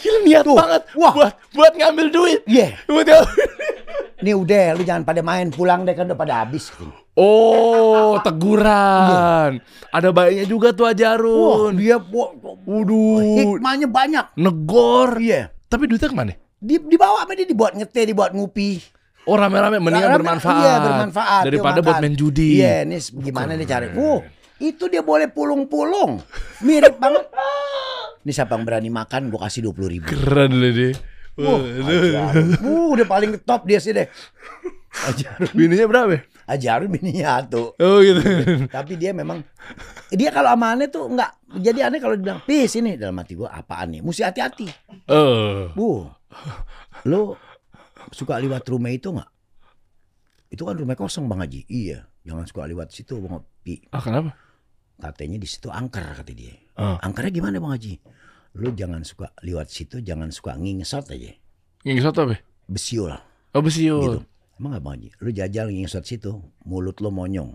Gila 0.00 0.18
niat 0.24 0.44
Tuh. 0.46 0.56
banget. 0.56 0.82
Wah. 0.96 1.12
Buat 1.12 1.32
buat 1.52 1.72
ngambil 1.76 2.06
duit. 2.08 2.40
Iya. 2.48 2.78
Buat 2.88 3.06
Nih 4.24 4.36
udah 4.36 4.76
lu 4.76 4.84
jangan 4.84 5.04
pada 5.04 5.24
main 5.24 5.48
pulang 5.48 5.88
deh 5.88 5.96
kan 5.96 6.04
udah 6.04 6.18
pada 6.18 6.44
habis. 6.44 6.68
Oh, 7.16 8.20
teguran. 8.20 9.64
Ada 9.88 10.08
baiknya 10.12 10.44
juga 10.44 10.76
tuh 10.76 10.88
Aji 10.88 11.04
Wah, 11.04 11.72
dia 11.72 11.96
Waduh. 12.00 13.36
hikmahnya 13.40 13.88
banyak. 13.88 14.36
Negor. 14.36 15.16
Iya. 15.16 15.48
Tapi 15.72 15.88
duitnya 15.88 16.12
ke 16.12 16.16
mana? 16.16 16.32
Di, 16.60 16.76
dibawa 16.76 17.24
sama 17.24 17.32
dia 17.32 17.48
dibuat 17.48 17.72
ngeteh, 17.72 18.12
dibuat 18.12 18.36
ngupi. 18.36 18.99
Oh 19.30 19.38
rame-rame 19.38 19.78
mendingan 19.78 20.10
Rame- 20.10 20.18
bermanfaat. 20.18 20.58
Iya, 20.58 20.74
bermanfaat. 20.82 21.42
Daripada 21.46 21.78
Dia 21.78 21.84
buat 21.84 21.94
makan. 21.94 22.02
main 22.02 22.14
judi. 22.14 22.48
Iya, 22.58 22.74
ini 22.82 22.96
gimana 22.98 23.54
nih 23.54 23.64
cari? 23.64 23.86
Uh, 23.94 24.18
itu 24.58 24.84
dia 24.86 25.00
boleh 25.00 25.30
pulung-pulung. 25.30 26.18
Mirip 26.60 26.98
banget. 26.98 27.30
Ini 28.20 28.32
siapa 28.34 28.52
yang 28.52 28.64
berani 28.64 28.90
makan, 28.90 29.30
gue 29.30 29.38
kasih 29.38 29.70
20 29.70 29.86
ribu. 29.88 30.10
Keren 30.10 30.50
loh 30.52 30.68
deh. 30.68 30.92
Uh, 31.38 31.62
Ajarun. 31.80 32.46
Uh, 32.58 32.86
udah 32.92 33.06
paling 33.06 33.38
top 33.40 33.64
dia 33.64 33.78
sih 33.78 33.94
deh. 33.94 34.10
Ajarun. 35.06 35.54
Bininya 35.54 35.86
berapa? 35.86 36.18
Ajarun 36.44 36.90
bininya 36.90 37.38
satu. 37.38 37.78
Oh 37.78 38.02
gitu. 38.02 38.18
Tapi 38.66 38.98
dia 38.98 39.14
memang 39.14 39.46
dia 40.10 40.28
kalau 40.28 40.50
sama 40.50 40.74
aneh 40.74 40.90
tuh 40.90 41.06
enggak 41.06 41.30
jadi 41.48 41.86
aneh 41.86 42.02
kalau 42.02 42.12
dibilang 42.12 42.42
pis 42.42 42.74
ini 42.74 42.98
dalam 42.98 43.14
hati 43.14 43.38
gua 43.38 43.54
apaan 43.54 43.94
nih 43.94 44.02
mesti 44.02 44.26
hati-hati 44.26 44.66
Oh. 45.06 45.70
bu 45.70 46.10
lu 47.06 47.38
suka 48.10 48.38
lewat 48.38 48.66
rumah 48.66 48.90
itu 48.90 49.10
enggak 49.14 49.30
itu 50.50 50.66
kan 50.66 50.74
rumah 50.74 50.98
kosong 50.98 51.30
bang 51.30 51.46
Haji. 51.46 51.60
Iya 51.70 52.10
jangan 52.26 52.44
suka 52.44 52.66
lewat 52.66 52.90
situ 52.90 53.22
bang 53.22 53.38
Pi 53.62 53.86
Ah 53.94 54.02
kenapa? 54.02 54.34
katanya 55.00 55.40
di 55.40 55.48
situ 55.48 55.72
angker 55.72 56.04
kata 56.12 56.32
dia. 56.36 56.52
Ah. 56.76 57.00
angkernya 57.00 57.32
gimana 57.32 57.56
bang 57.62 57.72
Haji? 57.72 57.94
Lu 58.58 58.74
jangan 58.74 59.06
suka 59.06 59.30
lewat 59.46 59.70
situ 59.70 60.02
jangan 60.02 60.28
suka 60.34 60.58
ngingesot 60.58 61.06
aja. 61.14 61.32
Ngingesot 61.86 62.14
apa? 62.18 62.36
besiul 62.66 63.14
Oh 63.54 63.62
besiul. 63.62 64.02
gitu. 64.02 64.20
Emang 64.58 64.74
nggak 64.74 64.82
bang 64.82 64.92
Haji? 64.98 65.08
Lu 65.22 65.28
jajal 65.30 65.66
ngingesot 65.70 66.04
situ 66.04 66.30
mulut 66.66 66.98
lu 66.98 67.14
monyong. 67.14 67.54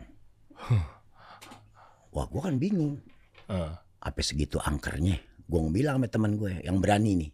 Wah 2.15 2.25
gua 2.31 2.47
kan 2.47 2.55
bingung. 2.55 3.03
Ah. 3.51 3.83
apa 4.01 4.21
segitu 4.21 4.57
angkernya? 4.61 5.19
Gue 5.45 5.61
bilang 5.69 6.01
sama 6.01 6.09
teman 6.09 6.33
gue 6.37 6.61
yang 6.65 6.81
berani 6.81 7.13
nih. 7.25 7.31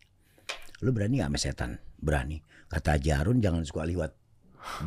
Lu 0.83 0.91
berani 0.91 1.23
gak 1.23 1.31
sama 1.31 1.39
setan? 1.39 1.71
Berani 1.99 2.43
kata 2.71 2.95
Jarun 2.97 3.43
jangan 3.43 3.67
suka 3.67 3.83
liwat 3.83 4.15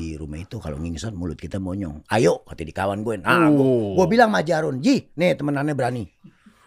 di 0.00 0.16
rumah 0.16 0.40
itu 0.40 0.56
kalau 0.56 0.80
ngingsot 0.80 1.12
mulut 1.12 1.36
kita 1.36 1.60
monyong. 1.60 2.08
Ayo 2.08 2.40
kata 2.46 2.62
di 2.64 2.72
kawan 2.72 3.04
gue. 3.04 3.20
Nah, 3.20 3.50
Oh. 3.52 3.92
gue 3.98 4.06
bilang 4.08 4.32
sama 4.32 4.40
Jarun, 4.40 4.80
Ji, 4.80 5.12
nih 5.12 5.36
temenannya 5.36 5.74
berani 5.76 6.08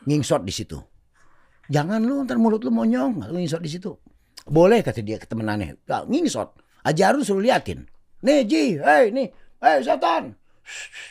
ngingsot 0.06 0.46
di 0.46 0.54
situ. 0.54 0.78
Jangan 1.68 2.00
lu 2.00 2.24
ntar 2.24 2.38
mulut 2.40 2.62
lu 2.64 2.72
monyong, 2.72 3.28
lu 3.28 3.42
ngingsot 3.42 3.60
di 3.60 3.72
situ. 3.72 3.92
Boleh 4.48 4.80
kata 4.80 5.04
dia 5.04 5.20
ke 5.20 5.28
temenannya. 5.28 5.84
Gak, 5.84 6.08
ngingsot. 6.08 6.56
Ajarun 6.88 7.24
suruh 7.26 7.44
liatin. 7.44 7.84
Nih 8.24 8.48
Ji, 8.48 8.80
hei 8.80 9.12
nih, 9.12 9.28
hei 9.60 9.84
setan. 9.84 10.32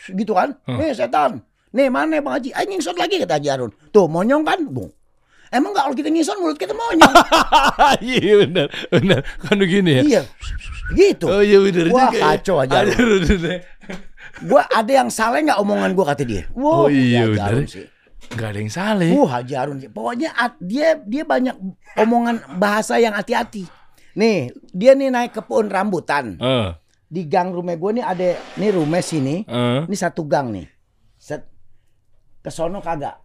Gitu 0.09 0.33
kan, 0.33 0.57
nih 0.65 0.93
setan. 0.97 1.45
Nih 1.73 1.91
mana 1.93 2.17
Bang 2.23 2.41
Haji? 2.41 2.55
Ayo 2.57 2.65
ngingsot 2.73 2.97
lagi 2.97 3.21
kata 3.21 3.37
Ajarun. 3.37 3.69
Tuh 3.93 4.09
monyong 4.09 4.41
kan, 4.41 4.65
bung. 4.65 4.89
Emang 5.47 5.71
gak 5.71 5.83
kalau 5.85 5.95
kita 5.95 6.09
ngingsot 6.11 6.37
mulut 6.37 6.55
kita 6.55 6.75
monyong? 6.75 7.13
Iya 8.03 8.33
benar, 8.45 8.67
benar. 8.91 9.19
Kan 9.39 9.55
begini 9.57 9.91
ya. 9.99 10.03
iya, 10.03 10.21
gitu. 10.93 11.25
Oh 11.27 11.39
iya 11.39 11.57
benar 11.63 11.85
Wah 11.89 12.07
juga 12.07 12.17
ya. 12.17 12.23
kacau 12.35 12.55
aja. 12.59 12.77
Ada. 12.83 12.95
Gua 14.49 14.61
ada 14.69 14.91
yang 14.91 15.09
salah 15.09 15.41
nggak 15.41 15.57
omongan 15.57 15.97
gua 15.97 16.13
kata 16.13 16.21
dia. 16.21 16.45
Oh 16.53 16.85
iya, 16.91 17.25
Haji 17.25 17.31
bener. 17.33 17.43
Harun 17.47 17.65
sih. 17.65 17.85
Gak 18.27 18.47
ada 18.53 18.59
yang 18.59 18.69
salah. 18.69 19.07
Uh, 19.07 19.25
Haji 19.25 19.53
Harun 19.55 19.77
sih. 19.79 19.89
Pokoknya 19.89 20.29
dia 20.59 20.99
dia 20.99 21.23
banyak 21.23 21.55
omongan 21.95 22.59
bahasa 22.59 22.99
yang 22.99 23.15
hati-hati. 23.15 23.65
Nih, 24.13 24.49
dia 24.73 24.93
nih 24.93 25.09
naik 25.09 25.31
ke 25.31 25.41
pohon 25.41 25.69
rambutan. 25.69 26.37
Eh, 26.37 26.69
Di 27.07 27.23
gang 27.23 27.53
rumah 27.53 27.77
gue 27.77 27.91
nih 27.97 28.05
ada 28.05 28.29
nih 28.57 28.71
rumah 28.73 28.99
sini. 28.99 29.41
eh. 29.41 29.81
Ini 29.85 29.95
satu 29.95 30.27
gang 30.27 30.51
nih. 30.51 30.65
Set. 31.17 31.45
Ke 32.41 32.49
sono 32.51 32.77
kagak. 32.77 33.15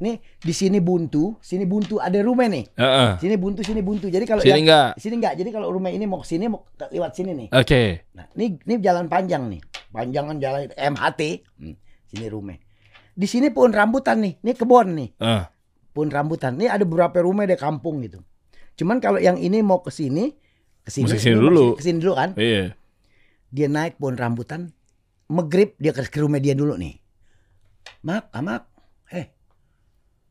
Nih, 0.00 0.16
di 0.40 0.52
sini 0.56 0.80
buntu, 0.80 1.36
sini 1.44 1.68
buntu 1.68 2.00
ada 2.00 2.16
rumah 2.24 2.48
nih. 2.48 2.64
Heeh. 2.72 3.10
Sini 3.20 3.36
buntu, 3.36 3.60
sini 3.60 3.84
buntu. 3.84 4.08
Jadi 4.08 4.24
kalau 4.24 4.40
Sini 4.40 4.64
enggak. 4.64 4.96
Sini 4.96 5.14
enggak. 5.20 5.34
Jadi 5.36 5.50
kalau 5.52 5.68
rumah 5.68 5.92
ini 5.92 6.08
mau 6.08 6.24
ke 6.24 6.26
sini 6.32 6.48
mau 6.48 6.64
lewat 6.88 7.12
sini 7.12 7.36
nih. 7.36 7.48
Oke. 7.52 8.08
Nah, 8.16 8.24
ini 8.40 8.56
ini 8.64 8.74
jalan 8.80 9.12
panjang 9.12 9.52
nih. 9.52 9.60
Panjangan 9.92 10.40
jalan 10.40 10.72
MHT. 10.72 11.20
Hmm, 11.60 11.76
sini 12.08 12.26
rumah. 12.32 12.56
Di 13.12 13.26
sini 13.28 13.52
pohon 13.52 13.76
rambutan 13.76 14.24
nih. 14.24 14.40
Ini 14.40 14.52
kebun 14.56 14.88
nih. 14.96 15.08
Eh. 15.20 15.42
Pohon 15.92 16.08
rambutan. 16.08 16.56
Ini 16.56 16.72
ada 16.72 16.88
beberapa 16.88 17.20
rumah 17.20 17.44
di 17.44 17.60
kampung 17.60 18.00
gitu. 18.00 18.24
Cuman 18.80 19.04
kalau 19.04 19.20
yang 19.20 19.36
ini 19.36 19.60
mau 19.60 19.84
ke 19.84 19.92
sini, 19.92 20.32
ke 20.80 20.88
sini. 20.88 21.12
Dulu. 21.36 21.76
Ke 21.76 21.84
sini 21.84 22.00
dulu 22.00 22.16
kan. 22.16 22.32
Iya. 22.40 22.72
Dia 23.52 23.68
naik 23.68 24.00
pohon 24.00 24.16
rambutan, 24.16 24.72
megrip 25.28 25.76
dia 25.76 25.92
ke, 25.92 26.08
rumah 26.16 26.40
dia 26.40 26.56
dulu 26.56 26.80
nih. 26.80 26.96
Mak, 28.00 28.32
ah, 28.32 28.40
mak. 28.40 28.62
Eh. 29.12 29.39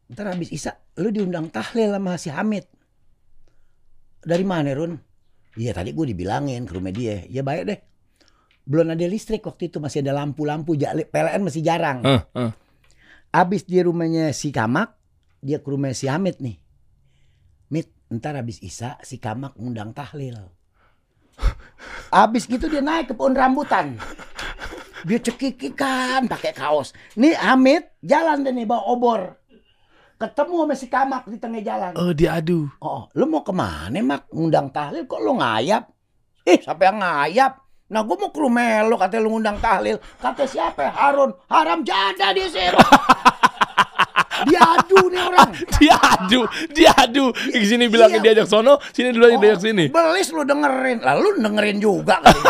Ntar 0.10 0.34
habis 0.34 0.49
Isa, 0.49 0.73
lu 0.98 1.14
diundang 1.14 1.53
tahlil 1.53 1.94
sama 1.94 2.18
si 2.18 2.34
Hamid. 2.34 2.65
Dari 4.26 4.41
mana, 4.41 4.73
Run? 4.73 4.98
Iya, 5.53 5.77
tadi 5.77 5.94
gue 5.94 6.06
dibilangin 6.10 6.65
ke 6.65 6.73
rumah 6.73 6.90
dia. 6.90 7.22
Ya 7.30 7.45
baik 7.45 7.64
deh. 7.69 7.80
Belum 8.65 8.90
ada 8.90 9.06
listrik 9.06 9.45
waktu 9.45 9.69
itu, 9.69 9.77
masih 9.77 10.02
ada 10.02 10.18
lampu-lampu. 10.18 10.73
PLN 10.77 11.41
masih 11.45 11.61
jarang. 11.61 12.02
Eh, 12.02 12.22
eh. 12.41 12.52
Abis 13.30 13.69
di 13.69 13.77
rumahnya 13.81 14.34
si 14.34 14.49
Kamak, 14.49 14.98
dia 15.45 15.61
ke 15.61 15.69
rumah 15.69 15.94
si 15.94 16.10
Hamid 16.10 16.41
nih. 16.41 16.57
Mit, 17.69 17.94
ntar 18.10 18.34
habis 18.34 18.60
Isa, 18.65 18.98
si 19.06 19.22
Kamak 19.22 19.56
ngundang 19.61 19.94
tahlil. 19.94 20.38
Abis 22.10 22.49
gitu 22.49 22.65
dia 22.65 22.81
naik 22.81 23.10
ke 23.10 23.14
pohon 23.14 23.38
rambutan. 23.38 23.95
Dia 25.07 25.22
cekikikan 25.22 26.27
pakai 26.27 26.52
kaos. 26.52 26.91
Nih 27.15 27.38
Hamid 27.38 27.88
jalan 28.03 28.44
deh 28.44 28.52
nih 28.52 28.68
bawa 28.68 28.84
obor. 28.91 29.39
Ketemu 30.20 30.68
sama 30.68 30.76
si 30.76 30.88
Kamak 30.91 31.24
di 31.32 31.40
tengah 31.40 31.64
jalan. 31.64 31.91
Oh 31.96 32.12
diadu. 32.12 32.68
Oh, 32.84 33.08
lu 33.16 33.24
mau 33.24 33.40
ke 33.40 33.56
mana 33.56 34.04
mak? 34.04 34.28
Ngundang 34.36 34.68
tahlil 34.68 35.08
kok 35.08 35.24
lu 35.24 35.40
ngayap? 35.40 35.88
Ih, 36.44 36.60
siapa 36.60 36.91
yang 36.91 37.00
ngayap? 37.00 37.56
Nah, 37.88 38.04
gue 38.04 38.20
mau 38.20 38.28
ke 38.28 38.38
rumah 38.38 38.84
lu 38.84 39.00
katanya 39.00 39.24
lu 39.24 39.32
ngundang 39.32 39.58
tahlil. 39.58 39.96
Kata 40.20 40.44
siapa? 40.44 40.91
Harun. 40.91 41.32
Haram 41.48 41.88
jada 41.88 42.30
dia 42.36 42.52
sih. 42.52 42.68
Diadu 44.44 45.08
nih 45.08 45.22
orang. 45.24 45.52
Diadu, 45.80 46.41
diadu. 46.68 47.26
Di 47.50 47.64
sini 47.64 47.88
bilangin 47.88 48.20
Iya. 48.20 48.36
diajak 48.36 48.48
sono, 48.52 48.76
sini 48.91 49.16
dulu 49.16 49.24
Oh, 49.26 49.40
diajak 49.40 49.64
sini. 49.64 49.88
Belis 49.88 50.36
lu 50.36 50.44
dengerin. 50.44 51.00
Lalu 51.00 51.40
dengerin 51.40 51.78
juga 51.80 52.20
kali. 52.20 52.44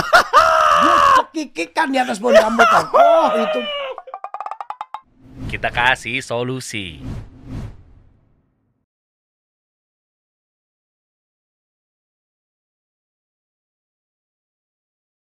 Dia 0.80 0.96
cekikikan 1.22 1.94
di 1.94 2.02
atas 2.02 2.18
pohon 2.18 2.34
rambutan. 2.34 2.90
Oh, 2.90 3.30
itu 3.38 3.62
Kita 5.50 5.70
kasih 5.70 6.18
solusi. 6.22 6.98